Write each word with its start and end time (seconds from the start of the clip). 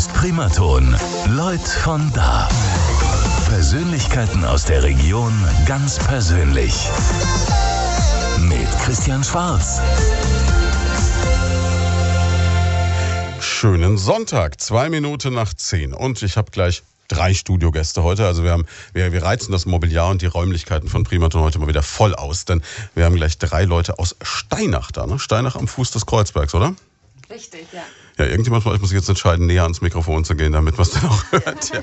ist 0.00 0.14
Primaton. 0.14 0.96
Leut 1.28 1.60
von 1.60 2.10
da. 2.14 2.48
Persönlichkeiten 3.50 4.46
aus 4.46 4.64
der 4.64 4.82
Region 4.82 5.30
ganz 5.66 5.98
persönlich. 5.98 6.88
Mit 8.38 8.66
Christian 8.82 9.22
Schwarz. 9.22 9.78
Schönen 13.40 13.98
Sonntag, 13.98 14.58
zwei 14.58 14.88
Minuten 14.88 15.34
nach 15.34 15.52
zehn. 15.52 15.92
Und 15.92 16.22
ich 16.22 16.38
habe 16.38 16.50
gleich 16.50 16.82
drei 17.08 17.34
Studiogäste 17.34 18.02
heute. 18.02 18.24
Also 18.24 18.42
wir 18.42 18.52
haben, 18.52 18.64
wir, 18.94 19.12
wir 19.12 19.22
reizen 19.22 19.52
das 19.52 19.66
Mobiliar 19.66 20.08
und 20.08 20.22
die 20.22 20.26
Räumlichkeiten 20.26 20.88
von 20.88 21.04
Primaton 21.04 21.42
heute 21.42 21.58
mal 21.58 21.68
wieder 21.68 21.82
voll 21.82 22.14
aus, 22.14 22.46
denn 22.46 22.62
wir 22.94 23.04
haben 23.04 23.16
gleich 23.16 23.36
drei 23.36 23.64
Leute 23.64 23.98
aus 23.98 24.16
Steinach 24.22 24.92
da, 24.92 25.06
ne? 25.06 25.18
Steinach 25.18 25.56
am 25.56 25.68
Fuß 25.68 25.90
des 25.90 26.06
Kreuzbergs, 26.06 26.54
oder? 26.54 26.74
Richtig, 27.28 27.66
ja. 27.74 27.82
Ja, 28.20 28.26
irgendjemand 28.26 28.62
von 28.62 28.72
euch 28.72 28.80
muss 28.80 28.90
sich 28.90 28.98
jetzt 28.98 29.08
entscheiden, 29.08 29.46
näher 29.46 29.62
ans 29.62 29.80
Mikrofon 29.80 30.26
zu 30.26 30.34
gehen, 30.34 30.52
damit 30.52 30.76
man 30.76 30.86
es 30.86 30.90
dann 30.92 31.06
auch 31.06 31.24
hört. 31.30 31.72
Ja. 31.72 31.80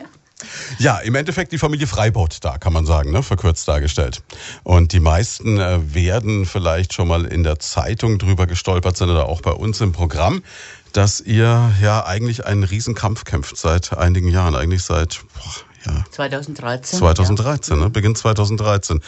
Ja, 0.77 1.00
im 1.00 1.16
Endeffekt 1.16 1.52
die 1.52 1.58
Familie 1.58 1.88
Freibot 1.88 2.38
da, 2.41 2.60
kann 2.60 2.73
man 2.73 2.86
sagen, 2.86 3.12
ne? 3.12 3.23
verkürzt 3.23 3.68
dargestellt. 3.68 4.22
Und 4.62 4.94
die 4.94 5.00
meisten 5.00 5.60
äh, 5.60 5.80
werden 5.96 6.46
vielleicht 6.46 6.94
schon 6.94 7.08
mal 7.08 7.26
in 7.26 7.41
der 7.41 7.58
Zeitung 7.58 8.20
drüber 8.20 8.46
gestolpert 8.46 8.96
sein 8.96 9.10
oder 9.10 9.27
auch 9.27 9.41
bei 9.41 9.50
uns 9.50 9.82
im 9.82 9.94
Programm, 9.94 10.44
dass 10.94 11.22
ihr 11.22 11.72
ja 11.82 12.05
eigentlich 12.05 12.46
einen 12.46 12.63
Riesenkampf 12.63 13.24
kämpft 13.24 13.58
seit 13.58 13.98
einigen 13.98 14.27
Jahren, 14.27 14.54
eigentlich 14.54 14.84
seit 14.84 15.22
boah, 15.34 15.91
ja, 15.91 16.05
2013. 16.12 16.99
2013, 16.99 17.80
ne? 17.80 17.90
Beginn 17.90 18.16
2013 18.16 19.02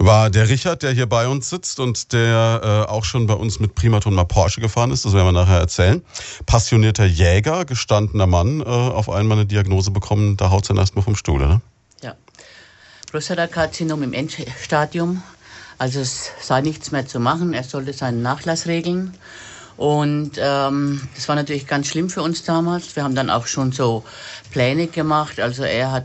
war 0.00 0.30
der 0.30 0.48
Richard, 0.48 0.82
der 0.82 0.92
hier 0.92 1.06
bei 1.06 1.28
uns 1.28 1.50
sitzt 1.50 1.78
und 1.78 2.12
der 2.12 2.86
äh, 2.88 2.90
auch 2.90 3.04
schon 3.04 3.26
bei 3.26 3.34
uns 3.34 3.60
mit 3.60 3.74
Primaton 3.74 4.14
mal 4.14 4.24
Porsche 4.24 4.60
gefahren 4.60 4.90
ist. 4.90 5.04
Das 5.04 5.12
werden 5.12 5.26
wir 5.26 5.32
nachher 5.32 5.58
erzählen. 5.58 6.02
Passionierter 6.46 7.04
Jäger, 7.04 7.64
gestandener 7.64 8.26
Mann, 8.26 8.60
äh, 8.60 8.64
auf 8.64 9.10
einmal 9.10 9.38
eine 9.38 9.46
Diagnose 9.46 9.90
bekommen, 9.90 10.36
da 10.36 10.50
haut 10.50 10.62
es 10.62 10.68
dann 10.68 10.78
erstmal 10.78 11.04
vom 11.04 11.16
Stuhl, 11.16 11.42
oder? 11.42 11.60
Ja. 12.02 12.14
Prostatakarzinom 13.10 14.02
im 14.02 14.12
Endstadium. 14.14 15.22
Also 15.78 16.00
es 16.00 16.30
sei 16.40 16.60
nichts 16.60 16.92
mehr 16.92 17.06
zu 17.06 17.20
machen. 17.20 17.54
Er 17.54 17.64
sollte 17.64 17.92
seinen 17.92 18.22
Nachlass 18.22 18.66
regeln. 18.66 19.14
Und 19.80 20.32
ähm, 20.36 21.00
das 21.14 21.26
war 21.26 21.36
natürlich 21.36 21.66
ganz 21.66 21.86
schlimm 21.86 22.10
für 22.10 22.20
uns 22.20 22.42
damals. 22.42 22.96
Wir 22.96 23.02
haben 23.02 23.14
dann 23.14 23.30
auch 23.30 23.46
schon 23.46 23.72
so 23.72 24.04
Pläne 24.50 24.88
gemacht. 24.88 25.40
Also 25.40 25.62
er 25.62 25.90
hat, 25.90 26.04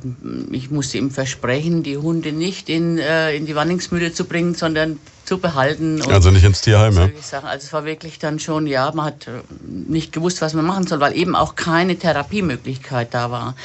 ich 0.50 0.72
musste 0.72 0.98
ihm 0.98 1.12
versprechen, 1.12 1.84
die 1.84 1.98
Hunde 1.98 2.32
nicht 2.32 2.70
in, 2.70 2.98
äh, 2.98 3.36
in 3.36 3.46
die 3.46 3.54
Wanningsmühle 3.54 4.14
zu 4.14 4.24
bringen, 4.24 4.56
sondern 4.56 4.98
zu 5.26 5.40
behalten. 5.40 6.02
also 6.10 6.32
nicht 6.32 6.46
ins 6.46 6.62
Tierheim, 6.62 6.96
ja? 6.96 7.10
Sachen. 7.22 7.50
Also 7.50 7.66
es 7.66 7.74
war 7.74 7.84
wirklich 7.84 8.18
dann 8.18 8.40
schon, 8.40 8.66
ja, 8.66 8.90
man 8.94 9.08
hat 9.08 9.28
äh, 9.28 9.42
nicht 9.68 10.14
gewusst, 10.14 10.42
was 10.42 10.54
man 10.54 10.64
machen 10.64 10.88
soll, 10.88 11.02
weil 11.02 11.14
eben 11.18 11.36
auch 11.36 11.56
keine 11.56 11.98
Therapiemöglichkeit 11.98 13.14
da 13.14 13.30
war. 13.30 13.56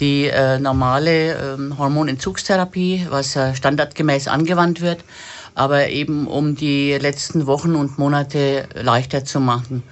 Die 0.00 0.24
äh, 0.24 0.58
normale 0.58 1.34
äh, 1.34 1.58
Hormonentzugstherapie, 1.76 3.08
was 3.10 3.36
äh, 3.36 3.54
standardgemäß 3.54 4.26
angewandt 4.26 4.80
wird, 4.80 5.04
aber 5.54 5.88
eben 5.88 6.26
um 6.26 6.56
die 6.56 6.92
letzten 6.94 7.46
Wochen 7.46 7.74
und 7.74 7.98
Monate 7.98 8.68
leichter 8.74 9.24
zu 9.24 9.40
machen. 9.40 9.82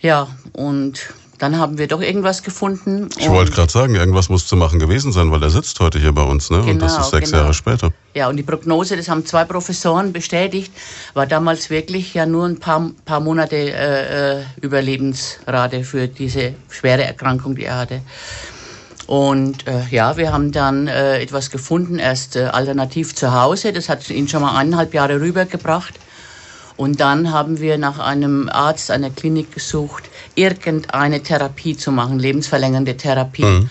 Ja, 0.00 0.28
und 0.52 1.14
dann 1.38 1.58
haben 1.58 1.78
wir 1.78 1.88
doch 1.88 2.00
irgendwas 2.00 2.42
gefunden. 2.42 3.08
Ich 3.18 3.28
wollte 3.28 3.52
gerade 3.52 3.70
sagen, 3.70 3.94
irgendwas 3.96 4.28
muss 4.28 4.46
zu 4.46 4.56
machen 4.56 4.78
gewesen 4.78 5.12
sein, 5.12 5.30
weil 5.30 5.42
er 5.42 5.50
sitzt 5.50 5.80
heute 5.80 5.98
hier 5.98 6.12
bei 6.12 6.22
uns, 6.22 6.50
ne? 6.50 6.58
Genau, 6.58 6.70
und 6.70 6.78
das 6.82 6.92
ist 6.92 6.98
genau, 6.98 7.10
sechs 7.10 7.30
genau. 7.30 7.42
Jahre 7.42 7.54
später. 7.54 7.92
Ja, 8.14 8.28
und 8.28 8.36
die 8.36 8.42
Prognose, 8.42 8.96
das 8.96 9.08
haben 9.08 9.26
zwei 9.26 9.44
Professoren 9.44 10.12
bestätigt, 10.12 10.72
war 11.12 11.26
damals 11.26 11.70
wirklich 11.70 12.14
ja 12.14 12.24
nur 12.24 12.46
ein 12.46 12.60
paar, 12.60 12.90
paar 13.04 13.20
Monate 13.20 13.56
äh, 13.56 14.38
äh 14.38 14.44
Überlebensrate 14.62 15.82
für 15.82 16.06
diese 16.06 16.54
schwere 16.70 17.04
Erkrankung, 17.04 17.56
die 17.56 17.64
er 17.64 17.78
hatte. 17.78 18.00
Und 19.06 19.66
äh, 19.66 19.82
ja, 19.90 20.16
wir 20.16 20.32
haben 20.32 20.50
dann 20.52 20.88
äh, 20.88 21.20
etwas 21.20 21.50
gefunden, 21.50 21.98
erst 21.98 22.36
äh, 22.36 22.44
alternativ 22.44 23.14
zu 23.14 23.34
Hause. 23.34 23.72
Das 23.72 23.88
hat 23.88 24.08
ihn 24.10 24.28
schon 24.28 24.42
mal 24.42 24.56
eineinhalb 24.56 24.94
Jahre 24.94 25.20
rübergebracht. 25.20 25.94
Und 26.76 27.00
dann 27.00 27.30
haben 27.30 27.60
wir 27.60 27.78
nach 27.78 27.98
einem 27.98 28.48
Arzt, 28.48 28.90
einer 28.90 29.10
Klinik 29.10 29.52
gesucht, 29.52 30.04
irgendeine 30.34 31.22
Therapie 31.22 31.76
zu 31.76 31.92
machen, 31.92 32.18
lebensverlängernde 32.18 32.96
Therapie. 32.96 33.44
Mhm 33.44 33.70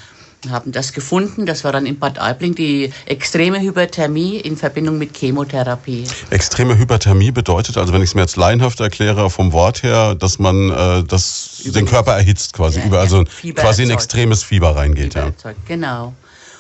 haben 0.50 0.72
das 0.72 0.94
gefunden. 0.94 1.46
Das 1.46 1.64
war 1.64 1.72
dann 1.72 1.86
in 1.86 2.00
Bad 2.00 2.20
Aibling 2.20 2.56
die 2.56 2.92
extreme 3.06 3.60
Hyperthermie 3.60 4.38
in 4.38 4.58
Verbindung 4.58 4.98
mit 4.98 5.16
Chemotherapie. 5.16 6.06
Extreme 6.30 6.78
Hyperthermie 6.78 7.32
bedeutet, 7.32 7.78
also 7.78 7.94
wenn 7.94 8.02
ich 8.02 8.10
es 8.10 8.16
mir 8.16 8.22
jetzt 8.22 8.38
laienhaft 8.38 8.80
erkläre 8.80 9.30
vom 9.30 9.52
Wort 9.54 9.84
her, 9.84 10.16
dass 10.16 10.40
man 10.40 10.70
äh, 10.70 11.04
das, 11.04 11.62
den 11.66 11.86
Körper 11.86 12.14
erhitzt 12.14 12.54
quasi, 12.54 12.80
ja, 12.80 12.86
über, 12.86 13.00
also 13.00 13.24
ja, 13.42 13.54
quasi 13.54 13.84
in 13.84 13.90
extremes 13.90 14.44
Fieber 14.44 14.76
reingeht. 14.76 15.14
Fieber 15.14 15.34
ja. 15.44 15.54
Genau. 15.68 16.14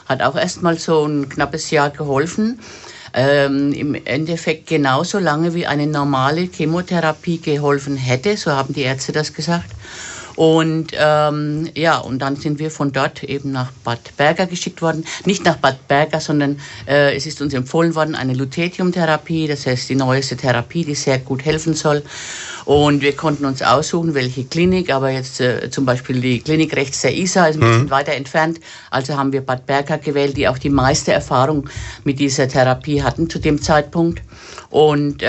Hat 0.05 0.21
auch 0.21 0.35
erst 0.35 0.61
mal 0.61 0.77
so 0.77 1.05
ein 1.05 1.29
knappes 1.29 1.71
Jahr 1.71 1.89
geholfen. 1.89 2.59
Ähm, 3.13 3.71
Im 3.73 3.93
Endeffekt 3.93 4.67
genauso 4.67 5.19
lange 5.19 5.53
wie 5.53 5.67
eine 5.67 5.85
normale 5.85 6.49
Chemotherapie 6.51 7.39
geholfen 7.39 7.95
hätte, 7.95 8.37
so 8.37 8.51
haben 8.51 8.73
die 8.73 8.81
Ärzte 8.81 9.11
das 9.11 9.33
gesagt. 9.33 9.69
Und 10.35 10.87
ähm, 10.97 11.69
ja, 11.75 11.97
und 11.97 12.19
dann 12.19 12.35
sind 12.35 12.59
wir 12.59 12.71
von 12.71 12.91
dort 12.91 13.23
eben 13.23 13.51
nach 13.51 13.71
Bad 13.83 14.15
Berger 14.17 14.47
geschickt 14.47 14.81
worden. 14.81 15.05
Nicht 15.25 15.45
nach 15.45 15.57
Bad 15.57 15.87
Berger, 15.87 16.19
sondern 16.19 16.59
äh, 16.87 17.15
es 17.15 17.25
ist 17.25 17.41
uns 17.41 17.53
empfohlen 17.53 17.93
worden, 17.95 18.15
eine 18.15 18.33
Lutetium-Therapie, 18.33 19.47
das 19.47 19.65
heißt 19.65 19.89
die 19.89 19.95
neueste 19.95 20.35
Therapie, 20.35 20.85
die 20.85 20.95
sehr 20.95 21.19
gut 21.19 21.45
helfen 21.45 21.75
soll. 21.75 22.03
Und 22.65 23.01
wir 23.01 23.15
konnten 23.15 23.45
uns 23.45 23.61
aussuchen, 23.61 24.13
welche 24.13 24.45
Klinik, 24.45 24.93
aber 24.93 25.09
jetzt 25.09 25.41
äh, 25.41 25.69
zum 25.69 25.85
Beispiel 25.85 26.21
die 26.21 26.39
Klinik 26.39 26.75
rechts 26.75 27.01
der 27.01 27.15
ISA 27.15 27.47
ist 27.47 27.55
ein 27.55 27.59
bisschen 27.59 27.83
mhm. 27.83 27.89
weiter 27.89 28.13
entfernt. 28.13 28.59
Also 28.89 29.17
haben 29.17 29.33
wir 29.33 29.41
Bad 29.41 29.65
Berger 29.65 29.97
gewählt, 29.97 30.37
die 30.37 30.47
auch 30.47 30.57
die 30.57 30.69
meiste 30.69 31.11
Erfahrung 31.11 31.69
mit 32.03 32.19
dieser 32.19 32.47
Therapie 32.47 33.03
hatten 33.03 33.29
zu 33.29 33.39
dem 33.39 33.61
Zeitpunkt. 33.61 34.21
Und 34.69 35.21
äh, 35.21 35.27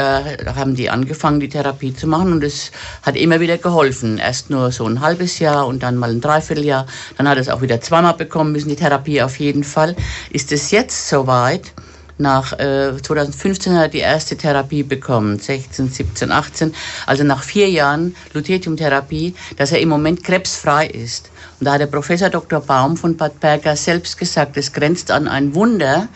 haben 0.56 0.74
die 0.74 0.88
angefangen, 0.88 1.38
die 1.38 1.50
Therapie 1.50 1.94
zu 1.94 2.06
machen 2.06 2.32
und 2.32 2.42
es 2.42 2.70
hat 3.02 3.14
immer 3.14 3.40
wieder 3.40 3.58
geholfen. 3.58 4.16
Erst 4.16 4.48
nur 4.48 4.72
so 4.72 4.86
ein 4.86 5.00
halbes 5.00 5.38
Jahr 5.38 5.66
und 5.66 5.82
dann 5.82 5.96
mal 5.96 6.10
ein 6.10 6.22
Dreivierteljahr. 6.22 6.86
Dann 7.18 7.28
hat 7.28 7.36
es 7.36 7.50
auch 7.50 7.60
wieder 7.60 7.80
zweimal 7.80 8.14
bekommen 8.14 8.52
müssen, 8.52 8.70
die 8.70 8.76
Therapie 8.76 9.20
auf 9.20 9.38
jeden 9.38 9.64
Fall. 9.64 9.96
Ist 10.30 10.50
es 10.50 10.70
jetzt 10.70 11.08
soweit? 11.10 11.72
Nach 12.16 12.52
äh, 12.52 12.92
2015 13.02 13.74
hat 13.74 13.82
er 13.82 13.88
die 13.88 13.98
erste 13.98 14.36
Therapie 14.36 14.84
bekommen, 14.84 15.38
16, 15.38 15.90
17, 15.90 16.30
18. 16.30 16.74
Also 17.06 17.24
nach 17.24 17.42
vier 17.42 17.68
Jahren 17.68 18.14
Lutetiumtherapie, 18.32 19.34
dass 19.56 19.72
er 19.72 19.80
im 19.80 19.88
Moment 19.88 20.22
krebsfrei 20.22 20.86
ist. 20.86 21.30
Und 21.58 21.66
da 21.66 21.72
hat 21.72 21.80
der 21.80 21.86
Professor 21.86 22.30
Dr. 22.30 22.60
Baum 22.60 22.96
von 22.96 23.16
Bad 23.16 23.40
Berger 23.40 23.74
selbst 23.74 24.16
gesagt, 24.16 24.56
es 24.56 24.72
grenzt 24.72 25.10
an 25.10 25.26
ein 25.26 25.56
Wunder, 25.56 26.08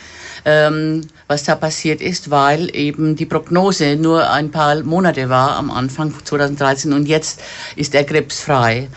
ähm, 0.45 1.03
was 1.27 1.43
da 1.43 1.57
passiert 1.57 2.01
ist, 2.01 2.31
weil 2.31 2.75
eben 2.77 3.17
die 3.17 3.27
Prognose 3.27 3.97
nur 3.97 4.31
ein 4.31 4.53
paar 4.53 4.81
Monate 4.85 5.29
war 5.29 5.57
am 5.57 5.71
Anfang 5.71 6.15
2013 6.25 6.93
und 6.93 7.07
jetzt 7.07 7.41
ist 7.75 7.95
er 7.97 8.05
krebsfrei. 8.05 8.89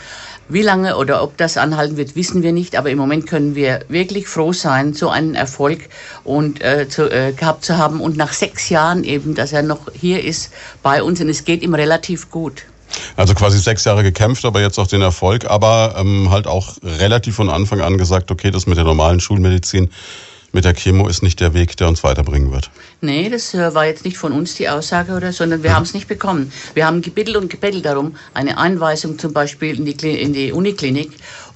Wie 0.52 0.62
lange 0.62 0.98
oder 0.98 1.24
ob 1.24 1.38
das 1.38 1.56
anhalten 1.56 1.96
wird, 1.96 2.18
wissen 2.18 2.44
wir 2.44 2.52
nicht. 2.52 2.76
Aber 2.76 2.90
im 2.90 2.98
Moment 2.98 3.26
können 3.26 3.56
wir 3.56 3.86
wirklich 3.88 4.28
froh 4.28 4.52
sein, 4.52 4.94
so 4.94 5.10
einen 5.10 5.34
Erfolg 5.34 5.88
und 6.26 6.62
äh, 6.62 6.90
zu, 6.90 7.10
äh, 7.10 7.32
gehabt 7.32 7.64
zu 7.64 7.78
haben. 7.78 8.02
Und 8.02 8.18
nach 8.18 8.34
sechs 8.34 8.68
Jahren 8.68 9.06
eben, 9.06 9.34
dass 9.34 9.54
er 9.54 9.64
noch 9.64 9.92
hier 9.94 10.22
ist 10.24 10.52
bei 10.84 11.02
uns 11.02 11.22
und 11.22 11.30
es 11.30 11.46
geht 11.46 11.64
ihm 11.64 11.74
relativ 11.74 12.30
gut. 12.30 12.66
Also 13.16 13.34
quasi 13.34 13.60
sechs 13.60 13.86
Jahre 13.86 14.04
gekämpft, 14.04 14.44
aber 14.44 14.60
jetzt 14.60 14.78
auch 14.78 14.88
den 14.88 15.02
Erfolg, 15.02 15.46
aber 15.46 15.96
ähm, 15.98 16.30
halt 16.30 16.48
auch 16.48 16.76
relativ 16.84 17.36
von 17.36 17.50
Anfang 17.50 17.80
an 17.80 17.98
gesagt, 17.98 18.30
okay, 18.32 18.52
das 18.52 18.68
mit 18.68 18.78
der 18.78 18.84
normalen 18.84 19.22
Schulmedizin 19.22 19.90
mit 20.54 20.66
der 20.66 20.74
Chemo 20.74 21.08
ist 21.08 21.24
nicht 21.24 21.40
der 21.40 21.54
Weg, 21.54 21.78
der 21.78 21.88
uns 21.88 22.04
weiterbringen 22.04 22.52
wird. 22.52 22.70
Nee, 23.02 23.30
das 23.30 23.54
äh, 23.54 23.74
war 23.74 23.86
jetzt 23.86 24.06
nicht 24.06 24.18
von 24.18 24.32
uns 24.32 24.56
die 24.56 24.70
Aussage 24.70 25.14
oder, 25.14 25.32
sondern 25.32 25.64
wir 25.64 25.72
mhm. 25.72 25.76
haben 25.76 25.84
es 25.84 25.94
nicht 25.94 26.08
bekommen. 26.08 26.52
Wir 26.74 26.86
haben 26.86 27.02
gebettelt 27.02 27.38
und 27.38 27.50
gebettelt 27.50 27.86
darum, 27.86 28.16
eine 28.34 28.58
Einweisung 28.58 29.18
zum 29.18 29.34
Beispiel 29.34 29.78
in 29.78 29.86
die, 29.86 30.22
in 30.22 30.34
die 30.34 30.52
Uniklinik 30.52 31.12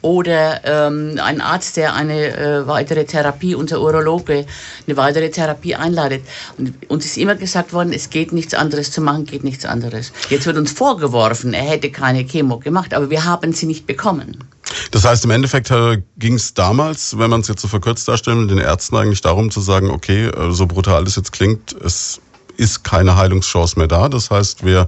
oder 0.05 0.61
ähm, 0.65 1.19
ein 1.19 1.41
Arzt, 1.41 1.77
der 1.77 1.95
eine 1.95 2.37
äh, 2.37 2.67
weitere 2.67 3.05
Therapie, 3.05 3.55
unser 3.55 3.81
Urologe, 3.81 4.45
eine 4.85 4.97
weitere 4.97 5.31
Therapie 5.31 5.73
einleitet. 5.73 6.21
Und 6.59 6.73
uns 6.89 7.05
ist 7.05 7.17
immer 7.17 7.33
gesagt 7.33 7.73
worden, 7.73 7.91
es 7.91 8.11
geht 8.11 8.31
nichts 8.31 8.53
anderes 8.53 8.91
zu 8.91 9.01
machen, 9.01 9.25
geht 9.25 9.43
nichts 9.43 9.65
anderes. 9.65 10.13
Jetzt 10.29 10.45
wird 10.45 10.57
uns 10.57 10.71
vorgeworfen, 10.71 11.55
er 11.55 11.63
hätte 11.63 11.89
keine 11.89 12.23
Chemo 12.23 12.59
gemacht, 12.59 12.93
aber 12.93 13.09
wir 13.09 13.25
haben 13.25 13.51
sie 13.53 13.65
nicht 13.65 13.87
bekommen. 13.87 14.43
Das 14.91 15.05
heißt, 15.05 15.25
im 15.25 15.31
Endeffekt 15.31 15.73
ging 16.19 16.35
es 16.35 16.53
damals, 16.53 17.17
wenn 17.17 17.31
man 17.31 17.41
es 17.41 17.47
jetzt 17.47 17.63
so 17.63 17.67
verkürzt 17.67 18.07
darstellen, 18.07 18.47
den 18.47 18.59
Ärzten 18.59 18.97
eigentlich 18.97 19.21
darum 19.21 19.49
zu 19.49 19.59
sagen, 19.59 19.89
okay, 19.89 20.27
äh, 20.27 20.51
so 20.51 20.67
brutal 20.67 21.03
es 21.03 21.15
jetzt 21.15 21.31
klingt, 21.31 21.73
es 21.83 22.21
ist 22.57 22.83
keine 22.83 23.15
Heilungschance 23.15 23.77
mehr 23.79 23.87
da. 23.87 24.07
Das 24.07 24.29
heißt, 24.29 24.63
wir 24.63 24.87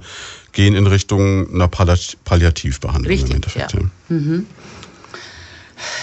gehen 0.52 0.74
in 0.74 0.86
Richtung 0.86 1.52
einer 1.52 1.68
Palliativbehandlung 1.68 3.10
Richtig, 3.10 3.30
im 3.30 3.36
Endeffekt. 3.36 3.72
Ja. 3.74 3.80
Mhm. 4.08 4.46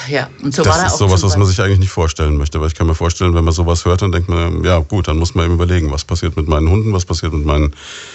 Ja, 0.07 0.29
und 0.41 0.53
so 0.53 0.63
das 0.63 0.77
war 0.77 0.87
ist 0.87 0.97
sowas, 0.97 1.23
was 1.23 1.37
man 1.37 1.47
sich 1.47 1.59
eigentlich 1.61 1.79
nicht 1.79 1.91
vorstellen 1.91 2.37
möchte. 2.37 2.59
Weil 2.61 2.67
ich 2.67 2.75
kann 2.75 2.87
mir 2.87 2.95
vorstellen, 2.95 3.33
wenn 3.35 3.43
man 3.43 3.53
sowas 3.53 3.85
hört, 3.85 4.01
dann 4.01 4.11
denkt 4.11 4.29
man, 4.29 4.63
ja 4.63 4.79
gut, 4.79 5.07
dann 5.07 5.17
muss 5.17 5.35
man 5.35 5.45
eben 5.45 5.55
überlegen, 5.55 5.91
was 5.91 6.03
passiert 6.03 6.37
mit 6.37 6.47
meinen 6.47 6.69
Hunden, 6.69 6.93
was 6.93 7.05
passiert 7.05 7.33
mit 7.33 7.45
meinen 7.45 7.73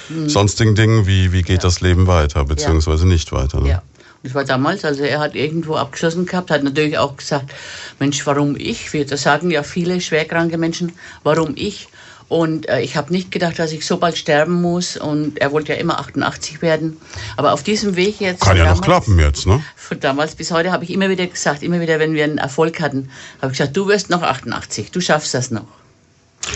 mhm. 0.09 0.29
sonstigen 0.29 0.75
Dingen, 0.75 1.07
wie, 1.07 1.33
wie 1.33 1.43
geht 1.43 1.59
ja. 1.59 1.63
das 1.63 1.81
Leben 1.81 2.07
weiter, 2.07 2.45
beziehungsweise 2.45 3.05
ja. 3.05 3.13
nicht 3.13 3.33
weiter. 3.33 3.61
Ne? 3.61 3.69
Ja. 3.69 3.83
Das 4.23 4.35
war 4.35 4.45
damals, 4.45 4.85
also 4.85 5.03
er 5.03 5.19
hat 5.19 5.35
irgendwo 5.35 5.77
abgeschlossen 5.77 6.27
gehabt, 6.27 6.51
hat 6.51 6.63
natürlich 6.63 6.99
auch 6.99 7.17
gesagt, 7.17 7.55
Mensch, 7.99 8.27
warum 8.27 8.55
ich? 8.55 8.91
Das 9.09 9.23
sagen 9.23 9.51
ja 9.51 9.63
viele 9.63 9.99
schwerkranke 10.01 10.59
Menschen, 10.59 10.93
warum 11.23 11.53
ich? 11.57 11.89
Und 12.31 12.69
äh, 12.69 12.81
ich 12.81 12.97
habe 12.97 13.13
nicht 13.13 13.33
gedacht, 13.33 13.59
dass 13.59 13.73
ich 13.73 13.85
so 13.85 13.97
bald 13.97 14.17
sterben 14.17 14.63
muss. 14.63 14.97
Und 14.97 15.39
er 15.41 15.51
wollte 15.51 15.73
ja 15.73 15.81
immer 15.81 15.99
88 15.99 16.63
werden. 16.63 16.97
Aber 17.37 17.53
auf 17.53 17.65
diesem 17.65 17.97
Weg 17.97 18.21
jetzt. 18.21 18.43
Kann 18.43 18.57
ja 18.57 18.63
damals, 18.63 18.79
noch 18.79 18.87
klappen 18.87 19.19
jetzt, 19.19 19.49
ne? 19.49 19.65
Von 19.75 19.99
damals 19.99 20.37
bis 20.37 20.53
heute 20.53 20.71
habe 20.71 20.85
ich 20.85 20.91
immer 20.93 21.11
wieder 21.11 21.27
gesagt, 21.27 21.65
immer 21.65 21.81
wieder, 21.81 21.99
wenn 21.99 22.15
wir 22.15 22.23
einen 22.23 22.39
Erfolg 22.39 22.81
hatten, 22.81 23.11
habe 23.43 23.51
ich 23.51 23.59
gesagt, 23.59 23.77
du 23.77 23.89
wirst 23.89 24.11
noch 24.11 24.23
88, 24.23 24.93
du 24.93 25.01
schaffst 25.01 25.35
das 25.35 25.51
noch. 25.51 25.67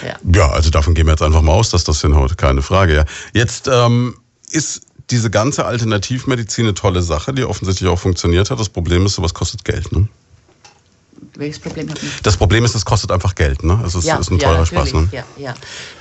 Ja. 0.07 0.17
ja, 0.33 0.49
also 0.49 0.71
davon 0.71 0.95
gehen 0.95 1.07
wir 1.07 1.13
jetzt 1.15 1.23
einfach 1.23 1.43
mal 1.43 1.53
aus, 1.53 1.71
dass 1.71 1.83
das 1.83 2.01
hinhaut, 2.01 2.39
keine 2.39 2.63
Frage. 2.63 2.95
Ja. 2.95 3.05
Jetzt 3.33 3.69
ähm, 3.69 4.15
ist 4.53 4.83
diese 5.11 5.29
ganze 5.29 5.65
Alternativmedizin 5.65 6.67
eine 6.67 6.75
tolle 6.75 7.03
Sache, 7.03 7.35
die 7.35 7.43
offensichtlich 7.43 7.91
auch 7.91 7.99
funktioniert 7.99 8.49
hat. 8.49 8.61
Das 8.61 8.69
Problem 8.69 9.07
ist, 9.07 9.17
sowas 9.17 9.35
kostet 9.35 9.65
Geld, 9.65 9.91
ne? 9.91 10.09
Welches 11.37 11.59
Problem 11.59 11.91
hat 11.91 11.99
Das 12.23 12.37
Problem 12.37 12.65
ist, 12.65 12.77
es 12.77 12.85
kostet 12.85 13.11
einfach 13.11 13.35
Geld, 13.35 13.65
ne? 13.65 13.83
Es 13.85 13.97
ist, 13.97 14.05
ja, 14.05 14.19
ist 14.19 14.31
ein 14.31 14.39
teurer 14.39 14.61
ja, 14.61 14.67
Spaß, 14.67 14.93
ne? 14.93 15.09
Ja, 15.11 15.25
ja. 15.37 15.55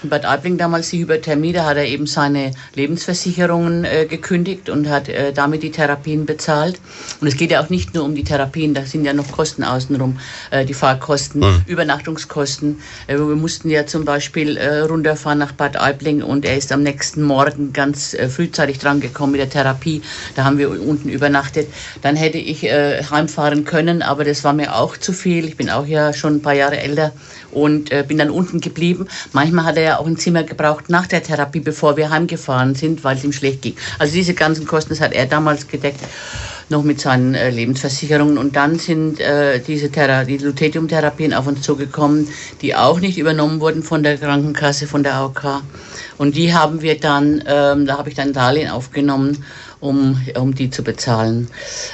In 0.03 0.09
Bad 0.09 0.25
Aibling 0.25 0.59
damals 0.59 0.91
die 0.91 0.99
Hyperthermie, 0.99 1.53
da 1.53 1.65
hat 1.65 1.77
er 1.77 1.87
eben 1.87 2.05
seine 2.05 2.51
Lebensversicherungen 2.75 3.83
äh, 3.83 4.05
gekündigt 4.05 4.69
und 4.69 4.87
hat 4.87 5.09
äh, 5.09 5.33
damit 5.33 5.63
die 5.63 5.71
Therapien 5.71 6.27
bezahlt. 6.27 6.79
Und 7.19 7.27
es 7.27 7.35
geht 7.35 7.49
ja 7.49 7.63
auch 7.63 7.69
nicht 7.69 7.95
nur 7.95 8.03
um 8.03 8.13
die 8.13 8.23
Therapien, 8.23 8.75
da 8.75 8.85
sind 8.85 9.05
ja 9.05 9.13
noch 9.13 9.31
Kosten 9.31 9.63
außenrum, 9.63 10.19
äh, 10.51 10.65
die 10.65 10.75
Fahrkosten, 10.75 11.43
hm. 11.43 11.63
Übernachtungskosten. 11.65 12.79
Äh, 13.07 13.17
wir 13.17 13.35
mussten 13.35 13.71
ja 13.71 13.87
zum 13.87 14.05
Beispiel 14.05 14.57
äh, 14.57 14.81
runterfahren 14.81 15.39
nach 15.39 15.53
Bad 15.53 15.77
Aibling 15.77 16.21
und 16.21 16.45
er 16.45 16.57
ist 16.57 16.71
am 16.71 16.83
nächsten 16.83 17.23
Morgen 17.23 17.73
ganz 17.73 18.13
äh, 18.13 18.29
frühzeitig 18.29 18.77
drangekommen 18.77 19.31
mit 19.31 19.41
der 19.41 19.49
Therapie. 19.49 20.03
Da 20.35 20.43
haben 20.43 20.59
wir 20.59 20.69
unten 20.69 21.09
übernachtet. 21.09 21.67
Dann 22.03 22.15
hätte 22.15 22.37
ich 22.37 22.63
heimfahren 22.63 23.65
können, 23.65 24.01
aber 24.01 24.23
das 24.23 24.43
war 24.43 24.53
mir 24.53 24.75
auch 24.75 24.95
zu 24.97 25.11
viel. 25.11 25.22
Ich 25.25 25.57
bin 25.57 25.69
auch 25.69 25.85
ja 25.85 26.13
schon 26.13 26.35
ein 26.35 26.41
paar 26.41 26.53
Jahre 26.53 26.77
älter 26.79 27.11
und 27.51 27.91
äh, 27.91 28.03
bin 28.07 28.17
dann 28.17 28.29
unten 28.29 28.59
geblieben. 28.59 29.07
Manchmal 29.31 29.65
hat 29.65 29.77
er 29.77 29.83
ja 29.83 29.99
auch 29.99 30.07
ein 30.07 30.17
Zimmer 30.17 30.43
gebraucht 30.43 30.89
nach 30.89 31.07
der 31.07 31.23
Therapie, 31.23 31.59
bevor 31.59 31.97
wir 31.97 32.09
heimgefahren 32.09 32.75
sind, 32.75 33.03
weil 33.03 33.17
es 33.17 33.23
ihm 33.23 33.31
schlecht 33.33 33.61
ging. 33.61 33.75
Also 33.99 34.13
diese 34.13 34.33
ganzen 34.33 34.65
Kosten, 34.65 34.89
das 34.89 35.01
hat 35.01 35.13
er 35.13 35.25
damals 35.25 35.67
gedeckt 35.67 36.01
noch 36.69 36.83
mit 36.83 36.99
seinen 36.99 37.35
äh, 37.35 37.49
Lebensversicherungen. 37.49 38.37
Und 38.37 38.55
dann 38.55 38.79
sind 38.79 39.19
äh, 39.19 39.59
diese 39.59 39.89
Thera 39.89 40.23
die 40.23 40.37
Lutetium-Therapien 40.37 41.33
auf 41.33 41.47
uns 41.47 41.61
zugekommen, 41.61 42.27
die 42.61 42.75
auch 42.75 42.99
nicht 42.99 43.17
übernommen 43.17 43.59
wurden 43.59 43.83
von 43.83 44.03
der 44.03 44.17
Krankenkasse, 44.17 44.87
von 44.87 45.03
der 45.03 45.15
AOK. 45.15 45.61
Und 46.17 46.35
die 46.35 46.53
haben 46.53 46.81
wir 46.81 46.99
dann, 46.99 47.43
ähm, 47.47 47.85
da 47.85 47.97
habe 47.97 48.09
ich 48.09 48.15
dann 48.15 48.33
Darlehen 48.33 48.69
aufgenommen 48.69 49.43
um, 49.83 50.21
um 50.39 50.55
die 50.55 50.69
zu 50.69 50.83
bezahlen. 50.83 51.49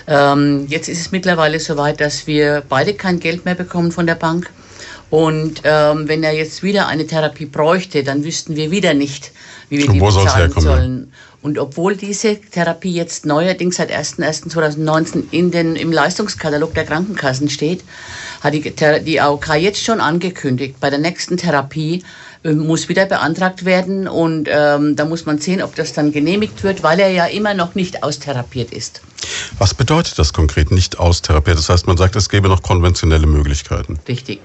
Ähm, 0.07 0.67
jetzt 0.69 0.87
ist 0.87 1.01
es 1.01 1.11
mittlerweile 1.11 1.59
so 1.59 1.75
weit, 1.75 1.99
dass 1.99 2.27
wir 2.27 2.63
beide 2.69 2.93
kein 2.93 3.19
Geld 3.19 3.45
mehr 3.45 3.55
bekommen 3.55 3.91
von 3.91 4.05
der 4.05 4.15
Bank. 4.15 4.49
Und 5.09 5.61
ähm, 5.63 6.07
wenn 6.07 6.23
er 6.23 6.33
jetzt 6.33 6.61
wieder 6.61 6.87
eine 6.87 7.07
Therapie 7.07 7.47
bräuchte, 7.47 8.03
dann 8.03 8.23
wüssten 8.23 8.55
wir 8.55 8.69
wieder 8.69 8.93
nicht, 8.93 9.31
wie 9.69 9.79
wir 9.79 9.87
die 9.87 9.99
bezahlen 9.99 10.51
sollen. 10.51 11.13
Und 11.41 11.57
obwohl 11.57 11.95
diese 11.95 12.35
Therapie 12.35 12.91
jetzt 12.91 13.25
neuerdings 13.25 13.77
seit 13.77 13.91
01.01.2019 13.91 15.23
in 15.31 15.49
den, 15.51 15.75
im 15.75 15.91
Leistungskatalog 15.91 16.73
der 16.75 16.85
Krankenkassen 16.85 17.49
steht, 17.49 17.83
hat 18.41 18.53
die, 18.53 18.73
die 19.03 19.21
AOK 19.21 19.55
jetzt 19.55 19.83
schon 19.83 19.99
angekündigt, 19.99 20.75
bei 20.79 20.89
der 20.89 20.99
nächsten 20.99 21.37
Therapie 21.37 22.03
muss 22.43 22.87
wieder 22.87 23.05
beantragt 23.05 23.65
werden 23.65 24.07
und 24.07 24.47
ähm, 24.49 24.95
da 24.95 25.05
muss 25.05 25.25
man 25.25 25.39
sehen, 25.39 25.61
ob 25.61 25.75
das 25.75 25.93
dann 25.93 26.11
genehmigt 26.11 26.63
wird, 26.63 26.83
weil 26.83 26.99
er 26.99 27.11
ja 27.11 27.25
immer 27.25 27.53
noch 27.53 27.75
nicht 27.75 28.01
austherapiert 28.01 28.71
ist. 28.71 29.01
Was 29.57 29.73
bedeutet 29.73 30.17
das 30.17 30.31
konkret, 30.31 30.71
nicht 30.71 30.99
austherapiert? 30.99 31.57
Das 31.57 31.67
heißt, 31.67 31.85
man 31.87 31.97
sagt, 31.97 32.15
es 32.15 32.29
gäbe 32.29 32.47
noch 32.47 32.63
konventionelle 32.63 33.27
Möglichkeiten. 33.27 33.99
Richtig. 34.07 34.39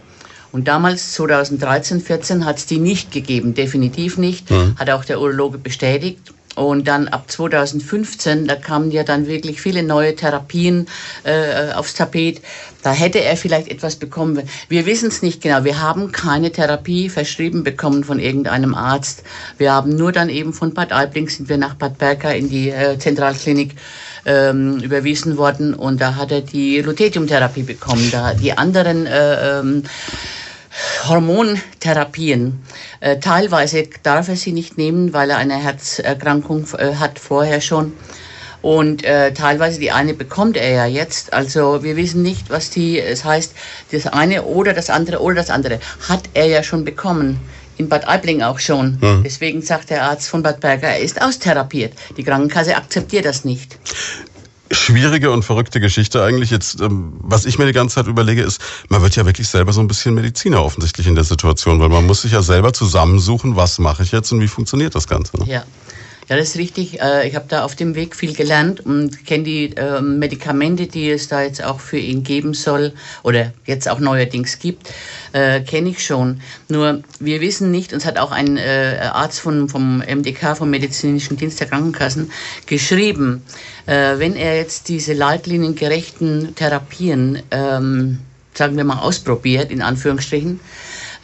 Und 0.51 0.69
damals, 0.69 1.13
2013, 1.15 2.01
14, 2.01 2.45
hat 2.45 2.59
es 2.59 2.67
die 2.67 2.79
nicht 2.79 3.11
gegeben, 3.11 3.55
definitiv 3.55 4.19
nicht, 4.19 4.51
mhm. 4.51 4.77
hat 4.77 4.91
auch 4.91 5.05
der 5.05 5.21
Urologe 5.21 5.59
bestätigt. 5.59 6.33
Und 6.55 6.87
dann 6.87 7.09
ab 7.09 7.31
2015, 7.31 8.47
da 8.47 8.55
kamen 8.55 8.91
ja 8.91 9.03
dann 9.03 9.27
wirklich 9.27 9.61
viele 9.61 9.83
neue 9.83 10.15
Therapien 10.15 10.87
äh, 11.25 11.73
aufs 11.73 11.95
Tapet. 11.95 12.41
Da 12.83 12.93
hätte 12.93 13.21
er 13.21 13.37
vielleicht 13.37 13.69
etwas 13.69 13.97
bekommen. 13.97 14.49
Wir 14.69 14.87
wissen 14.87 15.09
es 15.09 15.23
nicht 15.23 15.43
genau. 15.43 15.65
Wir 15.65 15.81
haben 15.81 16.13
keine 16.13 16.53
Therapie 16.53 17.09
verschrieben 17.09 17.65
bekommen 17.65 18.05
von 18.05 18.19
irgendeinem 18.19 18.75
Arzt. 18.75 19.25
Wir 19.59 19.73
haben 19.73 19.97
nur 19.97 20.13
dann 20.13 20.29
eben 20.29 20.53
von 20.53 20.75
Bad 20.75 20.93
Aibling 20.93 21.29
sind 21.29 21.49
wir 21.49 21.57
nach 21.57 21.75
Bad 21.75 21.99
Berka 21.99 22.31
in 22.31 22.49
die 22.49 22.71
äh, 22.71 22.99
Zentralklinik 22.99 23.75
ähm, 24.27 24.79
überwiesen 24.79 25.37
worden 25.37 25.75
und 25.75 26.01
da 26.01 26.15
hat 26.17 26.31
er 26.33 26.41
die 26.41 26.81
Lutetiumtherapie 26.81 27.63
bekommen. 27.63 28.09
Da 28.11 28.35
die 28.35 28.57
anderen 28.57 29.07
äh, 29.07 29.59
ähm, 29.59 29.83
Hormontherapien. 31.09 32.63
Äh, 33.01 33.19
teilweise 33.19 33.85
darf 34.03 34.29
er 34.29 34.37
sie 34.37 34.53
nicht 34.53 34.79
nehmen, 34.79 35.13
weil 35.13 35.31
er 35.31 35.39
eine 35.39 35.57
Herzerkrankung 35.57 36.67
äh, 36.79 36.95
hat 36.95 37.19
vorher 37.19 37.61
schon. 37.61 37.93
Und 38.63 39.05
äh, 39.05 39.35
teilweise 39.35 39.79
die 39.79 39.91
eine 39.91 40.15
bekommt 40.15 40.57
er 40.57 40.71
ja 40.71 40.87
jetzt. 40.87 41.35
Also 41.35 41.83
wir 41.83 41.97
wissen 41.97 42.23
nicht, 42.23 42.49
was 42.49 42.71
die, 42.71 42.99
es 42.99 43.25
heißt, 43.25 43.53
das 43.93 44.07
eine 44.07 44.45
oder 44.45 44.73
das 44.73 44.89
andere 44.89 45.21
oder 45.21 45.37
das 45.37 45.51
andere 45.51 45.81
hat 46.09 46.23
er 46.33 46.47
ja 46.47 46.63
schon 46.63 46.85
bekommen. 46.85 47.39
In 47.77 47.89
Bad 47.89 48.09
Aibling 48.09 48.43
auch 48.43 48.61
schon. 48.61 48.99
Mhm. 49.01 49.23
Deswegen 49.25 49.61
sagt 49.61 49.91
der 49.91 50.05
Arzt 50.05 50.29
von 50.29 50.43
Bad 50.43 50.61
Berger, 50.61 50.89
er 50.89 51.01
ist 51.01 51.21
austherapiert. 51.21 51.93
Die 52.17 52.25
Krankenkasse 52.25 52.77
akzeptiert 52.77 53.27
das 53.27 53.45
nicht 53.45 53.77
schwierige 54.71 55.31
und 55.31 55.45
verrückte 55.45 55.81
Geschichte 55.81 56.23
eigentlich. 56.23 56.51
Jetzt, 56.51 56.81
ähm, 56.81 57.15
was 57.19 57.45
ich 57.45 57.59
mir 57.59 57.67
die 57.67 57.73
ganze 57.73 57.97
Zeit 57.97 58.07
überlege, 58.07 58.43
ist, 58.43 58.61
man 58.89 59.03
wird 59.03 59.17
ja 59.17 59.27
wirklich 59.27 59.49
selber 59.49 59.73
so 59.73 59.81
ein 59.81 59.89
bisschen 59.89 60.15
Mediziner 60.15 60.65
offensichtlich 60.65 61.07
in 61.07 61.15
der 61.15 61.25
Situation, 61.25 61.81
weil 61.81 61.89
man 61.89 62.07
muss 62.07 62.23
sich 62.23 62.33
ja 62.33 62.43
selber 62.43 62.73
zusammensuchen, 62.73 63.57
was 63.57 63.79
mache 63.79 64.03
ich 64.03 64.13
jetzt 64.13 64.33
und 64.33 64.41
wie 64.41 64.49
funktioniert 64.49 64.95
das 64.95 65.07
Ganze. 65.07 65.39
Ne? 65.39 65.47
Ja. 65.47 65.65
Ja, 66.29 66.37
das 66.39 66.51
ist 66.51 66.57
richtig. 66.57 67.01
Äh, 67.03 67.29
ich 67.29 67.35
habe 67.35 67.45
da 67.49 67.65
auf 67.65 67.75
dem 67.77 67.95
Weg 67.95 68.17
viel 68.17 68.33
gelernt 68.33 68.81
und 68.81 69.27
kenne 69.27 69.45
die 69.45 69.75
ähm, 69.77 70.19
Medikamente, 70.19 70.87
die 70.87 71.11
es 71.11 71.29
da 71.29 71.43
jetzt 71.43 71.63
auch 71.63 71.81
für 71.81 71.99
ihn 71.99 72.23
geben 72.23 72.55
soll 72.55 72.95
oder 73.23 73.53
jetzt 73.67 73.89
auch 73.89 74.01
neuerdings 74.01 74.59
gibt, 74.59 74.91
äh, 75.33 75.61
kenne 75.61 75.91
ich 75.91 76.05
schon. 76.05 76.41
Nur 76.69 77.03
wir 77.21 77.43
wissen 77.43 77.71
nicht, 77.71 77.93
uns 77.93 78.07
hat 78.07 78.19
auch 78.19 78.33
ein 78.33 78.57
äh, 78.57 79.11
Arzt 79.13 79.41
von, 79.41 79.69
vom 79.69 79.99
MDK, 79.99 80.57
vom 80.57 80.71
Medizinischen 80.71 81.37
Dienst 81.37 81.61
der 81.61 81.69
Krankenkassen, 81.69 82.33
geschrieben, 82.67 83.43
wenn 83.87 84.35
er 84.35 84.57
jetzt 84.57 84.89
diese 84.89 85.13
leitliniengerechten 85.13 86.55
Therapien, 86.55 87.43
ähm, 87.51 88.21
sagen 88.55 88.79
wir 88.79 88.85
mal, 88.85 89.01
ausprobiert, 89.01 89.71
in 89.71 89.83
Anführungsstrichen, 89.83 90.59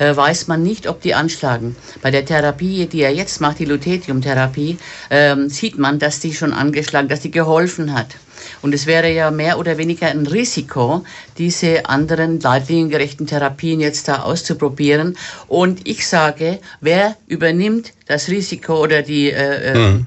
äh, 0.00 0.16
weiß 0.16 0.48
man 0.48 0.62
nicht, 0.62 0.88
ob 0.88 1.02
die 1.02 1.14
anschlagen. 1.14 1.76
Bei 2.00 2.10
der 2.10 2.24
Therapie, 2.24 2.86
die 2.86 3.02
er 3.02 3.12
jetzt 3.12 3.40
macht, 3.40 3.58
die 3.58 3.66
Lutetium-Therapie, 3.66 4.78
ähm, 5.10 5.50
sieht 5.50 5.78
man, 5.78 5.98
dass 5.98 6.20
die 6.20 6.34
schon 6.34 6.52
angeschlagen, 6.52 7.08
dass 7.08 7.20
die 7.20 7.30
geholfen 7.30 7.92
hat. 7.92 8.16
Und 8.62 8.74
es 8.74 8.86
wäre 8.86 9.12
ja 9.12 9.30
mehr 9.30 9.58
oder 9.58 9.76
weniger 9.76 10.08
ein 10.08 10.26
Risiko, 10.26 11.04
diese 11.36 11.86
anderen 11.86 12.40
leitliniengerechten 12.40 13.26
Therapien 13.26 13.80
jetzt 13.80 14.08
da 14.08 14.22
auszuprobieren. 14.22 15.18
Und 15.48 15.86
ich 15.86 16.08
sage, 16.08 16.60
wer 16.80 17.16
übernimmt 17.26 17.92
das 18.06 18.28
Risiko 18.28 18.82
oder 18.82 19.02
die 19.02 19.30
äh, 19.30 19.74
mhm 19.76 20.06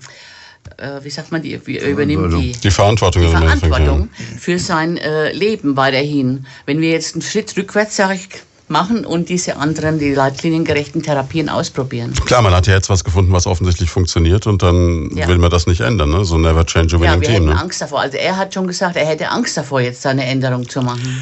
wie 1.02 1.10
sagt 1.10 1.32
man, 1.32 1.42
die, 1.42 1.54
übernimmt 1.54 2.34
die, 2.34 2.54
die 2.54 2.72
Verantwortung, 2.72 3.22
die 3.22 3.30
Verantwortung 3.30 4.10
für 4.40 4.58
sein 4.58 4.98
äh, 4.98 5.32
Leben 5.32 5.78
weiterhin. 5.78 6.46
Wenn 6.66 6.82
wir 6.82 6.90
jetzt 6.90 7.16
einen 7.16 7.22
Schritt 7.22 7.56
rückwärts, 7.56 7.96
sage 7.96 8.16
ich, 8.16 8.30
machen 8.74 9.06
und 9.06 9.30
diese 9.30 9.56
anderen, 9.56 10.00
die 10.00 10.14
leitliniengerechten 10.14 11.02
Therapien 11.02 11.48
ausprobieren. 11.48 12.12
Klar, 12.26 12.42
man 12.42 12.54
hat 12.54 12.68
ja 12.68 12.74
jetzt 12.74 12.90
was 12.90 13.06
gefunden, 13.06 13.32
was 13.32 13.48
offensichtlich 13.48 13.90
funktioniert 13.90 14.48
und 14.48 14.62
dann 14.62 15.10
ja. 15.16 15.28
will 15.30 15.38
man 15.38 15.50
das 15.50 15.68
nicht 15.68 15.80
ändern, 15.80 16.10
ne? 16.10 16.26
so 16.26 16.38
never 16.38 16.66
change 16.66 16.98
a 16.98 17.00
winning 17.00 17.14
ja, 17.14 17.22
wir 17.22 17.28
team. 17.28 17.36
Hätten 17.36 17.46
ne? 17.46 17.60
Angst 17.60 17.80
davor. 17.80 18.02
Also 18.02 18.18
er 18.18 18.36
hat 18.36 18.54
schon 18.54 18.68
gesagt, 18.68 18.98
er 18.98 19.06
hätte 19.06 19.30
Angst 19.30 19.56
davor, 19.56 19.80
jetzt 19.80 20.06
eine 20.06 20.26
Änderung 20.26 20.68
zu 20.68 20.82
machen. 20.82 21.22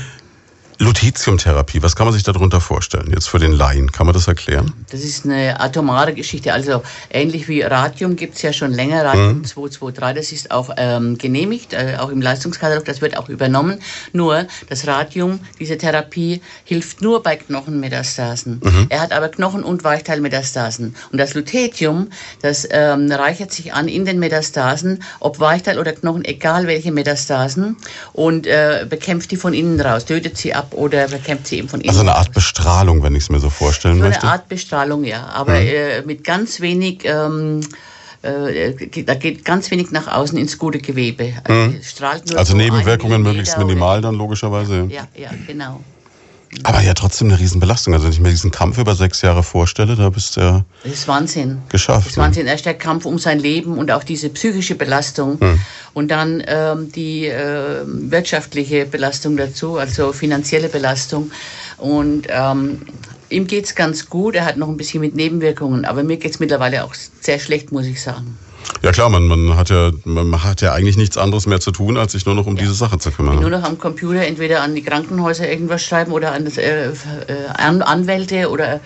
Lutetiumtherapie, 0.81 1.83
was 1.83 1.95
kann 1.95 2.07
man 2.07 2.13
sich 2.15 2.23
darunter 2.23 2.59
vorstellen? 2.59 3.11
Jetzt 3.13 3.29
für 3.29 3.37
den 3.37 3.51
Laien, 3.51 3.91
kann 3.91 4.07
man 4.07 4.15
das 4.15 4.27
erklären? 4.27 4.73
Das 4.89 5.01
ist 5.01 5.25
eine 5.25 5.61
atomare 5.61 6.11
Geschichte. 6.11 6.53
Also 6.53 6.81
ähnlich 7.11 7.47
wie 7.47 7.61
Radium 7.61 8.15
gibt 8.15 8.33
es 8.33 8.41
ja 8.41 8.51
schon 8.51 8.71
länger, 8.71 9.05
Radium 9.05 9.37
mhm. 9.37 9.45
223, 9.45 10.15
das 10.15 10.31
ist 10.31 10.49
auch 10.49 10.71
ähm, 10.77 11.19
genehmigt, 11.19 11.73
äh, 11.73 11.97
auch 11.99 12.09
im 12.09 12.19
Leistungskatalog, 12.19 12.83
das 12.83 12.99
wird 12.99 13.15
auch 13.15 13.29
übernommen. 13.29 13.79
Nur 14.11 14.47
das 14.69 14.87
Radium, 14.87 15.39
diese 15.59 15.77
Therapie, 15.77 16.41
hilft 16.63 17.03
nur 17.03 17.21
bei 17.21 17.35
Knochenmetastasen. 17.35 18.59
Mhm. 18.63 18.87
Er 18.89 19.01
hat 19.01 19.11
aber 19.11 19.29
Knochen- 19.29 19.63
und 19.63 19.83
Weichteilmetastasen. 19.83 20.95
Und 21.11 21.17
das 21.19 21.35
Lutetium, 21.35 22.09
das 22.41 22.67
ähm, 22.71 23.11
reichert 23.11 23.51
sich 23.51 23.71
an 23.71 23.87
in 23.87 24.05
den 24.05 24.17
Metastasen, 24.17 25.03
ob 25.19 25.39
Weichteil 25.39 25.77
oder 25.77 25.93
Knochen, 25.93 26.25
egal 26.25 26.65
welche 26.65 26.91
Metastasen, 26.91 27.77
und 28.13 28.47
äh, 28.47 28.87
bekämpft 28.89 29.29
die 29.29 29.37
von 29.37 29.53
innen 29.53 29.79
raus, 29.79 30.05
tötet 30.05 30.37
sie 30.37 30.55
ab 30.55 30.70
oder 30.73 31.07
bekämpft 31.07 31.47
sie 31.47 31.57
eben 31.57 31.69
von 31.69 31.81
innen. 31.81 31.89
Also 31.89 32.01
eine 32.01 32.15
Art 32.15 32.31
Bestrahlung, 32.33 33.03
wenn 33.03 33.15
ich 33.15 33.23
es 33.23 33.29
mir 33.29 33.39
so 33.39 33.49
vorstellen 33.49 33.97
so 33.97 34.03
möchte. 34.03 34.23
Eine 34.23 34.31
Art 34.31 34.49
Bestrahlung, 34.49 35.03
ja, 35.03 35.27
aber 35.27 35.59
mhm. 35.59 35.67
äh, 35.67 36.01
mit 36.03 36.23
ganz 36.23 36.61
wenig 36.61 37.03
ähm, 37.05 37.61
äh, 38.21 39.03
da 39.03 39.15
geht 39.15 39.45
ganz 39.45 39.71
wenig 39.71 39.91
nach 39.91 40.07
außen 40.07 40.37
ins 40.37 40.57
gute 40.57 40.79
Gewebe. 40.79 41.33
Also, 41.43 41.61
mhm. 41.61 42.37
also 42.37 42.55
Nebenwirkungen 42.55 43.23
möglichst 43.23 43.57
minimal 43.57 44.01
dann 44.01 44.15
logischerweise. 44.15 44.87
Ja, 44.89 45.07
ja, 45.15 45.31
genau. 45.47 45.81
Aber 46.63 46.81
ja, 46.81 46.93
trotzdem 46.93 47.29
eine 47.29 47.39
Riesenbelastung. 47.39 47.93
Also 47.93 48.05
wenn 48.05 48.11
ich 48.11 48.19
mir 48.19 48.29
diesen 48.29 48.51
Kampf 48.51 48.77
über 48.77 48.95
sechs 48.95 49.21
Jahre 49.21 49.41
vorstelle, 49.41 49.95
da 49.95 50.09
bist 50.09 50.35
du 50.35 50.41
ja. 50.41 50.65
Das 50.83 50.93
ist 50.93 51.07
Wahnsinn. 51.07 51.61
Geschafft. 51.69 52.07
Das 52.07 52.11
ist 52.11 52.17
Wahnsinn. 52.17 52.47
Erst 52.47 52.65
der 52.65 52.73
Kampf 52.73 53.05
um 53.05 53.17
sein 53.19 53.39
Leben 53.39 53.77
und 53.77 53.89
auch 53.91 54.03
diese 54.03 54.29
psychische 54.29 54.75
Belastung. 54.75 55.39
Hm. 55.39 55.59
Und 55.93 56.09
dann 56.09 56.43
ähm, 56.45 56.91
die 56.91 57.27
äh, 57.27 57.83
wirtschaftliche 57.85 58.85
Belastung 58.85 59.37
dazu, 59.37 59.77
also 59.77 60.11
finanzielle 60.11 60.67
Belastung. 60.67 61.31
Und 61.77 62.27
ähm, 62.29 62.81
ihm 63.29 63.47
es 63.49 63.75
ganz 63.75 64.09
gut. 64.09 64.35
Er 64.35 64.45
hat 64.45 64.57
noch 64.57 64.67
ein 64.67 64.77
bisschen 64.77 65.01
mit 65.01 65.15
Nebenwirkungen. 65.15 65.85
Aber 65.85 66.03
mir 66.03 66.17
geht 66.17 66.31
es 66.31 66.39
mittlerweile 66.39 66.83
auch 66.83 66.93
sehr 66.93 67.39
schlecht, 67.39 67.71
muss 67.71 67.85
ich 67.85 68.01
sagen. 68.01 68.37
Ja 68.81 68.91
klar, 68.91 69.09
man, 69.09 69.27
man, 69.27 69.55
hat 69.55 69.69
ja, 69.69 69.91
man 70.05 70.43
hat 70.43 70.61
ja 70.61 70.73
eigentlich 70.73 70.97
nichts 70.97 71.17
anderes 71.17 71.45
mehr 71.45 71.59
zu 71.59 71.71
tun, 71.71 71.97
als 71.97 72.13
sich 72.13 72.25
nur 72.25 72.35
noch 72.35 72.47
um 72.47 72.55
ja. 72.55 72.63
diese 72.63 72.73
Sache 72.73 72.97
zu 72.97 73.11
kümmern. 73.11 73.39
Nur 73.39 73.49
noch 73.49 73.63
am 73.63 73.77
Computer 73.77 74.25
entweder 74.25 74.61
an 74.61 74.73
die 74.73 74.81
Krankenhäuser 74.81 75.47
irgendwas 75.49 75.83
schreiben 75.83 76.11
oder 76.11 76.31
an, 76.31 76.45
das, 76.45 76.57
äh, 76.57 76.89
äh, 76.89 76.93
Anwälte 77.57 78.49
oder 78.49 78.79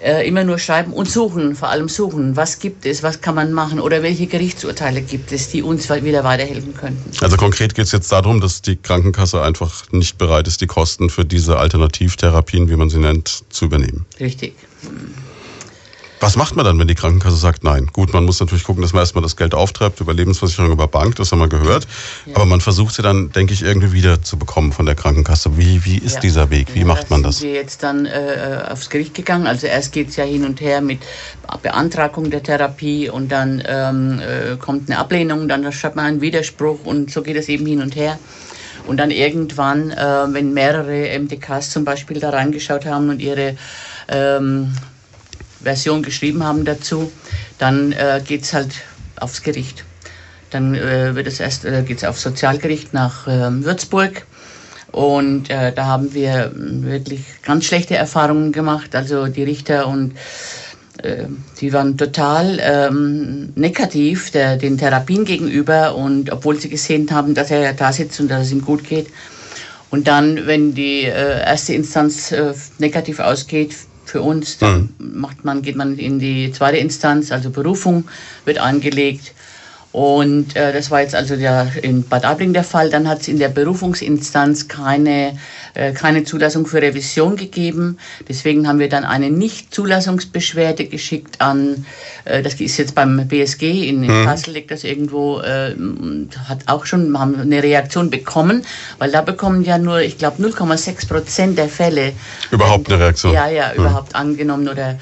äh, 0.00 0.26
immer 0.28 0.44
nur 0.44 0.58
schreiben 0.58 0.92
und 0.92 1.10
suchen, 1.10 1.56
vor 1.56 1.68
allem 1.68 1.88
suchen. 1.88 2.36
Was 2.36 2.60
gibt 2.60 2.86
es, 2.86 3.02
was 3.02 3.20
kann 3.20 3.34
man 3.34 3.52
machen 3.52 3.80
oder 3.80 4.02
welche 4.02 4.26
Gerichtsurteile 4.26 5.02
gibt 5.02 5.32
es, 5.32 5.48
die 5.48 5.62
uns 5.62 5.90
wieder 5.90 6.22
weiterhelfen 6.22 6.74
könnten. 6.74 7.10
Also 7.20 7.36
konkret 7.36 7.74
geht 7.74 7.86
es 7.86 7.92
jetzt 7.92 8.12
darum, 8.12 8.40
dass 8.40 8.62
die 8.62 8.76
Krankenkasse 8.76 9.42
einfach 9.42 9.90
nicht 9.90 10.18
bereit 10.18 10.46
ist, 10.46 10.60
die 10.60 10.66
Kosten 10.66 11.10
für 11.10 11.24
diese 11.24 11.58
Alternativtherapien, 11.58 12.70
wie 12.70 12.76
man 12.76 12.90
sie 12.90 12.98
nennt, 12.98 13.42
zu 13.50 13.64
übernehmen. 13.64 14.06
Richtig. 14.20 14.54
Hm. 14.82 15.27
Was 16.20 16.36
macht 16.36 16.56
man 16.56 16.64
dann, 16.64 16.78
wenn 16.78 16.88
die 16.88 16.94
Krankenkasse 16.94 17.36
sagt 17.36 17.62
nein? 17.62 17.88
Gut, 17.92 18.12
man 18.12 18.24
muss 18.24 18.40
natürlich 18.40 18.64
gucken, 18.64 18.82
dass 18.82 18.92
man 18.92 19.00
erstmal 19.00 19.22
das 19.22 19.36
Geld 19.36 19.54
auftreibt 19.54 20.00
über 20.00 20.12
Lebensversicherung, 20.12 20.72
über 20.72 20.88
Bank, 20.88 21.16
das 21.16 21.30
haben 21.30 21.38
wir 21.38 21.48
gehört. 21.48 21.86
Ja. 22.26 22.36
Aber 22.36 22.44
man 22.44 22.60
versucht 22.60 22.94
sie 22.94 23.02
dann, 23.02 23.30
denke 23.30 23.54
ich, 23.54 23.62
irgendwie 23.62 23.92
wieder 23.92 24.22
zu 24.22 24.36
bekommen 24.36 24.72
von 24.72 24.86
der 24.86 24.94
Krankenkasse. 24.94 25.56
Wie, 25.56 25.84
wie 25.84 25.98
ist 25.98 26.16
ja. 26.16 26.20
dieser 26.20 26.50
Weg? 26.50 26.74
Wie 26.74 26.80
ja, 26.80 26.84
macht 26.84 27.10
man 27.10 27.22
das? 27.22 27.38
Sind 27.38 27.48
wir 27.48 27.54
jetzt 27.54 27.82
dann 27.82 28.06
äh, 28.06 28.62
aufs 28.68 28.90
Gericht 28.90 29.14
gegangen. 29.14 29.46
Also 29.46 29.66
erst 29.66 29.92
geht 29.92 30.08
es 30.08 30.16
ja 30.16 30.24
hin 30.24 30.44
und 30.44 30.60
her 30.60 30.80
mit 30.80 31.00
Beantragung 31.62 32.30
der 32.30 32.42
Therapie 32.42 33.08
und 33.08 33.30
dann 33.30 33.62
ähm, 33.66 34.20
äh, 34.20 34.56
kommt 34.56 34.90
eine 34.90 34.98
Ablehnung, 34.98 35.48
dann 35.48 35.70
schreibt 35.72 35.96
man 35.96 36.06
einen 36.06 36.20
Widerspruch 36.20 36.84
und 36.84 37.10
so 37.10 37.22
geht 37.22 37.36
es 37.36 37.48
eben 37.48 37.66
hin 37.66 37.80
und 37.80 37.94
her. 37.96 38.18
Und 38.86 38.96
dann 38.96 39.10
irgendwann, 39.10 39.90
äh, 39.90 40.32
wenn 40.32 40.52
mehrere 40.52 41.18
MDKs 41.18 41.70
zum 41.70 41.84
Beispiel 41.84 42.20
da 42.20 42.30
reingeschaut 42.30 42.86
haben 42.86 43.10
und 43.10 43.20
ihre 43.20 43.56
ähm, 44.08 44.72
Version 45.68 46.02
geschrieben 46.02 46.44
haben 46.44 46.64
dazu, 46.64 47.12
dann 47.58 47.92
äh, 47.92 48.22
geht 48.26 48.42
es 48.42 48.54
halt 48.54 48.72
aufs 49.20 49.42
Gericht. 49.42 49.84
Dann 50.50 50.74
äh, 50.74 51.14
wird 51.14 51.26
es 51.26 51.40
erst, 51.40 51.64
äh, 51.64 51.82
geht 51.82 51.98
es 51.98 52.04
aufs 52.04 52.22
Sozialgericht 52.22 52.94
nach 52.94 53.26
äh, 53.26 53.64
Würzburg. 53.64 54.26
Und 54.92 55.50
äh, 55.50 55.72
da 55.72 55.84
haben 55.84 56.14
wir 56.14 56.52
wirklich 56.54 57.20
ganz 57.42 57.66
schlechte 57.66 57.96
Erfahrungen 57.96 58.52
gemacht. 58.52 58.94
Also 58.94 59.26
die 59.26 59.42
Richter 59.42 59.86
und 59.86 60.14
äh, 61.02 61.24
die 61.60 61.72
waren 61.74 61.98
total 61.98 62.58
ähm, 62.62 63.52
negativ 63.54 64.30
der, 64.30 64.56
den 64.56 64.78
Therapien 64.78 65.26
gegenüber. 65.26 65.94
Und 65.94 66.32
obwohl 66.32 66.58
sie 66.58 66.70
gesehen 66.70 67.10
haben, 67.10 67.34
dass 67.34 67.50
er 67.50 67.74
da 67.74 67.92
sitzt 67.92 68.18
und 68.20 68.28
dass 68.28 68.46
es 68.46 68.52
ihm 68.52 68.64
gut 68.64 68.84
geht. 68.84 69.08
Und 69.90 70.06
dann, 70.08 70.46
wenn 70.46 70.74
die 70.74 71.04
äh, 71.04 71.44
erste 71.44 71.74
Instanz 71.74 72.32
äh, 72.32 72.52
negativ 72.78 73.20
ausgeht, 73.20 73.74
für 74.08 74.22
uns. 74.22 74.58
Dann 74.58 74.90
mhm. 74.98 75.20
macht 75.20 75.44
man, 75.44 75.62
geht 75.62 75.76
man 75.76 75.98
in 75.98 76.18
die 76.18 76.52
zweite 76.52 76.78
Instanz, 76.78 77.30
also 77.32 77.50
Berufung 77.50 78.04
wird 78.44 78.58
angelegt. 78.58 79.32
Und 79.98 80.54
äh, 80.54 80.72
das 80.72 80.92
war 80.92 81.00
jetzt 81.00 81.16
also 81.16 81.34
der, 81.34 81.72
in 81.82 82.04
Bad 82.04 82.24
Aibling 82.24 82.52
der 82.52 82.62
Fall. 82.62 82.88
Dann 82.88 83.08
hat 83.08 83.22
es 83.22 83.26
in 83.26 83.40
der 83.40 83.48
Berufungsinstanz 83.48 84.68
keine, 84.68 85.36
äh, 85.74 85.90
keine 85.90 86.22
Zulassung 86.22 86.68
für 86.68 86.80
Revision 86.80 87.34
gegeben. 87.34 87.98
Deswegen 88.28 88.68
haben 88.68 88.78
wir 88.78 88.88
dann 88.88 89.02
eine 89.02 89.28
Nicht-Zulassungsbeschwerde 89.28 90.84
geschickt 90.84 91.40
an, 91.40 91.84
äh, 92.26 92.44
das 92.44 92.60
ist 92.60 92.76
jetzt 92.76 92.94
beim 92.94 93.26
BSG 93.26 93.88
in, 93.88 94.04
in 94.04 94.20
mhm. 94.20 94.24
Kassel, 94.24 94.54
liegt 94.54 94.70
das 94.70 94.84
irgendwo, 94.84 95.40
äh, 95.40 95.74
hat 96.48 96.60
auch 96.66 96.86
schon, 96.86 97.18
haben 97.18 97.34
eine 97.40 97.60
Reaktion 97.60 98.08
bekommen, 98.08 98.64
weil 98.98 99.10
da 99.10 99.22
bekommen 99.22 99.64
ja 99.64 99.78
nur, 99.78 100.00
ich 100.00 100.16
glaube, 100.16 100.40
0,6 100.40 101.08
Prozent 101.08 101.58
der 101.58 101.68
Fälle. 101.68 102.12
Überhaupt 102.52 102.88
eine 102.88 103.02
Reaktion? 103.02 103.32
Ja, 103.32 103.48
ja, 103.48 103.72
mhm. 103.72 103.80
überhaupt 103.80 104.14
angenommen 104.14 104.68
oder 104.68 104.96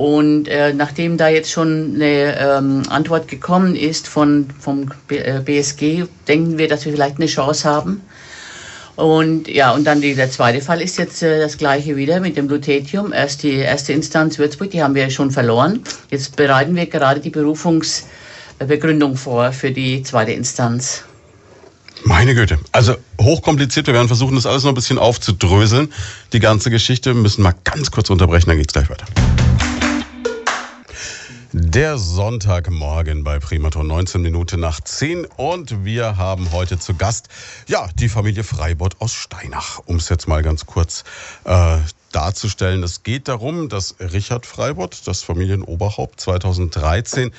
und 0.00 0.48
äh, 0.48 0.72
nachdem 0.72 1.18
da 1.18 1.28
jetzt 1.28 1.50
schon 1.50 1.96
eine 1.96 2.38
ähm, 2.38 2.82
Antwort 2.88 3.28
gekommen 3.28 3.76
ist 3.76 4.08
von, 4.08 4.46
vom 4.58 4.90
BSG, 5.08 5.82
äh, 5.82 6.06
denken 6.26 6.56
wir, 6.56 6.68
dass 6.68 6.86
wir 6.86 6.92
vielleicht 6.92 7.16
eine 7.16 7.26
Chance 7.26 7.68
haben. 7.68 8.00
Und 8.96 9.46
ja, 9.46 9.72
und 9.72 9.84
dann 9.84 10.00
der 10.00 10.30
zweite 10.30 10.62
Fall 10.62 10.80
ist 10.80 10.96
jetzt 10.96 11.22
äh, 11.22 11.38
das 11.38 11.58
gleiche 11.58 11.96
wieder 11.96 12.20
mit 12.20 12.38
dem 12.38 12.48
Lutetium. 12.48 13.12
Erst 13.12 13.42
die 13.42 13.56
erste 13.56 13.92
Instanz 13.92 14.38
Würzburg, 14.38 14.70
die 14.70 14.82
haben 14.82 14.94
wir 14.94 15.10
schon 15.10 15.32
verloren. 15.32 15.82
Jetzt 16.08 16.34
bereiten 16.34 16.74
wir 16.76 16.86
gerade 16.86 17.20
die 17.20 17.28
Berufungsbegründung 17.28 19.18
vor 19.18 19.52
für 19.52 19.70
die 19.70 20.02
zweite 20.02 20.32
Instanz. 20.32 21.04
Meine 22.04 22.34
Güte. 22.34 22.58
Also 22.72 22.94
hochkompliziert. 23.20 23.86
Wir 23.86 23.92
werden 23.92 24.08
versuchen, 24.08 24.34
das 24.34 24.46
alles 24.46 24.62
noch 24.62 24.70
ein 24.70 24.76
bisschen 24.76 24.96
aufzudröseln. 24.96 25.92
Die 26.32 26.40
ganze 26.40 26.70
Geschichte 26.70 27.14
Wir 27.14 27.20
müssen 27.20 27.42
mal 27.42 27.54
ganz 27.64 27.90
kurz 27.90 28.08
unterbrechen, 28.08 28.48
dann 28.48 28.56
geht's 28.56 28.72
gleich 28.72 28.88
weiter. 28.88 29.04
Der 31.52 31.98
Sonntagmorgen 31.98 33.24
bei 33.24 33.40
Primaton, 33.40 33.88
19 33.88 34.22
Minuten 34.22 34.60
nach 34.60 34.80
10 34.80 35.24
und 35.24 35.84
wir 35.84 36.16
haben 36.16 36.52
heute 36.52 36.78
zu 36.78 36.94
Gast, 36.94 37.28
ja, 37.66 37.88
die 37.96 38.08
Familie 38.08 38.44
Freibott 38.44 39.00
aus 39.00 39.12
Steinach, 39.12 39.80
um 39.84 39.96
es 39.96 40.08
jetzt 40.10 40.28
mal 40.28 40.44
ganz 40.44 40.66
kurz 40.66 41.02
äh, 41.42 41.78
darzustellen. 42.12 42.84
Es 42.84 43.02
geht 43.02 43.26
darum, 43.26 43.68
dass 43.68 43.96
Richard 43.98 44.46
Freibott, 44.46 45.00
das 45.06 45.24
Familienoberhaupt, 45.24 46.20
2013 46.20 47.32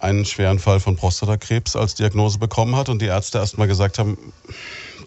einen 0.00 0.24
schweren 0.24 0.58
Fall 0.58 0.80
von 0.80 0.96
Prostatakrebs 0.96 1.76
als 1.76 1.94
Diagnose 1.94 2.40
bekommen 2.40 2.74
hat 2.74 2.88
und 2.88 3.00
die 3.00 3.06
Ärzte 3.06 3.38
erst 3.38 3.56
mal 3.56 3.68
gesagt 3.68 4.00
haben, 4.00 4.18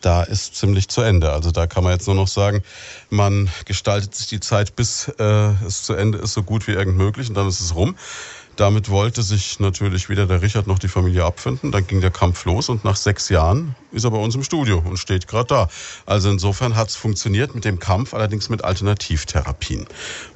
da 0.02 0.24
ist 0.24 0.56
ziemlich 0.56 0.88
zu 0.88 1.02
Ende. 1.02 1.32
Also 1.32 1.52
da 1.52 1.68
kann 1.68 1.84
man 1.84 1.94
jetzt 1.94 2.08
nur 2.08 2.16
noch 2.16 2.28
sagen, 2.28 2.64
man 3.10 3.50
gestaltet 3.66 4.16
sich 4.16 4.28
die 4.28 4.40
Zeit, 4.40 4.76
bis 4.76 5.08
äh, 5.20 5.52
es 5.66 5.84
zu 5.84 5.94
Ende 5.94 6.20
ist, 6.20 6.34
so 6.34 6.44
gut 6.44 6.68
wie 6.68 6.72
irgend 6.72 6.98
möglich 6.98 7.30
und 7.30 7.36
dann 7.36 7.48
ist 7.48 7.60
es 7.60 7.76
rum. 7.76 7.96
Damit 8.58 8.90
wollte 8.90 9.22
sich 9.22 9.60
natürlich 9.60 10.10
weder 10.10 10.26
der 10.26 10.42
Richard 10.42 10.66
noch 10.66 10.80
die 10.80 10.88
Familie 10.88 11.24
abfinden. 11.26 11.72
Dann 11.72 11.86
ging 11.86 12.02
der 12.02 12.10
Kampf 12.10 12.44
los 12.46 12.70
und 12.70 12.84
nach 12.84 12.96
sechs 12.96 13.30
Jahren 13.30 13.76
ist 13.92 14.04
er 14.04 14.10
bei 14.10 14.18
uns 14.18 14.34
im 14.34 14.44
Studio 14.44 14.84
und 14.84 14.98
steht 14.98 15.28
gerade 15.28 15.46
da. 15.48 15.70
Also 16.08 16.32
insofern 16.32 16.76
hat 16.76 16.90
es 16.90 16.96
funktioniert 16.96 17.54
mit 17.54 17.66
dem 17.66 17.78
Kampf, 17.78 18.16
allerdings 18.16 18.50
mit 18.50 18.64
Alternativtherapien. 18.64 19.86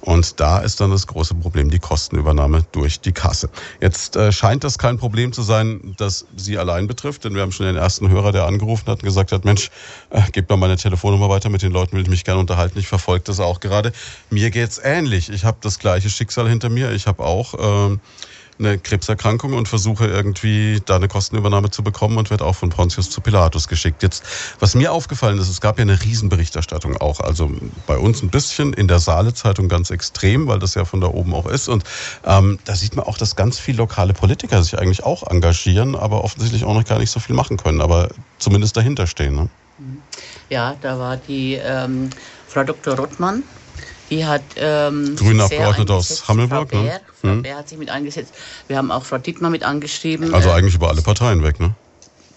Und 0.01 0.40
da 0.40 0.60
ist 0.60 0.80
dann 0.82 0.92
das 0.92 1.08
große 1.08 1.34
Problem 1.34 1.72
die 1.72 1.80
Kostenübernahme 1.80 2.63
durch 2.72 3.00
die 3.00 3.12
Kasse. 3.12 3.50
Jetzt 3.82 4.16
äh, 4.16 4.32
scheint 4.32 4.63
das 4.63 4.78
kein 4.78 5.00
Problem 5.00 5.34
zu 5.34 5.42
sein, 5.42 5.96
das 5.98 6.28
Sie 6.38 6.60
allein 6.60 6.86
betrifft, 6.86 7.25
denn 7.25 7.34
wir 7.34 7.42
haben 7.42 7.51
schon 7.51 7.66
den 7.66 7.75
ersten 7.75 8.08
Hörer, 8.10 8.32
der 8.32 8.46
angerufen 8.46 8.86
hat 8.86 9.00
und 9.00 9.04
gesagt 9.04 9.32
hat, 9.32 9.46
Mensch, 9.46 9.72
äh, 10.12 10.22
gebt 10.32 10.48
mal 10.48 10.58
meine 10.58 10.78
Telefonnummer 10.78 11.28
weiter, 11.30 11.50
mit 11.50 11.63
den 11.63 11.72
Leuten 11.72 11.96
will 11.96 12.04
ich 12.04 12.10
mich 12.10 12.24
gerne 12.24 12.40
unterhalten. 12.40 12.78
Ich 12.78 12.88
verfolge 12.88 13.24
das 13.25 13.40
auch 13.40 13.60
gerade. 13.60 13.92
Mir 14.30 14.51
geht's 14.51 14.80
ähnlich. 14.84 15.30
Ich 15.30 15.44
habe 15.44 15.58
das 15.62 15.80
gleiche 15.80 16.12
Schicksal 16.12 16.48
hinter 16.48 16.70
mir. 16.70 16.92
Ich 16.92 17.08
habe 17.08 17.24
auch... 17.24 17.90
Äh, 17.90 17.98
eine 18.62 18.77
Krebserkrankung 18.77 19.53
und 19.53 19.68
versuche 19.68 20.08
irgendwie 20.08 20.82
da 20.86 20.96
eine 20.96 21.08
Kostenübernahme 21.08 21.72
zu 21.72 21.84
bekommen 21.84 22.18
und 22.18 22.30
werde 22.30 22.46
auch 22.46 22.56
von 22.56 22.70
Pontius 22.70 23.10
zu 23.10 23.22
Pilatus 23.22 23.68
geschickt. 23.68 24.03
Jetzt, 24.03 24.24
was 24.60 24.75
mir 24.75 24.91
aufgefallen 24.91 25.38
ist, 25.39 25.50
es 25.50 25.62
gab 25.62 25.77
ja 25.77 25.84
eine 25.84 26.01
Riesenberichterstattung 26.01 26.98
auch, 26.98 27.20
also 27.20 27.51
bei 27.88 27.98
uns 27.98 28.22
ein 28.22 28.30
bisschen, 28.30 28.74
in 28.74 28.88
der 28.88 29.00
Saale-Zeitung 29.00 29.68
ganz 29.68 29.89
extrem, 29.89 30.48
weil 30.48 30.60
das 30.60 30.75
ja 30.75 30.86
von 30.86 31.01
da 31.01 31.08
oben 31.08 31.34
auch 31.34 31.46
ist. 31.46 31.68
Und 31.68 31.84
ähm, 32.25 32.60
da 32.65 32.75
sieht 32.75 32.96
man 32.96 33.06
auch, 33.06 33.18
dass 33.18 33.36
ganz 33.36 33.60
viele 33.60 33.80
lokale 33.80 34.13
Politiker 34.13 34.63
sich 34.63 34.77
eigentlich 34.77 35.03
auch 35.03 35.27
engagieren, 35.27 35.96
aber 35.96 36.24
offensichtlich 36.24 36.63
auch 36.63 36.74
noch 36.74 36.86
gar 36.86 37.00
nicht 37.00 37.12
so 37.12 37.20
viel 37.20 37.36
machen 37.36 37.58
können, 37.58 37.82
aber 37.82 38.10
zumindest 38.38 38.77
dahinter 38.77 39.08
stehen. 39.08 39.36
Ne? 39.36 39.50
Ja, 40.50 40.75
da 40.82 41.00
war 41.00 41.18
die 41.18 41.56
ähm, 41.56 42.10
Frau 42.48 42.63
Dr. 42.63 42.96
Rottmann 42.96 43.44
die 44.12 44.25
hat 44.25 44.44
ähm, 44.58 45.15
Grüne 45.15 45.46
Abgeordnete 45.46 45.94
aus 45.94 46.27
Hammelburg. 46.27 46.70
Frau 46.70 46.84
Bär, 46.84 46.94
ne? 46.94 47.01
Frau 47.22 47.30
hm. 47.30 47.41
Bär 47.41 47.56
hat 47.58 47.70
sich 47.70 47.77
mit 47.77 47.89
eingesetzt. 47.89 48.34
Wir 48.68 48.77
haben 48.77 48.91
auch 48.91 49.06
Frau 49.06 49.18
Dittmar 49.18 49.50
mit 49.50 49.63
angeschrieben. 49.63 50.34
Also 50.34 50.51
eigentlich 50.51 50.75
über 50.75 50.89
alle 50.89 51.01
Parteien 51.01 51.41
weg, 51.44 51.60
ne? 51.60 51.74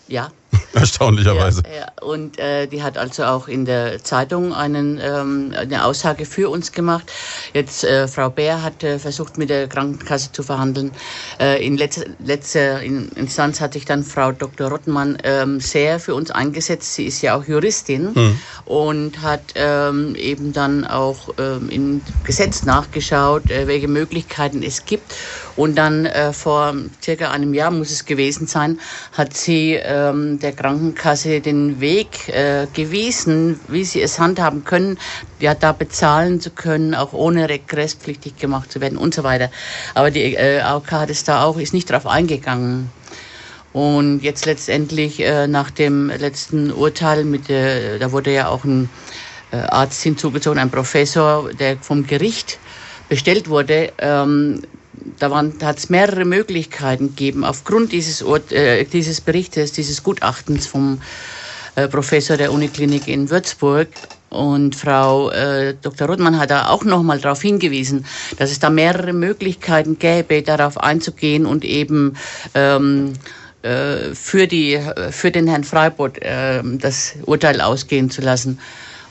Ja. 0.06 0.30
Erstaunlicherweise. 0.74 1.62
Ja, 1.66 1.74
ja. 1.74 1.86
Und 2.02 2.38
äh, 2.38 2.66
die 2.66 2.82
hat 2.82 2.98
also 2.98 3.24
auch 3.24 3.48
in 3.48 3.64
der 3.64 4.02
Zeitung 4.02 4.52
einen, 4.52 5.00
ähm, 5.02 5.52
eine 5.56 5.84
Aussage 5.84 6.26
für 6.26 6.50
uns 6.50 6.72
gemacht. 6.72 7.10
Jetzt 7.52 7.84
äh, 7.84 8.08
Frau 8.08 8.30
Bär 8.30 8.62
hat 8.62 8.82
äh, 8.82 8.98
versucht 8.98 9.38
mit 9.38 9.50
der 9.50 9.68
Krankenkasse 9.68 10.32
zu 10.32 10.42
verhandeln. 10.42 10.92
Äh, 11.40 11.64
in 11.64 11.76
letzter, 11.76 12.04
letzter 12.18 12.82
Instanz 12.82 13.60
hat 13.60 13.72
sich 13.74 13.84
dann 13.84 14.02
Frau 14.02 14.32
Dr. 14.32 14.68
Rottenmann 14.68 15.18
ähm, 15.24 15.60
sehr 15.60 16.00
für 16.00 16.14
uns 16.14 16.30
eingesetzt. 16.30 16.94
Sie 16.94 17.06
ist 17.06 17.22
ja 17.22 17.36
auch 17.36 17.44
Juristin 17.44 18.12
mhm. 18.14 18.38
und 18.64 19.22
hat 19.22 19.42
ähm, 19.54 20.14
eben 20.16 20.52
dann 20.52 20.86
auch 20.86 21.34
ähm, 21.38 21.68
im 21.70 22.00
Gesetz 22.24 22.64
nachgeschaut, 22.64 23.50
äh, 23.50 23.66
welche 23.66 23.88
Möglichkeiten 23.88 24.62
es 24.62 24.84
gibt. 24.84 25.14
Und 25.56 25.76
dann 25.76 26.06
äh, 26.06 26.32
vor 26.32 26.74
circa 27.02 27.30
einem 27.30 27.54
Jahr 27.54 27.70
muss 27.70 27.90
es 27.90 28.04
gewesen 28.04 28.46
sein, 28.46 28.80
hat 29.12 29.36
sie 29.36 29.74
ähm, 29.74 30.38
der 30.44 30.52
Krankenkasse 30.52 31.40
den 31.40 31.80
Weg 31.80 32.28
äh, 32.28 32.66
gewiesen, 32.72 33.58
wie 33.66 33.84
sie 33.84 34.02
es 34.02 34.20
handhaben 34.20 34.62
können, 34.62 34.98
ja 35.40 35.54
da 35.54 35.72
bezahlen 35.72 36.40
zu 36.40 36.50
können, 36.50 36.94
auch 36.94 37.12
ohne 37.12 37.48
regresspflichtig 37.48 38.36
gemacht 38.36 38.70
zu 38.70 38.80
werden 38.80 38.98
und 38.98 39.14
so 39.14 39.24
weiter. 39.24 39.50
Aber 39.94 40.10
die 40.10 40.34
äh, 40.34 40.60
AOK 40.60 40.92
hat 40.92 41.10
es 41.10 41.24
da 41.24 41.42
auch, 41.42 41.58
ist 41.58 41.74
nicht 41.74 41.90
darauf 41.90 42.06
eingegangen. 42.06 42.90
Und 43.72 44.20
jetzt 44.20 44.46
letztendlich 44.46 45.20
äh, 45.20 45.48
nach 45.48 45.70
dem 45.70 46.08
letzten 46.08 46.70
Urteil 46.70 47.24
mit 47.24 47.48
der, 47.48 47.98
da 47.98 48.12
wurde 48.12 48.32
ja 48.32 48.46
auch 48.48 48.64
ein 48.64 48.88
äh, 49.50 49.56
Arzt 49.56 50.02
hinzugezogen, 50.02 50.60
ein 50.60 50.70
Professor, 50.70 51.52
der 51.52 51.78
vom 51.78 52.06
Gericht 52.06 52.58
bestellt 53.08 53.48
wurde, 53.48 53.92
ähm, 53.98 54.62
da, 55.18 55.30
hat 55.62 55.78
es 55.78 55.90
mehrere 55.90 56.24
Möglichkeiten 56.24 57.08
gegeben, 57.08 57.44
aufgrund 57.44 57.92
dieses, 57.92 58.22
Ort, 58.22 58.52
äh, 58.52 58.84
dieses 58.84 59.20
Berichtes, 59.20 59.72
dieses 59.72 60.02
Gutachtens 60.02 60.66
vom 60.66 61.00
äh, 61.76 61.88
Professor 61.88 62.36
der 62.36 62.52
Uniklinik 62.52 63.08
in 63.08 63.30
Würzburg. 63.30 63.88
Und 64.30 64.74
Frau 64.74 65.30
äh, 65.30 65.74
Dr. 65.80 66.08
Rothmann 66.08 66.38
hat 66.38 66.50
da 66.50 66.68
auch 66.68 66.84
nochmal 66.84 67.20
darauf 67.20 67.40
hingewiesen, 67.40 68.04
dass 68.36 68.50
es 68.50 68.58
da 68.58 68.68
mehrere 68.68 69.12
Möglichkeiten 69.12 69.98
gäbe, 69.98 70.42
darauf 70.42 70.76
einzugehen 70.78 71.46
und 71.46 71.64
eben 71.64 72.16
ähm, 72.54 73.12
äh, 73.62 74.12
für, 74.12 74.48
die, 74.48 74.80
für 75.10 75.30
den 75.30 75.46
Herrn 75.46 75.62
Freibott 75.62 76.18
äh, 76.18 76.62
das 76.64 77.14
Urteil 77.26 77.60
ausgehen 77.60 78.10
zu 78.10 78.22
lassen. 78.22 78.58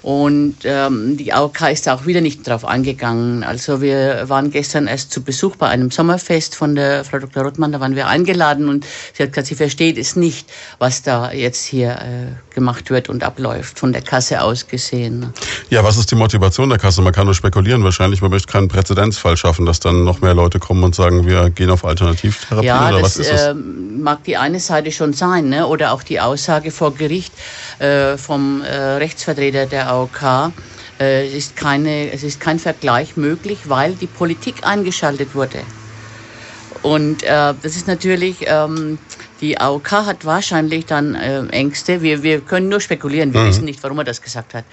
Und 0.03 0.57
ähm, 0.65 1.15
die 1.15 1.31
AOK 1.31 1.71
ist 1.71 1.87
auch 1.87 2.05
wieder 2.05 2.19
nicht 2.19 2.45
darauf 2.45 2.65
eingegangen. 2.65 3.43
Also 3.43 3.81
wir 3.81 4.25
waren 4.27 4.51
gestern 4.51 4.87
erst 4.87 5.13
zu 5.13 5.23
Besuch 5.23 5.55
bei 5.55 5.69
einem 5.69 5.91
Sommerfest 5.91 6.55
von 6.55 6.75
der 6.75 7.05
Frau 7.05 7.19
Dr. 7.19 7.43
Rottmann, 7.43 7.71
da 7.71 7.79
waren 7.79 7.95
wir 7.95 8.07
eingeladen 8.07 8.67
und 8.67 8.85
sie 9.13 9.23
hat 9.23 9.31
gesagt, 9.31 9.47
sie 9.47 9.55
versteht 9.55 9.97
es 9.97 10.17
nicht, 10.17 10.51
was 10.77 11.03
da 11.03 11.31
jetzt 11.31 11.63
hier 11.63 11.91
äh, 11.91 12.53
gemacht 12.53 12.89
wird 12.89 13.07
und 13.07 13.23
abläuft, 13.23 13.79
von 13.79 13.93
der 13.93 14.01
Kasse 14.01 14.41
aus 14.41 14.67
gesehen. 14.67 15.31
Ja, 15.69 15.85
was 15.85 15.95
ist 15.95 16.11
die 16.11 16.15
Motivation 16.15 16.67
der 16.67 16.79
Kasse? 16.79 17.01
Man 17.01 17.13
kann 17.13 17.25
nur 17.25 17.33
spekulieren 17.33 17.81
wahrscheinlich, 17.85 18.21
man 18.21 18.31
möchte 18.31 18.51
keinen 18.51 18.67
Präzedenzfall 18.67 19.37
schaffen, 19.37 19.65
dass 19.65 19.79
dann 19.79 20.03
noch 20.03 20.19
mehr 20.19 20.33
Leute 20.33 20.59
kommen 20.59 20.83
und 20.83 20.95
sagen, 20.95 21.25
wir 21.25 21.49
gehen 21.49 21.69
auf 21.69 21.85
Alternativtherapie 21.85 22.67
ja, 22.67 22.89
oder 22.89 22.99
das, 22.99 23.03
was 23.03 23.17
ist 23.17 23.31
das? 23.31 23.41
Äh, 23.41 23.53
mag 23.53 24.25
die 24.25 24.35
eine 24.35 24.59
Seite 24.59 24.91
schon 24.91 25.13
sein, 25.13 25.47
ne? 25.47 25.65
oder 25.65 25.93
auch 25.93 26.03
die 26.03 26.19
Aussage 26.19 26.71
vor 26.71 26.93
Gericht 26.93 27.31
äh, 27.79 28.17
vom 28.17 28.61
äh, 28.63 28.75
Rechtsvertreter 28.75 29.65
der 29.65 29.92
AOK. 29.93 30.51
Äh, 30.99 31.27
es, 31.27 31.33
ist 31.33 31.55
keine, 31.55 32.11
es 32.11 32.23
ist 32.23 32.39
kein 32.39 32.59
Vergleich 32.59 33.17
möglich, 33.17 33.59
weil 33.65 33.93
die 33.95 34.07
Politik 34.07 34.55
eingeschaltet 34.63 35.35
wurde. 35.35 35.59
Und 36.81 37.23
äh, 37.23 37.53
das 37.61 37.75
ist 37.75 37.87
natürlich, 37.87 38.45
ähm, 38.45 38.99
die 39.41 39.57
AOK 39.57 39.91
hat 39.91 40.25
wahrscheinlich 40.25 40.85
dann 40.85 41.15
äh, 41.15 41.45
Ängste. 41.47 42.01
Wir, 42.01 42.23
wir 42.23 42.41
können 42.41 42.69
nur 42.69 42.81
spekulieren, 42.81 43.33
wir 43.33 43.41
mhm. 43.41 43.47
wissen 43.47 43.65
nicht, 43.65 43.81
warum 43.83 43.99
er 43.99 44.03
das 44.03 44.21
gesagt 44.21 44.53
hat. 44.53 44.65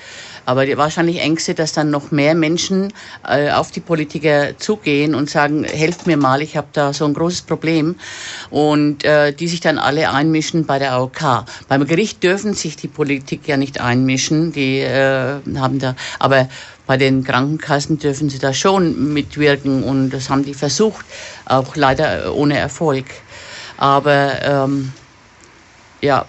Aber 0.46 0.66
die, 0.66 0.76
wahrscheinlich 0.76 1.20
Ängste, 1.20 1.54
dass 1.54 1.72
dann 1.72 1.90
noch 1.90 2.10
mehr 2.10 2.34
Menschen 2.34 2.92
äh, 3.26 3.50
auf 3.50 3.70
die 3.70 3.80
Politiker 3.80 4.58
zugehen 4.58 5.14
und 5.14 5.30
sagen, 5.30 5.64
helft 5.64 6.06
mir 6.06 6.16
mal, 6.16 6.42
ich 6.42 6.56
habe 6.56 6.68
da 6.72 6.92
so 6.92 7.04
ein 7.04 7.14
großes 7.14 7.42
Problem. 7.42 7.96
Und 8.50 9.04
äh, 9.04 9.32
die 9.32 9.48
sich 9.48 9.60
dann 9.60 9.78
alle 9.78 10.10
einmischen 10.10 10.66
bei 10.66 10.78
der 10.78 10.92
AOK. 10.92 11.44
Beim 11.68 11.86
Gericht 11.86 12.22
dürfen 12.22 12.54
sich 12.54 12.76
die 12.76 12.88
Politik 12.88 13.46
ja 13.46 13.56
nicht 13.56 13.80
einmischen. 13.80 14.52
Die 14.52 14.80
äh, 14.80 15.40
haben 15.56 15.78
da, 15.78 15.94
aber 16.18 16.48
bei 16.90 16.96
den 16.96 17.22
Krankenkassen 17.22 18.00
dürfen 18.00 18.30
sie 18.30 18.40
da 18.40 18.52
schon 18.52 19.12
mitwirken 19.12 19.84
und 19.84 20.10
das 20.10 20.28
haben 20.28 20.44
die 20.44 20.54
versucht, 20.54 21.06
auch 21.44 21.76
leider 21.76 22.34
ohne 22.34 22.58
Erfolg. 22.58 23.04
Aber 23.76 24.42
ähm, 24.42 24.92
ja, 26.00 26.26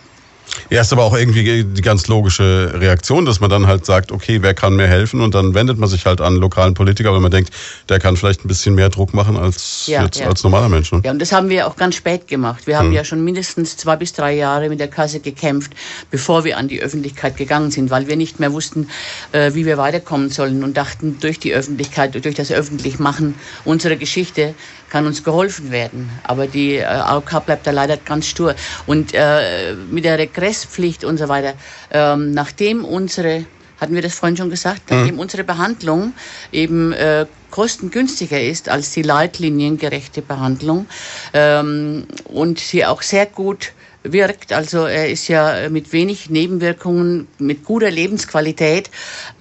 ja, 0.69 0.81
ist 0.81 0.93
aber 0.93 1.03
auch 1.03 1.17
irgendwie 1.17 1.63
die 1.63 1.81
ganz 1.81 2.07
logische 2.07 2.71
Reaktion, 2.75 3.25
dass 3.25 3.39
man 3.39 3.49
dann 3.49 3.67
halt 3.67 3.85
sagt, 3.85 4.11
okay, 4.11 4.41
wer 4.41 4.53
kann 4.53 4.75
mir 4.75 4.87
helfen? 4.87 5.21
Und 5.21 5.35
dann 5.35 5.53
wendet 5.53 5.77
man 5.77 5.89
sich 5.89 6.05
halt 6.05 6.21
an 6.21 6.35
lokalen 6.35 6.73
Politiker, 6.73 7.13
weil 7.13 7.19
man 7.19 7.31
denkt, 7.31 7.53
der 7.89 7.99
kann 7.99 8.17
vielleicht 8.17 8.45
ein 8.45 8.47
bisschen 8.47 8.75
mehr 8.75 8.89
Druck 8.89 9.13
machen 9.13 9.37
als 9.37 9.87
ja, 9.87 10.03
jetzt 10.03 10.19
ja. 10.19 10.27
als 10.27 10.43
normaler 10.43 10.69
Mensch. 10.69 10.91
Ne? 10.91 11.01
Ja, 11.03 11.11
und 11.11 11.19
das 11.19 11.31
haben 11.31 11.49
wir 11.49 11.67
auch 11.67 11.75
ganz 11.75 11.95
spät 11.95 12.27
gemacht. 12.27 12.67
Wir 12.67 12.77
haben 12.77 12.87
hm. 12.87 12.93
ja 12.93 13.03
schon 13.03 13.23
mindestens 13.23 13.77
zwei 13.77 13.95
bis 13.95 14.13
drei 14.13 14.33
Jahre 14.33 14.69
mit 14.69 14.79
der 14.79 14.87
Kasse 14.87 15.19
gekämpft, 15.19 15.71
bevor 16.09 16.43
wir 16.43 16.57
an 16.57 16.67
die 16.67 16.81
Öffentlichkeit 16.81 17.37
gegangen 17.37 17.71
sind, 17.71 17.89
weil 17.89 18.07
wir 18.07 18.15
nicht 18.15 18.39
mehr 18.39 18.53
wussten, 18.53 18.89
äh, 19.31 19.53
wie 19.53 19.65
wir 19.65 19.77
weiterkommen 19.77 20.29
sollen 20.29 20.63
und 20.63 20.77
dachten, 20.77 21.17
durch 21.19 21.39
die 21.39 21.53
Öffentlichkeit, 21.53 22.13
durch 22.23 22.35
das 22.35 22.51
Öffentlichmachen 22.51 23.35
unserer 23.65 23.95
Geschichte 23.95 24.53
kann 24.91 25.07
uns 25.07 25.23
geholfen 25.23 25.71
werden. 25.71 26.09
Aber 26.23 26.47
die 26.47 26.75
äh, 26.75 26.83
AOK 26.83 27.45
bleibt 27.45 27.65
da 27.65 27.71
leider 27.71 27.97
ganz 27.97 28.27
stur. 28.27 28.55
Und 28.85 29.13
äh, 29.13 29.73
mit 29.89 30.03
der 30.03 30.19
Regresspflicht 30.19 31.03
und 31.05 31.17
so 31.17 31.29
weiter, 31.29 31.53
ähm, 31.91 32.31
nachdem 32.31 32.85
unsere 32.85 33.45
hatten 33.79 33.95
wir 33.95 34.03
das 34.03 34.13
vorhin 34.13 34.37
schon 34.37 34.51
gesagt, 34.51 34.91
nachdem 34.91 35.15
mhm. 35.15 35.21
unsere 35.21 35.43
Behandlung 35.43 36.13
eben 36.51 36.93
äh, 36.93 37.25
kostengünstiger 37.49 38.39
ist 38.39 38.69
als 38.69 38.91
die 38.91 39.01
leitliniengerechte 39.01 40.21
Behandlung 40.21 40.85
ähm, 41.33 42.05
und 42.25 42.59
sie 42.59 42.85
auch 42.85 43.01
sehr 43.01 43.25
gut 43.25 43.73
wirkt. 44.03 44.51
Also 44.51 44.85
er 44.85 45.09
ist 45.09 45.27
ja 45.27 45.69
mit 45.69 45.93
wenig 45.93 46.29
Nebenwirkungen, 46.29 47.27
mit 47.37 47.65
guter 47.65 47.91
Lebensqualität, 47.91 48.89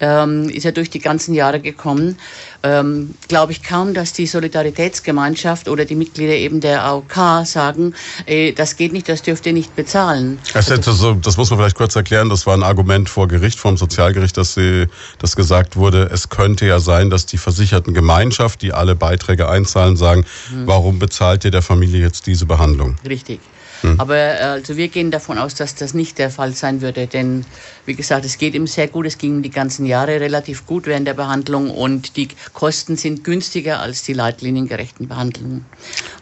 ähm, 0.00 0.48
ist 0.48 0.64
er 0.64 0.72
durch 0.72 0.90
die 0.90 0.98
ganzen 0.98 1.34
Jahre 1.34 1.60
gekommen. 1.60 2.18
Ähm, 2.62 3.14
Glaube 3.28 3.52
ich 3.52 3.62
kaum, 3.62 3.94
dass 3.94 4.12
die 4.12 4.26
Solidaritätsgemeinschaft 4.26 5.68
oder 5.68 5.86
die 5.86 5.94
Mitglieder 5.94 6.34
eben 6.34 6.60
der 6.60 6.84
AOK 6.84 7.46
sagen, 7.46 7.94
ey, 8.26 8.54
das 8.54 8.76
geht 8.76 8.92
nicht, 8.92 9.08
das 9.08 9.22
dürft 9.22 9.46
ihr 9.46 9.54
nicht 9.54 9.74
bezahlen. 9.76 10.38
Das, 10.52 10.70
also, 10.70 11.14
das 11.14 11.38
muss 11.38 11.48
man 11.50 11.58
vielleicht 11.58 11.76
kurz 11.76 11.96
erklären. 11.96 12.28
Das 12.28 12.46
war 12.46 12.54
ein 12.54 12.62
Argument 12.62 13.08
vor 13.08 13.28
Gericht, 13.28 13.58
vom 13.58 13.78
Sozialgericht, 13.78 14.36
dass 14.36 14.54
sie, 14.54 14.86
das 15.18 15.36
gesagt 15.36 15.76
wurde, 15.76 16.10
es 16.12 16.28
könnte 16.28 16.66
ja 16.66 16.80
sein, 16.80 17.08
dass 17.08 17.24
die 17.24 17.38
versicherten 17.38 17.94
Gemeinschaft, 17.94 18.60
die 18.60 18.74
alle 18.74 18.94
Beiträge 18.94 19.48
einzahlen, 19.48 19.96
sagen, 19.96 20.26
hm. 20.50 20.66
warum 20.66 20.98
bezahlt 20.98 21.44
ihr 21.46 21.50
der 21.50 21.62
Familie 21.62 22.00
jetzt 22.00 22.26
diese 22.26 22.44
Behandlung? 22.44 22.96
Richtig. 23.08 23.40
Mhm. 23.82 24.00
Aber 24.00 24.16
äh, 24.16 24.42
also 24.42 24.76
wir 24.76 24.88
gehen 24.88 25.10
davon 25.10 25.38
aus, 25.38 25.54
dass 25.54 25.74
das 25.74 25.94
nicht 25.94 26.18
der 26.18 26.30
Fall 26.30 26.54
sein 26.54 26.80
würde, 26.80 27.06
denn 27.06 27.44
wie 27.86 27.94
gesagt, 27.94 28.24
es 28.24 28.38
geht 28.38 28.54
ihm 28.54 28.66
sehr 28.66 28.86
gut, 28.86 29.06
es 29.06 29.18
ging 29.18 29.36
ihm 29.36 29.42
die 29.42 29.50
ganzen 29.50 29.86
Jahre 29.86 30.20
relativ 30.20 30.66
gut 30.66 30.86
während 30.86 31.06
der 31.06 31.14
Behandlung 31.14 31.70
und 31.70 32.16
die 32.16 32.28
Kosten 32.52 32.96
sind 32.96 33.24
günstiger 33.24 33.80
als 33.80 34.02
die 34.02 34.12
leitliniengerechten 34.12 35.08
Behandlungen. 35.08 35.64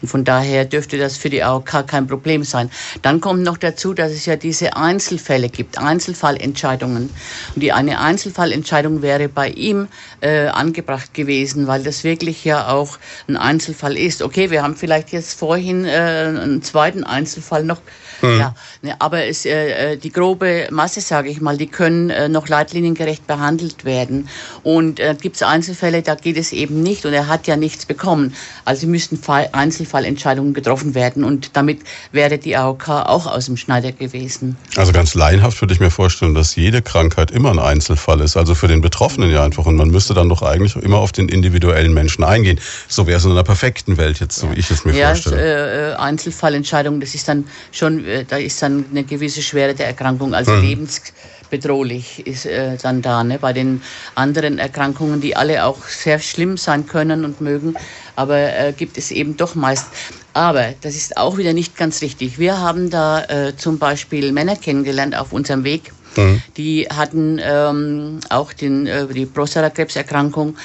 Und 0.00 0.08
von 0.08 0.24
daher 0.24 0.64
dürfte 0.64 0.96
das 0.96 1.16
für 1.16 1.28
die 1.28 1.42
AOK 1.42 1.86
kein 1.86 2.06
Problem 2.06 2.44
sein. 2.44 2.70
Dann 3.02 3.20
kommt 3.20 3.42
noch 3.42 3.58
dazu, 3.58 3.92
dass 3.92 4.12
es 4.12 4.24
ja 4.24 4.36
diese 4.36 4.76
Einzelfälle 4.76 5.48
gibt, 5.48 5.78
Einzelfallentscheidungen. 5.78 7.10
Und 7.54 7.62
die 7.62 7.72
eine 7.72 8.00
Einzelfallentscheidung 8.00 9.02
wäre 9.02 9.28
bei 9.28 9.50
ihm 9.50 9.88
äh, 10.20 10.46
angebracht 10.46 11.12
gewesen, 11.12 11.66
weil 11.66 11.82
das 11.82 12.04
wirklich 12.04 12.44
ja 12.44 12.68
auch 12.68 12.98
ein 13.26 13.36
Einzelfall 13.36 13.96
ist. 13.96 14.22
Okay, 14.22 14.50
wir 14.50 14.62
haben 14.62 14.76
vielleicht 14.76 15.10
jetzt 15.10 15.38
vorhin 15.38 15.84
äh, 15.84 15.88
einen 15.88 16.62
zweiten 16.62 17.04
Einzelfall 17.04 17.58
Fall 17.58 17.64
noch. 17.64 17.80
Mhm. 18.22 18.38
Ja, 18.38 18.54
ne, 18.82 18.96
aber 18.98 19.24
es, 19.24 19.44
äh, 19.46 19.92
äh, 19.92 19.96
die 19.96 20.12
grobe 20.12 20.68
Masse, 20.70 21.00
sage 21.00 21.28
ich 21.28 21.40
mal, 21.40 21.56
die 21.56 21.66
können 21.66 22.10
äh, 22.10 22.28
noch 22.28 22.48
leitliniengerecht 22.48 23.26
behandelt 23.26 23.84
werden. 23.84 24.28
Und 24.62 25.00
äh, 25.00 25.16
gibt 25.20 25.36
es 25.36 25.42
Einzelfälle, 25.42 26.02
da 26.02 26.14
geht 26.14 26.36
es 26.36 26.52
eben 26.52 26.82
nicht 26.82 27.06
und 27.06 27.12
er 27.12 27.28
hat 27.28 27.46
ja 27.46 27.56
nichts 27.56 27.86
bekommen. 27.86 28.34
Also 28.64 28.86
müssten 28.86 29.16
Fall, 29.16 29.48
Einzelfallentscheidungen 29.52 30.54
getroffen 30.54 30.94
werden 30.94 31.24
und 31.24 31.56
damit 31.56 31.80
wäre 32.12 32.38
die 32.38 32.56
AOK 32.56 32.88
auch 32.88 33.26
aus 33.26 33.46
dem 33.46 33.56
Schneider 33.56 33.92
gewesen. 33.92 34.56
Also 34.76 34.92
ganz 34.92 35.14
laienhaft 35.14 35.60
würde 35.60 35.74
ich 35.74 35.80
mir 35.80 35.90
vorstellen, 35.90 36.34
dass 36.34 36.56
jede 36.56 36.82
Krankheit 36.82 37.30
immer 37.30 37.50
ein 37.50 37.58
Einzelfall 37.58 38.20
ist. 38.20 38.36
Also 38.36 38.54
für 38.54 38.68
den 38.68 38.80
Betroffenen 38.80 39.30
ja 39.30 39.44
einfach. 39.44 39.66
Und 39.66 39.76
man 39.76 39.88
müsste 39.88 40.14
dann 40.14 40.28
doch 40.28 40.42
eigentlich 40.42 40.76
immer 40.76 40.98
auf 40.98 41.12
den 41.12 41.28
individuellen 41.28 41.94
Menschen 41.94 42.24
eingehen. 42.24 42.60
So 42.88 43.06
wäre 43.06 43.18
es 43.18 43.24
in 43.24 43.32
einer 43.32 43.44
perfekten 43.44 43.96
Welt 43.96 44.20
jetzt, 44.20 44.36
so 44.36 44.46
ja. 44.46 44.54
wie 44.54 44.60
ich 44.60 44.70
es 44.70 44.84
mir 44.84 44.94
ja, 44.94 45.08
vorstelle. 45.08 45.36
Ja, 45.36 45.92
äh, 45.92 45.94
Einzelfallentscheidungen, 45.96 47.00
das 47.00 47.14
ist 47.14 47.28
dann 47.28 47.44
schon, 47.72 48.04
äh, 48.04 48.07
da 48.28 48.36
ist 48.36 48.62
dann 48.62 48.84
eine 48.90 49.04
gewisse 49.04 49.42
Schwere 49.42 49.74
der 49.74 49.86
Erkrankung, 49.86 50.34
also 50.34 50.52
mhm. 50.52 50.62
lebensbedrohlich 50.62 52.26
ist 52.26 52.46
äh, 52.46 52.76
dann 52.76 53.02
da. 53.02 53.24
Ne? 53.24 53.38
Bei 53.38 53.52
den 53.52 53.82
anderen 54.14 54.58
Erkrankungen, 54.58 55.20
die 55.20 55.36
alle 55.36 55.64
auch 55.64 55.84
sehr 55.84 56.18
schlimm 56.18 56.56
sein 56.56 56.86
können 56.86 57.24
und 57.24 57.40
mögen, 57.40 57.74
aber 58.16 58.38
äh, 58.38 58.72
gibt 58.76 58.98
es 58.98 59.10
eben 59.10 59.36
doch 59.36 59.54
meist. 59.54 59.86
Aber 60.32 60.74
das 60.80 60.94
ist 60.94 61.16
auch 61.16 61.36
wieder 61.36 61.52
nicht 61.52 61.76
ganz 61.76 62.00
richtig. 62.02 62.38
Wir 62.38 62.58
haben 62.58 62.90
da 62.90 63.24
äh, 63.24 63.56
zum 63.56 63.78
Beispiel 63.78 64.32
Männer 64.32 64.56
kennengelernt 64.56 65.16
auf 65.16 65.32
unserem 65.32 65.64
Weg. 65.64 65.92
Mhm. 66.16 66.42
Die 66.56 66.86
hatten 66.88 67.40
ähm, 67.42 68.20
auch 68.28 68.52
den, 68.52 68.86
äh, 68.86 69.06
die 69.06 69.26
Prostatakrebserkrankung. 69.26 70.56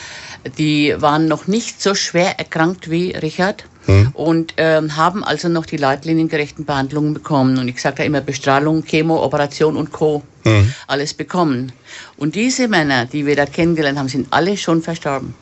Die 0.57 0.95
waren 0.97 1.27
noch 1.27 1.47
nicht 1.47 1.81
so 1.81 1.95
schwer 1.95 2.37
erkrankt 2.37 2.89
wie 2.89 3.11
Richard 3.11 3.65
mhm. 3.87 4.09
und 4.13 4.53
ähm, 4.57 4.95
haben 4.95 5.23
also 5.23 5.49
noch 5.49 5.65
die 5.65 5.77
leitliniengerechten 5.77 6.65
Behandlungen 6.65 7.13
bekommen. 7.13 7.57
Und 7.57 7.67
ich 7.67 7.81
sage 7.81 7.97
da 7.97 8.03
immer 8.03 8.21
Bestrahlung, 8.21 8.83
Chemo, 8.83 9.23
Operation 9.23 9.77
und 9.77 9.91
Co. 9.91 10.23
Mhm. 10.43 10.73
Alles 10.87 11.13
bekommen. 11.13 11.71
Und 12.17 12.35
diese 12.35 12.67
Männer, 12.67 13.05
die 13.05 13.25
wir 13.25 13.35
da 13.35 13.45
kennengelernt 13.45 13.97
haben, 13.97 14.09
sind 14.09 14.27
alle 14.31 14.57
schon 14.57 14.81
verstorben. 14.81 15.33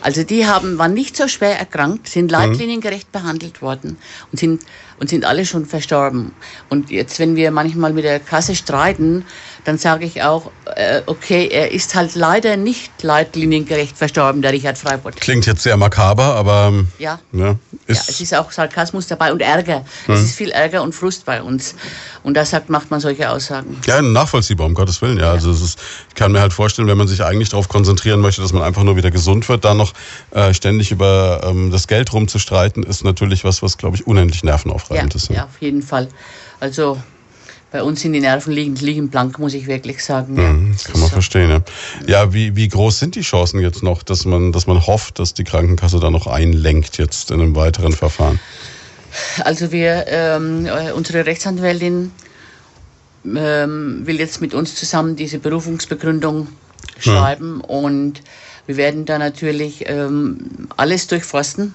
Also 0.00 0.22
die 0.22 0.46
haben, 0.46 0.78
waren 0.78 0.94
nicht 0.94 1.16
so 1.16 1.26
schwer 1.28 1.58
erkrankt, 1.58 2.08
sind 2.08 2.26
mhm. 2.26 2.30
leitliniengerecht 2.30 3.10
behandelt 3.10 3.62
worden 3.62 3.96
und 4.30 4.38
sind, 4.38 4.62
und 5.00 5.08
sind 5.08 5.24
alle 5.24 5.44
schon 5.44 5.66
verstorben. 5.66 6.32
Und 6.68 6.90
jetzt, 6.90 7.18
wenn 7.18 7.36
wir 7.36 7.50
manchmal 7.50 7.92
mit 7.92 8.04
der 8.04 8.20
Kasse 8.20 8.54
streiten, 8.54 9.24
dann 9.64 9.78
sage 9.78 10.04
ich 10.04 10.22
auch, 10.22 10.50
äh, 10.76 11.02
okay, 11.06 11.48
er 11.48 11.72
ist 11.72 11.94
halt 11.94 12.14
leider 12.14 12.56
nicht 12.56 13.02
leitliniengerecht 13.02 13.96
verstorben, 13.96 14.42
der 14.42 14.52
Richard 14.52 14.78
Freibott. 14.78 15.16
Klingt 15.16 15.46
jetzt 15.46 15.62
sehr 15.62 15.76
makaber, 15.76 16.34
aber 16.36 16.72
ja, 16.98 17.18
ja, 17.32 17.56
ist 17.86 18.06
ja 18.06 18.12
es 18.12 18.20
ist 18.20 18.34
auch 18.34 18.50
Sarkasmus 18.50 19.06
dabei 19.06 19.32
und 19.32 19.42
Ärger. 19.42 19.84
Hm. 20.06 20.14
Es 20.14 20.22
ist 20.22 20.36
viel 20.36 20.50
Ärger 20.50 20.82
und 20.82 20.94
Frust 20.94 21.24
bei 21.24 21.42
uns. 21.42 21.74
Und 22.22 22.36
deshalb 22.36 22.68
macht 22.68 22.90
man 22.90 23.00
solche 23.00 23.30
Aussagen. 23.30 23.78
Ja, 23.86 24.02
nachvollziehbar, 24.02 24.66
um 24.66 24.74
Gottes 24.74 25.00
Willen. 25.02 25.18
Ja, 25.18 25.26
ja. 25.26 25.32
also 25.32 25.50
ist, 25.50 25.78
ich 26.08 26.14
kann 26.14 26.32
mir 26.32 26.40
halt 26.40 26.52
vorstellen, 26.52 26.88
wenn 26.88 26.98
man 26.98 27.08
sich 27.08 27.22
eigentlich 27.22 27.48
darauf 27.48 27.68
konzentrieren 27.68 28.20
möchte, 28.20 28.42
dass 28.42 28.52
man 28.52 28.62
einfach 28.62 28.82
nur 28.82 28.96
wieder 28.96 29.10
gesund 29.10 29.48
wird, 29.48 29.64
dann 29.64 29.76
noch 29.76 29.92
äh, 30.30 30.52
ständig 30.54 30.90
über 30.90 31.40
ähm, 31.44 31.70
das 31.70 31.86
Geld 31.86 32.12
rumzustreiten, 32.12 32.82
ist 32.82 33.04
natürlich 33.04 33.44
was, 33.44 33.62
was 33.62 33.78
glaube 33.78 33.96
ich 33.96 34.06
unendlich 34.06 34.42
nervenaufreibend 34.44 35.14
ja, 35.14 35.16
ist. 35.16 35.28
Ja. 35.28 35.36
ja, 35.36 35.44
auf 35.44 35.60
jeden 35.60 35.82
Fall. 35.82 36.08
Also 36.60 36.98
bei 37.70 37.82
uns 37.82 38.00
sind 38.00 38.14
die 38.14 38.20
Nerven 38.20 38.52
liegen, 38.52 38.76
liegen 38.76 39.08
blank, 39.08 39.38
muss 39.38 39.54
ich 39.54 39.66
wirklich 39.66 40.02
sagen. 40.02 40.36
Ja, 40.36 40.52
mhm, 40.52 40.72
das 40.72 40.84
kann 40.84 41.00
man 41.00 41.10
so. 41.10 41.14
verstehen. 41.14 41.50
Ja, 41.50 41.62
ja 42.06 42.32
wie, 42.32 42.56
wie 42.56 42.68
groß 42.68 42.98
sind 42.98 43.14
die 43.14 43.20
Chancen 43.20 43.60
jetzt 43.60 43.82
noch, 43.82 44.02
dass 44.02 44.24
man, 44.24 44.52
dass 44.52 44.66
man 44.66 44.86
hofft, 44.86 45.18
dass 45.18 45.34
die 45.34 45.44
Krankenkasse 45.44 46.00
da 46.00 46.10
noch 46.10 46.26
einlenkt 46.26 46.98
jetzt 46.98 47.30
in 47.30 47.40
einem 47.40 47.54
weiteren 47.56 47.92
Verfahren? 47.92 48.40
Also 49.40 49.72
wir, 49.72 50.06
ähm, 50.08 50.66
äh, 50.66 50.92
unsere 50.92 51.26
Rechtsanwältin 51.26 52.12
ähm, 53.24 54.02
will 54.04 54.18
jetzt 54.18 54.40
mit 54.40 54.54
uns 54.54 54.74
zusammen 54.74 55.16
diese 55.16 55.38
Berufungsbegründung 55.38 56.48
schreiben 56.98 57.56
mhm. 57.56 57.60
und 57.62 58.22
wir 58.66 58.76
werden 58.76 59.04
da 59.04 59.18
natürlich 59.18 59.84
ähm, 59.88 60.68
alles 60.76 61.06
durchforsten. 61.06 61.74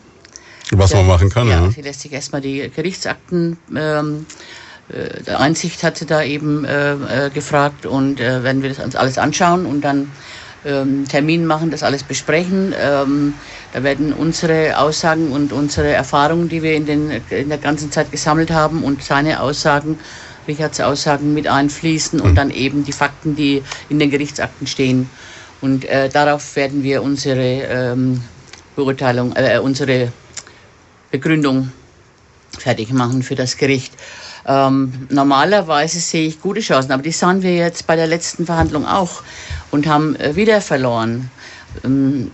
Was 0.71 0.93
man 0.93 1.07
machen 1.07 1.29
kann, 1.29 1.47
ja. 1.47 1.63
ja. 1.63 1.71
Sie 1.71 1.81
lässt 1.81 2.01
sich 2.01 2.13
erstmal 2.13 2.41
die 2.41 2.71
Gerichtsakten 2.73 3.57
ähm, 3.75 4.25
äh, 4.89 5.31
Einsicht 5.31 5.83
hat 5.83 5.97
sie 5.97 6.05
da 6.05 6.23
eben 6.23 6.65
äh, 6.65 6.93
äh, 6.93 7.29
gefragt 7.29 7.85
und 7.85 8.19
äh, 8.19 8.43
werden 8.43 8.61
wir 8.61 8.69
das 8.69 8.83
uns 8.83 8.95
alles 8.95 9.17
anschauen 9.17 9.65
und 9.65 9.81
dann 9.81 10.11
ähm, 10.65 11.07
Termin 11.07 11.45
machen, 11.45 11.71
das 11.71 11.83
alles 11.83 12.03
besprechen. 12.03 12.73
Ähm, 12.77 13.33
da 13.73 13.83
werden 13.83 14.13
unsere 14.13 14.77
Aussagen 14.77 15.31
und 15.31 15.51
unsere 15.51 15.91
Erfahrungen, 15.91 16.49
die 16.49 16.61
wir 16.63 16.75
in, 16.75 16.85
den, 16.85 17.21
in 17.29 17.49
der 17.49 17.57
ganzen 17.57 17.91
Zeit 17.91 18.11
gesammelt 18.11 18.51
haben 18.51 18.83
und 18.83 19.03
seine 19.03 19.41
Aussagen, 19.41 19.99
Richards 20.47 20.79
Aussagen 20.79 21.33
mit 21.33 21.47
einfließen 21.47 22.19
und 22.19 22.31
mhm. 22.31 22.35
dann 22.35 22.49
eben 22.51 22.83
die 22.83 22.91
Fakten, 22.91 23.35
die 23.35 23.63
in 23.89 23.99
den 23.99 24.09
Gerichtsakten 24.09 24.67
stehen. 24.67 25.09
Und 25.61 25.85
äh, 25.85 26.09
darauf 26.09 26.55
werden 26.57 26.83
wir 26.83 27.01
unsere 27.01 27.41
ähm, 27.41 28.21
Beurteilung, 28.75 29.33
äh, 29.35 29.59
unsere 29.59 30.11
Begründung 31.11 31.71
fertig 32.57 32.91
machen 32.91 33.23
für 33.23 33.35
das 33.35 33.55
Gericht. 33.57 33.93
Ähm, 34.45 35.07
normalerweise 35.09 35.99
sehe 35.99 36.27
ich 36.27 36.41
gute 36.41 36.59
Chancen, 36.59 36.91
aber 36.91 37.03
die 37.03 37.11
sahen 37.11 37.41
wir 37.43 37.55
jetzt 37.55 37.87
bei 37.87 37.95
der 37.95 38.07
letzten 38.07 38.45
Verhandlung 38.45 38.85
auch 38.85 39.23
und 39.71 39.87
haben 39.87 40.15
äh, 40.17 40.35
wieder 40.35 40.59
verloren. 40.61 41.31
Ähm, 41.83 42.31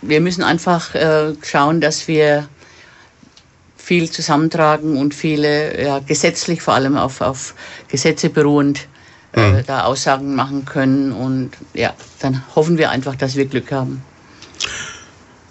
wir 0.00 0.20
müssen 0.20 0.42
einfach 0.42 0.94
äh, 0.94 1.34
schauen, 1.42 1.80
dass 1.80 2.08
wir 2.08 2.48
viel 3.76 4.10
zusammentragen 4.10 4.96
und 4.96 5.14
viele, 5.14 5.82
ja, 5.82 5.98
gesetzlich 5.98 6.62
vor 6.62 6.74
allem 6.74 6.96
auf, 6.96 7.20
auf 7.20 7.54
Gesetze 7.88 8.30
beruhend, 8.30 8.86
äh, 9.34 9.50
mhm. 9.50 9.66
da 9.66 9.84
Aussagen 9.84 10.34
machen 10.34 10.64
können. 10.64 11.12
Und 11.12 11.50
ja, 11.74 11.92
dann 12.20 12.42
hoffen 12.54 12.78
wir 12.78 12.90
einfach, 12.90 13.16
dass 13.16 13.36
wir 13.36 13.46
Glück 13.46 13.70
haben. 13.72 14.02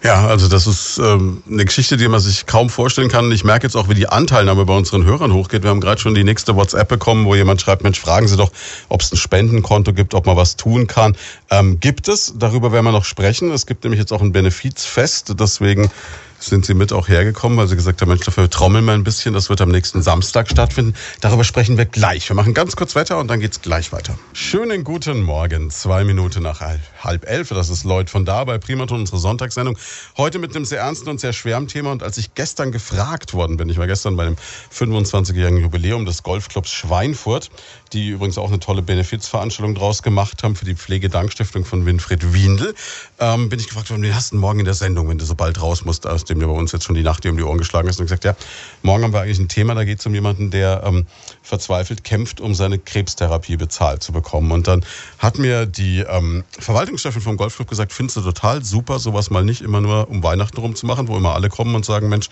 Ja, 0.03 0.25
also 0.25 0.47
das 0.47 0.65
ist 0.65 0.97
ähm, 0.97 1.43
eine 1.47 1.63
Geschichte, 1.63 1.95
die 1.95 2.07
man 2.07 2.19
sich 2.19 2.47
kaum 2.47 2.71
vorstellen 2.71 3.07
kann. 3.07 3.31
Ich 3.31 3.43
merke 3.43 3.67
jetzt 3.67 3.75
auch, 3.75 3.87
wie 3.87 3.93
die 3.93 4.07
Anteilnahme 4.07 4.65
bei 4.65 4.75
unseren 4.75 5.05
Hörern 5.05 5.31
hochgeht. 5.31 5.61
Wir 5.61 5.69
haben 5.69 5.79
gerade 5.79 6.01
schon 6.01 6.15
die 6.15 6.23
nächste 6.23 6.55
WhatsApp 6.55 6.87
bekommen, 6.87 7.25
wo 7.25 7.35
jemand 7.35 7.61
schreibt, 7.61 7.83
Mensch, 7.83 7.99
fragen 7.99 8.27
Sie 8.27 8.35
doch, 8.35 8.51
ob 8.89 9.01
es 9.01 9.11
ein 9.11 9.17
Spendenkonto 9.17 9.93
gibt, 9.93 10.15
ob 10.15 10.25
man 10.25 10.35
was 10.35 10.55
tun 10.55 10.87
kann. 10.87 11.15
Ähm, 11.51 11.79
gibt 11.79 12.07
es, 12.07 12.33
darüber 12.35 12.71
werden 12.71 12.85
wir 12.85 12.91
noch 12.91 13.05
sprechen. 13.05 13.51
Es 13.51 13.67
gibt 13.67 13.83
nämlich 13.83 13.99
jetzt 13.99 14.11
auch 14.11 14.21
ein 14.21 14.31
Benefizfest, 14.31 15.35
deswegen 15.39 15.91
sind 16.39 16.65
Sie 16.65 16.73
mit 16.73 16.91
auch 16.93 17.07
hergekommen, 17.07 17.59
weil 17.59 17.67
Sie 17.67 17.75
gesagt 17.75 18.01
haben, 18.01 18.09
Mensch, 18.09 18.25
dafür 18.25 18.49
trommeln 18.49 18.83
wir 18.85 18.93
ein 18.93 19.03
bisschen. 19.03 19.35
Das 19.35 19.49
wird 19.49 19.61
am 19.61 19.69
nächsten 19.69 20.01
Samstag 20.01 20.49
stattfinden. 20.49 20.95
Darüber 21.19 21.43
sprechen 21.43 21.77
wir 21.77 21.85
gleich. 21.85 22.27
Wir 22.27 22.35
machen 22.35 22.55
ganz 22.55 22.75
kurz 22.75 22.95
Wetter 22.95 23.19
und 23.19 23.27
dann 23.27 23.39
geht's 23.39 23.61
gleich 23.61 23.91
weiter. 23.91 24.17
Schönen 24.33 24.83
guten 24.83 25.21
Morgen. 25.21 25.69
Zwei 25.69 26.03
Minuten 26.03 26.41
nach 26.41 26.61
halb 26.61 26.81
elf. 27.05 27.49
Das 27.49 27.69
ist 27.69 27.83
Lloyd 27.83 28.09
von 28.09 28.25
da 28.25 28.43
bei 28.43 28.57
Primaton, 28.57 28.99
unsere 28.99 29.17
Sonntagssendung. 29.17 29.77
Heute 30.17 30.39
mit 30.39 30.55
einem 30.55 30.65
sehr 30.65 30.81
ernsten 30.81 31.09
und 31.09 31.19
sehr 31.19 31.33
schweren 31.33 31.67
Thema. 31.67 31.91
Und 31.91 32.03
als 32.03 32.17
ich 32.17 32.35
gestern 32.35 32.71
gefragt 32.71 33.33
worden 33.33 33.57
bin, 33.57 33.69
ich 33.69 33.77
war 33.77 33.87
gestern 33.87 34.15
bei 34.15 34.25
dem 34.25 34.35
25-jährigen 34.73 35.61
Jubiläum 35.61 36.05
des 36.05 36.23
Golfclubs 36.23 36.71
Schweinfurt, 36.71 37.49
die 37.93 38.09
übrigens 38.09 38.37
auch 38.37 38.49
eine 38.49 38.59
tolle 38.59 38.81
Benefizveranstaltung 38.81 39.75
draus 39.75 40.03
gemacht 40.03 40.43
haben 40.43 40.55
für 40.55 40.65
die 40.65 40.75
Pflegedankstiftung 40.75 41.65
von 41.65 41.85
Winfried 41.85 42.33
Wiendl, 42.33 42.75
ähm, 43.19 43.49
bin 43.49 43.59
ich 43.59 43.67
gefragt 43.67 43.89
worden, 43.89 44.03
wie 44.03 44.13
hast 44.13 44.31
du 44.31 44.37
morgen 44.37 44.59
in 44.59 44.65
der 44.65 44.73
Sendung, 44.73 45.09
wenn 45.09 45.17
du 45.17 45.25
so 45.25 45.35
bald 45.35 45.61
raus 45.61 45.83
musst 45.85 46.05
aus 46.11 46.25
dem 46.25 46.39
du 46.39 46.47
bei 46.47 46.53
uns 46.53 46.71
jetzt 46.71 46.85
schon 46.85 46.95
die 46.95 47.03
Nacht 47.03 47.25
um 47.25 47.37
die 47.37 47.43
Ohren 47.43 47.57
geschlagen 47.57 47.87
hast 47.87 47.99
und 47.99 48.05
gesagt, 48.05 48.25
ja, 48.25 48.35
morgen 48.81 49.03
haben 49.03 49.13
wir 49.13 49.21
eigentlich 49.21 49.39
ein 49.39 49.47
Thema, 49.47 49.75
da 49.75 49.83
geht 49.83 49.99
es 49.99 50.05
um 50.05 50.13
jemanden, 50.13 50.51
der 50.51 50.83
ähm, 50.85 51.05
verzweifelt 51.41 52.03
kämpft, 52.03 52.41
um 52.41 52.53
seine 52.53 52.79
Krebstherapie 52.79 53.57
bezahlt 53.57 54.03
zu 54.03 54.11
bekommen. 54.11 54.51
Und 54.51 54.67
dann 54.67 54.85
hat 55.17 55.37
mir 55.37 55.65
die 55.65 55.99
ähm, 55.99 56.43
Verwaltungschefin 56.91 57.21
vom 57.21 57.37
Golfclub 57.37 57.69
gesagt, 57.69 57.93
findest 57.93 58.17
du 58.17 58.21
total 58.21 58.63
super, 58.63 58.99
sowas 58.99 59.29
mal 59.29 59.43
nicht 59.43 59.61
immer 59.61 59.79
nur 59.79 60.09
um 60.09 60.23
Weihnachten 60.23 60.59
rumzumachen, 60.59 61.07
wo 61.07 61.15
immer 61.15 61.33
alle 61.33 61.49
kommen 61.49 61.73
und 61.75 61.85
sagen, 61.85 62.09
Mensch, 62.09 62.29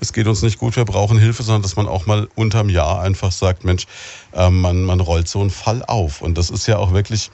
es 0.00 0.12
geht 0.12 0.26
uns 0.26 0.42
nicht 0.42 0.58
gut, 0.58 0.76
wir 0.76 0.84
brauchen 0.84 1.18
Hilfe, 1.18 1.42
sondern 1.42 1.62
dass 1.62 1.76
man 1.76 1.86
auch 1.86 2.06
mal 2.06 2.28
unterm 2.34 2.70
Jahr 2.70 3.00
einfach 3.00 3.32
sagt, 3.32 3.64
Mensch, 3.64 3.86
äh, 4.32 4.48
man, 4.48 4.84
man 4.84 5.00
rollt 5.00 5.28
so 5.28 5.40
einen 5.40 5.50
Fall 5.50 5.82
auf. 5.84 6.22
Und 6.22 6.38
das 6.38 6.48
ist 6.50 6.66
ja 6.66 6.78
auch 6.78 6.92
wirklich 6.92 7.30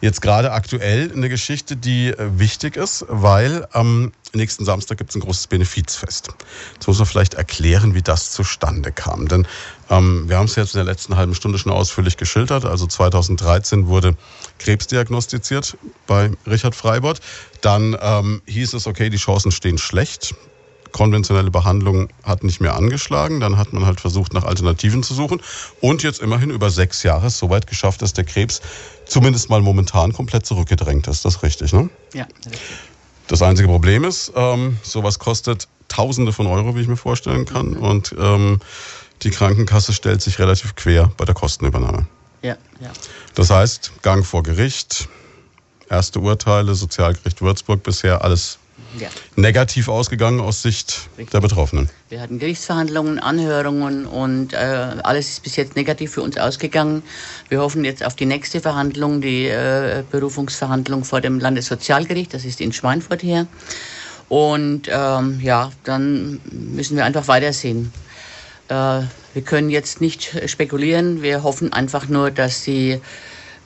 jetzt 0.00 0.20
gerade 0.20 0.52
aktuell 0.52 1.12
eine 1.12 1.28
Geschichte, 1.28 1.76
die 1.76 2.08
äh, 2.08 2.38
wichtig 2.38 2.76
ist, 2.76 3.04
weil 3.08 3.66
am 3.72 4.12
nächsten 4.34 4.64
Samstag 4.64 4.98
gibt 4.98 5.10
es 5.10 5.16
ein 5.16 5.20
großes 5.20 5.46
Benefizfest. 5.46 6.30
Jetzt 6.74 6.86
muss 6.86 6.98
man 6.98 7.06
vielleicht 7.06 7.34
erklären, 7.34 7.94
wie 7.94 8.02
das 8.02 8.32
zustande 8.32 8.92
kam. 8.92 9.28
Denn 9.28 9.46
ähm, 9.90 10.28
wir 10.28 10.38
haben 10.38 10.46
es 10.46 10.56
jetzt 10.56 10.74
in 10.74 10.78
der 10.78 10.92
letzten 10.92 11.16
halben 11.16 11.34
Stunde 11.34 11.58
schon 11.58 11.72
ausführlich 11.72 12.16
geschildert. 12.16 12.64
Also 12.64 12.86
2013 12.86 13.86
wurde 13.86 14.16
Krebs 14.58 14.86
diagnostiziert 14.86 15.76
bei 16.06 16.30
Richard 16.46 16.74
Freibott. 16.74 17.20
Dann 17.60 17.96
ähm, 18.00 18.42
hieß 18.46 18.74
es, 18.74 18.86
okay, 18.86 19.10
die 19.10 19.16
Chancen 19.16 19.52
stehen 19.52 19.78
schlecht 19.78 20.34
konventionelle 20.96 21.50
Behandlung 21.50 22.08
hat 22.22 22.42
nicht 22.42 22.62
mehr 22.62 22.74
angeschlagen. 22.74 23.38
Dann 23.38 23.58
hat 23.58 23.74
man 23.74 23.84
halt 23.84 24.00
versucht, 24.00 24.32
nach 24.32 24.44
Alternativen 24.44 25.02
zu 25.02 25.12
suchen. 25.12 25.42
Und 25.82 26.02
jetzt 26.02 26.22
immerhin 26.22 26.48
über 26.48 26.70
sechs 26.70 27.02
Jahre 27.02 27.28
so 27.28 27.50
weit 27.50 27.66
geschafft, 27.66 28.00
dass 28.00 28.14
der 28.14 28.24
Krebs 28.24 28.62
zumindest 29.04 29.50
mal 29.50 29.60
momentan 29.60 30.14
komplett 30.14 30.46
zurückgedrängt 30.46 31.06
ist. 31.06 31.26
Das 31.26 31.36
ist 31.36 31.42
richtig, 31.42 31.74
ne? 31.74 31.90
Ja. 32.14 32.26
Das 33.26 33.42
einzige 33.42 33.68
Problem 33.68 34.04
ist, 34.04 34.32
ähm, 34.34 34.78
sowas 34.82 35.18
kostet 35.18 35.68
Tausende 35.88 36.32
von 36.32 36.46
Euro, 36.46 36.74
wie 36.74 36.80
ich 36.80 36.88
mir 36.88 36.96
vorstellen 36.96 37.44
kann. 37.44 37.76
Und 37.76 38.14
ähm, 38.18 38.58
die 39.22 39.30
Krankenkasse 39.30 39.92
stellt 39.92 40.22
sich 40.22 40.38
relativ 40.38 40.74
quer 40.74 41.10
bei 41.16 41.24
der 41.24 41.34
Kostenübernahme. 41.34 42.06
Ja, 42.42 42.56
ja. 42.80 42.90
Das 43.34 43.50
heißt, 43.50 44.02
Gang 44.02 44.24
vor 44.24 44.42
Gericht, 44.42 45.08
erste 45.88 46.20
Urteile, 46.20 46.74
Sozialgericht 46.74 47.42
Würzburg 47.42 47.82
bisher 47.82 48.22
alles 48.22 48.58
ja. 48.98 49.08
negativ 49.36 49.88
ausgegangen 49.88 50.40
aus 50.40 50.62
Sicht 50.62 51.08
Richtig. 51.16 51.30
der 51.30 51.40
Betroffenen. 51.40 51.90
Wir 52.08 52.20
hatten 52.20 52.38
Gerichtsverhandlungen, 52.38 53.18
Anhörungen 53.18 54.06
und 54.06 54.52
äh, 54.52 54.56
alles 54.56 55.28
ist 55.28 55.42
bis 55.42 55.56
jetzt 55.56 55.76
negativ 55.76 56.12
für 56.12 56.22
uns 56.22 56.36
ausgegangen. 56.38 57.02
Wir 57.48 57.60
hoffen 57.60 57.84
jetzt 57.84 58.04
auf 58.04 58.14
die 58.14 58.26
nächste 58.26 58.60
Verhandlung, 58.60 59.20
die 59.20 59.46
äh, 59.46 60.02
Berufungsverhandlung 60.10 61.04
vor 61.04 61.20
dem 61.20 61.40
Landessozialgericht. 61.40 62.32
Das 62.34 62.44
ist 62.44 62.60
in 62.60 62.72
Schweinfurt 62.72 63.22
hier. 63.22 63.46
Und 64.28 64.88
ähm, 64.88 65.40
ja, 65.40 65.70
dann 65.84 66.40
müssen 66.50 66.96
wir 66.96 67.04
einfach 67.04 67.28
weitersehen. 67.28 67.92
Äh, 68.68 69.02
wir 69.34 69.42
können 69.44 69.70
jetzt 69.70 70.00
nicht 70.00 70.34
spekulieren. 70.46 71.22
Wir 71.22 71.42
hoffen 71.42 71.72
einfach 71.72 72.08
nur, 72.08 72.30
dass 72.30 72.64
die 72.64 73.00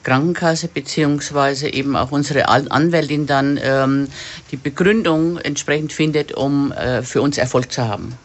Krankenkasse 0.03 0.67
beziehungsweise 0.67 1.71
eben 1.71 1.95
auch 1.95 2.11
unsere 2.11 2.47
Anwältin 2.49 3.27
dann 3.27 3.59
ähm, 3.61 4.07
die 4.51 4.57
Begründung 4.57 5.37
entsprechend 5.37 5.93
findet, 5.93 6.33
um 6.33 6.71
äh, 6.71 7.03
für 7.03 7.21
uns 7.21 7.37
Erfolg 7.37 7.71
zu 7.71 7.87
haben. 7.87 8.17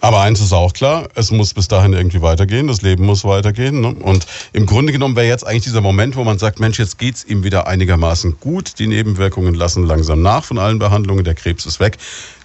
Aber 0.00 0.20
eins 0.20 0.38
ist 0.42 0.52
auch 0.52 0.74
klar, 0.74 1.08
es 1.14 1.30
muss 1.30 1.54
bis 1.54 1.66
dahin 1.66 1.94
irgendwie 1.94 2.20
weitergehen, 2.20 2.66
das 2.66 2.82
Leben 2.82 3.06
muss 3.06 3.24
weitergehen. 3.24 3.80
Ne? 3.80 3.94
Und 3.94 4.26
im 4.52 4.66
Grunde 4.66 4.92
genommen 4.92 5.16
wäre 5.16 5.26
jetzt 5.26 5.46
eigentlich 5.46 5.62
dieser 5.62 5.80
Moment, 5.80 6.16
wo 6.16 6.24
man 6.24 6.38
sagt, 6.38 6.60
Mensch, 6.60 6.78
jetzt 6.78 6.98
geht's 6.98 7.24
ihm 7.24 7.42
wieder 7.42 7.66
einigermaßen 7.66 8.38
gut, 8.38 8.78
die 8.78 8.86
Nebenwirkungen 8.86 9.54
lassen 9.54 9.86
langsam 9.86 10.20
nach 10.20 10.44
von 10.44 10.58
allen 10.58 10.78
Behandlungen, 10.78 11.24
der 11.24 11.34
Krebs 11.34 11.64
ist 11.64 11.80
weg. 11.80 11.96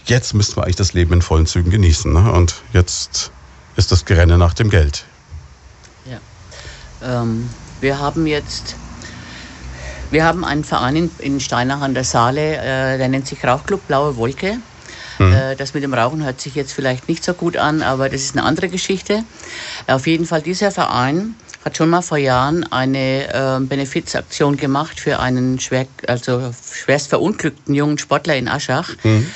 Jetzt 0.06 0.34
müssten 0.34 0.56
wir 0.56 0.63
eigentlich 0.63 0.78
das 0.78 0.93
Leben 0.93 1.12
in 1.12 1.22
vollen 1.22 1.48
Zügen 1.48 1.69
genießen. 1.69 2.13
Ne? 2.13 2.32
Und 2.32 2.62
jetzt 2.72 3.32
ist 3.75 3.91
das 3.91 4.05
Gerenne 4.05 4.38
nach 4.38 4.53
dem 4.53 4.69
Geld. 4.69 5.05
Ja. 6.05 7.21
Ähm, 7.21 7.49
wir 7.82 7.99
haben 7.99 8.27
jetzt 8.27 8.75
wir 10.12 10.23
haben 10.23 10.43
einen 10.43 10.63
Verein 10.63 10.95
in, 10.95 11.12
in 11.19 11.39
Steinach 11.39 11.82
an 11.82 11.93
der 11.93 12.03
Saale, 12.03 12.58
äh, 12.58 12.97
der 12.97 13.10
nennt 13.10 13.27
sich 13.27 13.43
Rauchclub 13.45 13.88
Blaue 13.88 14.17
Wolke. 14.17 14.58
Mhm. 15.19 15.34
Äh, 15.34 15.55
das 15.55 15.73
mit 15.73 15.84
dem 15.84 15.93
Rauchen 15.93 16.23
hört 16.23 16.41
sich 16.41 16.55
jetzt 16.55 16.73
vielleicht 16.73 17.08
nicht 17.08 17.23
so 17.23 17.34
gut 17.34 17.58
an, 17.58 17.84
aber 17.84 18.10
das 18.10 18.21
ist 18.21 18.36
eine 18.36 18.45
andere 18.45 18.69
Geschichte. 18.69 19.23
Auf 19.86 20.08
jeden 20.08 20.25
Fall, 20.25 20.41
dieser 20.41 20.71
Verein 20.71 21.36
hat 21.63 21.77
schon 21.77 21.89
mal 21.89 22.01
vor 22.01 22.17
Jahren 22.17 22.63
eine 22.71 23.27
äh, 23.32 23.60
Benefizaktion 23.60 24.58
gemacht 24.58 24.99
für 24.99 25.19
einen 25.19 25.60
schwer, 25.60 25.86
also 26.08 26.53
schwerst 26.73 27.10
verunglückten 27.10 27.75
jungen 27.75 27.97
Sportler 27.97 28.36
in 28.36 28.47
Aschach. 28.47 28.95
Mhm. 29.03 29.29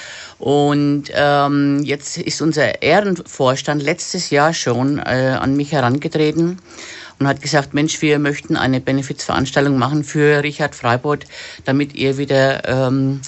Und 0.44 1.06
ähm, 1.14 1.80
jetzt 1.86 2.18
ist 2.18 2.42
unser 2.42 2.82
Ehrenvorstand 2.82 3.82
letztes 3.82 4.30
Jahr 4.30 4.54
schon 4.54 5.00
äh, 5.00 5.38
an 5.40 5.56
mich 5.56 5.72
herangetreten 5.72 6.58
und 7.18 7.28
hat 7.30 7.42
gesagt, 7.42 7.74
Mensch, 7.74 8.02
wir 8.02 8.20
möchten 8.20 8.58
eine 8.58 8.82
Benefizveranstaltung 8.82 9.78
machen 9.78 10.04
für 10.04 10.44
Richard 10.44 10.76
Freibot, 10.76 11.28
damit 11.64 11.96
ihr 11.96 12.18
wieder 12.18 12.68
ähm, 12.68 13.22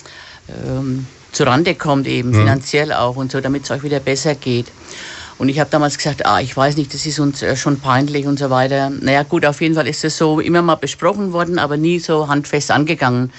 ähm, 0.49 1.07
Rande 1.39 1.75
kommt 1.75 2.05
eben, 2.05 2.31
mhm. 2.31 2.35
finanziell 2.35 2.91
auch 2.91 3.15
und 3.15 3.31
so, 3.31 3.39
damit 3.39 3.63
es 3.63 3.71
euch 3.71 3.83
wieder 3.83 4.01
besser 4.01 4.35
geht. 4.35 4.67
Und 5.37 5.47
ich 5.47 5.61
habe 5.61 5.69
damals 5.69 5.95
gesagt, 5.97 6.25
ah, 6.25 6.41
ich 6.41 6.57
weiß 6.57 6.75
nicht, 6.75 6.93
das 6.93 7.05
ist 7.05 7.19
uns 7.19 7.41
äh, 7.41 7.55
schon 7.55 7.79
peinlich 7.79 8.25
und 8.25 8.39
so 8.39 8.49
weiter. 8.49 8.89
Naja, 8.89 9.23
gut, 9.23 9.45
auf 9.45 9.61
jeden 9.61 9.75
Fall 9.75 9.87
ist 9.87 10.03
es 10.03 10.17
so 10.17 10.41
immer 10.41 10.61
mal 10.61 10.75
besprochen 10.75 11.31
worden, 11.31 11.59
aber 11.59 11.77
nie 11.77 11.99
so 11.99 12.27
handfest 12.27 12.71
angegangen 12.71 13.31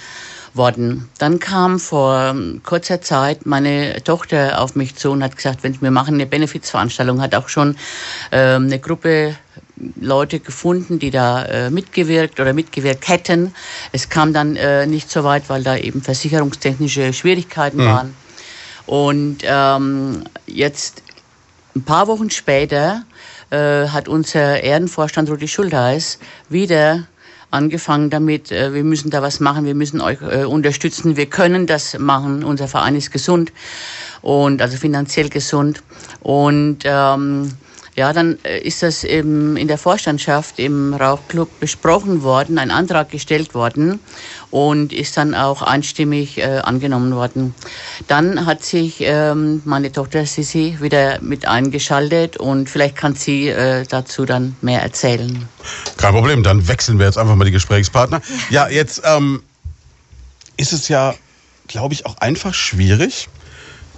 worden. 0.53 1.09
Dann 1.17 1.39
kam 1.39 1.79
vor 1.79 2.19
ähm, 2.19 2.61
kurzer 2.63 3.01
Zeit 3.01 3.45
meine 3.45 4.03
Tochter 4.03 4.61
auf 4.61 4.75
mich 4.75 4.95
zu 4.95 5.11
und 5.11 5.23
hat 5.23 5.35
gesagt, 5.35 5.63
wenn 5.63 5.79
wir 5.81 5.91
machen 5.91 6.15
eine 6.15 6.25
Benefizveranstaltung, 6.25 7.21
hat 7.21 7.35
auch 7.35 7.49
schon 7.49 7.75
ähm, 8.31 8.65
eine 8.65 8.79
Gruppe 8.79 9.35
Leute 9.95 10.39
gefunden, 10.39 10.99
die 10.99 11.11
da 11.11 11.43
äh, 11.45 11.69
mitgewirkt 11.69 12.39
oder 12.39 12.53
mitgewirkt 12.53 13.07
hätten. 13.07 13.53
Es 13.91 14.09
kam 14.09 14.33
dann 14.33 14.55
äh, 14.55 14.87
nicht 14.87 15.09
so 15.11 15.23
weit, 15.23 15.49
weil 15.49 15.63
da 15.63 15.77
eben 15.77 16.01
versicherungstechnische 16.01 17.13
Schwierigkeiten 17.13 17.77
mhm. 17.77 17.85
waren. 17.85 18.15
Und 18.87 19.39
ähm, 19.43 20.23
jetzt 20.47 21.03
ein 21.75 21.83
paar 21.83 22.07
Wochen 22.07 22.29
später 22.29 23.03
äh, 23.49 23.87
hat 23.87 24.07
unser 24.07 24.61
Ehrenvorstand 24.61 25.29
Rudi 25.29 25.47
Schuldeis 25.47 26.19
wieder 26.49 27.05
angefangen 27.51 28.09
damit, 28.09 28.51
äh, 28.51 28.73
wir 28.73 28.83
müssen 28.83 29.09
da 29.09 29.21
was 29.21 29.39
machen, 29.39 29.65
wir 29.65 29.75
müssen 29.75 30.01
euch 30.01 30.21
äh, 30.21 30.43
unterstützen, 30.43 31.17
wir 31.17 31.27
können 31.27 31.67
das 31.67 31.97
machen, 31.97 32.43
unser 32.43 32.67
Verein 32.67 32.95
ist 32.95 33.11
gesund 33.11 33.51
und 34.21 34.61
also 34.61 34.77
finanziell 34.77 35.29
gesund. 35.29 35.81
Und 36.21 36.79
ähm, 36.83 37.53
ja, 37.97 38.13
dann 38.13 38.37
äh, 38.43 38.59
ist 38.59 38.83
das 38.83 39.03
eben 39.03 39.57
in 39.57 39.67
der 39.67 39.79
Vorstandschaft 39.79 40.59
im 40.59 40.93
Rauchclub 40.93 41.59
besprochen 41.59 42.21
worden, 42.21 42.59
ein 42.59 42.69
Antrag 42.69 43.09
gestellt 43.09 43.55
worden 43.55 43.99
und 44.51 44.93
ist 44.93 45.17
dann 45.17 45.33
auch 45.33 45.63
einstimmig 45.63 46.37
äh, 46.37 46.59
angenommen 46.59 47.15
worden. 47.15 47.55
Dann 48.07 48.45
hat 48.45 48.63
sich 48.63 48.97
ähm, 48.99 49.63
meine 49.65 49.91
Tochter 49.91 50.27
Sisi 50.27 50.77
wieder 50.79 51.19
mit 51.21 51.47
eingeschaltet 51.47 52.37
und 52.37 52.69
vielleicht 52.69 52.95
kann 52.95 53.15
sie 53.15 53.47
äh, 53.47 53.83
dazu 53.89 54.25
dann 54.25 54.55
mehr 54.61 54.83
erzählen. 54.83 55.49
Kein 55.97 56.13
Problem, 56.13 56.43
dann 56.43 56.67
wechseln 56.67 56.99
wir 56.99 57.07
jetzt 57.07 57.17
einfach 57.17 57.35
mal 57.35 57.45
die 57.45 57.51
Gesprächspartner. 57.51 58.21
Ja, 58.51 58.69
jetzt 58.69 59.01
ähm, 59.05 59.41
ist 60.55 60.71
es 60.71 60.87
ja, 60.87 61.15
glaube 61.65 61.95
ich, 61.95 62.05
auch 62.05 62.17
einfach 62.17 62.53
schwierig, 62.53 63.27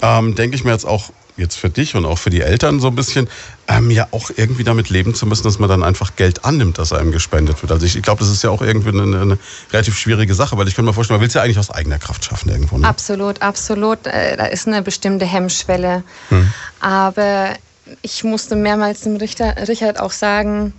ähm, 0.01 0.35
denke 0.35 0.55
ich 0.55 0.63
mir 0.63 0.71
jetzt 0.71 0.85
auch 0.85 1.11
jetzt 1.39 1.57
für 1.57 1.69
dich 1.69 1.95
und 1.95 2.05
auch 2.05 2.17
für 2.17 2.29
die 2.29 2.41
Eltern 2.41 2.79
so 2.79 2.87
ein 2.87 2.95
bisschen, 2.95 3.27
ähm, 3.67 3.91
ja 3.91 4.07
auch 4.11 4.29
irgendwie 4.35 4.63
damit 4.63 4.89
leben 4.89 5.15
zu 5.15 5.25
müssen, 5.25 5.43
dass 5.43 5.59
man 5.59 5.69
dann 5.69 5.83
einfach 5.83 6.15
Geld 6.15 6.45
annimmt, 6.45 6.77
das 6.77 6.93
einem 6.93 7.11
gespendet 7.11 7.61
wird. 7.61 7.71
Also 7.71 7.85
ich, 7.85 7.95
ich 7.95 8.03
glaube, 8.03 8.19
das 8.19 8.29
ist 8.29 8.43
ja 8.43 8.49
auch 8.49 8.61
irgendwie 8.61 8.89
eine, 8.89 9.21
eine, 9.21 9.37
relativ 9.71 9.97
schwierige 9.97 10.33
Sache, 10.33 10.57
weil 10.57 10.67
ich 10.67 10.75
könnte 10.75 10.89
mir 10.89 10.93
vorstellen, 10.93 11.17
man 11.17 11.21
will 11.21 11.27
es 11.27 11.33
ja 11.33 11.41
eigentlich 11.41 11.59
aus 11.59 11.71
eigener 11.71 11.99
Kraft 11.99 12.25
schaffen 12.25 12.49
irgendwo. 12.49 12.77
Ne? 12.77 12.87
Absolut, 12.87 13.41
absolut. 13.41 14.05
Äh, 14.07 14.37
da 14.37 14.45
ist 14.45 14.67
eine 14.67 14.81
bestimmte 14.81 15.25
Hemmschwelle. 15.25 16.03
Hm. 16.29 16.51
Aber 16.79 17.55
ich 18.01 18.23
musste 18.23 18.55
mehrmals 18.55 19.01
dem 19.01 19.15
Richter, 19.15 19.67
Richard 19.67 19.99
auch 19.99 20.11
sagen, 20.11 20.73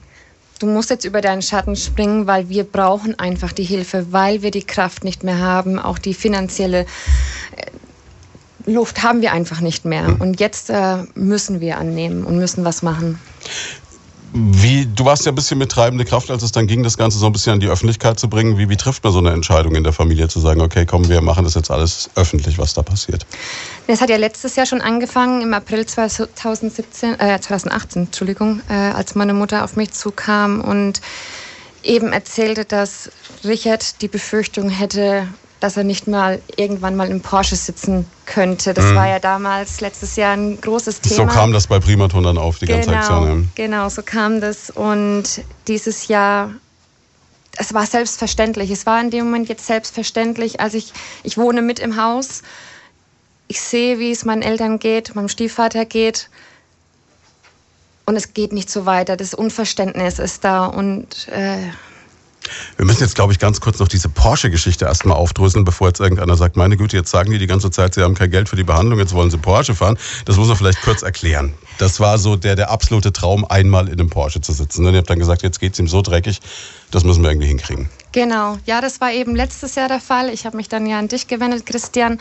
du 0.61 0.67
musst 0.67 0.91
jetzt 0.91 1.05
über 1.05 1.21
deinen 1.21 1.43
Schatten 1.43 1.75
springen, 1.75 2.27
weil 2.27 2.49
wir 2.49 2.65
brauchen 2.65 3.19
einfach 3.19 3.53
die 3.53 3.65
Hilfe, 3.65 4.13
weil 4.13 4.43
wir 4.43 4.51
die 4.51 4.63
Kraft 4.63 5.05
nicht 5.05 5.25
mehr 5.25 5.39
haben, 5.39 5.79
auch 5.79 5.99
die 5.99 6.15
finanzielle 6.15 6.87
Luft 8.67 9.03
haben 9.03 9.21
wir 9.23 9.33
einfach 9.33 9.61
nicht 9.61 9.85
mehr. 9.85 10.07
Hm. 10.07 10.21
Und 10.21 10.41
jetzt 10.41 10.71
äh, 10.71 11.05
müssen 11.15 11.61
wir 11.61 11.79
annehmen 11.79 12.25
und 12.25 12.39
müssen 12.39 12.65
was 12.65 12.83
machen. 12.83 13.19
Wie, 14.33 14.87
du 14.87 15.05
warst 15.05 15.27
ja 15.27 15.33
ein 15.33 15.35
bisschen 15.35 15.59
mit 15.59 15.73
treibende 15.73 16.05
Kraft, 16.05 16.31
als 16.31 16.45
es 16.45 16.53
dann 16.53 16.69
ging, 16.69 16.85
das 16.85 16.97
Ganze 16.97 17.19
so 17.19 17.27
ein 17.27 17.33
bisschen 17.33 17.55
an 17.55 17.61
die 17.61 17.67
Öffentlichkeit 17.67 18.21
zu 18.21 18.29
bringen. 18.29 18.59
Wie, 18.59 18.69
wie 18.69 18.77
trifft 18.77 19.03
man 19.03 19.13
so 19.13 19.19
eine 19.19 19.31
Entscheidung 19.31 19.75
in 19.75 19.83
der 19.83 19.93
Familie, 19.93 20.29
zu 20.29 20.39
sagen, 20.39 20.61
okay, 20.61 20.87
komm, 20.87 21.09
wir 21.09 21.21
machen 21.21 21.43
das 21.43 21.55
jetzt 21.55 21.69
alles 21.69 22.11
öffentlich, 22.15 22.57
was 22.57 22.73
da 22.73 22.83
passiert? 22.83 23.27
Das 23.89 24.01
hat 24.01 24.09
ja 24.09 24.17
letztes 24.17 24.55
Jahr 24.55 24.67
schon 24.67 24.81
angefangen, 24.81 25.43
im 25.43 25.53
April 25.53 25.85
2017, 25.85 27.19
äh, 27.19 27.41
2018, 27.41 28.03
Entschuldigung, 28.05 28.61
äh, 28.69 28.75
als 28.75 29.17
meine 29.17 29.35
Mutter 29.35 29.65
auf 29.65 29.75
mich 29.75 29.91
zukam 29.91 30.61
und 30.61 31.01
eben 31.83 32.13
erzählte, 32.13 32.65
dass 32.65 33.11
Richard 33.43 34.01
die 34.01 34.09
Befürchtung 34.09 34.69
hätte, 34.69 35.27
dass 35.61 35.77
er 35.77 35.85
nicht 35.85 36.09
mal 36.09 36.41
irgendwann 36.57 36.97
mal 36.97 37.11
im 37.11 37.21
Porsche 37.21 37.55
sitzen 37.55 38.07
könnte. 38.25 38.73
Das 38.73 38.87
mhm. 38.87 38.95
war 38.95 39.09
ja 39.09 39.19
damals 39.19 39.81
letztes 39.83 40.17
Jahr 40.17 40.33
ein 40.33 40.59
großes 40.61 41.03
Thema. 41.03 41.17
So 41.17 41.27
kam 41.27 41.53
das 41.53 41.67
bei 41.67 41.79
Primaton 41.79 42.25
dann 42.25 42.39
auf, 42.39 42.59
die 42.59 42.67
genau, 42.67 42.79
ganze 42.79 42.97
Aktion. 42.97 43.51
Genau, 43.55 43.89
so 43.91 44.03
kam 44.03 44.41
das. 44.41 44.71
Und 44.71 45.43
dieses 45.69 46.09
Jahr, 46.09 46.51
es 47.59 47.75
war 47.75 47.85
selbstverständlich. 47.85 48.71
Es 48.71 48.87
war 48.87 49.01
in 49.01 49.11
dem 49.11 49.27
Moment 49.27 49.51
jetzt 49.51 49.67
selbstverständlich. 49.67 50.61
Also 50.61 50.79
ich, 50.79 50.95
ich 51.23 51.37
wohne 51.37 51.61
mit 51.61 51.79
im 51.79 52.03
Haus. 52.03 52.43
Ich 53.47 53.61
sehe, 53.61 53.99
wie 53.99 54.11
es 54.11 54.25
meinen 54.25 54.43
Eltern 54.43 54.79
geht, 54.79 55.15
meinem 55.15 55.29
Stiefvater 55.29 55.85
geht. 55.85 56.31
Und 58.07 58.17
es 58.17 58.33
geht 58.33 58.53
nicht 58.53 58.71
so 58.71 58.87
weiter. 58.87 59.17
Das 59.17 59.35
Unverständnis 59.35 60.19
ist 60.19 60.43
da. 60.43 60.65
Und 60.65 61.29
äh, 61.29 61.59
wir 62.77 62.87
müssen 62.87 63.03
jetzt, 63.03 63.15
glaube 63.15 63.33
ich, 63.33 63.39
ganz 63.39 63.61
kurz 63.61 63.79
noch 63.79 63.89
diese 63.89 64.09
Porsche-Geschichte 64.09 64.87
erstmal 64.87 65.17
aufdröseln, 65.17 65.65
bevor 65.65 65.89
jetzt 65.89 66.01
irgendeiner 66.01 66.37
sagt, 66.37 66.57
meine 66.57 66.77
Güte, 66.77 66.97
jetzt 66.97 67.11
sagen 67.11 67.31
die 67.31 67.39
die 67.39 67.47
ganze 67.47 67.71
Zeit, 67.71 67.95
sie 67.95 68.03
haben 68.03 68.15
kein 68.15 68.31
Geld 68.31 68.49
für 68.49 68.57
die 68.57 68.65
Behandlung, 68.65 68.99
jetzt 68.99 69.15
wollen 69.15 69.31
sie 69.31 69.39
Porsche 69.39 69.75
fahren. 69.75 69.99
Das 70.25 70.37
muss 70.37 70.49
man 70.49 70.57
vielleicht 70.57 70.83
kurz 70.83 71.03
erklären. 71.03 71.55
Das 71.79 72.01
war 72.01 72.19
so 72.19 72.37
der, 72.37 72.57
der 72.57 72.71
absolute 72.71 73.13
Traum, 73.13 73.45
einmal 73.45 73.89
in 73.89 73.95
einem 73.95 74.11
Porsche 74.11 74.41
zu 74.41 74.53
sitzen. 74.53 74.87
Und 74.87 74.95
ihr 74.95 74.99
habt 74.99 75.11
dann 75.11 75.19
gesagt, 75.19 75.43
jetzt 75.43 75.61
geht 75.61 75.75
es 75.75 75.79
ihm 75.79 75.89
so 75.89 76.03
dreckig, 76.03 76.41
das 76.91 77.05
müssen 77.05 77.23
wir 77.23 77.31
irgendwie 77.31 77.49
hinkriegen. 77.49 77.89
Genau, 78.13 78.59
ja, 78.67 78.81
das 78.81 79.01
war 79.01 79.13
eben 79.13 79.37
letztes 79.37 79.77
Jahr 79.77 79.89
der 79.89 80.01
Fall. 80.01 80.31
Ich 80.31 80.45
habe 80.45 80.57
mich 80.57 80.69
dann 80.69 80.85
ja 80.87 80.99
an 80.99 81.07
dich 81.07 81.29
gewendet, 81.29 81.65
Christian, 81.65 82.19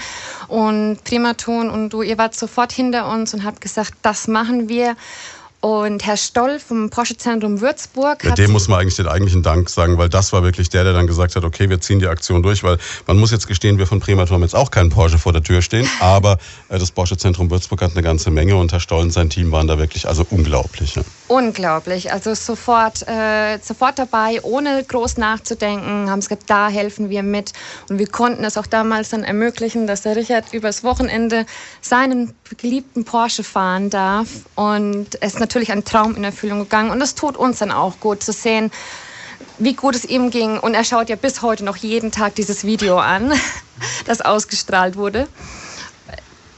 und 0.48 1.04
Primaton 1.04 1.70
und 1.70 1.90
du, 1.90 2.04
ihr 2.04 2.18
wart 2.18 2.36
sofort 2.36 2.72
hinter 2.72 3.12
uns 3.12 3.34
und 3.34 3.44
habt 3.44 3.60
gesagt, 3.62 3.94
das 4.04 4.28
machen 4.28 4.70
wir. 4.70 4.96
Und 5.62 6.06
Herr 6.06 6.16
Stoll 6.16 6.58
vom 6.58 6.90
Porsche-Zentrum 6.90 7.60
Würzburg. 7.60 8.24
Mit 8.24 8.38
dem 8.38 8.52
muss 8.52 8.70
man 8.70 8.80
eigentlich 8.80 8.96
den 8.96 9.10
eigentlichen 9.10 9.44
Dank 9.44 9.70
sagen, 9.70 9.98
weil 9.98 10.08
das 10.08 10.32
war 10.32 10.42
wirklich 10.42 10.70
der, 10.70 10.86
der 10.86 10.94
dann 10.94 11.06
gesagt 11.06 11.36
hat, 11.36 11.44
okay, 11.44 11.70
wir 11.70 11.82
ziehen 11.82 12.00
die 12.00 12.08
Aktion 12.08 12.42
durch, 12.42 12.64
weil 12.64 12.78
man 13.08 13.18
muss 13.18 13.32
jetzt 13.32 13.46
gestehen, 13.46 13.78
wir 13.78 13.86
von 13.86 14.00
Primatur 14.00 14.36
haben 14.36 14.44
jetzt 14.44 14.56
auch 14.56 14.72
keinen 14.72 14.90
Porsche 14.90 15.18
vor 15.18 15.34
der 15.34 15.44
Tür 15.44 15.62
stehen, 15.62 15.90
aber 16.00 16.38
äh, 16.70 16.80
das 16.80 16.92
Porsche-Zentrum 16.92 17.52
Würzburg 17.52 17.82
hat 17.82 17.92
eine 17.92 18.04
ganze 18.04 18.32
Menge 18.32 18.56
und 18.56 18.72
Herr 18.72 18.80
Stoll 18.80 19.02
und 19.02 19.12
sein 19.12 19.30
Team 19.30 19.52
waren 19.52 19.68
da 19.68 19.78
wirklich 19.78 20.08
also 20.08 20.26
unglaublich. 20.30 20.96
Ja. 20.96 21.02
Unglaublich, 21.28 22.14
also 22.14 22.34
sofort, 22.36 23.06
äh, 23.10 23.60
sofort 23.62 24.00
dabei, 24.00 24.40
ohne 24.44 24.82
groß 24.82 25.18
nachzudenken, 25.18 26.10
haben 26.10 26.22
gesagt, 26.22 26.44
da 26.48 26.70
helfen 26.70 27.10
wir 27.10 27.22
mit. 27.22 27.52
Und 27.90 28.00
wir 28.00 28.08
konnten 28.08 28.46
es 28.46 28.58
auch 28.58 28.66
damals 28.66 29.10
dann 29.10 29.26
ermöglichen, 29.26 29.88
dass 29.88 30.04
der 30.04 30.16
Richard 30.16 30.54
übers 30.54 30.86
Wochenende 30.86 31.46
seinen 31.82 32.34
geliebten 32.58 33.04
Porsche 33.04 33.44
fahren 33.44 33.90
darf 33.90 34.28
und 34.56 35.22
es 35.22 35.38
natürlich 35.38 35.49
ein 35.56 35.84
Traum 35.84 36.16
in 36.16 36.24
Erfüllung 36.24 36.60
gegangen. 36.60 36.92
Und 36.92 37.02
es 37.02 37.16
tut 37.16 37.38
uns 37.38 37.60
dann 37.60 37.72
auch 37.72 38.00
gut 38.00 38.24
zu 38.24 38.32
sehen, 38.32 38.72
wie 39.58 39.74
gut 39.74 39.96
es 39.96 40.06
ihm 40.06 40.30
ging. 40.30 40.58
Und 40.58 40.74
er 40.74 40.84
schaut 40.84 41.10
ja 41.10 41.16
bis 41.16 41.42
heute 41.42 41.66
noch 41.66 41.78
jeden 41.78 42.12
Tag 42.12 42.36
dieses 42.36 42.64
Video 42.64 42.98
an, 42.98 43.34
das 44.06 44.22
ausgestrahlt 44.22 44.96
wurde. 44.96 45.28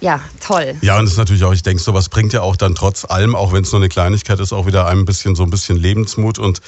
Ja, 0.01 0.19
toll. 0.39 0.77
Ja, 0.81 0.97
und 0.97 1.05
das 1.05 1.11
ist 1.11 1.17
natürlich 1.19 1.43
auch, 1.43 1.53
ich 1.53 1.61
denke, 1.61 1.81
sowas 1.81 2.09
bringt 2.09 2.33
ja 2.33 2.41
auch 2.41 2.55
dann 2.55 2.73
trotz 2.73 3.05
allem, 3.05 3.35
auch 3.35 3.53
wenn 3.53 3.63
es 3.63 3.71
nur 3.71 3.79
eine 3.79 3.89
Kleinigkeit 3.89 4.39
ist, 4.39 4.51
auch 4.51 4.65
wieder 4.65 4.87
ein 4.87 5.05
bisschen 5.05 5.35
so 5.35 5.43
ein 5.43 5.51
bisschen 5.51 5.77
Lebensmut 5.77 6.39
und 6.39 6.59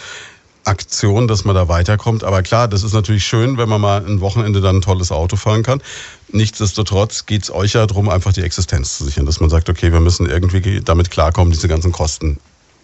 Aktion, 0.66 1.28
dass 1.28 1.46
man 1.46 1.56
da 1.56 1.68
weiterkommt. 1.68 2.24
Aber 2.24 2.42
klar, 2.42 2.68
das 2.68 2.84
ist 2.84 2.94
natürlich 2.94 3.26
schön, 3.26 3.58
wenn 3.58 3.70
man 3.70 3.82
mal 3.82 4.06
ein 4.06 4.22
Wochenende 4.22 4.62
dann 4.62 4.78
ein 4.78 4.82
tolles 4.82 5.12
Auto 5.12 5.36
fahren 5.36 5.64
kann. 5.64 5.82
Nichtsdestotrotz 6.30 7.26
geht 7.26 7.44
es 7.44 7.52
euch 7.52 7.74
ja 7.74 7.86
darum, 7.86 8.10
einfach 8.10 8.34
die 8.34 8.42
Existenz 8.42 8.98
zu 8.98 9.06
sichern, 9.06 9.26
dass 9.26 9.40
man 9.40 9.50
sagt, 9.50 9.70
okay, 9.70 9.92
wir 9.92 10.00
müssen 10.00 10.28
irgendwie 10.28 10.82
damit 10.82 11.12
klarkommen, 11.12 11.52
diese 11.52 11.68
ganzen 11.68 11.92
Kosten 11.92 12.40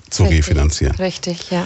zu 0.09 0.23
Richtig. 0.23 0.39
refinanzieren. 0.39 0.95
Richtig, 0.95 1.51
ja. 1.51 1.65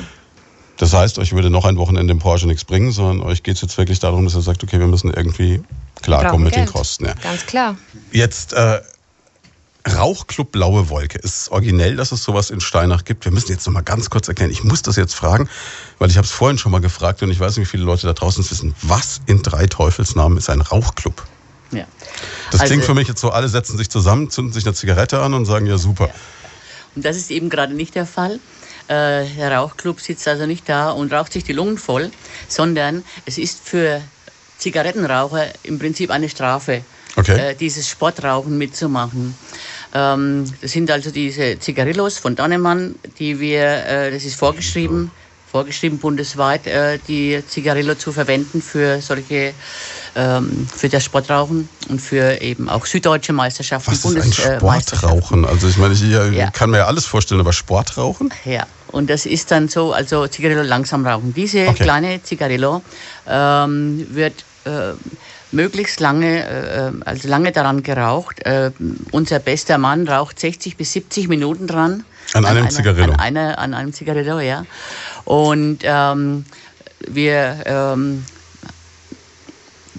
Das 0.78 0.93
heißt, 0.93 1.19
euch 1.19 1.34
würde 1.34 1.49
noch 1.49 1.65
ein 1.65 1.78
Wochenende 1.78 2.13
im 2.13 2.19
Porsche 2.19 2.47
nichts 2.47 2.65
bringen, 2.65 2.91
sondern 2.91 3.26
euch 3.26 3.43
geht 3.43 3.56
es 3.56 3.62
jetzt 3.62 3.78
wirklich 3.78 3.99
darum, 3.99 4.26
dass 4.26 4.36
ihr 4.36 4.41
sagt, 4.41 4.63
okay, 4.63 4.80
wir 4.80 4.88
müssen 4.88 5.13
irgendwie 5.13 5.62
klarkommen 6.02 6.45
mit 6.45 6.56
den 6.56 6.65
Geld. 6.65 6.73
Kosten. 6.73 7.06
Ja. 7.06 7.13
Ganz 7.21 7.45
klar. 7.45 7.78
Jetzt 8.12 8.54
äh, 8.54 8.82
Rauchclub 9.88 10.52
Blaue 10.52 10.89
Wolke. 10.89 11.17
Ist 11.19 11.41
es 11.41 11.52
originell, 11.52 11.96
dass 11.98 12.12
es 12.12 12.24
sowas 12.24 12.50
in 12.50 12.62
Steinach 12.62 13.04
gibt? 13.04 13.26
Wir 13.26 13.32
müssen 13.32 13.52
jetzt 13.52 13.65
noch 13.65 13.74
mal 13.74 13.82
ganz 13.82 14.10
kurz 14.10 14.28
erklären. 14.28 14.50
Ich 14.52 14.63
muss 14.63 14.82
das 14.82 14.96
jetzt 14.96 15.13
fragen, 15.13 15.50
weil 16.00 16.10
ich 16.10 16.17
habe 16.17 16.26
es 16.26 16.32
vorhin 16.32 16.58
schon 16.58 16.72
mal 16.72 16.80
gefragt 16.82 17.22
und 17.22 17.30
ich 17.32 17.39
weiß 17.39 17.58
nicht, 17.58 17.67
wie 17.67 17.72
viele 17.72 17.84
Leute 17.84 18.08
da 18.08 18.13
draußen 18.13 18.50
wissen. 18.50 18.76
Was 18.82 19.22
in 19.26 19.41
drei 19.41 19.67
Teufelsnamen 19.67 20.38
ist 20.38 20.50
ein 20.50 20.62
Rauchclub? 20.62 21.24
Ja. 21.72 21.86
Das 22.52 22.62
Also- 22.62 22.72
klingt 22.72 22.86
für 22.86 22.93
mich 22.93 23.08
jetzt 23.08 23.19
so, 23.19 23.32
alle 23.32 23.50
setzen 23.50 23.78
sich 23.78 23.89
zusammen, 23.89 24.30
zünden 24.30 24.54
sich 24.54 24.65
eine 24.65 24.74
Zigarette 24.74 25.22
an 25.22 25.34
und 25.34 25.46
sagen, 25.46 25.65
ja 25.65 25.78
super. 25.78 26.10
Und 26.96 27.04
das 27.04 27.17
ist 27.17 27.32
eben 27.32 27.50
gerade 27.50 27.74
nicht 27.74 27.96
der 27.96 28.06
Fall. 28.06 28.39
Äh, 28.88 29.26
der 29.26 29.52
Rauchclub 29.58 30.00
sitzt 30.00 30.28
also 30.28 30.46
nicht 30.46 30.67
da 30.69 30.91
und 30.91 31.12
raucht 31.12 31.34
sich 31.34 31.43
die 31.43 31.54
Lungen 31.54 31.78
voll, 31.78 32.12
sondern 32.48 33.04
es 33.26 33.38
ist 33.38 33.60
für 33.67 34.02
Zigarettenraucher 34.60 35.48
im 35.63 35.80
Prinzip 35.80 36.12
eine 36.12 36.30
Strafe, 36.30 36.84
Okay. 37.15 37.52
äh, 37.52 37.56
dieses 37.56 37.89
Sportrauchen 37.89 38.58
mitzumachen. 38.58 39.36
Ähm, 39.93 40.45
das 40.62 40.71
sind 40.71 40.89
also 40.89 41.12
diese 41.12 41.60
Zigarillos 41.60 42.17
von 42.17 42.36
Dannemann, 42.36 42.95
die 43.19 43.39
wir, 43.39 43.86
äh, 43.86 44.12
das 44.12 44.25
ist 44.25 44.36
vorgeschrieben, 44.36 45.12
vorgeschrieben 45.45 45.99
bundesweit, 45.99 46.65
äh, 46.65 46.97
die 46.97 47.45
Zigarillo 47.45 47.93
zu 47.93 48.12
verwenden 48.12 48.62
für 48.63 49.01
solche, 49.01 49.53
ähm, 50.15 50.65
für 50.75 50.89
das 50.89 51.03
Sportrauchen 51.03 51.69
und 51.89 52.01
für 52.01 52.41
eben 52.41 52.69
auch 52.69 52.88
süddeutsche 52.88 53.34
Meisterschaften, 53.34 53.91
Was 53.91 53.99
ist 53.99 54.06
ein 54.06 54.13
Bundesmeisterschaften. 54.15 54.97
Sportrauchen? 54.97 55.45
Also 55.45 55.67
ich 55.67 55.77
meine, 55.77 55.93
ich 55.93 56.01
Ja. 56.01 56.47
ich 56.47 56.53
kann 56.53 56.71
mir 56.71 56.77
ja 56.77 56.86
alles 56.88 57.06
vorstellen, 57.06 57.39
aber 57.39 57.53
Sportrauchen? 57.53 58.34
Ja, 58.45 58.65
und 58.88 59.12
das 59.12 59.27
ist 59.27 59.51
dann 59.51 59.67
so, 59.67 59.93
also 59.93 60.25
Zigarillo 60.27 60.63
langsam 60.63 61.06
rauchen. 61.06 61.34
Diese 61.34 61.67
Okay. 61.67 61.84
kleine 61.84 62.23
Zigarillo 62.23 62.84
ähm, 63.27 64.08
wird 64.10 64.45
äh, 64.65 64.93
möglichst 65.54 66.00
lange, 66.00 66.44
äh, 66.44 66.92
also 67.06 67.28
lange 67.28 67.52
daran 67.52 67.84
geraucht. 67.84 68.46
Äh, 68.46 68.72
unser 69.12 69.39
bester 69.39 69.78
Mann 69.78 70.08
raucht 70.08 70.39
60 70.39 70.78
bis 70.78 70.94
70 70.94 71.28
Minuten 71.28 71.68
dran. 71.68 72.04
An 72.34 72.46
einem 72.46 72.63
einer, 72.63 72.70
Zigarillo? 72.70 73.13
An, 73.13 73.20
einer, 73.20 73.60
an 73.60 73.74
einem 73.74 73.94
Zigarillo, 73.94 74.39
ja. 74.39 74.66
Und 75.26 75.80
ähm, 75.84 76.46
wir 77.08 77.63
ähm, 77.66 78.26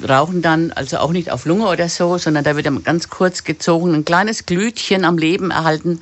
rauchen 0.07 0.43
dann 0.43 0.73
also 0.73 0.99
auch 0.99 1.13
nicht 1.13 1.31
auf 1.31 1.45
Lunge 1.45 1.69
oder 1.69 1.89
so, 1.89 2.19
sondern 2.19 2.45
da 2.45 2.57
wird 2.57 2.67
dann 2.67 2.83
ganz 2.83 3.09
kurz 3.09 3.45
gezogen, 3.45 3.95
ein 3.95 4.05
kleines 4.05 4.47
Glütchen 4.47 5.05
am 5.05 5.19
Leben 5.19 5.51
erhalten, 5.51 6.01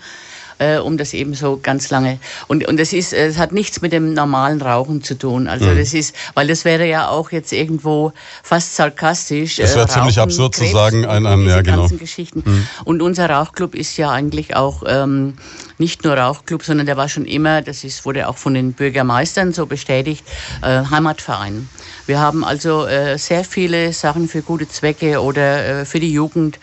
äh, 0.58 0.78
um 0.78 0.96
das 0.98 1.12
eben 1.14 1.34
so 1.34 1.58
ganz 1.62 1.90
lange. 1.90 2.18
Und, 2.48 2.66
und 2.66 2.78
das 2.78 2.92
ist, 2.92 3.12
äh, 3.12 3.26
es 3.26 3.38
hat 3.38 3.52
nichts 3.52 3.80
mit 3.82 3.92
dem 3.92 4.14
normalen 4.14 4.60
Rauchen 4.62 5.02
zu 5.02 5.14
tun. 5.16 5.48
Also 5.48 5.66
Mhm. 5.66 5.78
das 5.78 5.94
ist, 5.94 6.14
weil 6.34 6.46
das 6.46 6.64
wäre 6.64 6.86
ja 6.86 7.08
auch 7.08 7.32
jetzt 7.32 7.52
irgendwo 7.52 8.12
fast 8.42 8.76
sarkastisch. 8.76 9.56
Das 9.56 9.74
wäre 9.76 9.86
ziemlich 9.88 10.18
Rauchen, 10.18 10.30
absurd 10.30 10.54
zu 10.54 10.60
Krebs 10.62 10.72
sagen, 10.72 11.06
ein- 11.06 11.26
ein- 11.26 11.46
ja, 11.46 11.62
genau. 11.62 11.88
Geschichten. 11.88 12.42
Und 12.84 13.02
unser 13.02 13.28
Rauchclub 13.30 13.74
ist 13.74 13.96
ja 13.96 14.10
eigentlich 14.10 14.56
auch 14.56 14.82
ähm, 14.86 15.34
nicht 15.78 16.04
nur 16.04 16.16
Rauchclub, 16.16 16.62
sondern 16.62 16.86
der 16.86 16.96
war 16.96 17.08
schon 17.08 17.24
immer, 17.24 17.62
das 17.62 17.84
ist, 17.84 18.04
wurde 18.04 18.28
auch 18.28 18.36
von 18.36 18.54
den 18.54 18.72
Bürgermeistern 18.72 19.52
so 19.52 19.66
bestätigt, 19.66 20.24
äh, 20.62 20.84
Heimatverein. 20.90 21.68
Wir 22.06 22.18
haben 22.18 22.44
also 22.44 22.86
äh, 22.86 23.16
sehr 23.16 23.44
viele 23.44 23.92
Sachen 23.92 24.28
für 24.28 24.42
gute 24.42 24.68
Zwecke 24.68 25.22
oder 25.22 25.80
äh, 25.80 25.84
für 25.84 26.00
die 26.00 26.12
Jugend 26.12 26.58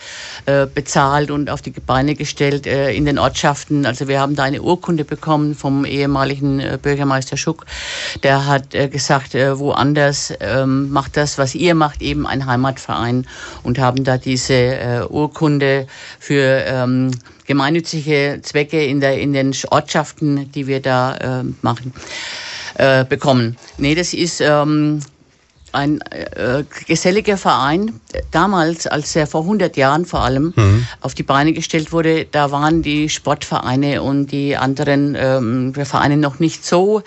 äh, 0.45 0.67
bezahlt 0.67 1.31
und 1.31 1.49
auf 1.49 1.61
die 1.61 1.71
Beine 1.71 2.15
gestellt 2.15 2.67
äh, 2.67 2.91
in 2.91 3.05
den 3.05 3.17
Ortschaften. 3.17 3.85
Also 3.85 4.07
wir 4.07 4.19
haben 4.19 4.35
da 4.35 4.43
eine 4.43 4.61
Urkunde 4.61 5.05
bekommen 5.05 5.55
vom 5.55 5.85
ehemaligen 5.85 6.59
äh, 6.59 6.77
Bürgermeister 6.81 7.37
Schuck. 7.37 7.65
Der 8.23 8.45
hat 8.45 8.75
äh, 8.75 8.89
gesagt, 8.89 9.33
äh, 9.33 9.57
woanders 9.57 10.33
ähm, 10.39 10.89
macht 10.89 11.15
das, 11.15 11.37
was 11.37 11.55
ihr 11.55 11.73
macht, 11.73 12.01
eben 12.01 12.27
ein 12.27 12.45
Heimatverein 12.45 13.25
und 13.63 13.79
haben 13.79 14.03
da 14.03 14.17
diese 14.17 14.53
äh, 14.53 15.05
Urkunde 15.09 15.87
für 16.19 16.63
ähm, 16.65 17.11
gemeinnützige 17.49 18.41
Zwecke 18.43 18.85
in, 18.85 18.99
der, 18.99 19.19
in 19.19 19.33
den 19.33 19.55
Ortschaften, 19.71 20.51
die 20.51 20.67
wir 20.67 20.81
da 20.81 21.41
äh, 21.41 21.43
machen, 21.63 21.93
äh, 22.75 23.03
bekommen. 23.03 23.57
Nee, 23.79 23.95
das 23.95 24.13
ist 24.13 24.39
ähm, 24.39 24.99
ein 25.73 26.01
äh, 26.11 26.63
geselliger 26.87 27.37
Verein. 27.37 27.99
Damals, 28.31 28.87
als 28.87 29.15
er 29.15 29.27
vor 29.27 29.41
100 29.41 29.77
Jahren 29.77 30.05
vor 30.05 30.21
allem 30.21 30.53
auf 31.01 31.13
die 31.13 31.23
Beine 31.23 31.53
gestellt 31.53 31.91
wurde, 31.91 32.25
da 32.25 32.51
waren 32.51 32.81
die 32.81 33.09
Sportvereine 33.09 34.01
und 34.01 34.27
die 34.27 34.57
anderen 34.57 35.15
ähm, 35.19 35.73
Vereine 35.73 36.17
noch 36.17 36.39
nicht 36.39 36.65
so 36.65 37.03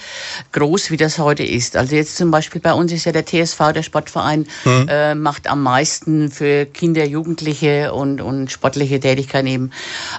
groß, 0.52 0.90
wie 0.90 0.96
das 0.96 1.18
heute 1.18 1.44
ist. 1.44 1.76
Also 1.76 1.96
jetzt 1.96 2.16
zum 2.16 2.30
Beispiel 2.30 2.60
bei 2.60 2.72
uns 2.72 2.92
ist 2.92 3.04
ja 3.04 3.12
der 3.12 3.26
TSV, 3.26 3.72
der 3.74 3.82
Sportverein, 3.82 4.46
äh, 4.88 5.14
macht 5.14 5.48
am 5.48 5.62
meisten 5.62 6.30
für 6.30 6.66
Kinder, 6.66 7.04
Jugendliche 7.04 7.92
und, 7.92 8.20
und 8.20 8.50
sportliche 8.50 9.00
Tätigkeiten 9.00 9.46
eben. 9.46 9.70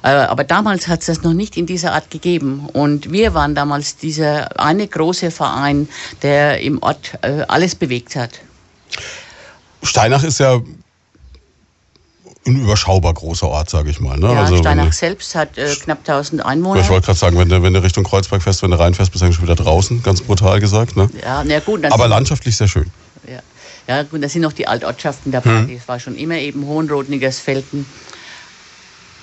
Äh, 0.03 0.09
aber 0.09 0.43
damals 0.43 0.87
hat 0.87 1.01
es 1.01 1.07
das 1.07 1.23
noch 1.23 1.33
nicht 1.33 1.57
in 1.57 1.65
dieser 1.65 1.93
Art 1.93 2.09
gegeben. 2.09 2.67
Und 2.73 3.11
wir 3.11 3.33
waren 3.33 3.55
damals 3.55 3.97
dieser 3.97 4.59
eine 4.59 4.87
große 4.87 5.31
Verein, 5.31 5.87
der 6.21 6.61
im 6.61 6.81
Ort 6.81 7.13
äh, 7.21 7.43
alles 7.47 7.75
bewegt 7.75 8.15
hat. 8.15 8.32
Steinach 9.81 10.23
ist 10.23 10.39
ja 10.39 10.61
ein 12.45 12.61
überschaubar 12.61 13.13
großer 13.13 13.47
Ort, 13.47 13.69
sage 13.69 13.89
ich 13.89 13.99
mal. 13.99 14.17
Ne? 14.17 14.33
Ja, 14.33 14.41
Also, 14.41 14.57
Steinach 14.57 14.87
du- 14.87 14.91
selbst 14.91 15.33
hat 15.35 15.57
äh, 15.57 15.73
knapp 15.75 15.99
1000 15.99 16.45
Einwohner. 16.45 16.81
ich 16.81 16.89
wollte 16.89 17.05
gerade 17.07 17.19
sagen, 17.19 17.37
wenn 17.37 17.47
du, 17.49 17.63
wenn 17.63 17.73
du 17.73 17.81
Richtung 17.81 18.03
Kreuzberg 18.03 18.41
fährst, 18.43 18.63
wenn 18.63 18.71
du 18.71 18.79
reinfährst, 18.79 19.11
bist 19.11 19.21
du 19.21 19.25
eigentlich 19.25 19.37
schon 19.37 19.45
wieder 19.45 19.55
draußen, 19.55 20.03
ganz 20.03 20.21
brutal 20.21 20.59
gesagt. 20.59 20.97
Ne? 20.97 21.09
ja, 21.21 21.43
na 21.45 21.59
gut, 21.59 21.85
Aber 21.85 22.07
landschaftlich 22.07 22.55
sehr 22.57 22.67
schön. 22.67 22.91
Ja. 23.27 23.39
ja, 23.87 24.03
gut, 24.03 24.21
da 24.21 24.27
sind 24.27 24.41
noch 24.41 24.51
die 24.53 24.67
Altortschaften 24.67 25.31
dabei. 25.31 25.59
Hm. 25.59 25.77
Das 25.77 25.87
war 25.87 25.99
schon 25.99 26.15
immer 26.17 26.35
eben 26.35 26.65
Hohenrot, 26.65 27.07
Niggersfelden. 27.07 27.85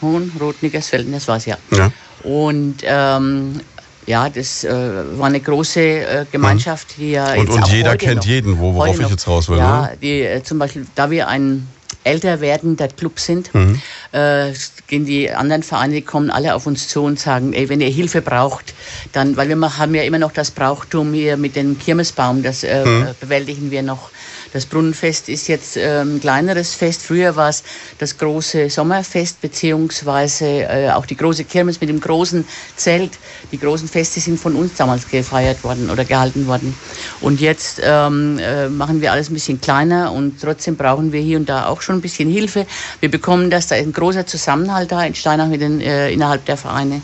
Hohenrot, 0.01 0.63
Niggersfelden, 0.63 1.13
das 1.13 1.29
war's 1.29 1.45
ja. 1.45 1.59
Ja. 1.73 1.93
Und 2.23 2.79
ähm, 2.85 3.61
ja, 4.07 4.29
das 4.29 4.65
äh, 4.65 4.71
war 5.19 5.27
eine 5.27 5.41
große 5.41 5.81
äh, 5.81 6.27
Gemeinschaft, 6.31 6.97
die 6.97 7.13
ja 7.13 7.33
Und- 7.33 7.39
jetzt 7.47 7.51
und 7.55 7.63
auch 7.65 7.69
jeder 7.69 7.97
kennt 7.97 8.17
noch, 8.17 8.25
jeden, 8.25 8.59
wo- 8.59 8.75
worauf 8.75 8.95
ich 8.97 9.01
noch- 9.03 9.11
jetzt 9.11 9.27
raus 9.29 9.49
will, 9.49 9.59
Ja, 9.59 9.83
ne? 9.83 9.97
die, 10.01 10.23
äh, 10.23 10.43
zum 10.43 10.59
Beispiel, 10.59 10.87
da 10.95 11.11
wir 11.11 11.29
ein 11.29 11.67
älter 12.05 12.41
werdender 12.41 12.89
Club 12.89 13.21
sind, 13.21 13.53
Mhm. 13.55 13.81
äh, 14.13 14.53
gehen 14.87 15.05
die 15.05 15.31
anderen 15.31 15.63
Vereine, 15.63 15.95
die 15.95 16.03
kommen 16.03 16.31
alle 16.31 16.55
auf 16.55 16.67
uns 16.67 16.89
zu 16.89 17.03
und 17.03 17.19
sagen, 17.19 17.53
ey, 17.53 17.69
wenn 17.69 17.81
ihr 17.81 17.89
Hilfe 17.89 18.23
braucht, 18.23 18.75
dann, 19.13 19.37
weil 19.37 19.49
wir 19.49 19.79
haben 19.79 19.95
ja 19.95 20.03
immer 20.03 20.19
noch 20.19 20.33
das 20.33 20.51
Brauchtum 20.51 21.13
hier 21.13 21.37
mit 21.37 21.57
dem 21.57 21.79
Kirmesbaum, 21.79 22.43
das 22.43 22.65
äh, 22.65 22.85
Mhm. 22.85 23.09
bewältigen 23.21 23.71
wir 23.71 23.83
noch. 23.83 24.11
Das 24.53 24.67
Brunnenfest 24.67 25.29
ist 25.29 25.47
jetzt 25.49 25.77
äh, 25.77 26.01
ein 26.03 26.19
kleineres 26.21 26.75
Fest. 26.75 27.03
Früher 27.03 27.37
war 27.37 27.51
es 27.51 27.63
das 27.99 28.19
große 28.19 28.69
Sommerfest, 28.71 29.41
beziehungsweise 29.41 30.45
äh, 30.47 30.91
auch 30.91 31.07
die 31.07 31.17
große 31.17 31.45
Kirmes 31.45 31.81
mit 31.81 31.89
dem 31.89 32.01
großen 32.01 32.47
Zelt. 32.77 33.19
Die 33.53 33.59
großen 33.59 33.89
Feste 33.89 34.21
sind 34.21 34.39
von 34.41 34.55
uns 34.57 34.75
damals 34.75 35.07
gefeiert 35.07 35.63
worden 35.65 35.91
oder 35.91 36.05
gehalten 36.05 36.47
worden. 36.47 36.75
Und 37.21 37.41
jetzt 37.41 37.81
ähm, 37.83 38.39
äh, 38.39 38.69
machen 38.69 39.01
wir 39.01 39.13
alles 39.13 39.31
ein 39.31 39.35
bisschen 39.35 39.61
kleiner 39.61 40.13
und 40.13 40.41
trotzdem 40.41 40.77
brauchen 40.77 41.13
wir 41.13 41.21
hier 41.21 41.39
und 41.39 41.49
da 41.49 41.67
auch 41.67 41.81
schon 41.83 41.90
ein 41.93 42.01
bisschen 42.01 42.31
Hilfe. 42.31 42.67
Wir 43.01 43.11
bekommen 43.11 43.51
das, 43.51 43.67
da 43.67 43.77
ist 43.77 43.87
ein 43.87 43.93
großer 43.93 44.27
Zusammenhalt 44.27 44.93
da 44.93 45.05
in 45.05 45.15
Steinach 45.15 45.49
mit 45.49 45.61
den, 45.61 45.81
äh, 45.81 46.11
innerhalb 46.11 46.45
der 46.47 46.57
Vereine 46.57 47.03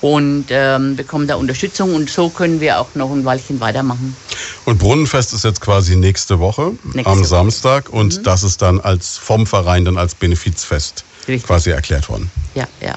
und 0.00 0.46
ähm, 0.50 0.96
bekommen 0.96 1.26
da 1.26 1.36
Unterstützung 1.36 1.94
und 1.94 2.10
so 2.10 2.28
können 2.30 2.60
wir 2.60 2.80
auch 2.80 2.94
noch 2.94 3.10
ein 3.10 3.24
Weilchen 3.24 3.60
weitermachen. 3.60 4.16
Und 4.64 4.78
Brunnenfest 4.78 5.32
ist 5.32 5.44
jetzt 5.44 5.60
quasi 5.60 5.96
nächste 5.96 6.38
Woche 6.38 6.72
Nächste 6.92 7.10
am 7.10 7.20
Woche. 7.20 7.28
Samstag 7.28 7.90
und 7.90 8.26
das 8.26 8.42
ist 8.42 8.62
dann 8.62 8.80
als 8.80 9.18
vom 9.18 9.46
Verein 9.46 9.84
dann 9.84 9.98
als 9.98 10.14
Benefizfest 10.14 11.04
Richtig. 11.26 11.46
quasi 11.46 11.70
erklärt 11.70 12.08
worden. 12.08 12.30
Ja, 12.54 12.66
ja. 12.80 12.94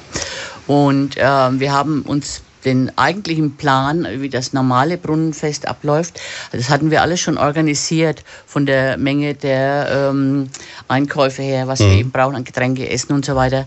Und 0.67 1.15
ähm, 1.17 1.59
wir 1.59 1.71
haben 1.71 2.03
uns 2.03 2.41
den 2.65 2.97
eigentlichen 2.97 3.57
Plan, 3.57 4.07
wie 4.17 4.29
das 4.29 4.53
normale 4.53 4.97
Brunnenfest 4.97 5.67
abläuft, 5.67 6.19
das 6.51 6.69
hatten 6.69 6.91
wir 6.91 7.01
alles 7.01 7.19
schon 7.19 7.37
organisiert 7.37 8.23
von 8.45 8.65
der 8.65 8.97
Menge 8.97 9.33
der 9.33 10.09
ähm, 10.11 10.49
Einkäufe 10.87 11.41
her, 11.41 11.67
was 11.67 11.79
wir 11.79 11.87
eben 11.87 12.11
brauchen 12.11 12.35
an 12.35 12.43
Getränke, 12.43 12.89
Essen 12.89 13.13
und 13.13 13.25
so 13.25 13.35
weiter. 13.35 13.65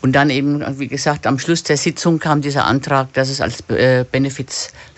Und 0.00 0.12
dann 0.12 0.30
eben, 0.30 0.62
wie 0.78 0.88
gesagt, 0.88 1.26
am 1.26 1.38
Schluss 1.38 1.62
der 1.62 1.76
Sitzung 1.76 2.18
kam 2.18 2.40
dieser 2.40 2.66
Antrag, 2.66 3.12
dass 3.12 3.28
es 3.28 3.40
als 3.40 3.60
äh, 3.70 4.04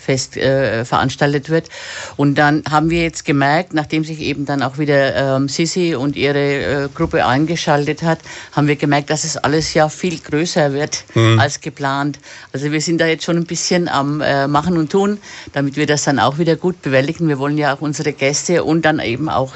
Fest 0.05 0.37
äh, 0.37 0.85
veranstaltet 0.85 1.49
wird. 1.49 1.69
Und 2.15 2.35
dann 2.35 2.63
haben 2.69 2.89
wir 2.89 3.01
jetzt 3.01 3.25
gemerkt, 3.25 3.73
nachdem 3.73 4.03
sich 4.03 4.19
eben 4.19 4.45
dann 4.45 4.61
auch 4.61 4.77
wieder 4.77 5.15
ähm, 5.15 5.49
Sisi 5.49 5.95
und 5.95 6.15
ihre 6.15 6.85
äh, 6.85 6.89
Gruppe 6.93 7.25
eingeschaltet 7.25 8.03
hat, 8.03 8.19
haben 8.51 8.67
wir 8.67 8.75
gemerkt, 8.75 9.09
dass 9.09 9.23
es 9.23 9.35
alles 9.37 9.73
ja 9.73 9.89
viel 9.89 10.19
größer 10.19 10.73
wird 10.73 11.03
mhm. 11.15 11.39
als 11.39 11.59
geplant. 11.59 12.19
Also 12.53 12.71
wir 12.71 12.81
sind 12.81 13.01
da 13.01 13.07
jetzt 13.07 13.23
schon 13.23 13.37
ein 13.37 13.45
bisschen 13.45 13.87
am 13.87 14.21
äh, 14.21 14.47
Machen 14.47 14.77
und 14.77 14.91
Tun, 14.91 15.17
damit 15.53 15.75
wir 15.75 15.87
das 15.87 16.03
dann 16.03 16.19
auch 16.19 16.37
wieder 16.37 16.55
gut 16.55 16.81
bewältigen. 16.81 17.27
Wir 17.27 17.39
wollen 17.39 17.57
ja 17.57 17.73
auch 17.75 17.81
unsere 17.81 18.13
Gäste 18.13 18.63
und 18.63 18.83
dann 18.83 18.99
eben 18.99 19.29
auch 19.29 19.53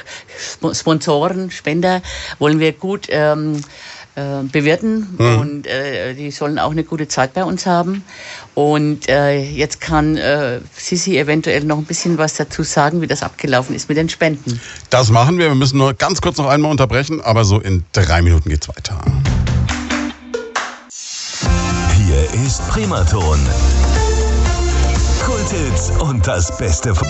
Sponsoren, 0.73 1.51
Spender, 1.51 2.01
wollen 2.39 2.59
wir 2.59 2.73
gut 2.73 3.07
ähm, 3.09 3.61
äh, 4.19 4.43
bewirten 4.43 5.15
mhm. 5.17 5.39
und 5.39 5.67
äh, 5.67 6.13
die 6.13 6.31
sollen 6.31 6.59
auch 6.59 6.71
eine 6.71 6.83
gute 6.83 7.07
Zeit 7.07 7.33
bei 7.33 7.43
uns 7.43 7.65
haben. 7.65 8.03
Und 8.53 9.07
äh, 9.07 9.41
jetzt 9.41 9.79
kann 9.79 10.17
äh, 10.17 10.59
Sisi 10.75 11.17
eventuell 11.17 11.63
noch 11.63 11.77
ein 11.77 11.85
bisschen 11.85 12.17
was 12.17 12.33
dazu 12.33 12.63
sagen, 12.63 13.01
wie 13.01 13.07
das 13.07 13.23
abgelaufen 13.23 13.75
ist 13.75 13.87
mit 13.87 13.97
den 13.97 14.09
Spenden. 14.09 14.59
Das 14.89 15.09
machen 15.09 15.37
wir. 15.37 15.47
Wir 15.47 15.55
müssen 15.55 15.77
nur 15.77 15.93
ganz 15.93 16.21
kurz 16.21 16.37
noch 16.37 16.47
einmal 16.47 16.71
unterbrechen, 16.71 17.21
aber 17.21 17.45
so 17.45 17.59
in 17.59 17.83
drei 17.93 18.21
Minuten 18.21 18.49
geht's 18.49 18.67
weiter. 18.67 18.99
Hier 21.95 22.45
ist 22.45 22.67
Primaton. 22.67 23.39
Kulthits 25.23 25.91
und 25.99 26.25
das 26.25 26.57
Beste 26.57 26.93
von 26.95 27.07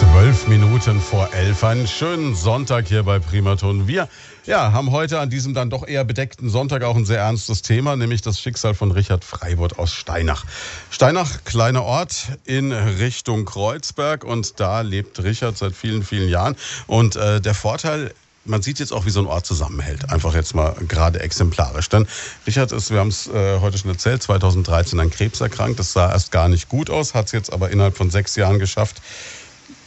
Zwölf 0.00 0.48
Minuten 0.48 0.98
vor 0.98 1.28
elf. 1.34 1.62
Einen 1.62 1.86
schönen 1.86 2.34
Sonntag 2.34 2.88
hier 2.88 3.02
bei 3.02 3.18
Primaton. 3.18 3.86
Wir 3.86 4.08
ja, 4.46 4.72
haben 4.72 4.92
heute 4.92 5.20
an 5.20 5.28
diesem 5.28 5.52
dann 5.52 5.68
doch 5.68 5.86
eher 5.86 6.04
bedeckten 6.04 6.48
Sonntag 6.48 6.84
auch 6.84 6.96
ein 6.96 7.04
sehr 7.04 7.18
ernstes 7.18 7.60
Thema, 7.60 7.96
nämlich 7.96 8.22
das 8.22 8.40
Schicksal 8.40 8.72
von 8.72 8.92
Richard 8.92 9.26
Freiburg 9.26 9.78
aus 9.78 9.92
Steinach. 9.92 10.46
Steinach, 10.88 11.44
kleiner 11.44 11.82
Ort 11.82 12.28
in 12.46 12.72
Richtung 12.72 13.44
Kreuzberg 13.44 14.24
und 14.24 14.58
da 14.58 14.80
lebt 14.80 15.22
Richard 15.22 15.58
seit 15.58 15.74
vielen, 15.74 16.02
vielen 16.02 16.30
Jahren. 16.30 16.56
Und 16.86 17.16
äh, 17.16 17.42
der 17.42 17.54
Vorteil 17.54 18.14
man 18.46 18.62
sieht 18.62 18.78
jetzt 18.78 18.92
auch, 18.92 19.04
wie 19.04 19.10
so 19.10 19.20
ein 19.20 19.26
Ort 19.26 19.44
zusammenhält. 19.44 20.10
Einfach 20.10 20.34
jetzt 20.34 20.54
mal 20.54 20.74
gerade 20.88 21.20
exemplarisch. 21.20 21.90
Denn 21.90 22.06
Richard 22.46 22.72
ist, 22.72 22.90
wir 22.90 22.98
haben 22.98 23.08
es 23.08 23.28
äh, 23.28 23.60
heute 23.60 23.76
schon 23.76 23.90
erzählt, 23.90 24.22
2013 24.22 24.98
an 24.98 25.10
Krebs 25.10 25.42
erkrankt. 25.42 25.78
Das 25.78 25.92
sah 25.92 26.10
erst 26.10 26.32
gar 26.32 26.48
nicht 26.48 26.70
gut 26.70 26.88
aus, 26.88 27.12
hat 27.12 27.26
es 27.26 27.32
jetzt 27.32 27.52
aber 27.52 27.70
innerhalb 27.70 27.98
von 27.98 28.10
sechs 28.10 28.36
Jahren 28.36 28.58
geschafft, 28.58 29.02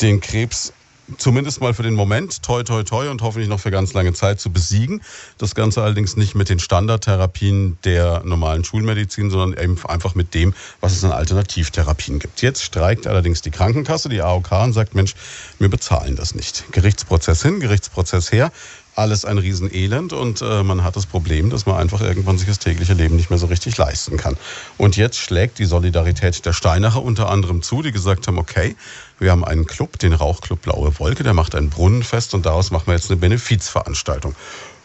den 0.03 0.19
Krebs 0.19 0.73
zumindest 1.17 1.61
mal 1.61 1.73
für 1.73 1.83
den 1.83 1.95
Moment, 1.95 2.43
toi, 2.43 2.63
toi, 2.63 2.83
toi 2.83 3.09
und 3.09 3.21
hoffentlich 3.21 3.49
noch 3.49 3.59
für 3.59 3.71
ganz 3.71 3.93
lange 3.93 4.13
Zeit 4.13 4.39
zu 4.39 4.51
besiegen. 4.51 5.01
Das 5.37 5.55
Ganze 5.55 5.83
allerdings 5.83 6.15
nicht 6.15 6.35
mit 6.35 6.49
den 6.49 6.59
Standardtherapien 6.59 7.77
der 7.83 8.21
normalen 8.23 8.63
Schulmedizin, 8.63 9.29
sondern 9.29 9.61
eben 9.61 9.77
einfach 9.85 10.15
mit 10.15 10.33
dem, 10.33 10.53
was 10.81 10.93
es 10.93 11.03
an 11.03 11.11
Alternativtherapien 11.11 12.19
gibt. 12.19 12.41
Jetzt 12.41 12.63
streikt 12.63 13.07
allerdings 13.07 13.41
die 13.41 13.51
Krankenkasse, 13.51 14.09
die 14.09 14.21
AOK, 14.21 14.51
und 14.51 14.73
sagt, 14.73 14.95
Mensch, 14.95 15.13
wir 15.59 15.69
bezahlen 15.69 16.15
das 16.15 16.35
nicht. 16.35 16.71
Gerichtsprozess 16.71 17.41
hin, 17.41 17.59
Gerichtsprozess 17.59 18.31
her 18.31 18.51
alles 18.95 19.25
ein 19.25 19.37
Riesenelend 19.37 20.13
und 20.13 20.41
äh, 20.41 20.63
man 20.63 20.83
hat 20.83 20.95
das 20.95 21.05
Problem, 21.05 21.49
dass 21.49 21.65
man 21.65 21.77
einfach 21.77 22.01
irgendwann 22.01 22.37
sich 22.37 22.47
das 22.47 22.59
tägliche 22.59 22.93
Leben 22.93 23.15
nicht 23.15 23.29
mehr 23.29 23.39
so 23.39 23.47
richtig 23.47 23.77
leisten 23.77 24.17
kann. 24.17 24.37
Und 24.77 24.97
jetzt 24.97 25.17
schlägt 25.17 25.59
die 25.59 25.65
Solidarität 25.65 26.45
der 26.45 26.53
Steinacher 26.53 27.01
unter 27.01 27.29
anderem 27.29 27.61
zu, 27.61 27.81
die 27.81 27.91
gesagt 27.91 28.27
haben, 28.27 28.37
okay, 28.37 28.75
wir 29.19 29.31
haben 29.31 29.43
einen 29.43 29.65
Club, 29.65 29.99
den 29.99 30.13
Rauchclub 30.13 30.61
Blaue 30.61 30.99
Wolke, 30.99 31.23
der 31.23 31.33
macht 31.33 31.55
ein 31.55 31.69
Brunnenfest 31.69 32.33
und 32.33 32.45
daraus 32.45 32.71
machen 32.71 32.87
wir 32.87 32.93
jetzt 32.93 33.09
eine 33.09 33.19
Benefizveranstaltung. 33.19 34.35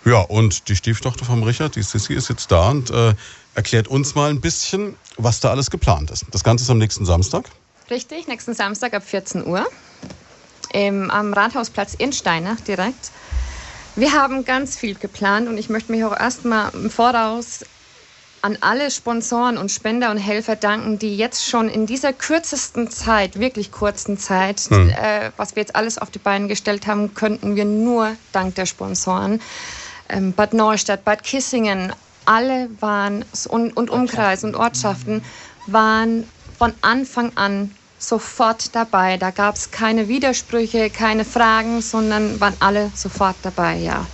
Ja, 0.04 0.20
und 0.20 0.68
die 0.68 0.76
Stieftochter 0.76 1.24
vom 1.24 1.42
Richard, 1.42 1.76
die 1.76 1.82
Sissy, 1.82 2.14
ist 2.14 2.28
jetzt 2.28 2.50
da 2.50 2.70
und 2.70 2.90
äh, 2.90 3.14
erklärt 3.54 3.88
uns 3.88 4.14
mal 4.14 4.30
ein 4.30 4.40
bisschen, 4.40 4.94
was 5.16 5.40
da 5.40 5.50
alles 5.50 5.70
geplant 5.70 6.10
ist. 6.10 6.24
Das 6.30 6.44
Ganze 6.44 6.64
ist 6.64 6.70
am 6.70 6.78
nächsten 6.78 7.04
Samstag. 7.04 7.50
Richtig, 7.90 8.28
nächsten 8.28 8.54
Samstag 8.54 8.94
ab 8.94 9.02
14 9.04 9.46
Uhr. 9.46 9.66
Im, 10.72 11.10
am 11.10 11.32
Rathausplatz 11.32 11.94
in 11.94 12.12
Steinach 12.12 12.60
direkt. 12.60 13.10
Wir 13.98 14.12
haben 14.12 14.44
ganz 14.44 14.76
viel 14.76 14.94
geplant 14.94 15.48
und 15.48 15.58
ich 15.58 15.68
möchte 15.70 15.90
mich 15.90 16.04
auch 16.04 16.16
erstmal 16.16 16.72
im 16.72 16.88
Voraus 16.88 17.64
an 18.42 18.56
alle 18.60 18.92
Sponsoren 18.92 19.58
und 19.58 19.72
Spender 19.72 20.12
und 20.12 20.18
Helfer 20.18 20.54
danken, 20.54 21.00
die 21.00 21.16
jetzt 21.16 21.44
schon 21.44 21.68
in 21.68 21.84
dieser 21.84 22.12
kürzesten 22.12 22.92
Zeit, 22.92 23.40
wirklich 23.40 23.72
kurzen 23.72 24.16
Zeit, 24.16 24.60
hm. 24.68 24.90
äh, 24.90 25.32
was 25.36 25.56
wir 25.56 25.62
jetzt 25.62 25.74
alles 25.74 25.98
auf 25.98 26.12
die 26.12 26.20
Beine 26.20 26.46
gestellt 26.46 26.86
haben, 26.86 27.14
könnten 27.14 27.56
wir 27.56 27.64
nur 27.64 28.14
dank 28.30 28.54
der 28.54 28.66
Sponsoren. 28.66 29.40
Ähm, 30.08 30.32
Bad 30.32 30.54
Neustadt, 30.54 31.04
Bad 31.04 31.24
Kissingen, 31.24 31.92
alle 32.24 32.70
waren 32.78 33.24
und, 33.48 33.76
und 33.76 33.90
Umkreis 33.90 34.44
und 34.44 34.54
Ortschaften 34.54 35.24
waren 35.66 36.22
von 36.56 36.72
Anfang 36.82 37.32
an 37.34 37.74
sofort 37.98 38.74
dabei. 38.74 39.16
Da 39.16 39.30
gab 39.30 39.56
es 39.56 39.70
keine 39.70 40.08
Widersprüche, 40.08 40.90
keine 40.90 41.24
Fragen, 41.24 41.82
sondern 41.82 42.40
waren 42.40 42.54
alle 42.60 42.90
sofort 42.94 43.36
dabei, 43.42 43.76
ja. 43.76 44.06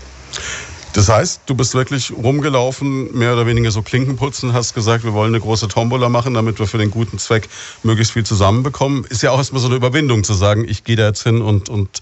Das 0.95 1.09
heißt, 1.09 1.43
du 1.47 1.57
bist 1.57 1.74
wirklich 1.74 2.12
rumgelaufen, 2.12 3.12
mehr 3.18 3.32
oder 3.32 3.47
weniger 3.47 3.72
so 3.72 3.82
Klinken 3.82 4.16
putzen, 4.16 4.53
hast 4.53 4.74
gesagt, 4.74 5.03
wir 5.03 5.12
wollen 5.12 5.35
eine 5.35 5.41
große 5.41 5.66
Tombola 5.66 6.09
machen, 6.09 6.35
damit 6.35 6.61
wir 6.61 6.68
für 6.68 6.78
den 6.78 6.93
guten 6.93 7.18
Zweck 7.18 7.49
möglichst 7.82 8.12
viel 8.12 8.24
zusammenbekommen. 8.24 9.05
Ist 9.09 9.22
ja 9.22 9.32
auch 9.32 9.39
erstmal 9.39 9.61
so 9.61 9.66
eine 9.66 9.74
Überwindung 9.74 10.22
zu 10.22 10.35
sagen, 10.35 10.64
ich 10.68 10.85
gehe 10.85 10.95
da 10.95 11.09
jetzt 11.09 11.24
hin 11.24 11.43
und, 11.43 11.68
und 11.68 12.01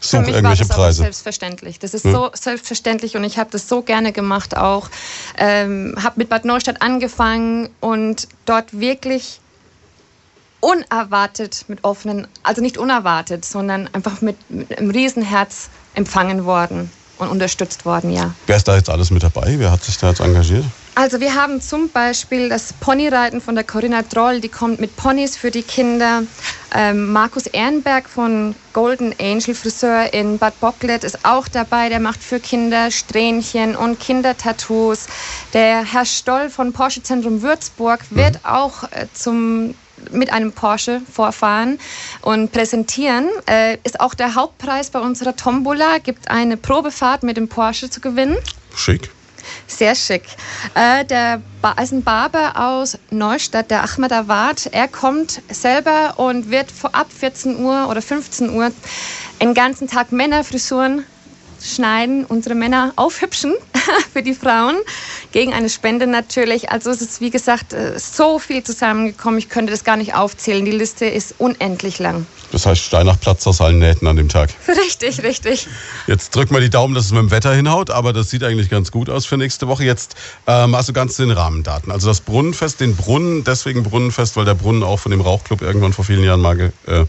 suche 0.00 0.30
irgendwelche 0.30 0.44
war 0.44 0.68
das 0.68 0.76
Preise. 0.76 1.02
selbstverständlich. 1.02 1.78
Das 1.78 1.94
ist 1.94 2.04
ja. 2.04 2.12
so 2.12 2.30
selbstverständlich 2.34 3.16
und 3.16 3.22
ich 3.22 3.38
habe 3.38 3.50
das 3.52 3.68
so 3.68 3.82
gerne 3.82 4.12
gemacht 4.12 4.56
auch. 4.56 4.90
Ähm, 5.38 5.94
habe 6.02 6.14
mit 6.16 6.28
Bad 6.28 6.44
Neustadt 6.44 6.82
angefangen 6.82 7.68
und 7.78 8.26
dort 8.44 8.78
wirklich 8.78 9.38
unerwartet 10.66 11.64
mit 11.68 11.84
offenen, 11.84 12.26
also 12.42 12.60
nicht 12.60 12.76
unerwartet, 12.76 13.44
sondern 13.44 13.88
einfach 13.92 14.20
mit, 14.20 14.50
mit 14.50 14.76
einem 14.76 14.90
Riesenherz 14.90 15.68
empfangen 15.94 16.44
worden 16.44 16.90
und 17.18 17.28
unterstützt 17.28 17.84
worden, 17.84 18.10
ja. 18.10 18.34
Wer 18.46 18.56
ist 18.56 18.66
da 18.66 18.74
jetzt 18.74 18.90
alles 18.90 19.12
mit 19.12 19.22
dabei? 19.22 19.54
Wer 19.58 19.70
hat 19.70 19.84
sich 19.84 19.96
da 19.96 20.08
jetzt 20.08 20.20
engagiert? 20.20 20.64
Also 20.96 21.20
wir 21.20 21.34
haben 21.34 21.60
zum 21.60 21.90
Beispiel 21.90 22.48
das 22.48 22.72
Ponyreiten 22.72 23.40
von 23.40 23.54
der 23.54 23.64
Corinna 23.64 24.02
Droll, 24.02 24.40
die 24.40 24.48
kommt 24.48 24.80
mit 24.80 24.96
Ponys 24.96 25.36
für 25.36 25.50
die 25.50 25.62
Kinder. 25.62 26.22
Ähm, 26.74 27.12
Markus 27.12 27.46
Ehrenberg 27.46 28.08
von 28.08 28.56
Golden 28.72 29.14
Angel 29.20 29.54
Friseur 29.54 30.12
in 30.14 30.38
Bad 30.38 30.58
Bocklet 30.58 31.04
ist 31.04 31.24
auch 31.24 31.48
dabei. 31.48 31.90
Der 31.90 32.00
macht 32.00 32.22
für 32.22 32.40
Kinder 32.40 32.90
Strähnchen 32.90 33.76
und 33.76 34.00
Kindertattoos. 34.00 35.06
Der 35.52 35.84
Herr 35.84 36.06
Stoll 36.06 36.50
von 36.50 36.72
Porsche 36.72 37.02
Zentrum 37.02 37.42
Würzburg 37.42 38.00
wird 38.10 38.34
mhm. 38.34 38.50
auch 38.50 38.84
äh, 38.84 39.06
zum 39.12 39.74
mit 40.10 40.32
einem 40.32 40.52
Porsche 40.52 41.00
vorfahren 41.10 41.78
und 42.22 42.52
präsentieren. 42.52 43.28
Äh, 43.48 43.78
ist 43.84 44.00
auch 44.00 44.14
der 44.14 44.34
Hauptpreis 44.34 44.90
bei 44.90 45.00
unserer 45.00 45.36
Tombola. 45.36 45.98
Gibt 45.98 46.30
eine 46.30 46.56
Probefahrt 46.56 47.22
mit 47.22 47.36
dem 47.36 47.48
Porsche 47.48 47.90
zu 47.90 48.00
gewinnen. 48.00 48.36
Schick. 48.74 49.10
Sehr 49.66 49.94
schick. 49.94 50.22
Äh, 50.74 51.04
der 51.04 51.40
ba 51.62 51.72
ist 51.72 51.92
ein 51.92 52.02
Barber 52.02 52.56
aus 52.56 52.98
Neustadt, 53.10 53.70
der 53.70 53.84
Ahmed 53.84 54.12
Awad. 54.12 54.66
Er 54.72 54.88
kommt 54.88 55.40
selber 55.48 56.14
und 56.18 56.50
wird 56.50 56.68
ab 56.92 57.08
14 57.12 57.58
Uhr 57.60 57.88
oder 57.88 58.02
15 58.02 58.50
Uhr 58.50 58.70
den 59.40 59.54
ganzen 59.54 59.88
Tag 59.88 60.12
Männerfrisuren 60.12 61.04
schneiden, 61.62 62.24
unsere 62.24 62.54
Männer 62.54 62.92
aufhübschen 62.96 63.54
für 64.12 64.22
die 64.22 64.34
Frauen 64.34 64.76
gegen 65.32 65.52
eine 65.52 65.68
Spende 65.68 66.06
natürlich. 66.06 66.70
Also 66.70 66.90
es 66.90 67.00
ist 67.02 67.20
wie 67.20 67.30
gesagt 67.30 67.72
äh, 67.72 67.98
so 67.98 68.38
viel 68.38 68.62
zusammengekommen, 68.62 69.38
ich 69.38 69.48
könnte 69.48 69.72
das 69.72 69.84
gar 69.84 69.96
nicht 69.96 70.14
aufzählen. 70.14 70.64
Die 70.64 70.72
Liste 70.72 71.06
ist 71.06 71.34
unendlich 71.38 71.98
lang. 71.98 72.26
Das 72.52 72.64
heißt 72.64 72.80
Steinach 72.80 73.20
Platz 73.20 73.46
aus 73.46 73.60
allen 73.60 73.78
Nähten 73.78 74.06
an 74.06 74.16
dem 74.16 74.28
Tag. 74.28 74.50
Richtig, 74.68 75.22
richtig. 75.22 75.66
Jetzt 76.06 76.34
drück 76.34 76.50
mal 76.50 76.60
die 76.60 76.70
Daumen, 76.70 76.94
dass 76.94 77.06
es 77.06 77.12
mit 77.12 77.20
dem 77.20 77.30
Wetter 77.30 77.54
hinhaut, 77.54 77.90
aber 77.90 78.12
das 78.12 78.30
sieht 78.30 78.44
eigentlich 78.44 78.70
ganz 78.70 78.90
gut 78.90 79.10
aus 79.10 79.26
für 79.26 79.36
nächste 79.36 79.68
Woche. 79.68 79.84
Jetzt 79.84 80.14
ähm, 80.46 80.76
hast 80.76 80.88
du 80.88 80.92
ganz 80.92 81.16
den 81.16 81.30
Rahmendaten. 81.30 81.90
Also 81.90 82.08
das 82.08 82.20
Brunnenfest, 82.20 82.80
den 82.80 82.94
Brunnen, 82.96 83.44
deswegen 83.44 83.82
Brunnenfest, 83.82 84.36
weil 84.36 84.44
der 84.44 84.54
Brunnen 84.54 84.82
auch 84.82 85.00
von 85.00 85.10
dem 85.10 85.20
Rauchclub 85.20 85.62
irgendwann 85.62 85.92
vor 85.92 86.04
vielen 86.04 86.22
Jahren 86.22 86.40
mal 86.40 86.72
äh, 86.86 87.04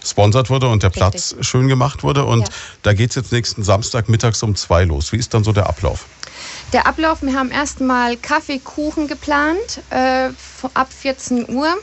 gesponsert 0.00 0.50
wurde 0.50 0.68
und 0.68 0.82
der 0.82 0.90
Platz 0.90 1.32
Richtig. 1.32 1.48
schön 1.48 1.68
gemacht 1.68 2.02
wurde. 2.02 2.24
Und 2.24 2.48
ja. 2.48 2.54
da 2.82 2.92
geht 2.92 3.10
es 3.10 3.16
jetzt 3.16 3.32
nächsten 3.32 3.62
Samstag 3.62 4.08
mittags 4.08 4.42
um 4.42 4.54
zwei 4.56 4.84
los. 4.84 5.12
Wie 5.12 5.16
ist 5.16 5.34
dann 5.34 5.44
so 5.44 5.52
der 5.52 5.68
Ablauf? 5.68 6.06
Der 6.72 6.86
Ablauf, 6.86 7.22
wir 7.22 7.34
haben 7.34 7.50
erstmal 7.50 8.16
Kaffee, 8.16 8.60
Kuchen 8.60 9.08
geplant, 9.08 9.82
äh, 9.90 10.30
ab 10.74 10.88
14 10.92 11.52
Uhr. 11.52 11.74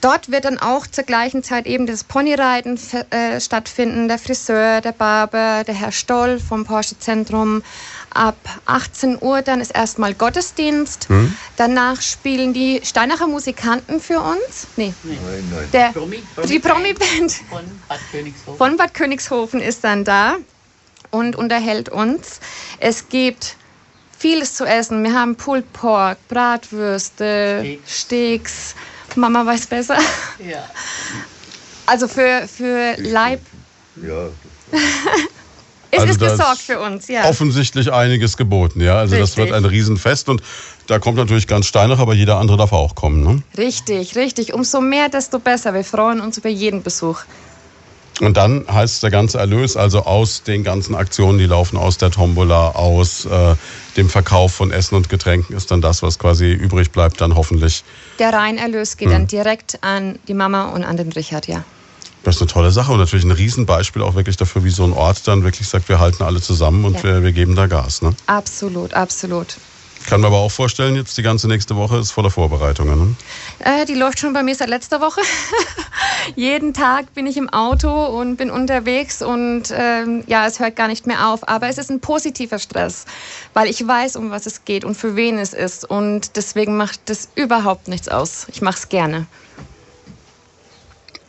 Dort 0.00 0.30
wird 0.30 0.44
dann 0.44 0.58
auch 0.58 0.86
zur 0.86 1.04
gleichen 1.04 1.42
Zeit 1.42 1.66
eben 1.66 1.86
das 1.86 2.04
Ponyreiten 2.04 2.78
äh, 3.10 3.40
stattfinden, 3.40 4.06
der 4.06 4.18
Friseur, 4.18 4.80
der 4.80 4.92
Barber, 4.92 5.64
der 5.64 5.74
Herr 5.74 5.90
Stoll 5.90 6.38
vom 6.38 6.64
Porsche 6.64 6.98
Zentrum. 6.98 7.62
Ab 8.10 8.36
18 8.66 9.18
Uhr 9.20 9.42
dann 9.42 9.60
ist 9.60 9.70
erstmal 9.74 10.14
Gottesdienst. 10.14 11.08
Hm. 11.08 11.34
Danach 11.56 12.00
spielen 12.00 12.52
die 12.52 12.80
Steinacher 12.84 13.26
Musikanten 13.26 14.00
für 14.00 14.20
uns. 14.20 14.66
Nee. 14.76 14.94
Nein, 15.02 15.18
nein. 15.50 15.68
Der, 15.72 15.90
Promi, 15.92 16.22
Promi 16.34 16.48
die 16.48 16.58
Promi-Band 16.58 17.32
von 17.50 17.64
Bad 17.88 18.00
Königshofen. 18.10 18.56
Von 18.56 18.76
Bad 18.76 18.94
Königshofen 18.94 19.60
ist 19.60 19.84
dann 19.84 20.04
da 20.04 20.36
und 21.10 21.36
unterhält 21.36 21.88
uns. 21.88 22.40
Es 22.78 23.08
gibt 23.08 23.56
vieles 24.18 24.54
zu 24.54 24.64
essen. 24.64 25.02
Wir 25.04 25.14
haben 25.14 25.36
Pulled 25.36 25.72
Pork, 25.72 26.18
Bratwürste, 26.28 27.60
Steaks. 27.60 28.00
Steaks. 28.00 28.74
Mama 29.16 29.44
weiß 29.44 29.66
besser. 29.66 29.98
Ja. 30.38 30.68
Also 31.86 32.06
für, 32.06 32.46
für 32.48 32.94
Leib 32.98 33.40
Ja, 33.96 34.28
Also 35.92 36.06
es 36.06 36.18
da 36.18 36.26
ist 36.26 36.32
gesorgt 36.32 36.58
für 36.58 36.80
uns, 36.80 37.08
ja. 37.08 37.24
Offensichtlich 37.24 37.92
einiges 37.92 38.36
geboten, 38.36 38.80
ja. 38.80 38.98
Also 38.98 39.16
das 39.16 39.30
Richtig. 39.30 39.46
wird 39.46 39.52
ein 39.52 39.64
Riesenfest 39.64 40.28
und 40.28 40.42
da 40.86 40.98
kommt 40.98 41.16
natürlich 41.16 41.46
ganz 41.46 41.66
Steinach, 41.66 41.98
aber 41.98 42.14
jeder 42.14 42.38
andere 42.38 42.56
darf 42.56 42.72
auch 42.72 42.94
kommen. 42.94 43.22
Ne? 43.22 43.42
Richtig, 43.56 44.16
richtig. 44.16 44.54
Umso 44.54 44.80
mehr, 44.80 45.08
desto 45.08 45.38
besser. 45.38 45.74
Wir 45.74 45.84
freuen 45.84 46.20
uns 46.20 46.38
über 46.38 46.48
jeden 46.48 46.82
Besuch. 46.82 47.20
Und 48.20 48.36
dann 48.36 48.64
heißt 48.68 49.02
der 49.02 49.10
ganze 49.10 49.38
Erlös, 49.38 49.76
also 49.76 50.04
aus 50.04 50.42
den 50.42 50.64
ganzen 50.64 50.96
Aktionen, 50.96 51.38
die 51.38 51.46
laufen 51.46 51.76
aus 51.76 51.98
der 51.98 52.10
Tombola, 52.10 52.70
aus 52.70 53.26
äh, 53.26 53.54
dem 53.96 54.08
Verkauf 54.08 54.52
von 54.54 54.72
Essen 54.72 54.96
und 54.96 55.08
Getränken, 55.08 55.56
ist 55.56 55.70
dann 55.70 55.80
das, 55.80 56.02
was 56.02 56.18
quasi 56.18 56.52
übrig 56.52 56.90
bleibt, 56.90 57.20
dann 57.20 57.36
hoffentlich. 57.36 57.84
Der 58.18 58.32
Reinerlös 58.32 58.96
geht 58.96 59.06
Hm. 59.06 59.12
dann 59.12 59.26
direkt 59.28 59.78
an 59.82 60.18
die 60.26 60.34
Mama 60.34 60.70
und 60.70 60.82
an 60.84 60.96
den 60.96 61.12
Richard, 61.12 61.46
ja. 61.46 61.62
Das 62.24 62.36
ist 62.36 62.42
eine 62.42 62.50
tolle 62.50 62.70
Sache 62.70 62.92
und 62.92 62.98
natürlich 62.98 63.24
ein 63.24 63.30
Riesenbeispiel 63.30 64.02
auch 64.02 64.14
wirklich 64.14 64.36
dafür, 64.36 64.64
wie 64.64 64.70
so 64.70 64.84
ein 64.84 64.92
Ort 64.92 65.26
dann 65.26 65.44
wirklich 65.44 65.68
sagt, 65.68 65.88
wir 65.88 65.98
halten 65.98 66.22
alle 66.22 66.40
zusammen 66.40 66.84
und 66.84 66.96
Ja. 66.96 67.02
wir, 67.04 67.22
wir 67.22 67.32
geben 67.32 67.54
da 67.54 67.66
Gas. 67.66 68.02
Ne? 68.02 68.14
Absolut, 68.26 68.94
absolut. 68.94 69.56
Kann 70.06 70.20
man 70.20 70.28
aber 70.32 70.38
auch 70.38 70.50
vorstellen, 70.50 70.94
jetzt 70.96 71.18
die 71.18 71.22
ganze 71.22 71.48
nächste 71.48 71.76
Woche 71.76 71.98
ist 71.98 72.12
voller 72.12 72.30
Vorbereitungen. 72.30 72.98
Ne? 72.98 73.14
Äh, 73.58 73.84
die 73.84 73.94
läuft 73.94 74.18
schon 74.20 74.32
bei 74.32 74.42
mir 74.42 74.54
seit 74.54 74.68
letzter 74.68 75.00
Woche. 75.00 75.20
Jeden 76.36 76.72
Tag 76.72 77.12
bin 77.14 77.26
ich 77.26 77.36
im 77.36 77.48
Auto 77.50 77.90
und 78.06 78.36
bin 78.36 78.50
unterwegs 78.50 79.22
und 79.22 79.64
ähm, 79.72 80.24
ja, 80.26 80.46
es 80.46 80.60
hört 80.60 80.76
gar 80.76 80.88
nicht 80.88 81.06
mehr 81.06 81.28
auf. 81.28 81.46
Aber 81.48 81.68
es 81.68 81.78
ist 81.78 81.90
ein 81.90 82.00
positiver 82.00 82.58
Stress, 82.58 83.04
weil 83.54 83.68
ich 83.68 83.86
weiß, 83.86 84.16
um 84.16 84.30
was 84.30 84.46
es 84.46 84.64
geht 84.64 84.84
und 84.84 84.96
für 84.96 85.16
wen 85.16 85.38
es 85.38 85.52
ist. 85.52 85.84
Und 85.88 86.36
deswegen 86.36 86.76
macht 86.76 87.00
das 87.06 87.28
überhaupt 87.34 87.88
nichts 87.88 88.08
aus. 88.08 88.46
Ich 88.52 88.62
mache 88.62 88.78
es 88.78 88.88
gerne. 88.88 89.26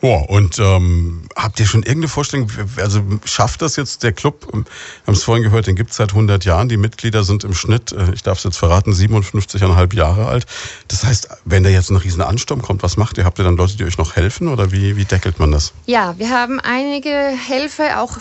Boah, 0.00 0.28
und 0.30 0.58
ähm, 0.58 1.22
habt 1.36 1.60
ihr 1.60 1.66
schon 1.66 1.82
irgendeine 1.82 2.08
Vorstellung, 2.08 2.50
also 2.78 3.02
schafft 3.24 3.60
das 3.60 3.76
jetzt 3.76 4.02
der 4.02 4.12
Club, 4.12 4.46
wir 4.50 4.64
haben 5.06 5.14
es 5.14 5.22
vorhin 5.22 5.44
gehört, 5.44 5.66
den 5.66 5.76
gibt 5.76 5.90
es 5.90 5.96
seit 5.96 6.10
100 6.10 6.44
Jahren, 6.46 6.70
die 6.70 6.78
Mitglieder 6.78 7.22
sind 7.22 7.44
im 7.44 7.52
Schnitt, 7.52 7.92
äh, 7.92 8.12
ich 8.14 8.22
darf 8.22 8.38
es 8.38 8.44
jetzt 8.44 8.56
verraten, 8.56 8.92
57,5 8.92 9.94
Jahre 9.94 10.26
alt. 10.26 10.46
Das 10.88 11.04
heißt, 11.04 11.28
wenn 11.44 11.62
da 11.64 11.68
jetzt 11.68 11.90
ein 11.90 11.96
riesen 11.96 12.22
Ansturm 12.22 12.62
kommt, 12.62 12.82
was 12.82 12.96
macht 12.96 13.18
ihr? 13.18 13.24
Habt 13.24 13.38
ihr 13.38 13.44
dann 13.44 13.56
Leute, 13.56 13.76
die 13.76 13.84
euch 13.84 13.98
noch 13.98 14.16
helfen 14.16 14.48
oder 14.48 14.72
wie, 14.72 14.96
wie 14.96 15.04
deckelt 15.04 15.38
man 15.38 15.52
das? 15.52 15.72
Ja, 15.84 16.14
wir 16.18 16.30
haben 16.30 16.60
einige 16.60 17.10
Helfer, 17.10 18.00
auch 18.00 18.18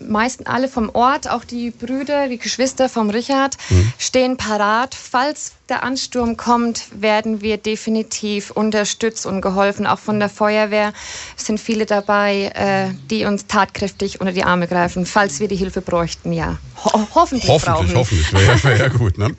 meisten 0.00 0.46
alle 0.46 0.68
vom 0.68 0.90
Ort, 0.90 1.28
auch 1.28 1.44
die 1.44 1.70
Brüder, 1.70 2.28
die 2.28 2.38
Geschwister 2.38 2.88
vom 2.88 3.10
Richard 3.10 3.56
stehen 3.98 4.36
parat. 4.36 4.94
Falls 4.94 5.52
der 5.70 5.84
Ansturm 5.84 6.36
kommt, 6.36 6.84
werden 7.00 7.40
wir 7.40 7.56
definitiv 7.56 8.50
unterstützt 8.50 9.24
und 9.24 9.40
geholfen. 9.40 9.86
Auch 9.86 9.98
von 9.98 10.18
der 10.18 10.28
Feuerwehr 10.28 10.92
sind 11.36 11.60
viele 11.60 11.86
dabei, 11.86 12.50
äh, 12.54 12.94
die 13.08 13.24
uns 13.24 13.46
tatkräftig 13.46 14.20
unter 14.20 14.32
die 14.32 14.44
Arme 14.44 14.66
greifen, 14.66 15.06
falls 15.06 15.40
wir 15.40 15.48
die 15.48 15.56
Hilfe 15.56 15.80
bräuchten. 15.80 16.32
Ja, 16.32 16.58
Ho 16.84 17.06
hoffentlich. 17.14 17.48
Hoffentlich, 17.48 17.94
hoffentlich. 17.94 18.32
Wäre 18.32 18.44
ja, 18.44 18.64
wär 18.64 18.76
ja 18.78 18.88
gut. 18.88 19.18
Ne? 19.18 19.34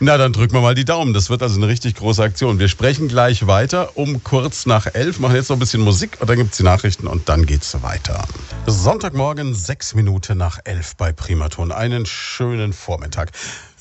Na, 0.00 0.16
dann 0.16 0.32
drücken 0.32 0.54
wir 0.54 0.60
mal 0.60 0.74
die 0.74 0.84
Daumen. 0.84 1.12
Das 1.12 1.28
wird 1.28 1.42
also 1.42 1.56
eine 1.56 1.66
richtig 1.68 1.96
große 1.96 2.22
Aktion. 2.22 2.58
Wir 2.58 2.68
sprechen 2.68 3.08
gleich 3.08 3.46
weiter 3.46 3.96
um 3.96 4.22
kurz 4.22 4.66
nach 4.66 4.86
elf, 4.94 5.18
machen 5.18 5.34
jetzt 5.34 5.48
noch 5.50 5.56
ein 5.56 5.60
bisschen 5.60 5.82
Musik 5.82 6.18
und 6.20 6.30
dann 6.30 6.36
gibt's 6.36 6.56
die 6.56 6.62
Nachrichten 6.62 7.06
und 7.06 7.28
dann 7.28 7.46
geht's 7.46 7.82
weiter. 7.82 8.24
Sonntagmorgen, 8.66 9.54
sechs 9.54 9.94
Minuten 9.94 10.38
nach 10.38 10.60
elf 10.64 10.96
bei 10.96 11.12
Primaton. 11.12 11.72
Einen 11.72 12.06
schönen 12.06 12.72
Vormittag. 12.72 13.32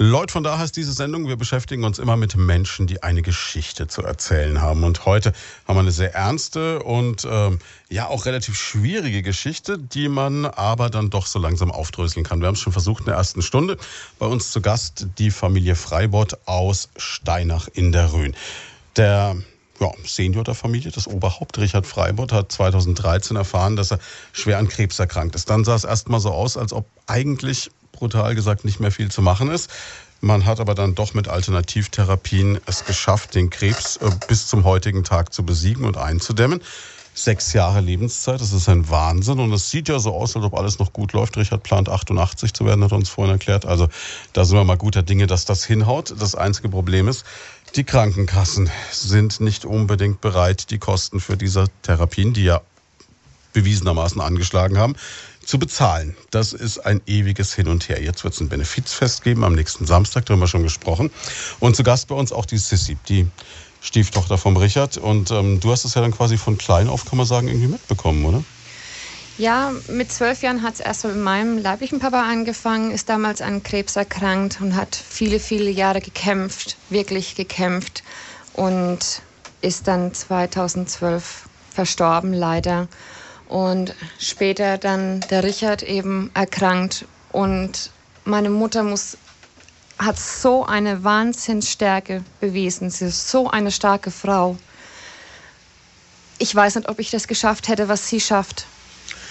Leute, 0.05 0.33
von 0.33 0.43
da 0.43 0.57
heißt 0.57 0.75
diese 0.75 0.91
Sendung, 0.91 1.29
wir 1.29 1.37
beschäftigen 1.37 1.85
uns 1.85 1.97
immer 1.97 2.17
mit 2.17 2.35
Menschen, 2.35 2.87
die 2.87 3.03
eine 3.03 3.21
Geschichte 3.21 3.87
zu 3.87 4.01
erzählen 4.01 4.61
haben. 4.61 4.83
Und 4.83 5.05
heute 5.05 5.31
haben 5.65 5.77
wir 5.77 5.79
eine 5.79 5.93
sehr 5.93 6.13
ernste 6.13 6.83
und 6.83 7.25
ähm, 7.29 7.59
ja 7.89 8.07
auch 8.07 8.25
relativ 8.25 8.57
schwierige 8.57 9.21
Geschichte, 9.21 9.79
die 9.79 10.09
man 10.09 10.45
aber 10.45 10.89
dann 10.89 11.09
doch 11.09 11.25
so 11.25 11.39
langsam 11.39 11.71
aufdröseln 11.71 12.25
kann. 12.25 12.41
Wir 12.41 12.47
haben 12.47 12.55
es 12.55 12.59
schon 12.59 12.73
versucht 12.73 13.03
in 13.03 13.05
der 13.05 13.15
ersten 13.15 13.41
Stunde. 13.41 13.77
Bei 14.19 14.25
uns 14.25 14.51
zu 14.51 14.59
Gast 14.59 15.07
die 15.19 15.31
Familie 15.31 15.75
Freibott 15.75 16.37
aus 16.43 16.89
Steinach 16.97 17.69
in 17.69 17.93
der 17.93 18.11
Rhön. 18.11 18.35
Der 18.97 19.37
ja, 19.79 19.89
Senior 20.03 20.43
der 20.43 20.53
Familie, 20.53 20.91
das 20.91 21.07
Oberhaupt 21.07 21.57
Richard 21.59 21.87
Freibott, 21.87 22.33
hat 22.33 22.51
2013 22.51 23.37
erfahren, 23.37 23.77
dass 23.77 23.91
er 23.91 23.99
schwer 24.33 24.57
an 24.57 24.67
Krebs 24.67 24.99
erkrankt 24.99 25.35
ist. 25.35 25.49
Dann 25.49 25.63
sah 25.63 25.75
es 25.75 25.85
erstmal 25.85 26.19
so 26.19 26.31
aus, 26.31 26.57
als 26.57 26.73
ob 26.73 26.85
eigentlich 27.07 27.71
brutal 28.03 28.35
gesagt 28.35 28.65
nicht 28.65 28.81
mehr 28.81 28.91
viel 28.91 29.09
zu 29.09 29.21
machen 29.21 29.49
ist. 29.49 29.71
Man 30.19 30.45
hat 30.45 30.59
aber 30.59 30.75
dann 30.75 30.93
doch 30.93 31.13
mit 31.13 31.29
Alternativtherapien 31.29 32.59
es 32.65 32.83
geschafft, 32.83 33.33
den 33.33 33.49
Krebs 33.49 33.95
äh, 33.95 34.09
bis 34.27 34.47
zum 34.47 34.65
heutigen 34.65 35.05
Tag 35.05 35.33
zu 35.33 35.43
besiegen 35.43 35.85
und 35.85 35.95
einzudämmen. 35.95 36.61
Sechs 37.13 37.53
Jahre 37.53 37.79
Lebenszeit, 37.79 38.41
das 38.41 38.51
ist 38.51 38.67
ein 38.67 38.89
Wahnsinn. 38.89 39.39
Und 39.39 39.53
es 39.53 39.69
sieht 39.69 39.87
ja 39.87 39.99
so 39.99 40.13
aus, 40.13 40.35
als 40.35 40.43
ob 40.43 40.53
alles 40.55 40.79
noch 40.79 40.91
gut 40.91 41.13
läuft. 41.13 41.37
Richard 41.37 41.63
plant 41.63 41.87
88 41.87 42.53
zu 42.53 42.65
werden, 42.65 42.83
hat 42.83 42.91
er 42.91 42.97
uns 42.97 43.07
vorhin 43.07 43.31
erklärt. 43.31 43.65
Also 43.65 43.87
da 44.33 44.43
sind 44.43 44.57
wir 44.57 44.65
mal 44.65 44.75
guter 44.75 45.03
Dinge, 45.03 45.27
dass 45.27 45.45
das 45.45 45.63
hinhaut. 45.63 46.13
Das 46.19 46.35
einzige 46.35 46.67
Problem 46.67 47.07
ist, 47.07 47.23
die 47.75 47.85
Krankenkassen 47.85 48.69
sind 48.91 49.39
nicht 49.39 49.63
unbedingt 49.63 50.19
bereit, 50.19 50.71
die 50.71 50.79
Kosten 50.79 51.21
für 51.21 51.37
diese 51.37 51.67
Therapien, 51.83 52.33
die 52.33 52.43
ja 52.43 52.61
bewiesenermaßen 53.53 54.19
angeschlagen 54.19 54.77
haben, 54.77 54.95
zu 55.45 55.59
bezahlen. 55.59 56.15
Das 56.31 56.53
ist 56.53 56.79
ein 56.79 57.01
ewiges 57.05 57.53
Hin 57.53 57.67
und 57.67 57.87
Her. 57.89 58.01
Jetzt 58.01 58.23
wird 58.23 58.33
es 58.33 58.39
ein 58.39 58.49
Benefizfest 58.49 59.23
geben 59.23 59.43
am 59.43 59.53
nächsten 59.53 59.85
Samstag, 59.85 60.25
darüber 60.25 60.33
haben 60.33 60.41
wir 60.41 60.47
schon 60.47 60.63
gesprochen. 60.63 61.11
Und 61.59 61.75
zu 61.75 61.83
Gast 61.83 62.07
bei 62.07 62.15
uns 62.15 62.31
auch 62.31 62.45
die 62.45 62.57
Sissi, 62.57 62.97
die 63.07 63.27
Stieftochter 63.81 64.37
vom 64.37 64.57
Richard. 64.57 64.97
Und 64.97 65.31
ähm, 65.31 65.59
du 65.59 65.71
hast 65.71 65.85
es 65.85 65.93
ja 65.93 66.01
dann 66.01 66.11
quasi 66.11 66.37
von 66.37 66.57
klein 66.57 66.87
auf, 66.87 67.05
kann 67.05 67.17
man 67.17 67.27
sagen, 67.27 67.47
irgendwie 67.47 67.67
mitbekommen, 67.67 68.25
oder? 68.25 68.43
Ja, 69.37 69.73
mit 69.89 70.11
zwölf 70.11 70.43
Jahren 70.43 70.61
hat 70.61 70.75
es 70.75 70.79
erst 70.79 71.05
mit 71.05 71.17
meinem 71.17 71.57
leiblichen 71.57 71.99
Papa 71.99 72.21
angefangen, 72.21 72.91
ist 72.91 73.09
damals 73.09 73.41
an 73.41 73.63
Krebs 73.63 73.95
erkrankt 73.95 74.61
und 74.61 74.75
hat 74.75 74.95
viele, 74.95 75.39
viele 75.39 75.71
Jahre 75.71 76.01
gekämpft, 76.01 76.77
wirklich 76.89 77.33
gekämpft 77.33 78.03
und 78.53 78.99
ist 79.61 79.87
dann 79.87 80.13
2012 80.13 81.45
verstorben, 81.71 82.31
leider. 82.31 82.87
Und 83.47 83.93
später 84.19 84.77
dann 84.77 85.19
der 85.29 85.43
Richard 85.43 85.83
eben 85.83 86.31
erkrankt 86.33 87.05
und 87.31 87.91
meine 88.25 88.49
Mutter 88.49 88.83
muss, 88.83 89.17
hat 89.99 90.17
so 90.17 90.65
eine 90.65 91.03
Wahnsinnsstärke 91.03 92.23
bewiesen. 92.39 92.89
Sie 92.89 93.05
ist 93.05 93.29
so 93.29 93.49
eine 93.49 93.71
starke 93.71 94.11
Frau. 94.11 94.57
Ich 96.39 96.53
weiß 96.53 96.75
nicht, 96.75 96.89
ob 96.89 96.99
ich 96.99 97.11
das 97.11 97.27
geschafft 97.27 97.67
hätte, 97.67 97.87
was 97.89 98.09
sie 98.09 98.19
schafft. 98.19 98.65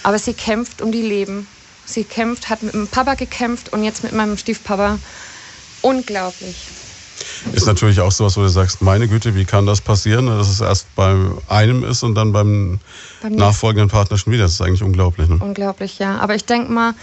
Aber 0.03 0.17
sie 0.19 0.33
kämpft 0.33 0.81
um 0.81 0.91
die 0.91 1.01
Leben. 1.01 1.47
Sie 1.85 2.03
kämpft, 2.03 2.49
hat 2.49 2.63
mit 2.63 2.73
dem 2.73 2.87
Papa 2.87 3.15
gekämpft 3.15 3.73
und 3.73 3.83
jetzt 3.83 4.03
mit 4.03 4.13
meinem 4.13 4.37
Stiefpapa. 4.37 4.99
Unglaublich. 5.81 6.55
Ist 7.51 7.67
natürlich 7.67 7.99
auch 7.99 8.11
sowas, 8.11 8.37
wo 8.37 8.41
du 8.41 8.47
sagst, 8.47 8.81
meine 8.81 9.07
Güte, 9.07 9.35
wie 9.35 9.45
kann 9.45 9.65
das 9.65 9.81
passieren, 9.81 10.27
dass 10.27 10.49
es 10.49 10.61
erst 10.61 10.93
bei 10.95 11.15
einem 11.47 11.83
ist 11.83 12.03
und 12.03 12.15
dann 12.15 12.31
beim, 12.31 12.79
Beim 13.21 13.35
nachfolgenden 13.35 13.89
Partner 13.89 14.17
schon 14.17 14.33
wieder. 14.33 14.43
Das 14.43 14.53
ist 14.53 14.61
eigentlich 14.61 14.83
unglaublich. 14.83 15.27
Ne? 15.27 15.37
Unglaublich, 15.39 15.99
ja. 15.99 16.19
Aber 16.19 16.35
ich 16.35 16.45
denke 16.45 16.71
mal, 16.71 16.93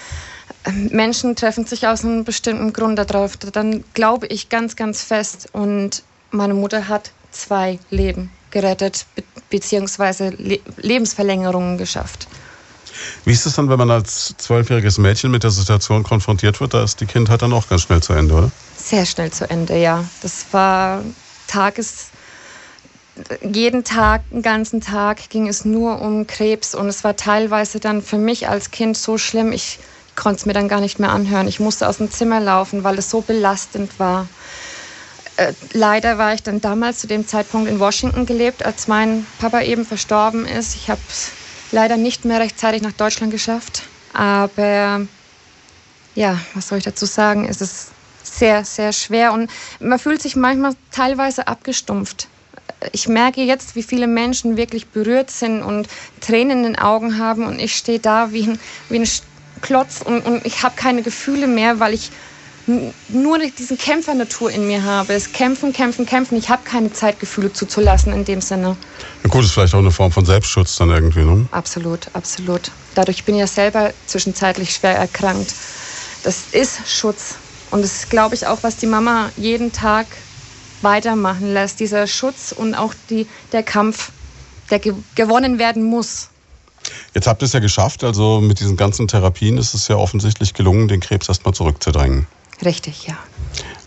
ähm, 0.64 0.88
Menschen 0.92 1.36
treffen 1.36 1.66
sich 1.66 1.86
aus 1.86 2.04
einem 2.04 2.24
bestimmten 2.24 2.72
Grund 2.72 2.98
darauf. 2.98 3.36
Dann 3.36 3.84
glaube 3.94 4.26
ich 4.26 4.48
ganz, 4.48 4.76
ganz 4.76 5.02
fest. 5.02 5.48
Und 5.52 6.02
meine 6.30 6.54
Mutter 6.54 6.88
hat 6.88 7.12
zwei 7.30 7.78
Leben 7.90 8.30
gerettet, 8.50 9.06
be 9.14 9.22
beziehungsweise 9.50 10.30
Le 10.38 10.60
Lebensverlängerungen 10.76 11.76
geschafft. 11.76 12.28
Wie 13.24 13.32
ist 13.32 13.46
es 13.46 13.54
dann, 13.54 13.68
wenn 13.68 13.78
man 13.78 13.90
als 13.90 14.34
zwölfjähriges 14.36 14.98
Mädchen 14.98 15.30
mit 15.30 15.42
der 15.42 15.50
Situation 15.50 16.02
konfrontiert 16.02 16.60
wird? 16.60 16.74
Da 16.74 16.84
ist 16.84 17.00
die 17.00 17.06
Kindheit 17.06 17.42
dann 17.42 17.52
auch 17.52 17.68
ganz 17.68 17.82
schnell 17.82 18.02
zu 18.02 18.12
Ende, 18.12 18.34
oder? 18.34 18.50
Sehr 18.90 19.06
schnell 19.06 19.30
zu 19.30 19.48
Ende, 19.48 19.76
ja. 19.76 20.04
Das 20.20 20.46
war 20.50 21.04
Tages. 21.46 22.08
Jeden 23.40 23.84
Tag, 23.84 24.28
den 24.30 24.42
ganzen 24.42 24.80
Tag 24.80 25.30
ging 25.30 25.46
es 25.46 25.64
nur 25.64 26.00
um 26.00 26.26
Krebs 26.26 26.74
und 26.74 26.88
es 26.88 27.04
war 27.04 27.14
teilweise 27.14 27.78
dann 27.78 28.02
für 28.02 28.18
mich 28.18 28.48
als 28.48 28.72
Kind 28.72 28.96
so 28.96 29.16
schlimm, 29.16 29.52
ich 29.52 29.78
konnte 30.16 30.40
es 30.40 30.46
mir 30.46 30.54
dann 30.54 30.66
gar 30.66 30.80
nicht 30.80 30.98
mehr 30.98 31.10
anhören. 31.10 31.46
Ich 31.46 31.60
musste 31.60 31.88
aus 31.88 31.98
dem 31.98 32.10
Zimmer 32.10 32.40
laufen, 32.40 32.82
weil 32.82 32.98
es 32.98 33.10
so 33.10 33.20
belastend 33.20 34.00
war. 34.00 34.26
Äh, 35.36 35.52
leider 35.72 36.18
war 36.18 36.34
ich 36.34 36.42
dann 36.42 36.60
damals 36.60 36.98
zu 36.98 37.06
dem 37.06 37.28
Zeitpunkt 37.28 37.70
in 37.70 37.78
Washington 37.78 38.26
gelebt, 38.26 38.64
als 38.64 38.88
mein 38.88 39.24
Papa 39.38 39.60
eben 39.60 39.84
verstorben 39.84 40.46
ist. 40.46 40.74
Ich 40.74 40.90
habe 40.90 41.00
es 41.08 41.30
leider 41.70 41.96
nicht 41.96 42.24
mehr 42.24 42.40
rechtzeitig 42.40 42.82
nach 42.82 42.92
Deutschland 42.92 43.30
geschafft, 43.30 43.84
aber 44.14 45.06
ja, 46.16 46.40
was 46.54 46.66
soll 46.66 46.78
ich 46.78 46.84
dazu 46.84 47.06
sagen? 47.06 47.46
Es 47.48 47.60
ist 47.60 47.92
sehr, 48.22 48.64
sehr 48.64 48.92
schwer 48.92 49.32
und 49.32 49.50
man 49.80 49.98
fühlt 49.98 50.22
sich 50.22 50.36
manchmal 50.36 50.74
teilweise 50.90 51.48
abgestumpft. 51.48 52.28
Ich 52.92 53.08
merke 53.08 53.42
jetzt, 53.42 53.76
wie 53.76 53.82
viele 53.82 54.06
Menschen 54.06 54.56
wirklich 54.56 54.88
berührt 54.88 55.30
sind 55.30 55.62
und 55.62 55.88
Tränen 56.20 56.58
in 56.58 56.72
den 56.72 56.78
Augen 56.78 57.18
haben 57.18 57.46
und 57.46 57.58
ich 57.58 57.76
stehe 57.76 57.98
da 57.98 58.32
wie 58.32 58.44
ein, 58.44 58.60
wie 58.88 59.00
ein 59.00 59.08
Klotz 59.60 60.00
und, 60.02 60.24
und 60.24 60.46
ich 60.46 60.62
habe 60.62 60.74
keine 60.76 61.02
Gefühle 61.02 61.46
mehr, 61.46 61.80
weil 61.80 61.92
ich 61.92 62.10
nur 63.08 63.38
diesen 63.38 63.78
Kämpfernatur 63.78 64.50
in 64.50 64.66
mir 64.66 64.84
habe. 64.84 65.14
Es 65.14 65.32
kämpfen, 65.32 65.72
kämpfen, 65.72 66.06
kämpfen. 66.06 66.36
Ich 66.36 66.48
habe 66.48 66.62
keine 66.64 66.92
Zeit, 66.92 67.18
Gefühle 67.18 67.52
zuzulassen 67.52 68.12
in 68.12 68.24
dem 68.24 68.40
Sinne. 68.40 68.76
Ja, 69.24 69.30
gut, 69.30 69.44
ist 69.44 69.52
vielleicht 69.52 69.74
auch 69.74 69.78
eine 69.80 69.90
Form 69.90 70.12
von 70.12 70.24
Selbstschutz 70.24 70.76
dann 70.76 70.90
irgendwie, 70.90 71.24
ne? 71.24 71.48
Absolut, 71.50 72.08
absolut. 72.12 72.70
Dadurch 72.94 73.24
bin 73.24 73.34
ich 73.34 73.40
ja 73.40 73.46
selber 73.46 73.92
zwischenzeitlich 74.06 74.72
schwer 74.72 74.96
erkrankt. 74.96 75.52
Das 76.22 76.44
ist 76.52 76.86
Schutz. 76.86 77.36
Und 77.70 77.82
das 77.82 77.92
ist, 77.94 78.10
glaube 78.10 78.34
ich, 78.34 78.46
auch, 78.46 78.62
was 78.62 78.76
die 78.76 78.86
Mama 78.86 79.30
jeden 79.36 79.72
Tag 79.72 80.16
weitermachen 80.82 81.52
lässt. 81.52 81.80
Dieser 81.80 82.06
Schutz 82.06 82.52
und 82.52 82.74
auch 82.74 82.94
die, 83.08 83.26
der 83.52 83.62
Kampf, 83.62 84.12
der 84.70 84.78
ge 84.78 84.94
gewonnen 85.14 85.58
werden 85.58 85.84
muss. 85.84 86.30
Jetzt 87.14 87.26
habt 87.26 87.42
ihr 87.42 87.46
es 87.46 87.52
ja 87.52 87.60
geschafft, 87.60 88.02
also 88.04 88.40
mit 88.40 88.60
diesen 88.60 88.76
ganzen 88.76 89.06
Therapien 89.06 89.58
ist 89.58 89.74
es 89.74 89.88
ja 89.88 89.96
offensichtlich 89.96 90.54
gelungen, 90.54 90.88
den 90.88 91.00
Krebs 91.00 91.28
erstmal 91.28 91.54
zurückzudrängen. 91.54 92.26
Richtig, 92.64 93.06
ja. 93.06 93.18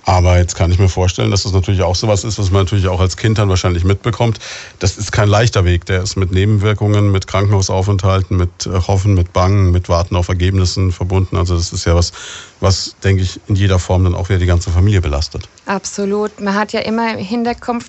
Aber 0.05 0.37
jetzt 0.37 0.55
kann 0.55 0.69
ich 0.71 0.79
mir 0.79 0.89
vorstellen, 0.89 1.31
dass 1.31 1.43
das 1.43 1.53
natürlich 1.53 1.81
auch 1.81 1.95
sowas 1.95 2.23
ist, 2.23 2.37
was 2.37 2.51
man 2.51 2.63
natürlich 2.63 2.87
auch 2.87 2.99
als 2.99 3.15
Kind 3.15 3.37
dann 3.37 3.47
wahrscheinlich 3.47 3.85
mitbekommt. 3.85 4.39
Das 4.79 4.97
ist 4.97 5.11
kein 5.11 5.29
leichter 5.29 5.63
Weg. 5.63 5.85
Der 5.85 6.03
ist 6.03 6.17
mit 6.17 6.31
Nebenwirkungen, 6.31 7.11
mit 7.11 7.25
Krankenhausaufenthalten, 7.27 8.35
mit 8.35 8.65
äh, 8.65 8.71
Hoffen, 8.71 9.13
mit 9.13 9.31
Bangen, 9.31 9.71
mit 9.71 9.87
Warten 9.87 10.15
auf 10.15 10.27
Ergebnissen 10.27 10.91
verbunden. 10.91 11.37
Also 11.37 11.55
das 11.55 11.71
ist 11.71 11.85
ja 11.85 11.95
was, 11.95 12.11
was, 12.59 12.95
denke 13.03 13.23
ich, 13.23 13.39
in 13.47 13.55
jeder 13.55 13.79
Form 13.79 14.03
dann 14.03 14.13
auch 14.13 14.27
wieder 14.27 14.39
die 14.39 14.45
ganze 14.45 14.71
Familie 14.71 14.99
belastet. 14.99 15.47
Absolut. 15.65 16.41
Man 16.41 16.55
hat 16.55 16.73
ja 16.73 16.81
immer 16.81 17.13
im 17.13 17.19
Hinterkopf, 17.19 17.85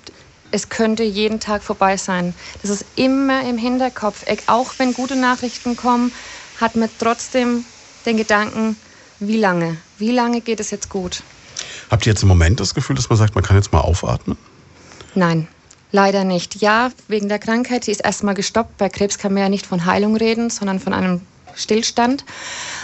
es 0.52 0.68
könnte 0.68 1.02
jeden 1.02 1.40
Tag 1.40 1.64
vorbei 1.64 1.96
sein. 1.96 2.32
Das 2.62 2.70
ist 2.70 2.84
immer 2.94 3.42
im 3.48 3.58
Hinterkopf. 3.58 4.24
Auch 4.46 4.74
wenn 4.78 4.94
gute 4.94 5.16
Nachrichten 5.16 5.76
kommen, 5.76 6.12
hat 6.60 6.76
man 6.76 6.88
trotzdem 7.00 7.64
den 8.06 8.16
Gedanken, 8.16 8.76
wie 9.18 9.36
lange? 9.36 9.78
Wie 9.98 10.12
lange 10.12 10.40
geht 10.40 10.60
es 10.60 10.70
jetzt 10.70 10.88
gut? 10.88 11.24
Habt 11.94 12.06
ihr 12.06 12.12
jetzt 12.12 12.24
im 12.24 12.28
Moment 12.28 12.58
das 12.58 12.74
Gefühl, 12.74 12.96
dass 12.96 13.08
man 13.08 13.16
sagt, 13.16 13.36
man 13.36 13.44
kann 13.44 13.56
jetzt 13.56 13.72
mal 13.72 13.78
aufatmen? 13.78 14.36
Nein, 15.14 15.46
leider 15.92 16.24
nicht. 16.24 16.60
Ja, 16.60 16.90
wegen 17.06 17.28
der 17.28 17.38
Krankheit, 17.38 17.86
die 17.86 17.92
ist 17.92 18.04
erstmal 18.04 18.34
gestoppt. 18.34 18.78
Bei 18.78 18.88
Krebs 18.88 19.16
kann 19.16 19.32
man 19.32 19.44
ja 19.44 19.48
nicht 19.48 19.64
von 19.64 19.86
Heilung 19.86 20.16
reden, 20.16 20.50
sondern 20.50 20.80
von 20.80 20.92
einem 20.92 21.20
Stillstand. 21.54 22.24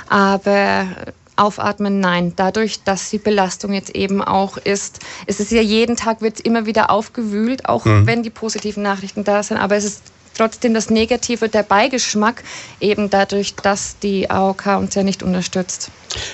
Aber 0.09 0.87
aufatmen, 1.35 1.99
nein. 1.99 2.35
Dadurch, 2.37 2.85
dass 2.85 3.11
die 3.11 3.19
Belastung 3.19 3.73
jetzt 3.73 3.91
eben 3.97 4.23
auch 4.23 4.59
ist, 4.59 5.01
es 5.27 5.41
ist 5.41 5.51
ja 5.51 5.61
jeden 5.61 5.97
Tag 5.97 6.21
wird 6.23 6.39
immer 6.39 6.67
wieder 6.67 6.91
aufgewühlt, 6.91 7.69
auch 7.69 7.87
mhm. 7.87 8.07
wenn 8.07 8.23
die 8.23 8.31
positiven 8.31 8.85
Nachrichten 8.85 9.25
da 9.25 9.43
sind. 9.43 9.57
Aber 9.57 9.75
es 9.75 9.85
ist 9.87 10.03
trotzdem 10.41 10.73
das 10.73 10.89
Negative, 10.89 11.51
der 11.51 11.63
Beigeschmack, 11.63 12.43
eben 12.81 13.11
dadurch, 13.11 13.55
dass 13.57 13.99
die 13.99 14.31
AOK 14.31 14.67
uns 14.79 14.95
ja 14.95 15.03
nicht 15.03 15.23
unterstützt. 15.23 15.91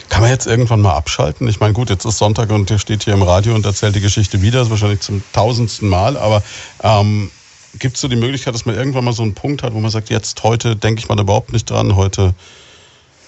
Kann 0.08 0.22
man 0.22 0.30
jetzt 0.30 0.46
irgendwann 0.46 0.80
mal 0.80 0.94
abschalten? 0.94 1.48
Ich 1.48 1.58
meine, 1.58 1.72
gut, 1.72 1.90
jetzt 1.90 2.04
ist 2.04 2.18
Sonntag 2.18 2.50
und 2.50 2.70
der 2.70 2.78
steht 2.78 3.02
hier 3.02 3.14
im 3.14 3.22
Radio 3.22 3.54
und 3.56 3.66
erzählt 3.66 3.96
die 3.96 4.00
Geschichte 4.00 4.42
wieder, 4.42 4.60
das 4.60 4.68
ist 4.68 4.70
wahrscheinlich 4.70 5.00
zum 5.00 5.24
tausendsten 5.32 5.88
Mal, 5.88 6.16
aber 6.16 6.44
ähm, 6.84 7.32
gibt 7.80 7.96
es 7.96 8.00
so 8.00 8.06
die 8.06 8.16
Möglichkeit, 8.16 8.54
dass 8.54 8.64
man 8.64 8.76
irgendwann 8.76 9.04
mal 9.04 9.12
so 9.12 9.24
einen 9.24 9.34
Punkt 9.34 9.64
hat, 9.64 9.74
wo 9.74 9.80
man 9.80 9.90
sagt, 9.90 10.08
jetzt, 10.08 10.40
heute 10.44 10.76
denke 10.76 11.00
ich 11.00 11.08
mal 11.08 11.18
überhaupt 11.18 11.52
nicht 11.52 11.68
dran, 11.68 11.96
heute 11.96 12.32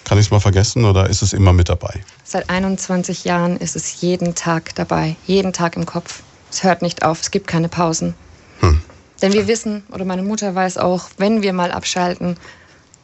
kann 0.04 0.16
ich 0.16 0.26
es 0.26 0.30
mal 0.30 0.38
vergessen 0.38 0.84
oder 0.84 1.10
ist 1.10 1.22
es 1.22 1.32
immer 1.32 1.52
mit 1.52 1.68
dabei? 1.68 2.02
Seit 2.22 2.48
21 2.48 3.24
Jahren 3.24 3.56
ist 3.56 3.74
es 3.74 4.00
jeden 4.00 4.36
Tag 4.36 4.76
dabei, 4.76 5.16
jeden 5.26 5.52
Tag 5.52 5.74
im 5.74 5.86
Kopf. 5.86 6.22
Es 6.52 6.62
hört 6.62 6.82
nicht 6.82 7.02
auf, 7.02 7.20
es 7.20 7.32
gibt 7.32 7.48
keine 7.48 7.68
Pausen. 7.68 8.14
Hm. 8.60 8.80
Denn 9.22 9.32
wir 9.32 9.48
wissen, 9.48 9.82
oder 9.92 10.04
meine 10.04 10.22
Mutter 10.22 10.54
weiß 10.54 10.78
auch, 10.78 11.08
wenn 11.18 11.42
wir 11.42 11.52
mal 11.52 11.72
abschalten, 11.72 12.36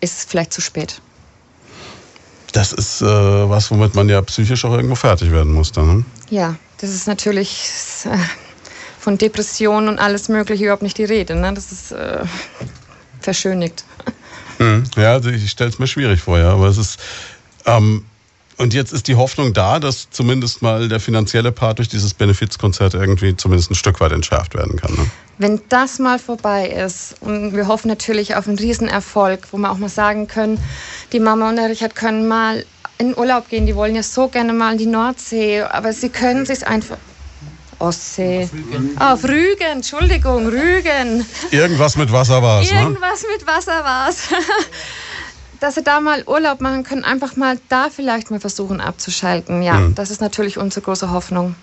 ist 0.00 0.18
es 0.18 0.24
vielleicht 0.24 0.52
zu 0.52 0.60
spät. 0.60 1.00
Das 2.52 2.72
ist 2.72 3.02
äh, 3.02 3.06
was, 3.06 3.70
womit 3.70 3.94
man 3.96 4.08
ja 4.08 4.22
psychisch 4.22 4.64
auch 4.64 4.72
irgendwo 4.72 4.94
fertig 4.94 5.32
werden 5.32 5.52
muss 5.52 5.72
dann. 5.72 5.96
Ne? 5.96 6.04
Ja, 6.30 6.54
das 6.78 6.90
ist 6.90 7.08
natürlich 7.08 7.68
äh, 8.04 8.16
von 9.00 9.18
Depressionen 9.18 9.88
und 9.88 9.98
alles 9.98 10.28
Mögliche 10.28 10.64
überhaupt 10.64 10.82
nicht 10.82 10.98
die 10.98 11.04
Rede. 11.04 11.34
Ne? 11.34 11.52
Das 11.52 11.72
ist 11.72 11.90
äh, 11.90 12.24
verschönigt. 13.20 13.84
Hm, 14.58 14.84
ja, 14.96 15.14
also 15.14 15.30
ich 15.30 15.50
stelle 15.50 15.70
es 15.70 15.80
mir 15.80 15.88
schwierig 15.88 16.20
vor, 16.20 16.38
ja, 16.38 16.52
aber 16.52 16.68
es 16.68 16.78
ist 16.78 17.00
ähm, 17.66 18.04
und 18.56 18.72
jetzt 18.72 18.92
ist 18.92 19.08
die 19.08 19.16
Hoffnung 19.16 19.52
da, 19.52 19.80
dass 19.80 20.08
zumindest 20.10 20.62
mal 20.62 20.88
der 20.88 21.00
finanzielle 21.00 21.50
Part 21.50 21.78
durch 21.78 21.88
dieses 21.88 22.14
Benefizkonzert 22.14 22.94
irgendwie 22.94 23.36
zumindest 23.36 23.70
ein 23.70 23.74
Stück 23.74 24.00
weit 24.00 24.12
entschärft 24.12 24.54
werden 24.54 24.76
kann. 24.76 24.94
Ne? 24.94 25.10
Wenn 25.38 25.60
das 25.68 25.98
mal 25.98 26.18
vorbei 26.18 26.68
ist 26.68 27.16
und 27.20 27.56
wir 27.56 27.66
hoffen 27.66 27.88
natürlich 27.88 28.36
auf 28.36 28.46
einen 28.46 28.58
Riesenerfolg, 28.58 29.48
wo 29.50 29.58
wir 29.58 29.70
auch 29.70 29.78
mal 29.78 29.88
sagen 29.88 30.28
können, 30.28 30.58
die 31.12 31.20
Mama 31.20 31.48
und 31.48 31.56
der 31.56 31.68
Richard 31.68 31.94
können 31.94 32.28
mal 32.28 32.64
in 32.98 33.16
Urlaub 33.16 33.48
gehen, 33.48 33.66
die 33.66 33.74
wollen 33.74 33.96
ja 33.96 34.02
so 34.02 34.28
gerne 34.28 34.52
mal 34.52 34.72
in 34.72 34.78
die 34.78 34.86
Nordsee, 34.86 35.62
aber 35.62 35.92
sie 35.92 36.08
können 36.08 36.46
sich 36.46 36.66
einfach 36.66 36.98
Ostsee. 37.80 38.48
Auf 38.98 39.24
Rügen. 39.24 39.34
Rügen, 39.34 39.72
Entschuldigung, 39.72 40.46
Rügen. 40.46 41.26
Irgendwas 41.50 41.96
mit 41.96 42.12
Wasser 42.12 42.40
war 42.40 42.62
es, 42.62 42.70
ne? 42.70 42.80
Irgendwas 42.80 43.22
ne? 43.22 43.28
mit 43.36 43.46
Wasser 43.46 43.84
war 43.84 44.08
es. 44.08 44.28
dass 45.60 45.76
sie 45.76 45.82
da 45.82 46.00
mal 46.00 46.24
Urlaub 46.26 46.60
machen 46.60 46.84
können, 46.84 47.04
einfach 47.04 47.36
mal 47.36 47.58
da 47.68 47.88
vielleicht 47.88 48.30
mal 48.30 48.38
versuchen 48.38 48.80
abzuschalten. 48.80 49.62
Ja, 49.62 49.74
mhm. 49.74 49.94
das 49.94 50.10
ist 50.10 50.20
natürlich 50.20 50.58
unsere 50.58 50.84
große 50.84 51.10
Hoffnung. 51.10 51.54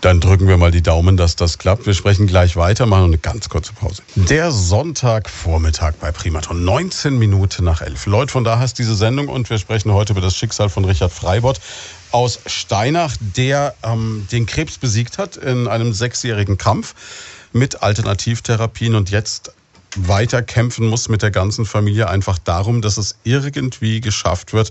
Dann 0.00 0.20
drücken 0.20 0.46
wir 0.48 0.56
mal 0.56 0.70
die 0.70 0.82
Daumen, 0.82 1.16
dass 1.16 1.36
das 1.36 1.58
klappt. 1.58 1.86
Wir 1.86 1.94
sprechen 1.94 2.26
gleich 2.26 2.56
weiter, 2.56 2.86
machen 2.86 3.04
eine 3.04 3.18
ganz 3.18 3.48
kurze 3.48 3.72
Pause. 3.72 4.02
Der 4.14 4.50
Sonntagvormittag 4.50 5.94
bei 6.00 6.12
Primaton, 6.12 6.64
19 6.64 7.18
Minuten 7.18 7.64
nach 7.64 7.80
11. 7.80 8.06
Leute, 8.06 8.32
von 8.32 8.44
da 8.44 8.58
hast 8.58 8.78
diese 8.78 8.94
Sendung 8.94 9.28
und 9.28 9.48
wir 9.50 9.58
sprechen 9.58 9.92
heute 9.92 10.12
über 10.12 10.20
das 10.20 10.36
Schicksal 10.36 10.68
von 10.68 10.84
Richard 10.84 11.12
Freibott 11.12 11.60
aus 12.12 12.40
Steinach, 12.46 13.16
der 13.20 13.74
ähm, 13.82 14.26
den 14.30 14.46
Krebs 14.46 14.78
besiegt 14.78 15.18
hat 15.18 15.36
in 15.36 15.66
einem 15.68 15.92
sechsjährigen 15.92 16.58
Kampf 16.58 16.94
mit 17.52 17.82
Alternativtherapien 17.82 18.94
und 18.94 19.10
jetzt 19.10 19.52
weiter 19.96 20.42
kämpfen 20.42 20.86
muss 20.86 21.08
mit 21.08 21.22
der 21.22 21.30
ganzen 21.30 21.64
Familie, 21.64 22.08
einfach 22.08 22.38
darum, 22.38 22.82
dass 22.82 22.96
es 22.96 23.16
irgendwie 23.24 24.00
geschafft 24.00 24.52
wird, 24.52 24.70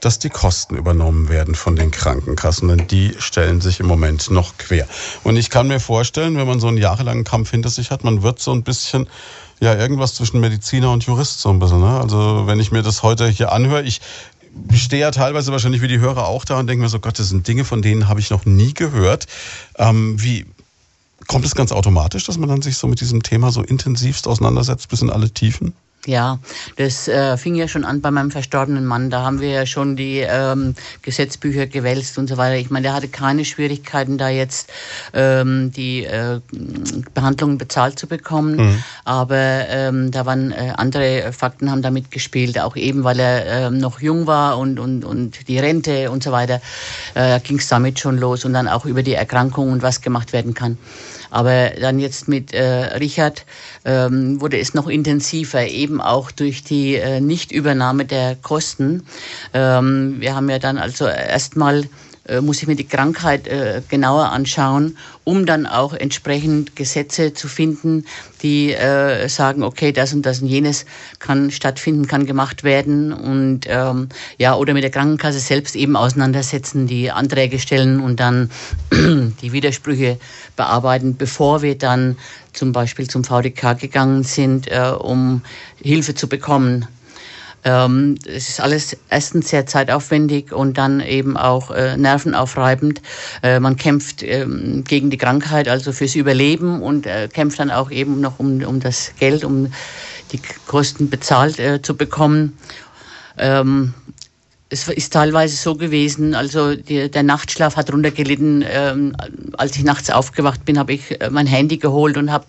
dass 0.00 0.18
die 0.18 0.30
Kosten 0.30 0.76
übernommen 0.76 1.28
werden 1.28 1.54
von 1.54 1.76
den 1.76 1.90
Krankenkassen. 1.90 2.68
Denn 2.68 2.86
die 2.86 3.14
stellen 3.18 3.60
sich 3.60 3.80
im 3.80 3.86
Moment 3.86 4.30
noch 4.30 4.56
quer. 4.58 4.86
Und 5.24 5.36
ich 5.36 5.50
kann 5.50 5.68
mir 5.68 5.80
vorstellen, 5.80 6.36
wenn 6.36 6.46
man 6.46 6.60
so 6.60 6.68
einen 6.68 6.78
jahrelangen 6.78 7.24
Kampf 7.24 7.50
hinter 7.50 7.70
sich 7.70 7.90
hat, 7.90 8.04
man 8.04 8.22
wird 8.22 8.40
so 8.40 8.52
ein 8.52 8.62
bisschen 8.62 9.08
ja, 9.60 9.74
irgendwas 9.74 10.14
zwischen 10.14 10.40
Mediziner 10.40 10.90
und 10.90 11.04
Jurist 11.04 11.40
so 11.40 11.50
ein 11.50 11.58
bisschen. 11.58 11.80
Ne? 11.80 12.00
Also 12.00 12.46
wenn 12.46 12.60
ich 12.60 12.72
mir 12.72 12.82
das 12.82 13.02
heute 13.02 13.28
hier 13.28 13.52
anhöre, 13.52 13.82
ich 13.82 14.00
stehe 14.74 15.02
ja 15.02 15.10
teilweise 15.10 15.52
wahrscheinlich 15.52 15.82
wie 15.82 15.88
die 15.88 16.00
Hörer 16.00 16.26
auch 16.26 16.44
da 16.44 16.58
und 16.58 16.66
denke 16.66 16.82
mir 16.82 16.88
so, 16.88 16.98
Gott, 16.98 17.18
das 17.18 17.28
sind 17.28 17.46
Dinge, 17.46 17.64
von 17.64 17.82
denen 17.82 18.08
habe 18.08 18.20
ich 18.20 18.30
noch 18.30 18.46
nie 18.46 18.74
gehört. 18.74 19.26
Ähm, 19.78 20.20
wie, 20.20 20.46
Kommt 21.30 21.44
es 21.44 21.54
ganz 21.54 21.70
automatisch, 21.70 22.24
dass 22.24 22.38
man 22.38 22.48
dann 22.48 22.60
sich 22.60 22.76
so 22.76 22.88
mit 22.88 23.00
diesem 23.00 23.22
Thema 23.22 23.52
so 23.52 23.62
intensivst 23.62 24.26
auseinandersetzt, 24.26 24.88
bis 24.88 25.00
in 25.00 25.10
alle 25.10 25.30
Tiefen? 25.30 25.74
Ja, 26.06 26.40
das 26.74 27.06
äh, 27.06 27.36
fing 27.36 27.54
ja 27.54 27.68
schon 27.68 27.84
an 27.84 28.00
bei 28.00 28.10
meinem 28.10 28.32
verstorbenen 28.32 28.84
Mann. 28.84 29.10
Da 29.10 29.22
haben 29.22 29.40
wir 29.40 29.50
ja 29.50 29.64
schon 29.64 29.94
die 29.94 30.24
ähm, 30.26 30.74
Gesetzbücher 31.02 31.68
gewälzt 31.68 32.18
und 32.18 32.26
so 32.26 32.36
weiter. 32.36 32.56
Ich 32.56 32.70
meine, 32.70 32.84
der 32.84 32.94
hatte 32.94 33.06
keine 33.06 33.44
Schwierigkeiten, 33.44 34.18
da 34.18 34.28
jetzt 34.28 34.70
ähm, 35.12 35.70
die 35.70 36.04
äh, 36.04 36.40
Behandlungen 37.14 37.58
bezahlt 37.58 37.96
zu 37.96 38.08
bekommen. 38.08 38.56
Mhm. 38.56 38.84
Aber 39.04 39.36
ähm, 39.36 40.10
da 40.10 40.26
waren 40.26 40.50
äh, 40.50 40.72
andere 40.76 41.32
Fakten 41.32 41.70
haben 41.70 41.82
damit 41.82 42.10
gespielt, 42.10 42.58
auch 42.58 42.74
eben, 42.74 43.04
weil 43.04 43.20
er 43.20 43.66
äh, 43.66 43.70
noch 43.70 44.00
jung 44.00 44.26
war 44.26 44.58
und, 44.58 44.80
und, 44.80 45.04
und 45.04 45.46
die 45.46 45.60
Rente 45.60 46.10
und 46.10 46.24
so 46.24 46.32
weiter. 46.32 46.60
Äh, 47.14 47.38
ging 47.38 47.58
es 47.58 47.68
damit 47.68 48.00
schon 48.00 48.18
los 48.18 48.44
und 48.44 48.52
dann 48.52 48.66
auch 48.66 48.84
über 48.84 49.04
die 49.04 49.14
Erkrankung 49.14 49.70
und 49.70 49.82
was 49.82 50.00
gemacht 50.00 50.32
werden 50.32 50.54
kann. 50.54 50.76
Aber 51.30 51.70
dann 51.80 51.98
jetzt 51.98 52.28
mit 52.28 52.52
äh, 52.52 52.96
Richard 52.98 53.44
ähm, 53.84 54.40
wurde 54.40 54.58
es 54.58 54.74
noch 54.74 54.88
intensiver, 54.88 55.66
eben 55.66 56.00
auch 56.00 56.30
durch 56.30 56.64
die 56.64 56.96
äh, 56.96 57.20
Nichtübernahme 57.20 58.04
der 58.04 58.36
Kosten. 58.36 59.04
Ähm, 59.54 60.16
wir 60.18 60.34
haben 60.34 60.50
ja 60.50 60.58
dann 60.58 60.78
also 60.78 61.06
erstmal 61.06 61.84
äh, 62.30 62.40
muss 62.40 62.62
ich 62.62 62.68
mir 62.68 62.76
die 62.76 62.86
Krankheit 62.86 63.48
äh, 63.48 63.82
genauer 63.88 64.30
anschauen, 64.30 64.96
um 65.24 65.46
dann 65.46 65.66
auch 65.66 65.92
entsprechend 65.92 66.76
Gesetze 66.76 67.34
zu 67.34 67.48
finden, 67.48 68.04
die 68.42 68.72
äh, 68.72 69.28
sagen, 69.28 69.64
okay, 69.64 69.92
das 69.92 70.12
und 70.12 70.24
das 70.24 70.40
und 70.40 70.46
jenes 70.46 70.86
kann 71.18 71.50
stattfinden, 71.50 72.06
kann 72.06 72.26
gemacht 72.26 72.62
werden 72.62 73.12
und 73.12 73.66
ähm, 73.68 74.08
ja 74.38 74.54
oder 74.54 74.74
mit 74.74 74.84
der 74.84 74.90
Krankenkasse 74.90 75.40
selbst 75.40 75.74
eben 75.74 75.96
auseinandersetzen, 75.96 76.86
die 76.86 77.10
Anträge 77.10 77.58
stellen 77.58 78.00
und 78.00 78.20
dann 78.20 78.50
die 78.92 79.52
Widersprüche 79.52 80.18
bearbeiten, 80.56 81.16
bevor 81.16 81.62
wir 81.62 81.76
dann 81.76 82.16
zum 82.52 82.72
Beispiel 82.72 83.08
zum 83.08 83.24
VDK 83.24 83.78
gegangen 83.78 84.22
sind, 84.24 84.68
um 84.98 85.42
Hilfe 85.80 86.14
zu 86.14 86.28
bekommen 86.28 86.86
ähm, 87.64 88.16
es 88.26 88.48
ist 88.48 88.60
alles 88.60 88.96
erstens 89.10 89.50
sehr 89.50 89.66
zeitaufwendig 89.66 90.52
und 90.52 90.78
dann 90.78 91.00
eben 91.00 91.36
auch 91.36 91.70
äh, 91.70 91.96
nervenaufreibend. 91.96 93.02
Äh, 93.42 93.60
man 93.60 93.76
kämpft 93.76 94.22
ähm, 94.22 94.84
gegen 94.84 95.10
die 95.10 95.18
Krankheit, 95.18 95.68
also 95.68 95.92
fürs 95.92 96.14
Überleben 96.14 96.80
und 96.82 97.06
äh, 97.06 97.28
kämpft 97.28 97.58
dann 97.58 97.70
auch 97.70 97.90
eben 97.90 98.20
noch 98.20 98.38
um, 98.38 98.62
um 98.62 98.80
das 98.80 99.12
Geld, 99.18 99.44
um 99.44 99.72
die 100.32 100.40
Kosten 100.66 101.10
bezahlt 101.10 101.58
äh, 101.58 101.82
zu 101.82 101.96
bekommen. 101.96 102.56
Ähm, 103.36 103.94
es 104.72 104.86
ist 104.86 105.12
teilweise 105.12 105.56
so 105.56 105.74
gewesen, 105.74 106.34
also 106.34 106.76
die, 106.76 107.10
der 107.10 107.24
Nachtschlaf 107.24 107.74
hat 107.76 107.92
runtergelitten. 107.92 108.64
Ähm, 108.68 109.16
als 109.58 109.76
ich 109.76 109.82
nachts 109.82 110.10
aufgewacht 110.10 110.64
bin, 110.64 110.78
habe 110.78 110.92
ich 110.92 111.20
äh, 111.20 111.28
mein 111.28 111.48
Handy 111.48 111.76
geholt 111.76 112.16
und 112.16 112.30
habe 112.30 112.46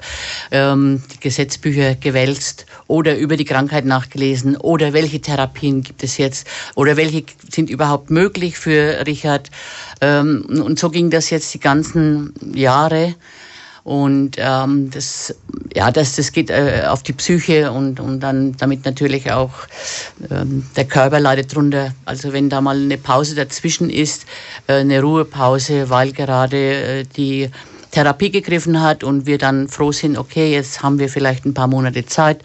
ähm, 0.51 1.01
die 1.11 1.19
Gesetzbücher 1.19 1.95
gewälzt 1.95 2.67
oder 2.87 3.17
über 3.17 3.37
die 3.37 3.45
Krankheit 3.45 3.85
nachgelesen 3.85 4.55
oder 4.55 4.93
welche 4.93 5.19
Therapien 5.19 5.81
gibt 5.81 6.03
es 6.03 6.17
jetzt 6.17 6.47
oder 6.75 6.95
welche 6.95 7.23
sind 7.49 7.71
überhaupt 7.71 8.11
möglich 8.11 8.57
für 8.57 9.05
Richard. 9.07 9.49
Ähm, 9.99 10.45
und 10.47 10.77
so 10.77 10.91
ging 10.91 11.09
das 11.09 11.31
jetzt 11.31 11.51
die 11.55 11.59
ganzen 11.59 12.33
Jahre. 12.53 13.15
Und 13.83 14.35
ähm, 14.37 14.91
das, 14.91 15.33
ja, 15.75 15.89
das, 15.91 16.15
das 16.15 16.31
geht 16.31 16.51
äh, 16.51 16.83
auf 16.87 17.01
die 17.01 17.13
Psyche 17.13 17.71
und, 17.71 17.99
und 17.99 18.19
dann 18.19 18.55
damit 18.57 18.85
natürlich 18.85 19.31
auch 19.31 19.51
ähm, 20.29 20.65
der 20.75 20.85
Körper 20.85 21.19
leidet 21.19 21.55
drunter. 21.55 21.93
Also 22.05 22.31
wenn 22.31 22.49
da 22.49 22.61
mal 22.61 22.77
eine 22.77 22.97
Pause 22.97 23.33
dazwischen 23.33 23.89
ist, 23.89 24.25
äh, 24.67 24.75
eine 24.75 25.01
Ruhepause, 25.01 25.89
weil 25.89 26.11
gerade 26.11 26.57
äh, 26.57 27.03
die 27.05 27.49
Therapie 27.91 28.31
gegriffen 28.31 28.81
hat 28.81 29.03
und 29.03 29.25
wir 29.25 29.37
dann 29.37 29.67
froh 29.67 29.91
sind, 29.91 30.17
okay, 30.17 30.51
jetzt 30.51 30.81
haben 30.81 30.99
wir 30.99 31.09
vielleicht 31.09 31.45
ein 31.45 31.53
paar 31.53 31.67
Monate 31.67 32.05
Zeit 32.05 32.41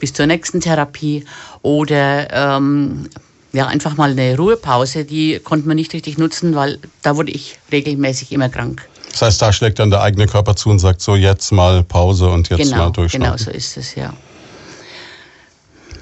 bis 0.00 0.12
zur 0.12 0.26
nächsten 0.26 0.60
Therapie 0.60 1.24
oder 1.62 2.28
ähm, 2.32 3.08
ja, 3.52 3.66
einfach 3.66 3.96
mal 3.96 4.10
eine 4.10 4.36
Ruhepause, 4.36 5.04
die 5.04 5.38
konnte 5.38 5.68
man 5.68 5.76
nicht 5.76 5.92
richtig 5.92 6.18
nutzen, 6.18 6.54
weil 6.54 6.78
da 7.02 7.16
wurde 7.16 7.30
ich 7.30 7.58
regelmäßig 7.70 8.32
immer 8.32 8.48
krank. 8.48 8.88
Das 9.18 9.26
heißt, 9.26 9.42
da 9.42 9.52
schlägt 9.52 9.80
dann 9.80 9.90
der 9.90 10.00
eigene 10.00 10.28
Körper 10.28 10.54
zu 10.54 10.70
und 10.70 10.78
sagt 10.78 11.02
so, 11.02 11.16
jetzt 11.16 11.50
mal 11.50 11.82
Pause 11.82 12.28
und 12.28 12.50
jetzt 12.50 12.70
genau, 12.70 12.84
mal 12.84 12.90
durchschnaufen. 12.90 13.36
Genau, 13.36 13.36
so 13.36 13.50
ist 13.50 13.76
es, 13.76 13.96
ja. 13.96 14.12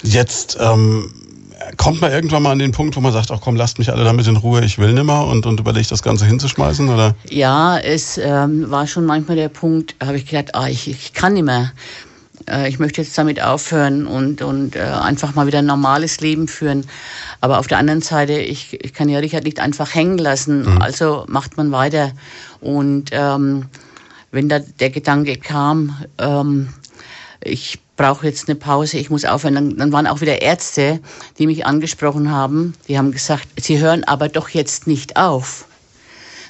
Jetzt 0.02 0.58
ähm, 0.60 1.10
kommt 1.78 2.02
man 2.02 2.12
irgendwann 2.12 2.42
mal 2.42 2.52
an 2.52 2.58
den 2.58 2.72
Punkt, 2.72 2.94
wo 2.94 3.00
man 3.00 3.14
sagt, 3.14 3.30
ach 3.30 3.40
komm, 3.40 3.56
lasst 3.56 3.78
mich 3.78 3.90
alle 3.90 4.04
damit 4.04 4.26
in 4.26 4.36
Ruhe, 4.36 4.62
ich 4.62 4.76
will 4.76 4.92
nimmer 4.92 5.26
und, 5.28 5.46
und 5.46 5.58
überlegt 5.58 5.90
das 5.90 6.02
Ganze 6.02 6.26
hinzuschmeißen, 6.26 6.90
oder? 6.90 7.14
Ja, 7.30 7.78
es 7.78 8.18
ähm, 8.18 8.70
war 8.70 8.86
schon 8.86 9.06
manchmal 9.06 9.38
der 9.38 9.48
Punkt, 9.48 9.94
habe 10.04 10.18
ich 10.18 10.26
gedacht, 10.26 10.54
ah, 10.54 10.68
ich, 10.68 10.86
ich 10.86 11.14
kann 11.14 11.32
nicht 11.32 11.44
mehr. 11.44 11.72
Äh, 12.50 12.68
ich 12.68 12.78
möchte 12.78 13.00
jetzt 13.00 13.16
damit 13.16 13.42
aufhören 13.42 14.06
und, 14.06 14.42
und 14.42 14.76
äh, 14.76 14.80
einfach 14.80 15.34
mal 15.34 15.46
wieder 15.46 15.60
ein 15.60 15.66
normales 15.66 16.20
Leben 16.20 16.48
führen. 16.48 16.84
Aber 17.40 17.58
auf 17.58 17.66
der 17.66 17.78
anderen 17.78 18.02
Seite, 18.02 18.34
ich, 18.34 18.78
ich 18.84 18.92
kann 18.92 19.08
ja 19.08 19.20
Richard 19.20 19.44
nicht 19.44 19.58
einfach 19.58 19.94
hängen 19.94 20.18
lassen, 20.18 20.74
mhm. 20.74 20.82
also 20.82 21.24
macht 21.28 21.56
man 21.56 21.72
weiter. 21.72 22.12
Und 22.60 23.10
ähm, 23.12 23.66
wenn 24.30 24.48
da 24.48 24.58
der 24.58 24.90
Gedanke 24.90 25.36
kam, 25.36 25.96
ähm, 26.18 26.68
ich 27.42 27.78
brauche 27.96 28.26
jetzt 28.26 28.48
eine 28.48 28.56
Pause, 28.56 28.98
ich 28.98 29.10
muss 29.10 29.24
aufhören, 29.24 29.54
dann, 29.54 29.76
dann 29.76 29.92
waren 29.92 30.06
auch 30.06 30.20
wieder 30.20 30.42
Ärzte, 30.42 31.00
die 31.38 31.46
mich 31.46 31.64
angesprochen 31.64 32.30
haben, 32.30 32.74
die 32.88 32.98
haben 32.98 33.12
gesagt, 33.12 33.48
sie 33.58 33.78
hören 33.78 34.04
aber 34.04 34.28
doch 34.28 34.48
jetzt 34.50 34.86
nicht 34.86 35.16
auf. 35.16 35.66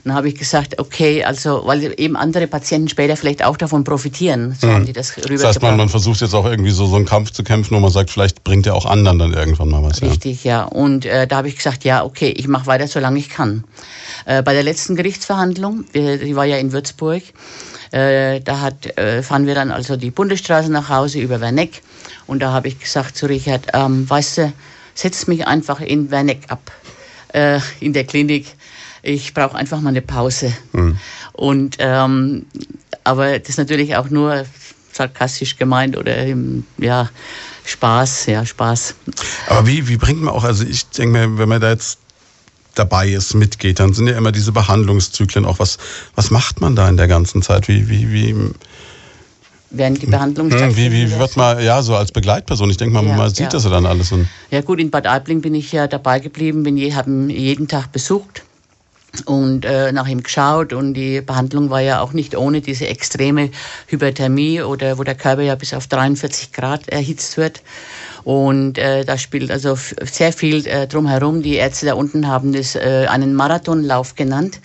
Dann 0.06 0.14
habe 0.14 0.28
ich 0.28 0.36
gesagt, 0.36 0.78
okay, 0.78 1.24
also, 1.24 1.62
weil 1.64 1.92
eben 1.96 2.16
andere 2.16 2.46
Patienten 2.46 2.88
später 2.88 3.16
vielleicht 3.16 3.44
auch 3.44 3.56
davon 3.56 3.82
profitieren. 3.82 4.54
So 4.56 4.68
Mhm. 4.68 4.72
haben 4.72 4.86
die 4.86 4.92
das 4.92 5.12
Das 5.16 5.42
heißt, 5.42 5.62
man, 5.62 5.76
man 5.76 5.88
versucht 5.88 6.20
jetzt 6.20 6.32
auch 6.32 6.44
irgendwie 6.46 6.70
so, 6.70 6.86
so 6.86 6.94
einen 6.94 7.06
Kampf 7.06 7.32
zu 7.32 7.42
kämpfen, 7.42 7.74
wo 7.74 7.80
man 7.80 7.90
sagt, 7.90 8.10
vielleicht 8.10 8.44
bringt 8.44 8.68
er 8.68 8.76
auch 8.76 8.86
anderen 8.86 9.18
dann 9.18 9.34
irgendwann 9.34 9.68
mal 9.68 9.82
was. 9.82 9.98
Ja. 9.98 10.06
Richtig, 10.06 10.44
ja. 10.44 10.62
Und 10.62 11.06
äh, 11.06 11.26
da 11.26 11.38
habe 11.38 11.48
ich 11.48 11.56
gesagt, 11.56 11.82
ja, 11.82 12.04
okay, 12.04 12.28
ich 12.28 12.46
mache 12.46 12.66
weiter, 12.66 12.86
solange 12.86 13.18
ich 13.18 13.30
kann. 13.30 13.64
Äh, 14.26 14.44
bei 14.44 14.52
der 14.52 14.62
letzten 14.62 14.94
Gerichtsverhandlung, 14.94 15.86
die, 15.92 16.18
die 16.18 16.36
war 16.36 16.44
ja 16.44 16.56
in 16.56 16.70
Würzburg, 16.70 17.24
äh, 17.90 18.40
da 18.42 18.60
hat, 18.60 18.96
äh, 18.98 19.24
fahren 19.24 19.48
wir 19.48 19.56
dann 19.56 19.72
also 19.72 19.96
die 19.96 20.12
Bundesstraße 20.12 20.70
nach 20.70 20.88
Hause 20.88 21.18
über 21.18 21.40
Werneck. 21.40 21.82
Und 22.28 22.42
da 22.42 22.52
habe 22.52 22.68
ich 22.68 22.78
gesagt 22.78 23.16
zu 23.16 23.26
Richard, 23.26 23.66
ähm, 23.74 24.08
weißt 24.08 24.38
du, 24.38 24.52
setz 24.94 25.26
mich 25.26 25.48
einfach 25.48 25.80
in 25.80 26.12
Werneck 26.12 26.42
ab, 26.46 26.70
äh, 27.32 27.58
in 27.80 27.92
der 27.92 28.04
Klinik. 28.04 28.54
Ich 29.06 29.34
brauche 29.34 29.56
einfach 29.56 29.80
mal 29.80 29.90
eine 29.90 30.02
Pause. 30.02 30.52
Mhm. 30.72 30.96
Und 31.32 31.76
ähm, 31.78 32.46
aber 33.04 33.38
das 33.38 33.50
ist 33.50 33.58
natürlich 33.58 33.94
auch 33.94 34.10
nur 34.10 34.44
sarkastisch 34.92 35.56
gemeint 35.56 35.96
oder 35.96 36.26
ja 36.78 37.08
Spaß, 37.64 38.26
ja 38.26 38.44
Spaß. 38.44 38.94
Aber 39.48 39.66
wie, 39.68 39.86
wie 39.86 39.96
bringt 39.96 40.22
man 40.22 40.34
auch, 40.34 40.42
also 40.42 40.64
ich 40.64 40.88
denke 40.88 41.18
mir, 41.18 41.38
wenn 41.38 41.48
man 41.48 41.60
da 41.60 41.70
jetzt 41.70 41.98
dabei 42.74 43.08
ist, 43.08 43.34
mitgeht, 43.34 43.78
dann 43.78 43.92
sind 43.92 44.08
ja 44.08 44.16
immer 44.16 44.32
diese 44.32 44.50
Behandlungszyklen 44.50 45.44
auch. 45.44 45.60
Was, 45.60 45.78
was 46.16 46.32
macht 46.32 46.60
man 46.60 46.74
da 46.74 46.88
in 46.88 46.96
der 46.96 47.06
ganzen 47.06 47.42
Zeit? 47.42 47.68
Wie, 47.68 47.88
wie, 47.88 48.12
wie, 48.12 48.34
Während 49.70 50.02
die 50.02 50.06
Behandlung 50.06 50.50
hm, 50.50 50.76
wie, 50.76 50.90
wie 50.90 51.18
wird 51.18 51.36
man, 51.36 51.62
ja, 51.62 51.82
so 51.82 51.94
als 51.94 52.10
Begleitperson, 52.10 52.70
ich 52.70 52.76
denke 52.76 52.94
mal, 52.94 53.04
Ja, 53.04 53.16
man 53.16 53.28
sieht 53.30 53.40
ja. 53.40 53.48
das 53.48 53.64
ja 53.64 53.70
dann 53.70 53.86
alles. 53.86 54.12
Ja 54.50 54.60
gut, 54.62 54.80
in 54.80 54.90
Bad 54.90 55.06
Aibling 55.06 55.40
bin 55.40 55.54
ich 55.54 55.70
ja 55.70 55.86
dabei 55.86 56.18
geblieben, 56.18 56.64
bin 56.64 56.76
je, 56.76 56.94
haben 56.94 57.30
jeden 57.30 57.68
Tag 57.68 57.92
besucht 57.92 58.42
und 59.22 59.64
äh, 59.64 59.92
nach 59.92 60.06
ihm 60.06 60.22
geschaut 60.22 60.72
und 60.72 60.94
die 60.94 61.20
Behandlung 61.20 61.70
war 61.70 61.80
ja 61.80 62.00
auch 62.00 62.12
nicht 62.12 62.36
ohne 62.36 62.60
diese 62.60 62.86
extreme 62.86 63.50
Hyperthermie 63.86 64.62
oder 64.62 64.98
wo 64.98 65.02
der 65.02 65.14
Körper 65.14 65.42
ja 65.42 65.54
bis 65.54 65.74
auf 65.74 65.86
43 65.86 66.52
Grad 66.52 66.88
erhitzt 66.88 67.36
wird. 67.36 67.62
Und 68.24 68.76
äh, 68.76 69.04
da 69.04 69.18
spielt 69.18 69.52
also 69.52 69.76
sehr 69.76 70.32
viel 70.32 70.66
äh, 70.66 70.88
drumherum. 70.88 71.42
Die 71.42 71.54
Ärzte 71.54 71.86
da 71.86 71.94
unten 71.94 72.26
haben 72.26 72.52
das 72.52 72.74
äh, 72.74 73.06
einen 73.08 73.34
Marathonlauf 73.34 74.16
genannt. 74.16 74.58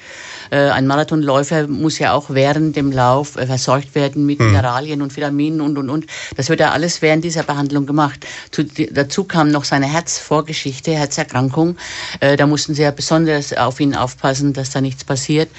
Äh, 0.52 0.70
ein 0.70 0.86
Marathonläufer 0.86 1.68
muss 1.68 1.98
ja 1.98 2.12
auch 2.12 2.30
während 2.30 2.76
dem 2.76 2.92
Lauf 2.92 3.38
äh, 3.38 3.48
versorgt 3.48 3.96
werden 3.96 4.26
mit 4.26 4.40
Mineralien 4.40 5.02
und 5.02 5.16
Vitaminen 5.16 5.62
und 5.62 5.78
und 5.78 5.90
und. 5.90 6.06
Das 6.36 6.50
wird 6.50 6.60
ja 6.60 6.72
alles 6.72 7.02
während 7.02 7.24
dieser 7.24 7.44
Behandlung 7.44 7.86
gemacht. 7.86 8.28
Zu, 8.52 8.66
dazu 8.66 9.24
kam 9.24 9.50
noch 9.50 9.64
seine 9.64 9.86
Herzvorgeschichte, 9.86 10.92
Herzerkrankung. 10.92 11.78
Äh, 12.20 12.36
da 12.36 12.48
mussten 12.48 12.76
sie 12.76 12.82
ja 12.82 12.92
besonders 12.92 13.54
auf 13.54 13.80
ihn 13.80 13.96
aufpassen, 13.96 14.52
dass 14.52 14.72
da 14.72 14.82
nichts 14.82 15.06
passiert. 15.06 15.50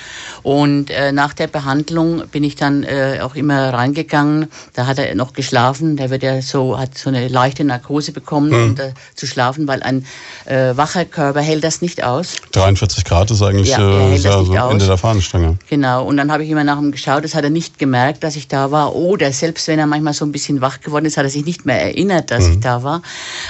Und 0.43 0.91
nach 1.13 1.33
der 1.33 1.47
Behandlung 1.47 2.25
bin 2.31 2.45
ich 2.45 2.57
dann 2.57 2.85
auch 3.21 3.35
immer 3.35 3.73
reingegangen. 3.73 4.49
Da 4.75 4.87
hat 4.87 4.99
er 4.99 5.15
noch 5.15 5.33
geschlafen. 5.33 5.97
Der 5.97 6.11
wird 6.11 6.23
ja 6.23 6.43
so 6.43 6.79
hat 6.79 6.99
so 6.99 7.09
eine 7.09 7.29
leichte 7.29 7.65
Narkose 7.65 8.13
bekommen, 8.13 8.53
um 8.53 8.75
da 8.75 8.91
zu 9.15 9.27
schlafen, 9.27 9.69
weil 9.69 9.83
ein 9.83 10.05
wacher 10.45 11.05
Körper 11.05 11.41
hält 11.41 11.65
das 11.65 11.81
nicht 11.81 12.03
aus. 12.03 12.37
43 12.53 13.05
Grad 13.05 13.31
ist 13.31 13.43
eigentlich 13.43 13.69
Ja, 13.69 13.79
er 13.79 14.11
hält 14.11 14.25
das 14.25 14.37
nicht 14.39 14.47
so 14.49 14.59
aus. 14.59 14.82
Ende 14.83 14.93
der 14.93 14.99
Fahnenstange. 14.99 15.59
Genau, 15.69 16.05
und 16.05 16.17
dann 16.17 16.31
habe 16.31 16.45
ich 16.45 16.51
immer 16.51 16.65
nach 16.65 16.79
ihm 16.79 16.93
geschaut, 16.93 17.25
das 17.25 17.35
hat 17.35 17.45
er 17.45 17.51
nicht 17.51 17.79
gemerkt, 17.79 18.25
dass 18.25 18.37
ich 18.37 18.49
da 18.49 18.71
war. 18.71 18.95
Oder 18.95 19.33
selbst 19.33 19.69
wenn 19.69 19.79
er 19.79 19.87
manchmal 19.87 20.13
so 20.13 20.25
ein 20.25 20.33
bisschen 20.33 20.61
wach 20.61 20.81
geworden 20.81 21.05
ist, 21.05 21.17
hat 21.17 21.25
er 21.25 21.31
sich 21.31 21.45
nicht 21.45 21.67
mehr 21.67 21.81
erinnert, 21.81 22.31
dass 22.31 22.49
ich 22.49 22.61
da 22.61 22.83
war. 22.83 23.03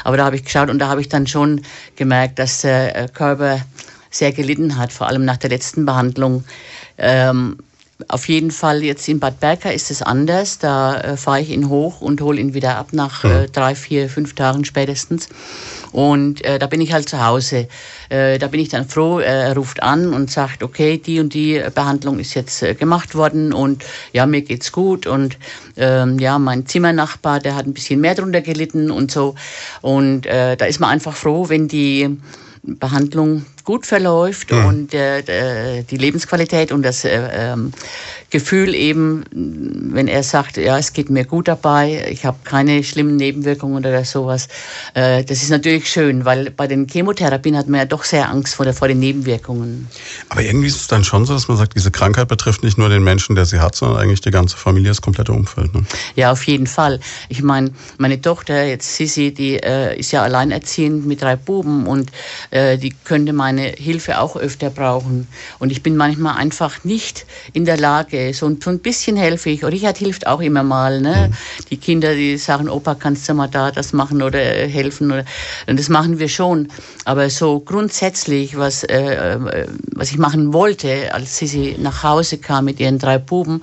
Aber 0.05 0.17
da 0.17 0.25
habe 0.25 0.37
ich 0.37 0.45
geschaut 0.45 0.71
und 0.71 0.79
da 0.79 0.89
habe 0.89 1.01
ich 1.01 1.09
dann 1.09 1.27
schon 1.27 1.63
gemerkt, 1.97 2.39
dass 2.39 2.61
der 2.63 2.97
äh, 2.97 3.09
Körper 3.09 3.61
sehr 4.11 4.33
gelitten 4.33 4.77
hat, 4.77 4.93
vor 4.93 5.09
allem 5.09 5.25
nach 5.25 5.39
der 5.39 5.51
letzten 5.51 5.87
Behandlung. 5.87 6.45
Ähm, 6.99 7.57
auf 8.09 8.29
jeden 8.29 8.51
Fall 8.51 8.83
jetzt 8.83 9.09
in 9.09 9.21
Bad 9.21 9.41
Berka 9.41 9.71
ist 9.71 9.91
es 9.91 10.03
anders. 10.03 10.59
Da 10.59 11.01
äh, 11.01 11.17
fahre 11.17 11.41
ich 11.41 11.51
ihn 11.51 11.69
hoch 11.69 12.01
und 12.01 12.21
hole 12.21 12.41
ihn 12.41 12.55
wieder 12.55 12.77
ab 12.77 12.89
nach 12.93 13.25
äh, 13.25 13.49
drei, 13.49 13.75
vier, 13.75 14.09
fünf 14.09 14.35
Tagen 14.35 14.65
spätestens. 14.65 15.29
Und 15.93 16.45
äh, 16.45 16.59
da 16.59 16.67
bin 16.67 16.81
ich 16.81 16.93
halt 16.93 17.09
zu 17.09 17.25
Hause. 17.25 17.69
Äh, 18.09 18.39
da 18.39 18.49
bin 18.49 18.61
ich 18.61 18.69
dann 18.71 18.89
froh, 18.89 19.21
äh, 19.21 19.25
er 19.25 19.55
ruft 19.55 19.83
an 19.83 20.15
und 20.15 20.31
sagt, 20.31 20.63
okay, 20.63 20.99
die 20.99 21.21
und 21.21 21.35
die 21.35 21.63
Behandlung 21.75 22.19
ist 22.19 22.35
jetzt 22.35 22.63
äh, 22.63 22.75
gemacht 22.75 23.15
worden 23.15 23.53
und 23.53 23.85
ja, 24.13 24.27
mir 24.27 24.43
geht's 24.43 24.73
gut. 24.73 25.07
Und 25.07 25.37
ähm, 25.77 26.19
ja, 26.19 26.39
mein 26.39 26.67
Zimmernachbar, 26.67 27.41
der 27.41 27.57
hat 27.57 27.67
ein 27.67 27.75
bisschen 27.75 28.01
mehr 28.01 28.15
drunter 28.15 28.41
gelitten 28.41 28.91
und 28.91 29.11
so. 29.11 29.35
Und 29.81 30.23
da 30.23 30.65
ist 30.65 30.81
man 30.81 30.91
einfach 30.91 31.15
froh, 31.15 31.49
wenn 31.49 31.69
die 31.69 32.19
Behandlung 32.63 33.45
gut 33.65 33.87
verläuft 33.87 34.53
und 34.53 34.95
äh, 34.95 35.21
äh, 35.21 35.83
die 35.85 35.97
Lebensqualität 35.97 36.73
und 36.73 36.83
das 36.83 37.05
äh, 37.05 37.29
ähm, 37.33 37.73
Gefühl 38.31 38.75
eben, 38.75 39.25
wenn 39.31 40.09
er 40.09 40.23
sagt, 40.23 40.57
ja, 40.57 40.79
es 40.79 40.95
geht 40.95 41.11
mir 41.11 41.27
gut 41.27 41.49
dabei, 41.49 42.07
ich 42.11 42.25
habe 42.25 42.39
keine 42.45 42.83
schlimmen 42.83 43.17
Nebenwirkungen 43.17 43.85
oder 43.85 44.05
sowas, 44.05 44.49
äh, 44.95 45.23
das 45.23 45.43
ist 45.43 45.51
natürlich 45.51 45.91
schön, 45.91 46.25
weil 46.25 46.51
bei 46.51 46.67
den 46.67 46.87
Chemotherapien 46.89 47.57
hat 47.57 47.69
man 47.69 47.81
ja 47.81 47.85
doch 47.85 48.05
sehr 48.05 48.31
Angst 48.31 48.55
vor, 48.55 48.65
der, 48.65 48.75
vor 48.75 48.89
den 48.89 49.01
Nebenwirkungen. 49.01 49.87
Aber 50.31 50.43
irgendwie 50.43 50.69
ist 50.69 50.77
es 50.77 50.87
dann 50.89 51.05
schon 51.05 51.27
so, 51.27 51.35
dass 51.35 51.47
man 51.49 51.59
sagt, 51.59 51.75
diese 51.77 51.91
Krankheit 51.91 52.29
betrifft 52.29 52.63
nicht 52.63 52.79
nur 52.79 52.89
den 52.89 53.05
Menschen, 53.05 53.37
der 53.37 53.45
sie 53.45 53.61
hat, 53.61 53.77
sondern 53.77 54.01
eigentlich 54.01 54.23
die 54.23 54.31
ganze 54.31 54.57
Familie, 54.57 54.89
das 54.89 55.03
komplette 55.03 55.33
Umfeld. 55.33 55.75
Ne? 55.75 55.85
Ja, 56.17 56.33
auf 56.33 56.47
jeden 56.47 56.67
Fall. 56.67 57.01
Ich 57.29 57.43
meine, 57.43 57.71
meine 57.99 58.21
Tochter, 58.21 58.65
jetzt 58.65 58.97
Sissi, 58.97 59.35
die 59.35 59.59
äh, 59.59 59.99
ist 59.99 60.11
ja 60.11 60.23
alleinerziehend 60.23 61.07
mit 61.07 61.21
drei 61.21 61.37
Buben 61.37 61.87
und 61.87 62.11
äh, 62.51 62.79
die 62.79 62.95
könnte 63.05 63.35
mein 63.35 63.52
meine 63.53 63.69
Hilfe 63.77 64.21
auch 64.21 64.37
öfter 64.37 64.71
brauchen. 64.71 65.29
Und 65.59 65.71
ich 65.71 65.83
bin 65.83 65.97
manchmal 65.97 66.37
einfach 66.37 66.85
nicht 66.85 67.27
in 67.53 67.65
der 67.65 67.77
Lage, 67.77 68.33
so, 68.35 68.51
so 68.63 68.71
ein 68.71 68.79
bisschen 68.79 69.17
helfe 69.17 69.51
ich. 69.51 69.65
Richard 69.65 69.99
hilft 69.99 70.27
auch 70.27 70.41
immer 70.41 70.63
mal. 70.63 71.01
Ne? 71.01 71.29
Mhm. 71.29 71.67
Die 71.71 71.77
Kinder, 71.77 72.15
die 72.15 72.39
sagen, 72.39 72.69
Opa, 72.69 72.95
kannst 72.95 73.29
du 73.29 73.35
mal 73.35 73.49
da 73.49 73.71
das 73.71 73.93
machen 73.93 74.23
oder 74.23 74.39
helfen? 74.39 75.13
Oder, 75.13 75.25
und 75.67 75.79
das 75.79 75.89
machen 75.89 76.19
wir 76.19 76.29
schon. 76.29 76.69
Aber 77.05 77.29
so 77.29 77.61
grundsätzlich, 77.61 78.57
was, 78.57 78.85
äh, 78.85 79.25
äh 79.25 79.67
was 79.95 80.11
ich 80.11 80.19
machen 80.19 80.53
wollte, 80.53 81.15
als 81.15 81.37
sie, 81.37 81.47
sie 81.47 81.77
nach 81.79 82.03
Hause 82.03 82.39
kam 82.39 82.65
mit 82.65 82.81
ihren 82.81 82.99
drei 82.99 83.19
Buben, 83.19 83.61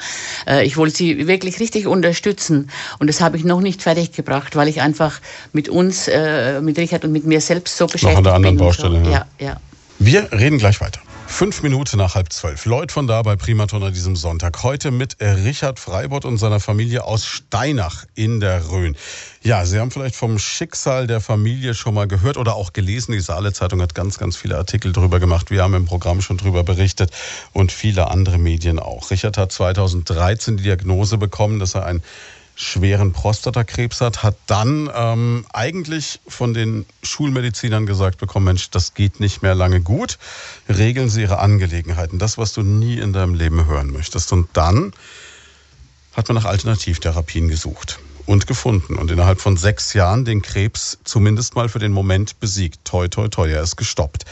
äh, 0.47 0.65
ich 0.65 0.77
wollte 0.77 0.95
sie 0.95 1.27
wirklich 1.27 1.59
richtig 1.59 1.87
unterstützen. 1.87 2.69
Und 2.99 3.07
das 3.07 3.21
habe 3.21 3.37
ich 3.37 3.43
noch 3.43 3.61
nicht 3.61 3.81
fertig 3.81 4.11
gebracht, 4.11 4.55
weil 4.55 4.67
ich 4.67 4.81
einfach 4.81 5.19
mit 5.51 5.67
uns, 5.67 6.07
äh, 6.07 6.61
mit 6.61 6.77
Richard 6.77 7.03
und 7.05 7.11
mit 7.11 7.25
mir 7.25 7.41
selbst 7.41 7.75
so 7.77 7.87
beschäftigt 7.87 8.17
bin. 8.17 8.23
Noch 8.23 8.35
an 8.35 8.41
der 8.43 8.49
anderen 8.51 8.57
Baustelle. 8.57 9.03
So. 9.03 9.11
Ja, 9.11 9.25
ja. 9.39 9.57
Wir 10.01 10.31
reden 10.31 10.59
gleich 10.59 10.79
weiter. 10.79 11.01
Fünf 11.27 11.61
Minuten 11.61 11.97
nach 11.97 12.15
halb 12.15 12.31
zwölf. 12.31 12.63
Leut 12.65 12.93
von 12.93 13.05
da 13.05 13.21
bei 13.21 13.35
Primaton 13.35 13.83
an 13.83 13.93
diesem 13.93 14.15
Sonntag. 14.15 14.63
Heute 14.63 14.91
mit 14.91 15.17
Richard 15.19 15.77
Freibott 15.77 16.23
und 16.23 16.37
seiner 16.37 16.61
Familie 16.61 17.03
aus 17.03 17.25
Steinach 17.25 18.05
in 18.15 18.39
der 18.39 18.71
Rhön. 18.71 18.95
Ja, 19.43 19.65
Sie 19.65 19.77
haben 19.77 19.91
vielleicht 19.91 20.15
vom 20.15 20.39
Schicksal 20.39 21.05
der 21.05 21.19
Familie 21.19 21.73
schon 21.73 21.93
mal 21.95 22.07
gehört 22.07 22.37
oder 22.37 22.55
auch 22.55 22.71
gelesen. 22.71 23.11
Die 23.11 23.19
Saale 23.19 23.51
Zeitung 23.51 23.81
hat 23.81 23.93
ganz, 23.93 24.17
ganz 24.17 24.37
viele 24.37 24.57
Artikel 24.57 24.93
darüber 24.93 25.19
gemacht. 25.19 25.51
Wir 25.51 25.63
haben 25.63 25.73
im 25.73 25.85
Programm 25.85 26.21
schon 26.21 26.37
darüber 26.37 26.63
berichtet 26.63 27.11
und 27.51 27.73
viele 27.73 28.09
andere 28.09 28.37
Medien 28.37 28.79
auch. 28.79 29.11
Richard 29.11 29.37
hat 29.37 29.51
2013 29.51 30.55
die 30.55 30.63
Diagnose 30.63 31.17
bekommen, 31.17 31.59
dass 31.59 31.75
er 31.75 31.85
ein 31.85 32.01
schweren 32.59 33.13
Prostatakrebs 33.13 34.01
hat, 34.01 34.21
hat 34.21 34.35
dann 34.45 34.91
ähm, 34.93 35.45
eigentlich 35.53 36.19
von 36.27 36.53
den 36.53 36.85
Schulmedizinern 37.03 37.85
gesagt 37.85 38.17
bekommen, 38.17 38.47
Mensch, 38.47 38.69
das 38.69 38.93
geht 38.93 39.21
nicht 39.21 39.41
mehr 39.41 39.55
lange 39.55 39.79
gut, 39.79 40.17
regeln 40.67 41.09
Sie 41.09 41.21
Ihre 41.21 41.39
Angelegenheiten, 41.39 42.19
das, 42.19 42.37
was 42.37 42.51
du 42.51 42.61
nie 42.61 42.97
in 42.97 43.13
deinem 43.13 43.33
Leben 43.33 43.65
hören 43.65 43.93
möchtest. 43.93 44.33
Und 44.33 44.49
dann 44.53 44.91
hat 46.11 46.27
man 46.27 46.35
nach 46.35 46.43
Alternativtherapien 46.43 47.47
gesucht 47.47 47.99
und 48.25 48.45
gefunden 48.45 48.97
und 48.97 49.09
innerhalb 49.09 49.39
von 49.39 49.55
sechs 49.55 49.93
Jahren 49.93 50.25
den 50.25 50.41
Krebs 50.41 50.97
zumindest 51.05 51.55
mal 51.55 51.69
für 51.69 51.79
den 51.79 51.93
Moment 51.93 52.41
besiegt. 52.41 52.83
Toi, 52.83 53.07
toi, 53.07 53.29
toi, 53.29 53.49
er 53.49 53.63
ist 53.63 53.77
gestoppt. 53.77 54.25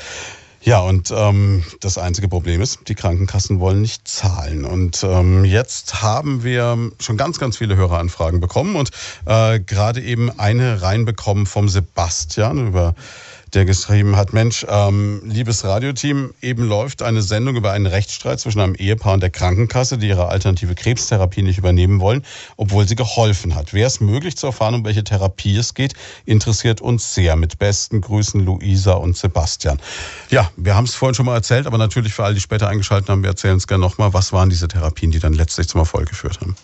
Ja, 0.68 0.82
und 0.82 1.14
ähm, 1.16 1.64
das 1.80 1.98
einzige 1.98 2.28
Problem 2.28 2.62
ist, 2.62 2.90
die 2.90 2.96
Krankenkassen 2.96 3.62
wollen 3.62 3.82
nicht 3.82 4.06
zahlen. 4.06 4.66
Und 4.66 5.02
ähm, 5.02 5.46
jetzt 5.46 6.02
haben 6.02 6.44
wir 6.44 6.92
schon 7.00 7.16
ganz, 7.16 7.40
ganz 7.40 7.56
viele 7.56 7.78
Höreranfragen 7.78 8.42
bekommen 8.42 8.76
und 8.76 8.90
äh, 9.26 9.62
gerade 9.62 10.02
eben 10.02 10.30
eine 10.38 10.82
reinbekommen 10.82 11.46
vom 11.46 11.70
Sebastian 11.70 12.68
über 12.68 12.96
der 13.54 13.66
geschrieben 13.66 14.16
hat, 14.16 14.34
Mensch, 14.34 14.66
ähm, 14.70 15.22
liebes 15.26 15.64
Radioteam, 15.64 16.34
eben 16.42 16.68
läuft 16.68 17.02
eine 17.02 17.22
Sendung 17.22 17.56
über 17.56 17.72
einen 17.72 17.86
Rechtsstreit 17.86 18.40
zwischen 18.40 18.60
einem 18.60 18.76
Ehepaar 18.76 19.14
und 19.14 19.22
der 19.22 19.30
Krankenkasse, 19.30 19.98
die 19.98 20.08
ihre 20.08 20.28
alternative 20.28 20.76
Krebstherapie 20.76 21.42
nicht 21.42 21.58
übernehmen 21.58 22.00
wollen, 22.00 22.24
obwohl 22.58 22.88
sie 22.88 22.96
geholfen 22.96 23.56
hat. 23.56 23.74
Wäre 23.74 23.88
es 23.88 24.00
möglich 24.00 24.38
zu 24.38 24.48
erfahren, 24.48 24.76
um 24.76 24.86
welche 24.86 25.04
Therapie 25.04 25.58
es 25.58 25.74
geht, 25.74 25.94
interessiert 26.26 26.82
uns 26.82 27.14
sehr. 27.14 27.36
Mit 27.36 27.60
besten 27.60 28.02
Grüßen 28.02 28.44
Luisa 28.44 28.94
und 28.94 29.18
Sebastian. 29.18 29.80
Ja, 30.30 30.50
wir 30.58 30.76
haben 30.76 30.86
es 30.86 30.96
vorhin 30.96 31.16
schon 31.16 31.26
mal 31.26 31.36
erzählt, 31.36 31.68
aber 31.68 31.78
natürlich 31.78 32.14
für 32.14 32.24
alle, 32.24 32.36
die 32.36 32.42
später 32.42 32.68
eingeschaltet 32.68 33.10
haben, 33.10 33.24
wir 33.24 33.30
erzählen 33.30 33.58
es 33.58 33.68
gerne 33.68 33.82
nochmal. 33.82 34.14
Was 34.14 34.34
waren 34.34 34.50
diese 34.50 34.68
Therapien, 34.68 35.12
die 35.12 35.20
dann 35.20 35.34
letztlich 35.34 35.68
zum 35.68 35.80
Erfolg 35.80 36.10
geführt 36.10 36.40
haben? 36.42 36.56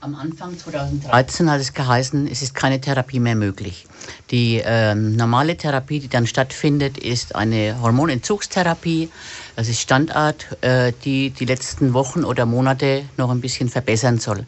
Am 0.00 0.14
Anfang 0.14 0.56
2013 0.56 1.50
hat 1.50 1.60
es 1.60 1.74
geheißen, 1.74 2.28
es 2.28 2.40
ist 2.40 2.54
keine 2.54 2.80
Therapie 2.80 3.18
mehr 3.18 3.34
möglich. 3.34 3.84
Die 4.30 4.60
äh, 4.64 4.94
normale 4.94 5.56
Therapie, 5.56 5.98
die 5.98 6.08
dann 6.08 6.28
stattfindet, 6.28 6.98
ist 6.98 7.34
eine 7.34 7.80
Hormonentzugstherapie. 7.82 9.10
Das 9.56 9.68
ist 9.68 9.80
Standard, 9.80 10.56
äh, 10.60 10.92
die 11.04 11.30
die 11.30 11.46
letzten 11.46 11.94
Wochen 11.94 12.22
oder 12.22 12.46
Monate 12.46 13.06
noch 13.16 13.30
ein 13.30 13.40
bisschen 13.40 13.68
verbessern 13.68 14.20
soll. 14.20 14.46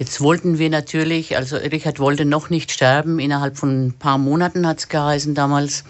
Jetzt 0.00 0.20
wollten 0.20 0.58
wir 0.58 0.70
natürlich, 0.70 1.36
also 1.36 1.56
Richard 1.56 2.00
wollte 2.00 2.24
noch 2.24 2.50
nicht 2.50 2.72
sterben, 2.72 3.20
innerhalb 3.20 3.56
von 3.56 3.86
ein 3.86 3.92
paar 3.92 4.18
Monaten 4.18 4.66
hat 4.66 4.78
es 4.78 4.88
geheißen 4.88 5.36
damals 5.36 5.84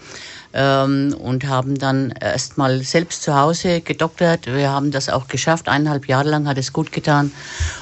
ähm, 0.55 1.13
und 1.19 1.45
haben 1.45 1.77
dann 1.77 2.11
erstmal 2.11 2.81
selbst 2.81 3.21
zu 3.23 3.35
Hause 3.35 3.81
gedoktert. 3.81 4.47
Wir 4.47 4.71
haben 4.71 4.89
das 4.89 5.09
auch 5.09 5.27
geschafft. 5.27 5.67
Eineinhalb 5.67 6.07
Jahre 6.07 6.29
lang 6.29 6.47
hat 6.47 6.57
es 6.57 6.71
gut 6.71 6.93
getan. 6.93 7.31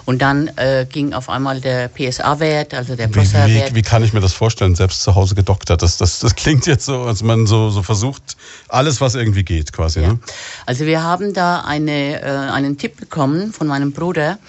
Und 0.06 0.22
dann 0.24 0.50
äh, 0.58 0.86
ging 0.90 1.14
auf 1.14 1.30
einmal 1.30 1.62
der 1.62 1.88
PSA-Wert, 1.88 2.74
also 2.74 2.96
der 2.96 3.08
Prostata-Wert. 3.08 3.70
Wie, 3.70 3.72
wie, 3.72 3.76
wie, 3.76 3.82
kann 3.84 4.04
ich 4.04 4.12
mir 4.12 4.22
das 4.22 4.34
vorstellen, 4.34 4.74
selbst 4.76 5.04
zu 5.04 5.14
Hause 5.14 5.36
gedoktert? 5.36 5.84
Das, 5.84 5.98
das, 5.98 6.20
das 6.20 6.36
klingt 6.36 6.66
jetzt 6.66 6.86
so, 6.86 7.04
als 7.04 7.22
man 7.22 7.46
so, 7.46 7.70
so 7.70 7.84
versucht, 7.84 8.36
alles, 8.70 9.00
was 9.00 9.14
irgendwie 9.14 9.44
geht, 9.44 9.72
quasi. 9.72 10.02
Ja. 10.02 10.08
Ne? 10.10 10.20
Also 10.66 10.86
wir 10.86 11.04
haben 11.04 11.34
da 11.34 11.62
eine, 11.62 12.22
äh, 12.22 12.26
einen 12.26 12.78
Tipp 12.80 13.00
bekommen 13.00 13.54
von 13.54 13.68
meinem 13.68 13.92
Bruder 13.92 14.40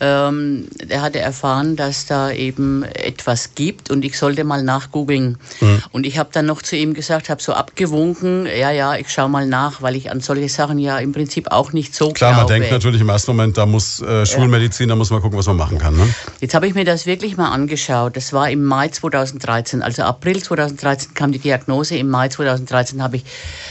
ähm, 0.00 0.66
er 0.88 1.02
hatte 1.02 1.20
erfahren, 1.20 1.76
dass 1.76 2.06
da 2.06 2.30
eben 2.30 2.82
etwas 2.82 3.54
gibt 3.54 3.90
und 3.90 4.04
ich 4.04 4.18
sollte 4.18 4.44
mal 4.44 4.62
nachgoogeln. 4.62 5.36
Mhm. 5.60 5.82
Und 5.92 6.06
ich 6.06 6.18
habe 6.18 6.30
dann 6.32 6.46
noch 6.46 6.62
zu 6.62 6.74
ihm 6.74 6.94
gesagt, 6.94 7.28
habe 7.28 7.42
so 7.42 7.52
abgewunken, 7.52 8.46
ja, 8.46 8.70
ja, 8.70 8.96
ich 8.96 9.10
schaue 9.10 9.28
mal 9.28 9.46
nach, 9.46 9.82
weil 9.82 9.96
ich 9.96 10.10
an 10.10 10.20
solche 10.20 10.48
Sachen 10.48 10.78
ja 10.78 10.98
im 10.98 11.12
Prinzip 11.12 11.50
auch 11.50 11.72
nicht 11.72 11.94
so 11.94 12.12
Klar, 12.12 12.32
glaube. 12.32 12.52
man 12.52 12.60
denkt 12.60 12.72
natürlich 12.72 13.02
im 13.02 13.10
ersten 13.10 13.32
Moment, 13.32 13.58
da 13.58 13.66
muss 13.66 14.00
äh, 14.00 14.24
Schulmedizin, 14.24 14.88
ja. 14.88 14.94
da 14.94 14.96
muss 14.96 15.10
man 15.10 15.20
gucken, 15.20 15.38
was 15.38 15.46
man 15.46 15.56
machen 15.56 15.78
kann. 15.78 15.96
Ne? 15.96 16.08
Jetzt 16.40 16.54
habe 16.54 16.66
ich 16.66 16.74
mir 16.74 16.86
das 16.86 17.04
wirklich 17.04 17.36
mal 17.36 17.50
angeschaut. 17.50 18.16
Das 18.16 18.32
war 18.32 18.50
im 18.50 18.64
Mai 18.64 18.88
2013, 18.88 19.82
also 19.82 20.02
April 20.02 20.42
2013 20.42 21.12
kam 21.12 21.32
die 21.32 21.38
Diagnose. 21.38 21.96
Im 21.96 22.08
Mai 22.08 22.28
2013 22.28 23.02
habe 23.02 23.16
ich 23.16 23.24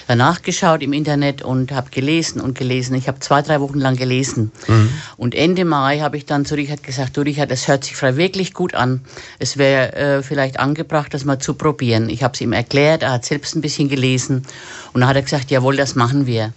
danach 0.07 0.43
geschaut 0.43 0.84
im 0.84 0.93
Internet 0.93 1.41
und 1.41 1.71
habe 1.71 1.89
gelesen 1.89 2.39
und 2.39 2.57
gelesen. 2.57 2.95
Ich 2.95 3.07
habe 3.07 3.19
zwei, 3.19 3.41
drei 3.41 3.59
Wochen 3.61 3.80
lang 3.80 3.95
gelesen. 3.95 4.51
Mhm. 4.67 4.89
Und 5.17 5.34
Ende 5.34 5.65
Mai 5.65 5.99
habe 5.99 6.17
ich 6.17 6.18
dann 6.26 6.45
zu 6.45 6.55
Richard 6.55 6.84
gesagt, 6.84 7.17
du 7.17 7.22
Richard, 7.22 7.51
das 7.51 7.67
hört 7.67 7.84
sich 7.84 7.95
frei 7.95 8.15
wirklich 8.15 8.53
gut 8.53 8.74
an. 8.74 9.01
Es 9.39 9.57
wäre 9.57 9.93
äh, 9.93 10.24
vielleicht 10.24 10.59
angebracht, 10.59 11.13
das 11.13 11.26
mal 11.26 11.39
zu 11.39 11.53
probieren. 11.53 12.09
Ich 12.09 12.24
habe 12.24 12.34
es 12.34 12.41
ihm 12.41 12.53
erklärt, 12.53 13.03
er 13.03 13.13
hat 13.13 13.26
selbst 13.26 13.55
ein 13.55 13.61
bisschen 13.61 13.89
gelesen 13.89 14.45
und 14.93 15.01
dann 15.01 15.09
hat 15.09 15.15
er 15.15 15.22
gesagt, 15.22 15.51
jawohl, 15.51 15.76
das 15.78 15.95
machen 15.95 16.26
wir. 16.26 16.53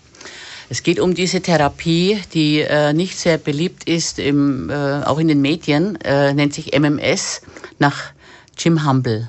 Es 0.68 0.82
geht 0.82 1.00
um 1.00 1.14
diese 1.14 1.42
Therapie, 1.42 2.20
die 2.32 2.60
äh, 2.60 2.92
nicht 2.94 3.18
sehr 3.18 3.36
beliebt 3.36 3.84
ist, 3.84 4.18
im, 4.18 4.70
äh, 4.70 5.02
auch 5.04 5.18
in 5.18 5.28
den 5.28 5.42
Medien, 5.42 6.00
äh, 6.00 6.32
nennt 6.32 6.54
sich 6.54 6.72
MMS 6.72 7.42
nach 7.78 8.12
Jim 8.56 8.86
Humble. 8.86 9.28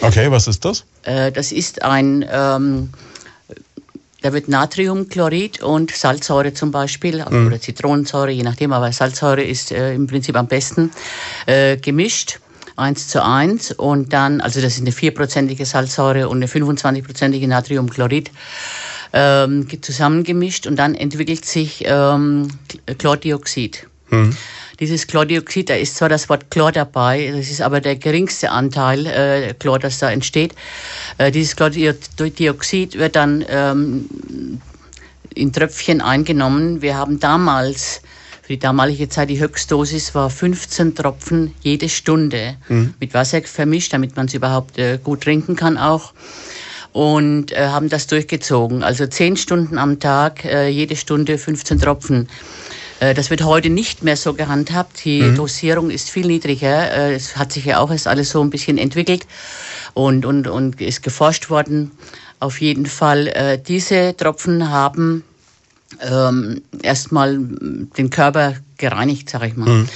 Okay, 0.00 0.30
was 0.30 0.48
ist 0.48 0.64
das? 0.64 0.84
Äh, 1.04 1.30
das 1.30 1.52
ist 1.52 1.82
ein 1.82 2.24
ähm, 2.28 2.90
da 4.24 4.32
wird 4.32 4.48
Natriumchlorid 4.48 5.62
und 5.62 5.90
Salzsäure 5.90 6.54
zum 6.54 6.70
Beispiel 6.70 7.22
mhm. 7.28 7.46
oder 7.46 7.60
Zitronensäure, 7.60 8.30
je 8.30 8.42
nachdem, 8.42 8.72
aber 8.72 8.90
Salzsäure 8.90 9.42
ist 9.42 9.70
äh, 9.70 9.92
im 9.92 10.06
Prinzip 10.06 10.34
am 10.36 10.46
besten 10.46 10.90
äh, 11.44 11.76
gemischt. 11.76 12.40
eins 12.76 13.06
zu 13.06 13.22
eins 13.22 13.70
und 13.70 14.14
dann, 14.14 14.40
also 14.40 14.62
das 14.62 14.76
ist 14.76 14.80
eine 14.80 14.92
vierprozentige 14.92 15.66
Salzsäure 15.66 16.30
und 16.30 16.38
eine 16.38 16.46
25-prozentige 16.46 17.46
Natriumchlorid 17.46 18.30
ähm, 19.12 19.68
zusammengemischt 19.82 20.66
und 20.66 20.76
dann 20.76 20.94
entwickelt 20.94 21.44
sich 21.44 21.84
ähm, 21.86 22.48
Chlordioxid. 22.98 23.86
Mhm. 24.14 24.36
Dieses 24.80 25.06
Chlordioxid, 25.06 25.70
da 25.70 25.74
ist 25.74 25.96
zwar 25.96 26.08
das 26.08 26.28
Wort 26.28 26.50
Chlor 26.50 26.72
dabei, 26.72 27.32
das 27.34 27.48
ist 27.48 27.60
aber 27.60 27.80
der 27.80 27.94
geringste 27.94 28.50
Anteil 28.50 29.06
äh, 29.06 29.54
Chlor, 29.54 29.78
das 29.78 29.98
da 29.98 30.10
entsteht. 30.10 30.54
Äh, 31.18 31.30
dieses 31.30 31.54
Chlordioxid 31.54 32.98
wird 32.98 33.14
dann 33.14 33.44
ähm, 33.48 34.60
in 35.32 35.52
Tröpfchen 35.52 36.00
eingenommen. 36.00 36.82
Wir 36.82 36.96
haben 36.96 37.20
damals 37.20 38.02
für 38.44 38.52
die 38.52 38.58
damalige 38.58 39.08
Zeit 39.08 39.30
die 39.30 39.40
Höchstdosis 39.40 40.14
war 40.14 40.28
15 40.28 40.94
Tropfen 40.94 41.54
jede 41.62 41.88
Stunde 41.88 42.56
mhm. 42.68 42.92
mit 43.00 43.14
Wasser 43.14 43.40
vermischt, 43.40 43.94
damit 43.94 44.16
man 44.16 44.26
es 44.26 44.34
überhaupt 44.34 44.76
äh, 44.76 44.98
gut 45.02 45.22
trinken 45.22 45.56
kann 45.56 45.78
auch. 45.78 46.12
Und 46.92 47.52
äh, 47.52 47.68
haben 47.68 47.88
das 47.88 48.06
durchgezogen. 48.06 48.82
Also 48.82 49.06
10 49.06 49.38
Stunden 49.38 49.78
am 49.78 49.98
Tag, 49.98 50.44
äh, 50.44 50.68
jede 50.68 50.94
Stunde 50.94 51.38
15 51.38 51.80
Tropfen. 51.80 52.28
Äh, 53.04 53.14
das 53.14 53.30
wird 53.30 53.42
heute 53.42 53.70
nicht 53.70 54.02
mehr 54.02 54.16
so 54.16 54.34
gehandhabt. 54.34 55.04
Die 55.04 55.22
mhm. 55.22 55.36
Dosierung 55.36 55.90
ist 55.90 56.10
viel 56.10 56.26
niedriger. 56.26 56.90
Äh, 56.90 57.14
es 57.14 57.36
hat 57.36 57.52
sich 57.52 57.66
ja 57.66 57.78
auch 57.80 57.90
erst 57.90 58.06
alles 58.06 58.30
so 58.30 58.40
ein 58.40 58.50
bisschen 58.50 58.78
entwickelt 58.78 59.26
und, 59.92 60.24
und, 60.24 60.46
und 60.46 60.80
ist 60.80 61.02
geforscht 61.02 61.50
worden. 61.50 61.90
Auf 62.40 62.60
jeden 62.60 62.86
Fall, 62.86 63.28
äh, 63.28 63.58
diese 63.58 64.16
Tropfen 64.16 64.70
haben 64.70 65.24
ähm, 66.00 66.62
erstmal 66.82 67.38
den 67.38 68.10
Körper 68.10 68.54
gereinigt, 68.78 69.30
sag 69.30 69.44
ich 69.46 69.56
mal. 69.56 69.68
Mhm. 69.68 69.88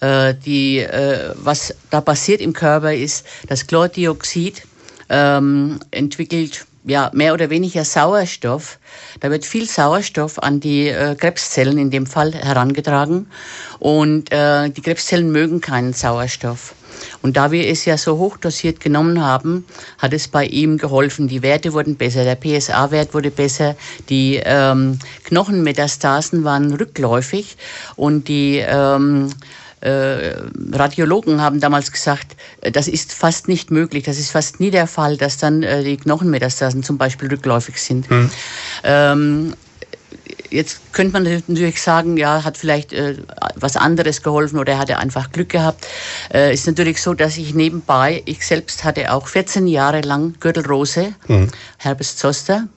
Äh, 0.00 0.34
die, 0.34 0.78
äh, 0.78 1.32
was 1.36 1.74
da 1.90 2.00
passiert 2.00 2.40
im 2.40 2.52
Körper 2.52 2.92
ist, 2.92 3.24
das 3.48 3.66
Chlordioxid 3.66 4.62
ähm, 5.08 5.78
entwickelt 5.90 6.66
ja, 6.86 7.10
mehr 7.12 7.34
oder 7.34 7.50
weniger 7.50 7.84
Sauerstoff. 7.84 8.78
Da 9.20 9.30
wird 9.30 9.44
viel 9.44 9.66
Sauerstoff 9.66 10.38
an 10.42 10.60
die 10.60 10.88
äh, 10.88 11.14
Krebszellen 11.16 11.78
in 11.78 11.90
dem 11.90 12.06
Fall 12.06 12.32
herangetragen. 12.32 13.26
Und 13.78 14.32
äh, 14.32 14.70
die 14.70 14.80
Krebszellen 14.80 15.30
mögen 15.30 15.60
keinen 15.60 15.92
Sauerstoff. 15.92 16.74
Und 17.22 17.36
da 17.36 17.50
wir 17.50 17.66
es 17.66 17.84
ja 17.84 17.98
so 17.98 18.18
hochdosiert 18.18 18.80
genommen 18.80 19.22
haben, 19.22 19.66
hat 19.98 20.12
es 20.12 20.28
bei 20.28 20.46
ihm 20.46 20.78
geholfen. 20.78 21.28
Die 21.28 21.42
Werte 21.42 21.72
wurden 21.72 21.96
besser, 21.96 22.24
der 22.24 22.36
PSA-Wert 22.36 23.12
wurde 23.12 23.30
besser, 23.30 23.76
die 24.08 24.40
ähm, 24.42 24.98
Knochenmetastasen 25.24 26.44
waren 26.44 26.72
rückläufig 26.72 27.56
und 27.96 28.28
die 28.28 28.58
ähm, 28.58 29.28
äh, 29.28 29.65
Radiologen 29.82 31.40
haben 31.40 31.60
damals 31.60 31.92
gesagt, 31.92 32.36
äh, 32.60 32.72
das 32.72 32.88
ist 32.88 33.12
fast 33.12 33.48
nicht 33.48 33.70
möglich, 33.70 34.04
das 34.04 34.18
ist 34.18 34.30
fast 34.30 34.60
nie 34.60 34.70
der 34.70 34.86
Fall, 34.86 35.16
dass 35.16 35.38
dann 35.38 35.62
äh, 35.62 35.84
die 35.84 35.96
Knochenmetastasen 35.96 36.82
zum 36.82 36.98
Beispiel 36.98 37.28
rückläufig 37.28 37.80
sind. 37.80 38.08
Hm. 38.08 38.30
Ähm, 38.84 39.54
jetzt 40.50 40.92
könnte 40.92 41.12
man 41.12 41.42
natürlich 41.46 41.82
sagen, 41.82 42.16
ja, 42.16 42.44
hat 42.44 42.56
vielleicht 42.56 42.92
äh, 42.92 43.16
was 43.54 43.76
anderes 43.76 44.22
geholfen 44.22 44.58
oder 44.58 44.74
er 44.74 44.78
hatte 44.78 44.98
einfach 44.98 45.30
Glück 45.32 45.50
gehabt. 45.50 45.86
Äh, 46.32 46.54
ist 46.54 46.66
natürlich 46.66 47.02
so, 47.02 47.14
dass 47.14 47.36
ich 47.36 47.54
nebenbei, 47.54 48.22
ich 48.26 48.46
selbst 48.46 48.84
hatte 48.84 49.12
auch 49.12 49.28
14 49.28 49.66
Jahre 49.66 50.00
lang 50.00 50.34
Gürtelrose, 50.40 51.14
mhm. 51.28 51.48
Herpes 51.78 52.16
Zoster. 52.16 52.68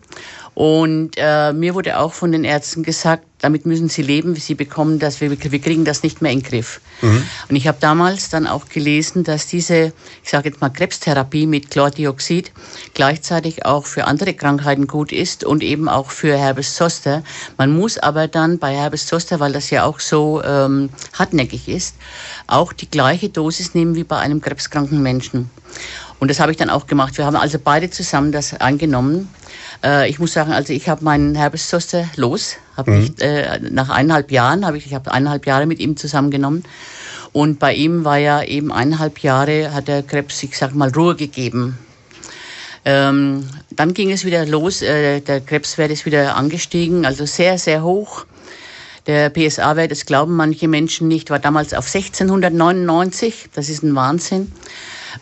Und 0.60 1.12
äh, 1.16 1.54
mir 1.54 1.74
wurde 1.74 1.98
auch 1.98 2.12
von 2.12 2.34
den 2.34 2.44
Ärzten 2.44 2.84
gesagt, 2.84 3.24
damit 3.40 3.66
müssen 3.66 3.88
sie 3.88 4.02
leben, 4.02 4.36
sie 4.36 4.56
bekommen 4.56 5.00
das, 5.00 5.22
wir, 5.22 5.32
wir 5.32 5.62
kriegen 5.62 5.86
das 5.86 6.04
nicht 6.04 6.22
mehr 6.22 6.34
in 6.34 6.42
den 6.42 6.50
Griff. 6.50 6.82
Mhm. 7.02 7.24
Und 7.48 7.56
ich 7.56 7.66
habe 7.66 7.78
damals 7.80 8.28
dann 8.28 8.46
auch 8.46 8.68
gelesen, 8.68 9.24
dass 9.24 9.48
diese, 9.48 9.94
ich 10.22 10.30
sage 10.30 10.50
jetzt 10.50 10.60
mal 10.60 10.68
Krebstherapie 10.68 11.48
mit 11.48 11.72
Chlordioxid 11.72 12.52
gleichzeitig 12.94 13.66
auch 13.66 13.86
für 13.86 14.04
andere 14.04 14.34
Krankheiten 14.34 14.86
gut 14.86 15.14
ist 15.14 15.46
und 15.46 15.64
eben 15.64 15.88
auch 15.88 16.12
für 16.12 16.38
Herpes 16.38 16.76
Zoster. 16.76 17.24
Man 17.58 17.72
muss 17.72 17.98
aber 17.98 18.28
dann 18.28 18.60
bei 18.60 18.76
Herpes 18.76 19.08
Zoster, 19.08 19.40
weil 19.40 19.54
das 19.54 19.70
ja 19.70 19.86
auch 19.86 20.02
so 20.02 20.44
ähm, 20.44 20.90
hartnäckig 21.18 21.70
ist, 21.70 21.96
auch 22.48 22.74
die 22.74 22.92
gleiche 22.92 23.30
Dosis 23.30 23.76
nehmen 23.76 23.96
wie 23.96 24.04
bei 24.04 24.18
einem 24.18 24.42
krebskranken 24.42 25.02
Menschen. 25.02 25.50
Und 26.20 26.30
das 26.30 26.40
habe 26.40 26.52
ich 26.52 26.58
dann 26.58 26.70
auch 26.70 26.88
gemacht. 26.88 27.18
Wir 27.18 27.26
haben 27.26 27.36
also 27.36 27.58
beide 27.64 27.90
zusammen 27.90 28.32
das 28.32 28.54
angenommen. 28.60 29.30
Äh, 29.84 30.10
ich 30.10 30.20
muss 30.20 30.34
sagen, 30.34 30.52
also 30.52 30.74
ich 30.74 30.90
habe 30.90 31.04
meinen 31.04 31.36
Herbstzoster 31.36 32.10
los. 32.16 32.58
Hab 32.76 32.88
mhm. 32.88 33.04
ich, 33.04 33.22
äh, 33.22 33.60
nach 33.72 33.90
eineinhalb 33.90 34.32
Jahren 34.32 34.66
habe 34.66 34.78
ich, 34.78 34.86
ich 34.86 34.94
habe 34.94 35.12
eineinhalb 35.12 35.46
Jahre 35.46 35.66
mit 35.66 35.80
ihm 35.80 35.96
zusammengenommen. 35.96 36.64
Und 37.32 37.60
bei 37.60 37.74
ihm 37.74 38.06
war 38.06 38.18
ja 38.18 38.44
eben 38.44 38.72
eineinhalb 38.72 39.20
Jahre, 39.20 39.74
hat 39.74 39.88
der 39.88 40.04
Krebs, 40.04 40.42
ich 40.44 40.58
sag 40.58 40.74
mal, 40.74 40.90
Ruhe 40.90 41.16
gegeben. 41.16 41.78
Ähm, 42.86 43.48
dann 43.72 43.94
ging 43.94 44.12
es 44.12 44.26
wieder 44.26 44.46
los, 44.46 44.82
äh, 44.82 45.22
der 45.22 45.42
Krebswert 45.42 45.92
ist 45.92 46.06
wieder 46.06 46.36
angestiegen, 46.36 47.06
also 47.06 47.26
sehr, 47.26 47.58
sehr 47.58 47.84
hoch. 47.84 48.26
Der 49.06 49.30
PSA-Wert, 49.30 49.92
das 49.92 50.06
glauben 50.06 50.36
manche 50.36 50.68
Menschen 50.68 51.08
nicht, 51.08 51.30
war 51.30 51.40
damals 51.40 51.74
auf 51.74 51.86
1699, 51.86 53.50
das 53.54 53.70
ist 53.70 53.84
ein 53.84 53.96
Wahnsinn. 53.96 54.52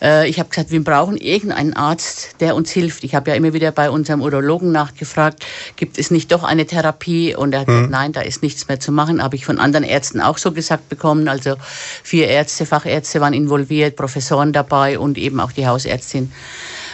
Äh, 0.02 0.30
ich 0.30 0.40
habe 0.40 0.50
gesagt, 0.50 0.72
wir 0.72 0.84
brauchen 0.84 1.18
irgendeinen 1.18 1.74
Arzt, 1.74 2.36
der 2.40 2.56
uns 2.56 2.72
hilft. 2.72 3.04
Ich 3.04 3.16
habe 3.16 3.32
ja 3.32 3.36
immer 3.36 3.54
wieder 3.54 3.72
bei 3.72 3.90
unserem 3.90 4.22
Urologen 4.22 4.72
nachgefragt, 4.72 5.46
gibt 5.76 5.98
es 5.98 6.12
nicht 6.12 6.32
doch 6.32 6.44
eine 6.44 6.66
Therapie? 6.66 7.36
Und 7.36 7.54
er 7.54 7.62
hat 7.62 7.68
gesagt, 7.68 7.86
mhm. 7.86 7.92
nein, 7.92 8.12
da 8.14 8.22
ist 8.22 8.44
nichts 8.44 8.68
mehr 8.68 8.80
zu 8.80 8.92
machen. 8.92 9.22
Habe 9.22 9.36
ich 9.36 9.46
von 9.46 9.60
anderen 9.60 9.84
Ärzten 9.86 10.22
auch 10.22 10.38
so 10.38 10.52
gesagt 10.52 10.90
bekommen. 10.90 11.28
Also 11.28 11.56
vier 12.04 12.28
Ärzte, 12.28 12.66
Fachärzte 12.66 13.22
waren 13.22 13.34
involviert, 13.34 13.96
Professoren 13.96 14.54
dabei 14.54 15.00
und 15.00 15.18
eben 15.18 15.40
auch 15.40 15.52
die 15.52 15.68
Hausärztin. 15.68 16.32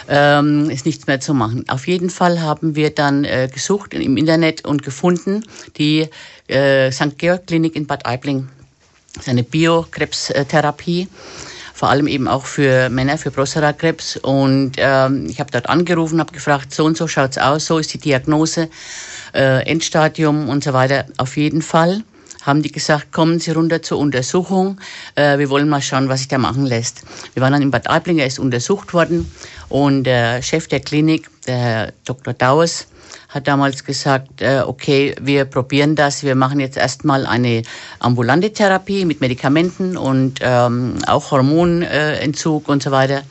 Ähm, 0.06 0.68
ist 0.68 0.84
nichts 0.84 1.06
mehr 1.06 1.18
zu 1.20 1.32
machen. 1.32 1.64
Auf 1.68 1.86
jeden 1.86 2.10
Fall 2.10 2.42
haben 2.42 2.76
wir 2.76 2.90
dann 2.90 3.24
äh, 3.24 3.48
gesucht 3.52 3.94
im 3.94 4.18
Internet 4.18 4.64
und 4.66 4.82
gefunden 4.82 5.44
die 5.78 6.08
äh, 6.46 6.92
St. 6.92 7.16
Georg 7.16 7.46
Klinik 7.46 7.74
in 7.74 7.86
Bad 7.86 8.04
Aibling. 8.04 8.48
Das 9.14 9.22
ist 9.22 9.28
eine 9.30 9.44
Biokrebstherapie 9.44 11.08
vor 11.74 11.90
allem 11.90 12.06
eben 12.06 12.28
auch 12.28 12.46
für 12.46 12.88
Männer, 12.88 13.18
für 13.18 13.32
Prostatakrebs. 13.32 14.16
Und 14.16 14.72
ähm, 14.76 15.26
ich 15.28 15.40
habe 15.40 15.50
dort 15.50 15.68
angerufen, 15.68 16.20
habe 16.20 16.32
gefragt, 16.32 16.72
so 16.72 16.84
und 16.84 16.96
so 16.96 17.08
schaut's 17.08 17.36
aus, 17.36 17.66
so 17.66 17.78
ist 17.78 17.92
die 17.92 17.98
Diagnose, 17.98 18.70
äh, 19.34 19.66
Endstadium 19.66 20.48
und 20.48 20.62
so 20.62 20.72
weiter. 20.72 21.04
Auf 21.16 21.36
jeden 21.36 21.62
Fall 21.62 22.04
haben 22.42 22.62
die 22.62 22.70
gesagt, 22.70 23.10
kommen 23.10 23.40
Sie 23.40 23.50
runter 23.50 23.82
zur 23.82 23.98
Untersuchung. 23.98 24.78
Äh, 25.16 25.38
wir 25.38 25.50
wollen 25.50 25.68
mal 25.68 25.82
schauen, 25.82 26.08
was 26.08 26.20
sich 26.20 26.28
da 26.28 26.38
machen 26.38 26.64
lässt. 26.64 27.02
Wir 27.34 27.42
waren 27.42 27.52
dann 27.52 27.62
in 27.62 27.72
Bad 27.72 27.90
Aibling, 27.90 28.18
er 28.18 28.26
ist 28.26 28.38
untersucht 28.38 28.94
worden 28.94 29.30
und 29.68 30.04
der 30.04 30.42
Chef 30.42 30.68
der 30.68 30.80
Klinik, 30.80 31.28
der 31.46 31.56
Herr 31.56 31.92
Dr. 32.04 32.34
Dauers, 32.34 32.86
hat 33.34 33.48
damals 33.48 33.84
gesagt, 33.84 34.40
äh, 34.40 34.62
okay, 34.64 35.14
wir 35.20 35.44
probieren 35.44 35.96
das, 35.96 36.22
wir 36.22 36.36
machen 36.36 36.60
jetzt 36.60 36.76
erstmal 36.76 37.26
eine 37.26 37.62
ambulante 37.98 38.52
Therapie 38.52 39.04
mit 39.04 39.20
Medikamenten 39.20 39.96
und 39.96 40.38
ähm, 40.40 40.98
auch 41.08 41.32
Hormonentzug 41.32 42.68
und 42.68 42.82
so 42.82 42.92
weiter. 42.92 43.22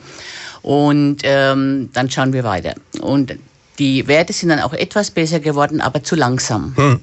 Und 0.60 1.18
ähm, 1.24 1.88
dann 1.92 2.10
schauen 2.10 2.32
wir 2.34 2.44
weiter. 2.44 2.74
Und 3.00 3.34
die 3.78 4.06
Werte 4.06 4.32
sind 4.32 4.50
dann 4.50 4.60
auch 4.60 4.72
etwas 4.72 5.10
besser 5.10 5.40
geworden, 5.40 5.80
aber 5.80 6.02
zu 6.02 6.14
langsam. 6.14 6.76
Hm. 6.76 7.00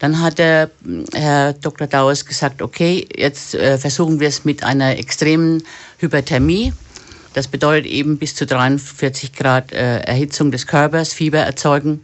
Dann 0.00 0.20
hat 0.20 0.38
der 0.38 0.70
Herr 1.12 1.52
Dr. 1.54 1.86
Dauers 1.86 2.26
gesagt, 2.26 2.60
okay, 2.60 3.06
jetzt 3.16 3.54
äh, 3.54 3.78
versuchen 3.78 4.20
wir 4.20 4.28
es 4.28 4.44
mit 4.44 4.62
einer 4.62 4.98
extremen 4.98 5.62
Hyperthermie. 5.98 6.72
Das 7.34 7.48
bedeutet 7.48 7.86
eben 7.86 8.18
bis 8.18 8.34
zu 8.34 8.46
43 8.46 9.32
Grad 9.32 9.72
äh, 9.72 9.98
Erhitzung 10.00 10.50
des 10.50 10.66
Körpers, 10.66 11.12
Fieber 11.12 11.38
erzeugen 11.38 12.00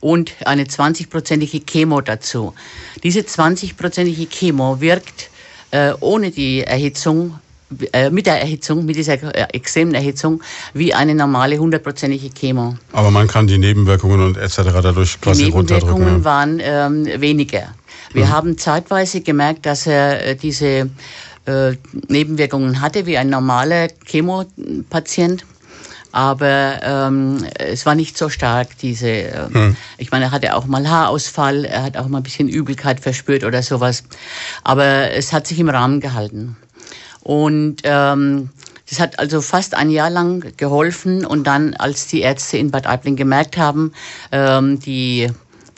und 0.00 0.32
eine 0.44 0.64
20-prozentige 0.64 1.64
Chemo 1.64 2.00
dazu. 2.00 2.54
Diese 3.02 3.20
20-prozentige 3.20 4.28
Chemo 4.28 4.80
wirkt 4.80 5.30
äh, 5.70 5.92
ohne 6.00 6.30
die 6.30 6.62
Erhitzung 6.62 7.38
äh, 7.92 8.10
mit 8.10 8.26
der 8.26 8.40
Erhitzung, 8.40 8.84
mit 8.84 8.96
dieser 8.96 9.14
äh, 9.34 9.46
extremen 9.52 9.94
Erhitzung, 9.94 10.42
wie 10.74 10.92
eine 10.92 11.14
normale 11.14 11.58
hundertprozentige 11.58 12.30
Chemo. 12.30 12.76
Aber 12.92 13.10
man 13.10 13.28
kann 13.28 13.46
die 13.46 13.58
Nebenwirkungen 13.58 14.20
und 14.20 14.36
etc. 14.36 14.56
dadurch 14.82 15.20
quasi 15.20 15.44
die 15.44 15.50
Nebenwirkungen 15.50 16.24
waren 16.24 16.60
ähm, 16.60 17.06
weniger. 17.20 17.74
Wir 18.12 18.24
mhm. 18.24 18.30
haben 18.30 18.58
zeitweise 18.58 19.20
gemerkt, 19.20 19.66
dass 19.66 19.86
er 19.86 20.26
äh, 20.26 20.36
diese 20.36 20.90
äh, 21.50 21.76
Nebenwirkungen 22.08 22.80
hatte 22.80 23.06
wie 23.06 23.18
ein 23.18 23.28
normaler 23.28 23.88
Chemopatient. 24.04 25.44
Aber 26.12 26.80
ähm, 26.82 27.46
es 27.58 27.86
war 27.86 27.94
nicht 27.94 28.18
so 28.18 28.28
stark, 28.28 28.76
diese, 28.78 29.08
äh, 29.08 29.48
hm. 29.52 29.76
ich 29.96 30.10
meine, 30.10 30.26
er 30.26 30.30
hatte 30.32 30.56
auch 30.56 30.66
mal 30.66 30.88
Haarausfall, 30.88 31.64
er 31.64 31.84
hat 31.84 31.96
auch 31.96 32.08
mal 32.08 32.18
ein 32.18 32.24
bisschen 32.24 32.48
Übelkeit 32.48 32.98
verspürt 32.98 33.44
oder 33.44 33.62
sowas. 33.62 34.02
Aber 34.64 35.12
es 35.12 35.32
hat 35.32 35.46
sich 35.46 35.60
im 35.60 35.68
Rahmen 35.68 36.00
gehalten. 36.00 36.56
Und 37.22 37.82
ähm, 37.84 38.50
das 38.88 38.98
hat 38.98 39.20
also 39.20 39.40
fast 39.40 39.74
ein 39.74 39.90
Jahr 39.90 40.10
lang 40.10 40.52
geholfen. 40.56 41.24
Und 41.24 41.44
dann, 41.46 41.74
als 41.74 42.08
die 42.08 42.22
Ärzte 42.22 42.58
in 42.58 42.72
Bad 42.72 42.88
Aibling 42.88 43.14
gemerkt 43.14 43.56
haben, 43.56 43.92
ähm, 44.32 44.80
die 44.80 45.30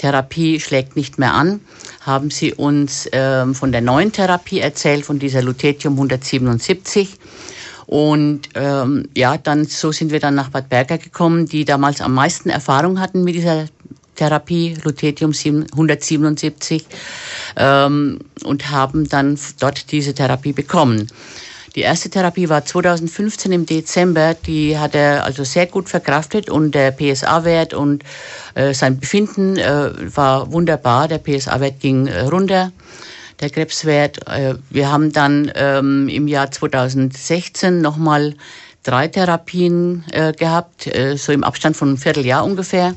Therapie 0.02 0.58
schlägt 0.58 0.96
nicht 0.96 1.20
mehr 1.20 1.32
an, 1.32 1.60
haben 2.00 2.30
sie 2.32 2.52
uns 2.52 3.08
ähm, 3.12 3.54
von 3.54 3.70
der 3.70 3.82
neuen 3.82 4.10
Therapie 4.10 4.58
erzählt, 4.58 5.06
von 5.06 5.20
dieser 5.20 5.42
Lutetium 5.42 5.94
177. 5.94 7.18
Und 7.86 8.48
ähm, 8.56 9.08
ja, 9.16 9.38
dann 9.38 9.64
so 9.64 9.92
sind 9.92 10.10
wir 10.10 10.18
dann 10.18 10.34
nach 10.34 10.48
Bad 10.48 10.68
Berger 10.68 10.98
gekommen, 10.98 11.46
die 11.46 11.64
damals 11.64 12.00
am 12.00 12.14
meisten 12.14 12.50
Erfahrung 12.50 12.98
hatten 12.98 13.22
mit 13.22 13.36
dieser 13.36 13.66
Therapie, 14.16 14.76
Lutetium 14.82 15.30
177, 15.30 16.84
ähm, 17.56 18.18
und 18.42 18.70
haben 18.70 19.08
dann 19.08 19.38
dort 19.60 19.92
diese 19.92 20.14
Therapie 20.14 20.52
bekommen. 20.52 21.06
Die 21.74 21.80
erste 21.80 22.10
Therapie 22.10 22.50
war 22.50 22.64
2015 22.64 23.50
im 23.50 23.64
Dezember. 23.64 24.34
Die 24.34 24.78
hat 24.78 24.94
er 24.94 25.24
also 25.24 25.42
sehr 25.42 25.66
gut 25.66 25.88
verkraftet 25.88 26.50
und 26.50 26.74
der 26.74 26.90
PSA-Wert 26.90 27.72
und 27.72 28.04
äh, 28.54 28.74
sein 28.74 29.00
Befinden 29.00 29.56
äh, 29.56 29.90
war 30.14 30.52
wunderbar. 30.52 31.08
Der 31.08 31.18
PSA-Wert 31.18 31.80
ging 31.80 32.08
äh, 32.08 32.20
runter, 32.20 32.72
der 33.40 33.48
Krebswert. 33.48 34.28
Äh, 34.28 34.56
wir 34.68 34.92
haben 34.92 35.12
dann 35.12 35.50
ähm, 35.54 36.08
im 36.08 36.28
Jahr 36.28 36.50
2016 36.50 37.80
nochmal 37.80 38.34
drei 38.82 39.08
Therapien 39.08 40.04
äh, 40.12 40.32
gehabt, 40.32 40.86
äh, 40.86 41.16
so 41.16 41.32
im 41.32 41.42
Abstand 41.42 41.76
von 41.76 41.88
einem 41.88 41.98
Vierteljahr 41.98 42.44
ungefähr. 42.44 42.94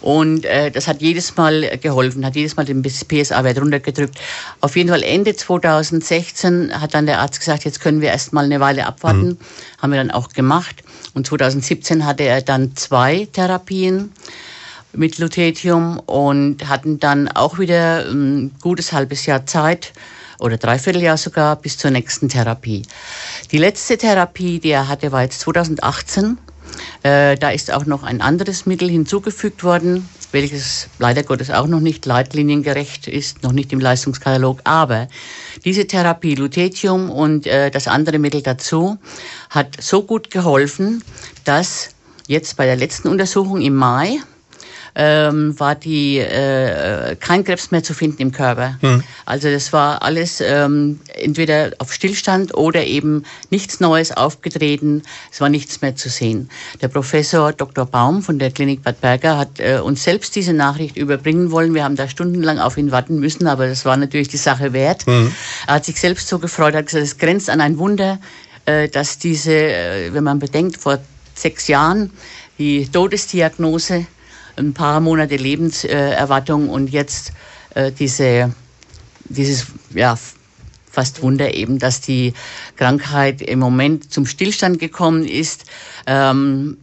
Und 0.00 0.44
äh, 0.44 0.70
das 0.70 0.88
hat 0.88 1.02
jedes 1.02 1.36
Mal 1.36 1.78
geholfen, 1.78 2.24
hat 2.24 2.36
jedes 2.36 2.56
Mal 2.56 2.64
den 2.64 2.82
PSA-Wert 2.82 3.60
runtergedrückt. 3.60 4.18
Auf 4.60 4.76
jeden 4.76 4.88
Fall 4.88 5.02
Ende 5.02 5.36
2016 5.36 6.80
hat 6.80 6.94
dann 6.94 7.06
der 7.06 7.20
Arzt 7.20 7.38
gesagt, 7.38 7.64
jetzt 7.64 7.80
können 7.80 8.00
wir 8.00 8.08
erst 8.08 8.32
mal 8.32 8.44
eine 8.44 8.60
Weile 8.60 8.86
abwarten. 8.86 9.28
Mhm. 9.28 9.38
Haben 9.80 9.92
wir 9.92 9.98
dann 9.98 10.10
auch 10.10 10.28
gemacht. 10.28 10.82
Und 11.14 11.26
2017 11.26 12.06
hatte 12.06 12.24
er 12.24 12.40
dann 12.40 12.76
zwei 12.76 13.28
Therapien 13.32 14.12
mit 14.92 15.18
Lutetium 15.18 15.98
und 16.00 16.68
hatten 16.68 16.98
dann 16.98 17.28
auch 17.28 17.58
wieder 17.58 18.06
ein 18.06 18.52
gutes 18.60 18.92
halbes 18.92 19.26
Jahr 19.26 19.46
Zeit 19.46 19.92
oder 20.38 20.56
dreiviertel 20.56 21.02
Jahr 21.02 21.16
sogar 21.16 21.56
bis 21.56 21.76
zur 21.76 21.90
nächsten 21.90 22.28
Therapie. 22.28 22.82
Die 23.52 23.58
letzte 23.58 23.98
Therapie, 23.98 24.58
die 24.58 24.70
er 24.70 24.88
hatte, 24.88 25.12
war 25.12 25.22
jetzt 25.22 25.40
2018 25.40 26.38
Äh, 27.02 27.36
da 27.36 27.50
ist 27.50 27.72
auch 27.72 27.86
noch 27.86 28.02
ein 28.02 28.20
anderes 28.20 28.66
Mittel 28.66 28.88
hinzugefügt 28.88 29.64
worden, 29.64 30.08
welches 30.32 30.88
leider 30.98 31.22
Gottes 31.22 31.50
auch 31.50 31.66
noch 31.66 31.80
nicht 31.80 32.06
leitliniengerecht 32.06 33.08
ist, 33.08 33.42
noch 33.42 33.52
nicht 33.52 33.72
im 33.72 33.80
Leistungskatalog. 33.80 34.60
Aber 34.64 35.08
diese 35.64 35.86
Therapie, 35.86 36.34
Lutetium 36.34 37.10
und 37.10 37.46
äh, 37.46 37.70
das 37.70 37.88
andere 37.88 38.18
Mittel 38.18 38.42
dazu, 38.42 38.98
hat 39.48 39.80
so 39.80 40.02
gut 40.02 40.30
geholfen, 40.30 41.02
dass 41.44 41.90
jetzt 42.26 42.56
bei 42.56 42.66
der 42.66 42.76
letzten 42.76 43.08
Untersuchung 43.08 43.60
im 43.60 43.74
Mai 43.74 44.18
ähm, 44.94 45.58
war 45.58 45.74
die 45.74 46.18
äh, 46.18 47.16
kein 47.16 47.44
Krebs 47.44 47.70
mehr 47.70 47.82
zu 47.82 47.94
finden 47.94 48.22
im 48.22 48.32
Körper. 48.32 48.78
Mhm. 48.82 49.02
Also 49.26 49.50
das 49.50 49.72
war 49.72 50.02
alles 50.02 50.40
ähm, 50.40 51.00
entweder 51.14 51.70
auf 51.78 51.92
Stillstand 51.92 52.54
oder 52.54 52.84
eben 52.84 53.24
nichts 53.50 53.80
Neues 53.80 54.12
aufgetreten. 54.12 55.02
Es 55.30 55.40
war 55.40 55.48
nichts 55.48 55.80
mehr 55.80 55.96
zu 55.96 56.08
sehen. 56.08 56.50
Der 56.80 56.88
Professor 56.88 57.52
Dr. 57.52 57.86
Baum 57.86 58.22
von 58.22 58.38
der 58.38 58.50
Klinik 58.50 58.82
Bad 58.82 59.00
Berger 59.00 59.38
hat 59.38 59.60
äh, 59.60 59.78
uns 59.78 60.04
selbst 60.04 60.34
diese 60.36 60.52
Nachricht 60.52 60.96
überbringen 60.96 61.50
wollen. 61.50 61.74
Wir 61.74 61.84
haben 61.84 61.96
da 61.96 62.08
stundenlang 62.08 62.58
auf 62.58 62.76
ihn 62.76 62.90
warten 62.90 63.20
müssen, 63.20 63.46
aber 63.46 63.68
das 63.68 63.84
war 63.84 63.96
natürlich 63.96 64.28
die 64.28 64.36
Sache 64.36 64.72
wert. 64.72 65.06
Mhm. 65.06 65.32
Er 65.66 65.74
hat 65.74 65.84
sich 65.84 66.00
selbst 66.00 66.28
so 66.28 66.38
gefreut, 66.38 66.74
hat 66.74 66.86
gesagt, 66.86 67.04
es 67.04 67.18
grenzt 67.18 67.50
an 67.50 67.60
ein 67.60 67.78
Wunder, 67.78 68.18
äh, 68.64 68.88
dass 68.88 69.18
diese, 69.18 69.52
äh, 69.52 70.12
wenn 70.12 70.24
man 70.24 70.38
bedenkt, 70.38 70.76
vor 70.76 70.98
sechs 71.34 71.68
Jahren 71.68 72.10
die 72.58 72.86
Todesdiagnose 72.86 74.06
ein 74.60 74.74
paar 74.74 75.00
Monate 75.00 75.36
Lebenserwartung 75.36 76.68
und 76.68 76.90
jetzt 76.90 77.32
äh, 77.74 77.90
diese, 77.92 78.52
dieses, 79.24 79.66
ja, 79.94 80.16
fast 80.90 81.22
Wunder 81.22 81.54
eben, 81.54 81.78
dass 81.78 82.00
die 82.00 82.34
Krankheit 82.76 83.42
im 83.42 83.60
Moment 83.60 84.12
zum 84.12 84.26
Stillstand 84.26 84.78
gekommen 84.78 85.24
ist. 85.24 85.64
Ähm, 86.06 86.78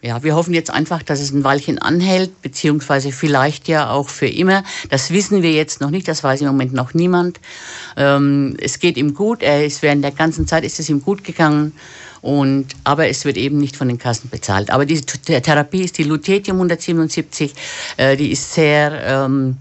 ja, 0.00 0.22
wir 0.22 0.36
hoffen 0.36 0.54
jetzt 0.54 0.70
einfach, 0.70 1.02
dass 1.02 1.18
es 1.18 1.32
ein 1.32 1.42
Weilchen 1.42 1.78
anhält, 1.80 2.40
beziehungsweise 2.40 3.10
vielleicht 3.10 3.66
ja 3.66 3.90
auch 3.90 4.08
für 4.08 4.28
immer. 4.28 4.62
Das 4.90 5.10
wissen 5.10 5.42
wir 5.42 5.50
jetzt 5.50 5.80
noch 5.80 5.90
nicht, 5.90 6.06
das 6.06 6.22
weiß 6.22 6.40
im 6.42 6.46
Moment 6.46 6.72
noch 6.72 6.94
niemand. 6.94 7.40
Ähm, 7.96 8.56
es 8.60 8.78
geht 8.78 8.96
ihm 8.96 9.14
gut, 9.14 9.42
er 9.42 9.64
ist 9.64 9.82
während 9.82 10.04
der 10.04 10.12
ganzen 10.12 10.46
Zeit 10.46 10.62
ist 10.62 10.78
es 10.78 10.88
ihm 10.88 11.02
gut 11.02 11.24
gegangen. 11.24 11.72
Und, 12.20 12.66
aber 12.84 13.08
es 13.08 13.24
wird 13.24 13.36
eben 13.36 13.58
nicht 13.58 13.76
von 13.76 13.88
den 13.88 13.98
Kassen 13.98 14.28
bezahlt. 14.30 14.70
Aber 14.70 14.86
diese 14.86 15.04
Therapie 15.04 15.84
ist 15.84 15.98
die 15.98 16.04
Lutetium 16.04 16.56
177, 16.56 17.54
äh, 17.96 18.16
die 18.16 18.32
ist 18.32 18.54
sehr 18.54 18.92
ähm, 19.04 19.56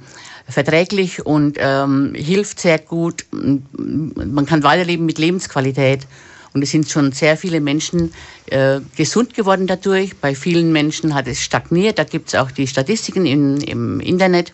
verträglich 0.48 1.26
und 1.26 1.58
ähm, 1.60 2.14
hilft 2.16 2.60
sehr 2.60 2.80
gut. 2.80 3.26
Man 3.32 4.46
kann 4.46 4.64
weiterleben 4.64 5.06
mit 5.06 5.18
Lebensqualität. 5.18 6.08
Und 6.54 6.64
es 6.64 6.72
sind 6.72 6.90
schon 6.90 7.12
sehr 7.12 7.38
viele 7.38 7.62
Menschen 7.62 8.14
äh, 8.48 8.80
gesund 8.96 9.36
geworden 9.36 9.68
dadurch. 9.68 10.16
Bei 10.18 10.34
vielen 10.34 10.72
Menschen 10.72 11.14
hat 11.14 11.28
es 11.28 11.42
stagniert. 11.42 12.00
Da 12.00 12.04
gibt 12.04 12.30
es 12.30 12.36
auch 12.36 12.50
die 12.50 12.66
Statistiken 12.66 13.28
in, 13.28 13.62
im 13.62 14.00
Internet. 14.00 14.54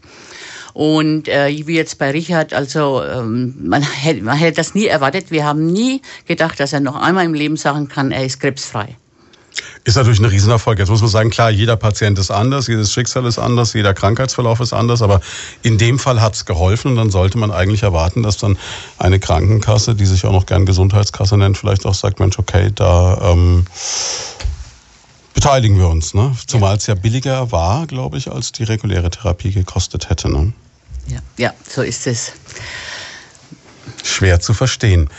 Und 0.74 1.28
äh, 1.28 1.50
wie 1.68 1.76
jetzt 1.76 2.00
bei 2.00 2.12
Richard, 2.12 2.54
also 2.54 3.04
ähm, 3.04 3.56
man, 3.64 3.84
hätte, 3.84 4.24
man 4.24 4.38
hätte 4.38 4.58
das 4.58 4.74
nie 4.74 4.88
erwartet. 4.88 5.30
Wir 5.30 5.46
haben 5.46 5.66
nie 5.68 6.02
gedacht, 6.28 6.60
dass 6.60 6.74
er 6.74 6.80
noch 6.80 6.96
einmal 6.96 7.26
im 7.26 7.34
Leben 7.34 7.58
sagen 7.58 7.88
kann, 7.88 8.12
er 8.12 8.26
ist 8.26 8.40
krebsfrei. 8.40 8.96
Ist 9.84 9.98
natürlich 9.98 10.20
ein 10.20 10.26
Riesenerfolg. 10.26 10.80
Jetzt 10.80 10.90
muss 10.90 11.02
man 11.02 11.10
sagen, 11.10 11.30
klar, 11.30 11.52
jeder 11.52 11.76
Patient 11.76 12.18
ist 12.18 12.32
anders, 12.32 12.68
jedes 12.68 12.92
Schicksal 12.94 13.26
ist 13.26 13.38
anders, 13.38 13.74
jeder 13.74 13.94
Krankheitsverlauf 13.94 14.62
ist 14.62 14.74
anders, 14.74 15.02
aber 15.02 15.20
in 15.62 15.78
dem 15.78 16.00
Fall 16.00 16.22
hat 16.22 16.36
es 16.36 16.46
geholfen 16.46 16.92
und 16.92 16.96
dann 16.96 17.12
sollte 17.12 17.38
man 17.38 17.52
eigentlich 17.52 17.84
erwarten, 17.84 18.24
dass 18.24 18.38
dann 18.38 18.58
eine 18.98 19.20
Krankenkasse, 19.20 19.94
die 19.94 20.06
sich 20.06 20.26
auch 20.26 20.32
noch 20.32 20.46
gern 20.46 20.66
Gesundheitskasse 20.66 21.38
nennt, 21.38 21.58
vielleicht 21.58 21.86
auch 21.86 21.94
sagt, 21.94 22.20
Mensch, 22.20 22.40
okay, 22.40 22.72
da 22.74 23.32
ähm, 23.32 23.66
beteiligen 25.34 25.78
wir 25.78 25.90
uns. 25.90 26.14
Ne? 26.14 26.36
Zumal 26.48 26.78
es 26.78 26.88
ja 26.88 26.96
billiger 26.96 27.52
war, 27.52 27.86
glaube 27.86 28.18
ich, 28.18 28.32
als 28.32 28.54
die 28.54 28.64
reguläre 28.64 29.10
Therapie 29.10 29.52
gekostet 29.52 30.10
hätte. 30.10 30.32
Ne? 30.32 30.54
Ja, 31.08 31.20
ja, 31.38 31.54
so 31.68 31.82
ist 31.82 32.08
es. 32.08 32.34
Schwer 34.04 34.40
zu 34.40 34.54
verstehen. 34.54 35.10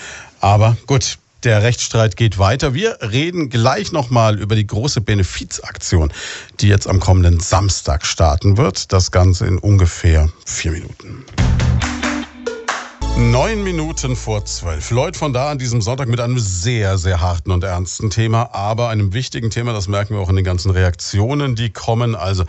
Aber 0.40 0.76
gut, 0.86 1.18
der 1.44 1.62
Rechtsstreit 1.62 2.16
geht 2.16 2.38
weiter. 2.38 2.72
Wir 2.74 2.98
reden 3.00 3.50
gleich 3.50 3.92
nochmal 3.92 4.38
über 4.38 4.56
die 4.56 4.66
große 4.66 5.00
Benefizaktion, 5.00 6.12
die 6.60 6.68
jetzt 6.68 6.88
am 6.88 7.00
kommenden 7.00 7.40
Samstag 7.40 8.06
starten 8.06 8.56
wird. 8.56 8.92
Das 8.92 9.10
Ganze 9.10 9.46
in 9.46 9.58
ungefähr 9.58 10.30
vier 10.46 10.72
Minuten. 10.72 11.24
Neun 13.16 13.62
Minuten 13.62 14.16
vor 14.16 14.44
zwölf. 14.44 14.90
Leute 14.90 15.18
von 15.18 15.32
da 15.32 15.50
an 15.50 15.58
diesem 15.58 15.80
Sonntag 15.80 16.08
mit 16.08 16.18
einem 16.18 16.38
sehr, 16.38 16.98
sehr 16.98 17.20
harten 17.20 17.52
und 17.52 17.62
ernsten 17.62 18.10
Thema, 18.10 18.52
aber 18.54 18.88
einem 18.88 19.12
wichtigen 19.12 19.50
Thema. 19.50 19.72
Das 19.72 19.86
merken 19.86 20.14
wir 20.14 20.20
auch 20.20 20.30
in 20.30 20.36
den 20.36 20.44
ganzen 20.44 20.72
Reaktionen, 20.72 21.54
die 21.54 21.70
kommen. 21.70 22.16
Also 22.16 22.44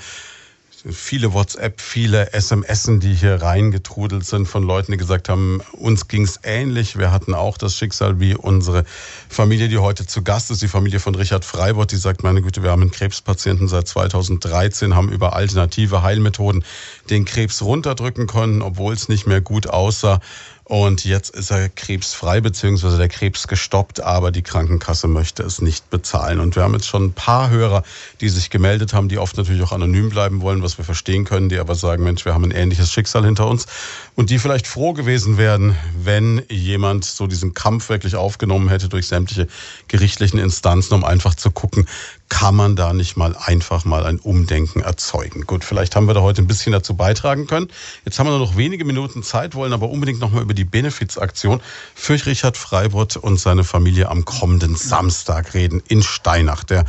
viele 0.92 1.34
WhatsApp, 1.34 1.82
viele 1.82 2.34
SMS, 2.34 2.90
die 3.00 3.14
hier 3.14 3.42
reingetrudelt 3.42 4.26
sind 4.26 4.48
von 4.48 4.64
Leuten, 4.64 4.92
die 4.92 4.98
gesagt 4.98 5.30
haben, 5.30 5.62
uns 5.74 6.08
ging's 6.08 6.40
ähnlich. 6.44 6.98
Wir 6.98 7.12
hatten 7.12 7.34
auch 7.34 7.58
das 7.58 7.76
Schicksal 7.76 8.20
wie 8.20 8.36
unsere 8.36 8.86
Familie, 9.28 9.68
die 9.68 9.78
heute 9.78 10.06
zu 10.06 10.22
Gast 10.24 10.52
ist, 10.52 10.62
die 10.62 10.68
Familie 10.68 11.00
von 11.00 11.16
Richard 11.16 11.44
Freibott, 11.44 11.92
die 11.92 11.98
sagt, 11.98 12.24
meine 12.24 12.42
Güte, 12.42 12.62
wir 12.62 12.72
haben 12.72 12.84
einen 12.84 12.92
Krebspatienten 12.92 13.68
seit 13.68 13.88
2013, 13.88 14.96
haben 14.96 15.12
über 15.12 15.36
alternative 15.36 16.04
Heilmethoden 16.04 16.64
den 17.10 17.26
Krebs 17.26 17.62
runterdrücken 17.62 18.28
können, 18.28 18.62
obwohl 18.62 18.94
es 18.94 19.10
nicht 19.10 19.26
mehr 19.26 19.42
gut 19.42 19.68
aussah. 19.68 20.20
Und 20.68 21.06
jetzt 21.06 21.30
ist 21.30 21.52
er 21.52 21.70
krebsfrei, 21.70 22.42
beziehungsweise 22.42 22.98
der 22.98 23.08
Krebs 23.08 23.48
gestoppt, 23.48 24.02
aber 24.02 24.32
die 24.32 24.42
Krankenkasse 24.42 25.08
möchte 25.08 25.44
es 25.44 25.62
nicht 25.62 25.92
bezahlen. 25.92 26.40
Und 26.40 26.56
wir 26.56 26.64
haben 26.64 26.74
jetzt 26.74 26.88
schon 26.88 27.06
ein 27.06 27.14
paar 27.14 27.52
Hörer, 27.52 27.84
die 28.20 28.30
sich 28.30 28.50
gemeldet 28.50 28.92
haben, 28.92 29.08
die 29.08 29.20
oft 29.20 29.38
natürlich 29.38 29.62
auch 29.62 29.72
anonym 29.72 30.10
bleiben 30.10 30.42
wollen, 30.42 30.64
was 30.64 30.80
wir 30.80 30.84
verstehen 30.84 31.24
können, 31.24 31.50
die 31.50 31.60
aber 31.60 31.76
sagen, 31.76 32.04
Mensch, 32.04 32.26
wir 32.26 32.34
haben 32.34 32.46
ein 32.46 32.52
ähnliches 32.52 32.92
Schicksal 32.92 33.24
hinter 33.26 33.46
uns. 33.48 33.68
Und 34.16 34.32
die 34.32 34.40
vielleicht 34.40 34.66
froh 34.66 34.94
gewesen 34.94 35.38
wären, 35.38 35.76
wenn 36.02 36.42
jemand 36.50 37.06
so 37.06 37.28
diesen 37.28 37.54
Kampf 37.54 37.90
wirklich 37.90 38.16
aufgenommen 38.16 38.68
hätte 38.70 38.90
durch 38.90 39.06
sämtliche 39.06 39.48
gerichtlichen 39.88 40.40
Instanzen, 40.40 40.96
um 40.96 41.04
einfach 41.04 41.36
zu 41.36 41.52
gucken, 41.52 41.86
kann 42.30 42.56
man 42.56 42.76
da 42.76 42.94
nicht 42.94 43.18
mal 43.18 43.36
einfach 43.36 43.86
mal 43.86 44.06
ein 44.06 44.20
Umdenken 44.20 44.82
erzeugen? 44.82 45.46
Gut, 45.46 45.64
vielleicht 45.64 45.96
haben 45.96 46.08
wir 46.08 46.14
da 46.14 46.22
heute 46.22 46.42
ein 46.42 46.48
bisschen 46.48 46.72
dazu 46.72 46.96
beitragen 46.96 47.48
können. 47.48 47.68
Jetzt 48.04 48.18
haben 48.18 48.28
wir 48.28 48.38
nur 48.38 48.48
noch 48.48 48.58
wenige 48.58 48.84
Minuten 48.84 49.24
Zeit, 49.24 49.56
wollen 49.56 49.74
aber 49.74 49.90
unbedingt 49.90 50.20
nochmal 50.20 50.42
über 50.42 50.54
die 50.54 50.64
Benefizaktion 50.64 51.62
für 51.94 52.14
Richard 52.26 52.58
Freibott 52.58 53.16
und 53.18 53.40
seine 53.40 53.64
Familie 53.64 54.10
am 54.10 54.26
kommenden 54.26 54.76
Samstag 54.76 55.54
reden 55.54 55.84
in 55.88 56.02
Steinach. 56.02 56.64
Der 56.64 56.86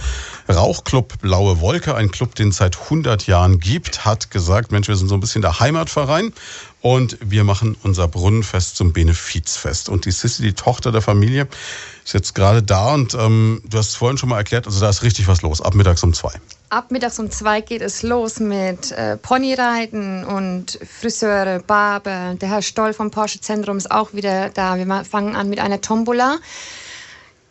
Rauchclub 0.49 1.19
Blaue 1.21 1.61
Wolke, 1.61 1.95
ein 1.95 2.11
Club, 2.11 2.35
den 2.35 2.49
es 2.49 2.57
seit 2.57 2.79
100 2.79 3.27
Jahren 3.27 3.61
gibt, 3.61 4.05
hat 4.05 4.31
gesagt, 4.31 4.73
Mensch, 4.73 4.89
wir 4.89 4.97
sind 4.97 5.09
so 5.09 5.15
ein 5.15 5.21
bisschen 5.21 5.43
der 5.43 5.61
Heimatverein 5.61 6.33
und 6.87 7.19
wir 7.21 7.43
machen 7.43 7.77
unser 7.83 8.07
Brunnenfest 8.07 8.77
zum 8.77 8.93
Benefizfest. 8.93 9.89
Und 9.89 10.05
die 10.05 10.13
Sissy, 10.13 10.43
die 10.43 10.53
Tochter 10.53 10.93
der 10.93 11.03
Familie, 11.03 11.49
ist 12.05 12.15
jetzt 12.15 12.33
gerade 12.37 12.63
da 12.63 12.95
und 12.95 13.13
ähm, 13.15 13.61
du 13.69 13.79
hast 13.79 13.89
es 13.89 13.95
vorhin 13.97 14.19
schon 14.19 14.29
mal 14.29 14.37
erklärt, 14.37 14.67
also 14.67 14.79
da 14.79 14.89
ist 14.89 15.03
richtig 15.03 15.27
was 15.27 15.43
los, 15.43 15.61
ab 15.61 15.75
mittags 15.75 16.05
um 16.05 16.15
zwei. 16.15 16.31
Ab 16.69 16.93
mittags 16.93 17.19
um 17.19 17.29
zwei 17.29 17.61
geht 17.61 17.83
es 17.83 18.05
los 18.05 18.39
mit 18.39 18.93
äh, 18.93 19.17
Ponyreiten 19.17 20.25
und 20.25 20.79
Friseure, 21.01 21.59
Barber. 21.59 22.37
Der 22.41 22.51
Herr 22.51 22.63
Stoll 22.63 22.93
vom 22.93 23.11
Porsche 23.11 23.41
Zentrum 23.41 23.79
ist 23.79 23.91
auch 23.91 24.13
wieder 24.13 24.51
da. 24.51 24.77
Wir 24.77 25.05
fangen 25.05 25.35
an 25.35 25.49
mit 25.49 25.59
einer 25.59 25.81
Tombola. 25.81 26.39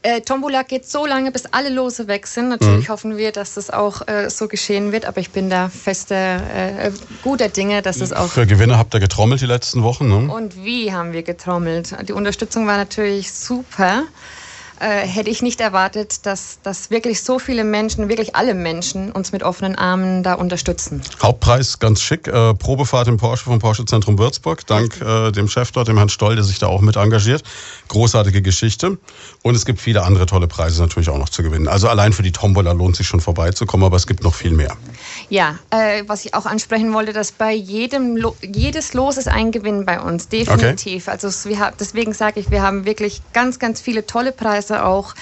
Äh, 0.05 0.21
Tombola 0.21 0.61
geht 0.61 0.87
so 0.87 1.07
lange, 1.07 1.31
bis 1.31 1.47
alle 1.47 1.69
Lose 1.69 2.07
weg 2.07 2.27
sind. 2.27 2.49
Natürlich 2.49 2.87
mhm. 2.87 2.93
hoffen 2.93 3.17
wir, 3.17 3.31
dass 3.31 3.55
das 3.55 3.71
auch 3.71 4.07
äh, 4.07 4.29
so 4.29 4.47
geschehen 4.47 4.91
wird, 4.91 5.03
aber 5.05 5.19
ich 5.19 5.31
bin 5.31 5.49
da 5.49 5.67
fester, 5.67 6.15
äh, 6.15 6.91
guter 7.23 7.49
Dinge, 7.49 7.81
dass 7.81 8.01
es 8.01 8.13
auch. 8.13 8.29
Für 8.29 8.45
Gewinne 8.45 8.77
habt 8.77 8.93
ihr 8.93 8.99
getrommelt 8.99 9.41
die 9.41 9.47
letzten 9.47 9.81
Wochen, 9.81 10.07
ne? 10.07 10.31
Und 10.31 10.63
wie 10.63 10.93
haben 10.93 11.11
wir 11.11 11.23
getrommelt? 11.23 11.95
Die 12.07 12.13
Unterstützung 12.13 12.67
war 12.67 12.77
natürlich 12.77 13.31
super 13.31 14.03
äh, 14.79 15.07
hätte 15.07 15.29
ich 15.29 15.41
nicht 15.41 15.61
erwartet, 15.61 16.25
dass, 16.25 16.59
dass 16.61 16.91
wirklich 16.91 17.21
so 17.21 17.39
viele 17.39 17.63
Menschen, 17.63 18.09
wirklich 18.09 18.35
alle 18.35 18.53
Menschen 18.53 19.11
uns 19.11 19.31
mit 19.31 19.43
offenen 19.43 19.75
Armen 19.75 20.23
da 20.23 20.33
unterstützen. 20.33 21.01
Hauptpreis 21.21 21.79
ganz 21.79 22.01
schick, 22.01 22.27
äh, 22.27 22.53
Probefahrt 22.53 23.07
im 23.07 23.17
Porsche 23.17 23.45
vom 23.45 23.59
Porsche 23.59 23.85
Zentrum 23.85 24.19
Würzburg, 24.19 24.65
dank 24.67 24.99
äh, 25.01 25.31
dem 25.31 25.47
Chef 25.47 25.71
dort, 25.71 25.87
dem 25.87 25.97
Herrn 25.97 26.09
Stoll, 26.09 26.35
der 26.35 26.43
sich 26.43 26.59
da 26.59 26.67
auch 26.67 26.81
mit 26.81 26.97
engagiert. 26.97 27.43
Großartige 27.87 28.41
Geschichte. 28.41 28.97
Und 29.45 29.53
es 29.53 29.63
gibt 29.63 29.79
viele 29.79 30.01
andere 30.01 30.25
tolle 30.25 30.47
Preise 30.47 30.81
natürlich 30.81 31.07
auch 31.07 31.19
noch 31.19 31.29
zu 31.29 31.43
gewinnen. 31.43 31.67
Also 31.67 31.87
allein 31.87 32.13
für 32.13 32.23
die 32.23 32.31
Tombola 32.31 32.71
lohnt 32.71 32.95
sich 32.95 33.05
schon 33.05 33.19
vorbeizukommen, 33.19 33.85
aber 33.85 33.95
es 33.95 34.07
gibt 34.07 34.23
noch 34.23 34.33
viel 34.33 34.49
mehr. 34.49 34.75
Ja, 35.29 35.59
äh, 35.69 36.01
was 36.07 36.25
ich 36.25 36.33
auch 36.33 36.47
ansprechen 36.47 36.91
wollte, 36.95 37.13
dass 37.13 37.31
bei 37.31 37.53
jedem 37.53 38.17
Lo 38.17 38.35
jedes 38.41 38.95
Los 38.95 39.17
ist 39.17 39.27
ein 39.27 39.51
Gewinn 39.51 39.85
bei 39.85 40.01
uns, 40.01 40.29
definitiv. 40.29 41.07
Okay. 41.07 41.11
Also 41.11 41.47
wir, 41.47 41.71
deswegen 41.79 42.13
sage 42.13 42.39
ich, 42.39 42.49
wir 42.49 42.63
haben 42.63 42.85
wirklich 42.85 43.21
ganz, 43.33 43.59
ganz 43.59 43.81
viele 43.81 44.07
tolle 44.07 44.31
Preise 44.31 44.83
auch. 44.83 45.13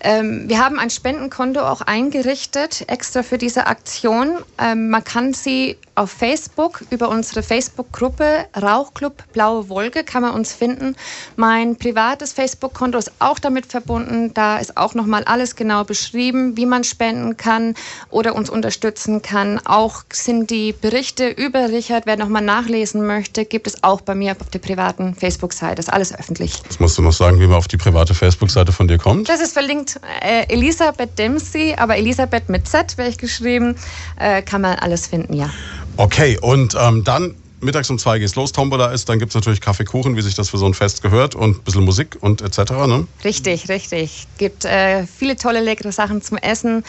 Ähm, 0.00 0.48
wir 0.48 0.58
haben 0.58 0.80
ein 0.80 0.90
Spendenkonto 0.90 1.60
auch 1.60 1.82
eingerichtet, 1.82 2.82
extra 2.88 3.22
für 3.22 3.38
diese 3.38 3.68
Aktion. 3.68 4.38
Ähm, 4.58 4.90
man 4.90 5.04
kann 5.04 5.34
sie 5.34 5.76
auf 5.94 6.10
Facebook 6.10 6.82
über 6.90 7.08
unsere 7.08 7.42
Facebook-Gruppe 7.42 8.46
Rauchclub 8.60 9.24
Blaue 9.32 9.68
Wolke 9.68 10.04
kann 10.04 10.22
man 10.22 10.32
uns 10.32 10.52
finden. 10.52 10.96
Mein 11.36 11.76
privates 11.76 12.32
Facebook-Konto 12.32 12.98
ist 12.98 13.12
auch 13.18 13.38
damit 13.38 13.66
verbunden. 13.66 14.32
Da 14.32 14.58
ist 14.58 14.76
auch 14.76 14.94
nochmal 14.94 15.24
alles 15.24 15.54
genau 15.54 15.84
beschrieben, 15.84 16.56
wie 16.56 16.64
man 16.64 16.84
spenden 16.84 17.36
kann 17.36 17.74
oder 18.10 18.34
uns 18.34 18.48
unterstützen 18.48 19.20
kann. 19.20 19.60
Auch 19.66 20.02
sind 20.12 20.50
die 20.50 20.72
Berichte 20.72 21.28
über 21.28 21.68
Richard, 21.68 22.06
wer 22.06 22.16
nochmal 22.16 22.42
nachlesen 22.42 23.06
möchte, 23.06 23.44
gibt 23.44 23.66
es 23.66 23.84
auch 23.84 24.00
bei 24.00 24.14
mir 24.14 24.32
auf 24.32 24.48
der 24.50 24.60
privaten 24.60 25.14
Facebook-Seite. 25.14 25.76
Das 25.76 25.86
ist 25.86 25.92
alles 25.92 26.18
öffentlich. 26.18 26.54
Jetzt 26.64 26.80
musst 26.80 26.96
du 26.96 27.02
noch 27.02 27.12
sagen, 27.12 27.38
wie 27.38 27.46
man 27.46 27.58
auf 27.58 27.68
die 27.68 27.76
private 27.76 28.14
Facebook-Seite 28.14 28.72
von 28.72 28.88
dir 28.88 28.98
kommt. 28.98 29.28
Das 29.28 29.40
ist 29.40 29.52
verlinkt 29.52 30.00
äh, 30.22 30.46
Elisabeth 30.48 31.18
Dempsey, 31.18 31.74
aber 31.76 31.96
Elisabeth 31.96 32.48
mit 32.48 32.66
Z 32.66 32.96
wäre 32.96 33.10
ich 33.10 33.18
geschrieben. 33.18 33.76
Äh, 34.18 34.42
kann 34.42 34.62
man 34.62 34.78
alles 34.78 35.06
finden, 35.06 35.34
ja. 35.34 35.50
Okay, 35.96 36.38
und 36.40 36.74
ähm, 36.80 37.04
dann 37.04 37.34
mittags 37.62 37.88
um 37.90 37.98
zwei 37.98 38.18
geht's 38.18 38.34
los, 38.34 38.52
Tombola 38.52 38.92
ist, 38.92 39.08
dann 39.08 39.18
gibt's 39.18 39.34
natürlich 39.34 39.60
Kaffeekuchen, 39.60 40.16
wie 40.16 40.22
sich 40.22 40.34
das 40.34 40.50
für 40.50 40.58
so 40.58 40.66
ein 40.66 40.74
Fest 40.74 41.02
gehört 41.02 41.34
und 41.34 41.58
ein 41.58 41.62
bisschen 41.62 41.84
Musik 41.84 42.16
und 42.20 42.42
etc. 42.42 42.72
Ne? 42.86 43.06
Richtig, 43.24 43.68
richtig. 43.68 44.26
Gibt 44.38 44.64
äh, 44.64 45.06
viele 45.06 45.36
tolle, 45.36 45.60
leckere 45.60 45.92
Sachen 45.92 46.22
zum 46.22 46.38
Essen 46.38 46.84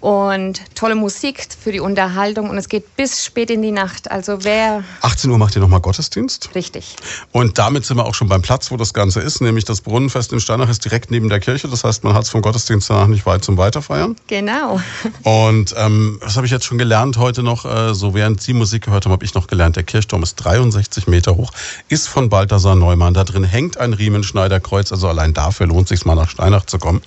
und 0.00 0.60
tolle 0.74 0.94
Musik 0.94 1.46
für 1.58 1.72
die 1.72 1.80
Unterhaltung 1.80 2.50
und 2.50 2.58
es 2.58 2.68
geht 2.68 2.96
bis 2.96 3.24
spät 3.24 3.50
in 3.50 3.62
die 3.62 3.72
Nacht. 3.72 4.10
Also 4.10 4.44
wer... 4.44 4.84
18 5.02 5.30
Uhr 5.30 5.38
macht 5.38 5.54
ihr 5.56 5.60
nochmal 5.60 5.80
Gottesdienst. 5.80 6.50
Richtig. 6.54 6.96
Und 7.32 7.58
damit 7.58 7.84
sind 7.84 7.96
wir 7.96 8.04
auch 8.04 8.14
schon 8.14 8.28
beim 8.28 8.42
Platz, 8.42 8.70
wo 8.70 8.76
das 8.76 8.92
Ganze 8.92 9.20
ist, 9.20 9.40
nämlich 9.40 9.64
das 9.64 9.80
Brunnenfest 9.80 10.32
in 10.32 10.40
Steinach 10.40 10.68
ist 10.68 10.84
direkt 10.84 11.10
neben 11.10 11.28
der 11.28 11.40
Kirche. 11.40 11.68
Das 11.68 11.84
heißt, 11.84 12.04
man 12.04 12.14
hat's 12.14 12.30
vom 12.30 12.42
Gottesdienst 12.42 12.90
danach 12.90 13.06
nicht 13.06 13.26
weit 13.26 13.44
zum 13.44 13.56
Weiterfeiern. 13.56 14.16
Genau. 14.26 14.80
Und 15.22 15.74
ähm, 15.76 16.18
was 16.20 16.36
habe 16.36 16.46
ich 16.46 16.52
jetzt 16.52 16.64
schon 16.64 16.78
gelernt 16.78 17.16
heute 17.16 17.42
noch? 17.42 17.64
Äh, 17.64 17.94
so 17.94 18.14
während 18.14 18.40
Sie 18.40 18.52
Musik 18.52 18.84
gehört 18.84 19.04
haben, 19.04 19.12
habe 19.12 19.24
ich 19.24 19.34
noch 19.34 19.46
gelernt, 19.46 19.76
der 19.76 19.84
Kirchturm 19.84 20.15
ist 20.22 20.36
63 20.36 21.06
Meter 21.06 21.36
hoch, 21.36 21.52
ist 21.88 22.08
von 22.08 22.28
Balthasar 22.28 22.74
Neumann. 22.74 23.14
Da 23.14 23.24
drin 23.24 23.44
hängt 23.44 23.78
ein 23.78 23.92
Riemenschneiderkreuz, 23.92 24.92
also 24.92 25.08
allein 25.08 25.34
dafür 25.34 25.66
lohnt 25.66 25.88
sich 25.88 26.04
mal 26.04 26.14
nach 26.14 26.30
Steinach 26.30 26.66
zu 26.66 26.78
kommen. 26.78 27.02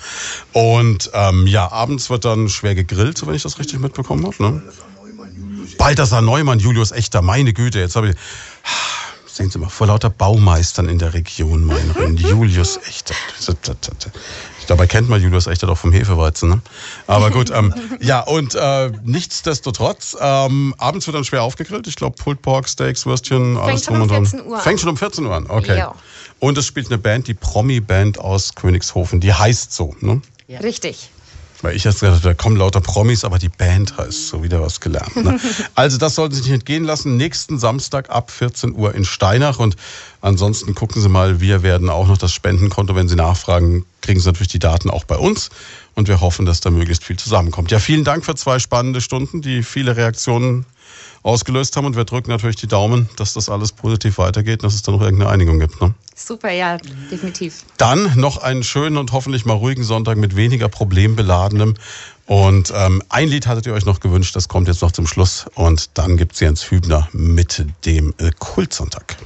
Und 0.54 1.12
ähm, 1.14 1.48
ja, 1.48 1.72
abends 1.72 2.10
wird 2.10 2.26
dann 2.26 2.50
schwer 2.50 2.76
gegrillt, 2.76 3.26
wenn 3.26 3.36
ich 3.36 3.44
das 3.44 3.60
richtig 3.60 3.80
mitbekommen 3.80 4.26
habe. 4.26 4.36
Ne? 4.42 4.64
Balthasar 5.78 6.22
Neumann, 6.22 6.60
Julius 6.60 6.92
Echter, 6.92 7.22
meine 7.22 7.54
Güte, 7.54 7.80
jetzt 7.80 7.96
habe 7.96 8.10
ich... 8.10 8.16
Sehen 9.32 9.50
Sie 9.50 9.60
mal, 9.60 9.70
vor 9.70 9.88
lauter 9.88 10.10
Baumeistern 10.10 10.90
in 10.90 11.00
der 11.00 11.14
Region, 11.14 11.64
mein 11.64 11.92
Ring. 11.92 12.18
Julius 12.18 12.76
Echter. 12.76 13.16
Dabei 14.70 14.86
kennt 14.86 15.10
man 15.10 15.20
Julius 15.20 15.48
Echter 15.48 15.66
doch 15.66 15.78
vom 15.78 15.92
Hefeweizen. 15.92 16.50
Ne? 16.50 16.62
Aber 17.08 17.32
gut, 17.32 17.50
ähm, 17.50 17.74
ja, 18.00 18.22
und 18.22 18.54
äh, 18.54 18.92
nichtsdestotrotz, 19.04 20.16
ähm, 20.22 20.76
abends 20.78 21.08
wird 21.08 21.16
dann 21.16 21.24
schwer 21.24 21.42
aufgegrillt. 21.42 21.88
Ich 21.88 21.96
glaube, 21.96 22.16
Pulled 22.16 22.42
Pork, 22.44 22.70
Steaks, 22.70 23.06
Würstchen, 23.08 23.58
alles 23.58 23.86
schon 23.86 23.96
drum 23.96 23.96
um 23.96 24.02
und 24.04 24.12
dran. 24.12 24.26
14 24.26 24.48
Uhr 24.48 24.58
an. 24.58 24.64
Fängt 24.64 24.80
schon 24.80 24.90
um 24.90 24.98
14 24.98 25.26
Uhr 25.26 25.36
an, 25.36 25.48
okay. 25.50 25.78
Ja. 25.78 25.96
Und 26.38 26.58
es 26.58 26.68
spielt 26.68 26.88
eine 26.88 27.00
Band, 27.00 27.28
die 27.28 27.34
Promi-Band 27.34 28.20
aus 28.20 28.54
Königshofen, 28.54 29.20
die 29.20 29.34
heißt 29.34 29.74
so. 29.74 29.96
Ne? 30.02 30.22
Richtig. 30.62 31.10
Weil 31.62 31.76
ich 31.76 31.84
jetzt 31.84 32.00
gedacht, 32.00 32.24
da 32.24 32.34
kommen 32.34 32.56
lauter 32.56 32.80
Promis, 32.80 33.26
aber 33.26 33.38
die 33.38 33.50
Band 33.50 33.98
heißt 33.98 34.28
so 34.30 34.44
wieder 34.44 34.62
was 34.62 34.80
gelernt. 34.80 35.16
Ne? 35.16 35.40
Also 35.76 35.98
das 35.98 36.16
sollten 36.16 36.34
Sie 36.34 36.42
sich 36.42 36.52
nicht 36.52 36.62
entgehen 36.62 36.84
lassen. 36.84 37.18
Nächsten 37.18 37.60
Samstag 37.60 38.10
ab 38.10 38.32
14 38.32 38.74
Uhr 38.74 38.96
in 38.96 39.04
Steinach. 39.04 39.60
Und 39.60 39.76
ansonsten 40.22 40.74
gucken 40.74 41.02
Sie 41.02 41.10
mal, 41.10 41.42
wir 41.42 41.62
werden 41.62 41.90
auch 41.90 42.08
noch 42.08 42.18
das 42.18 42.32
Spendenkonto, 42.32 42.96
wenn 42.96 43.10
Sie 43.10 43.16
nachfragen, 43.16 43.86
kriegen 44.02 44.20
Sie 44.20 44.28
natürlich 44.28 44.50
die 44.50 44.60
Daten 44.60 44.90
auch 44.90 45.04
bei 45.04 45.18
uns. 45.18 45.50
Und 45.96 46.08
wir 46.08 46.22
hoffen, 46.22 46.46
dass 46.46 46.62
da 46.62 46.70
möglichst 46.70 47.04
viel 47.04 47.18
zusammenkommt. 47.18 47.72
Ja, 47.72 47.80
vielen 47.80 48.06
Dank 48.06 48.26
für 48.26 48.36
zwei 48.36 48.60
spannende 48.60 49.02
Stunden, 49.02 49.42
die 49.42 49.64
viele 49.64 49.98
Reaktionen 49.98 50.66
ausgelöst 51.24 51.76
haben. 51.76 51.86
Und 51.86 51.96
wir 51.96 52.06
drücken 52.06 52.32
natürlich 52.32 52.56
die 52.56 52.68
Daumen, 52.68 53.10
dass 53.18 53.34
das 53.34 53.50
alles 53.50 53.72
positiv 53.72 54.18
weitergeht 54.18 54.62
und 54.62 54.64
dass 54.64 54.76
es 54.76 54.82
dann 54.82 54.96
noch 54.96 55.02
irgendeine 55.02 55.32
Einigung 55.32 55.60
gibt. 55.60 55.82
Ne? 55.82 55.94
Super, 56.16 56.52
ja, 56.52 56.78
definitiv. 57.12 57.64
Dann 57.78 58.20
noch 58.20 58.38
einen 58.38 58.64
schönen 58.64 58.98
und 58.98 59.12
hoffentlich 59.12 59.46
mal 59.46 59.54
ruhigen 59.54 59.84
Sonntag 59.84 60.18
mit 60.18 60.36
weniger 60.36 60.70
problembeladenem. 60.70 61.76
Und 62.26 62.72
ähm, 62.76 63.02
ein 63.10 63.28
Lied 63.28 63.48
hattet 63.48 63.66
ihr 63.66 63.74
euch 63.74 63.86
noch 63.86 64.00
gewünscht, 64.00 64.36
das 64.36 64.48
kommt 64.48 64.68
jetzt 64.68 64.82
noch 64.82 64.92
zum 64.92 65.08
Schluss. 65.08 65.48
Und 65.56 65.98
dann 65.98 66.18
gibt's 66.18 66.40
Jens 66.40 66.70
Hübner 66.70 67.08
mit 67.12 67.66
dem 67.86 68.14
äh, 68.20 68.32
Kultsonntag. 68.38 69.18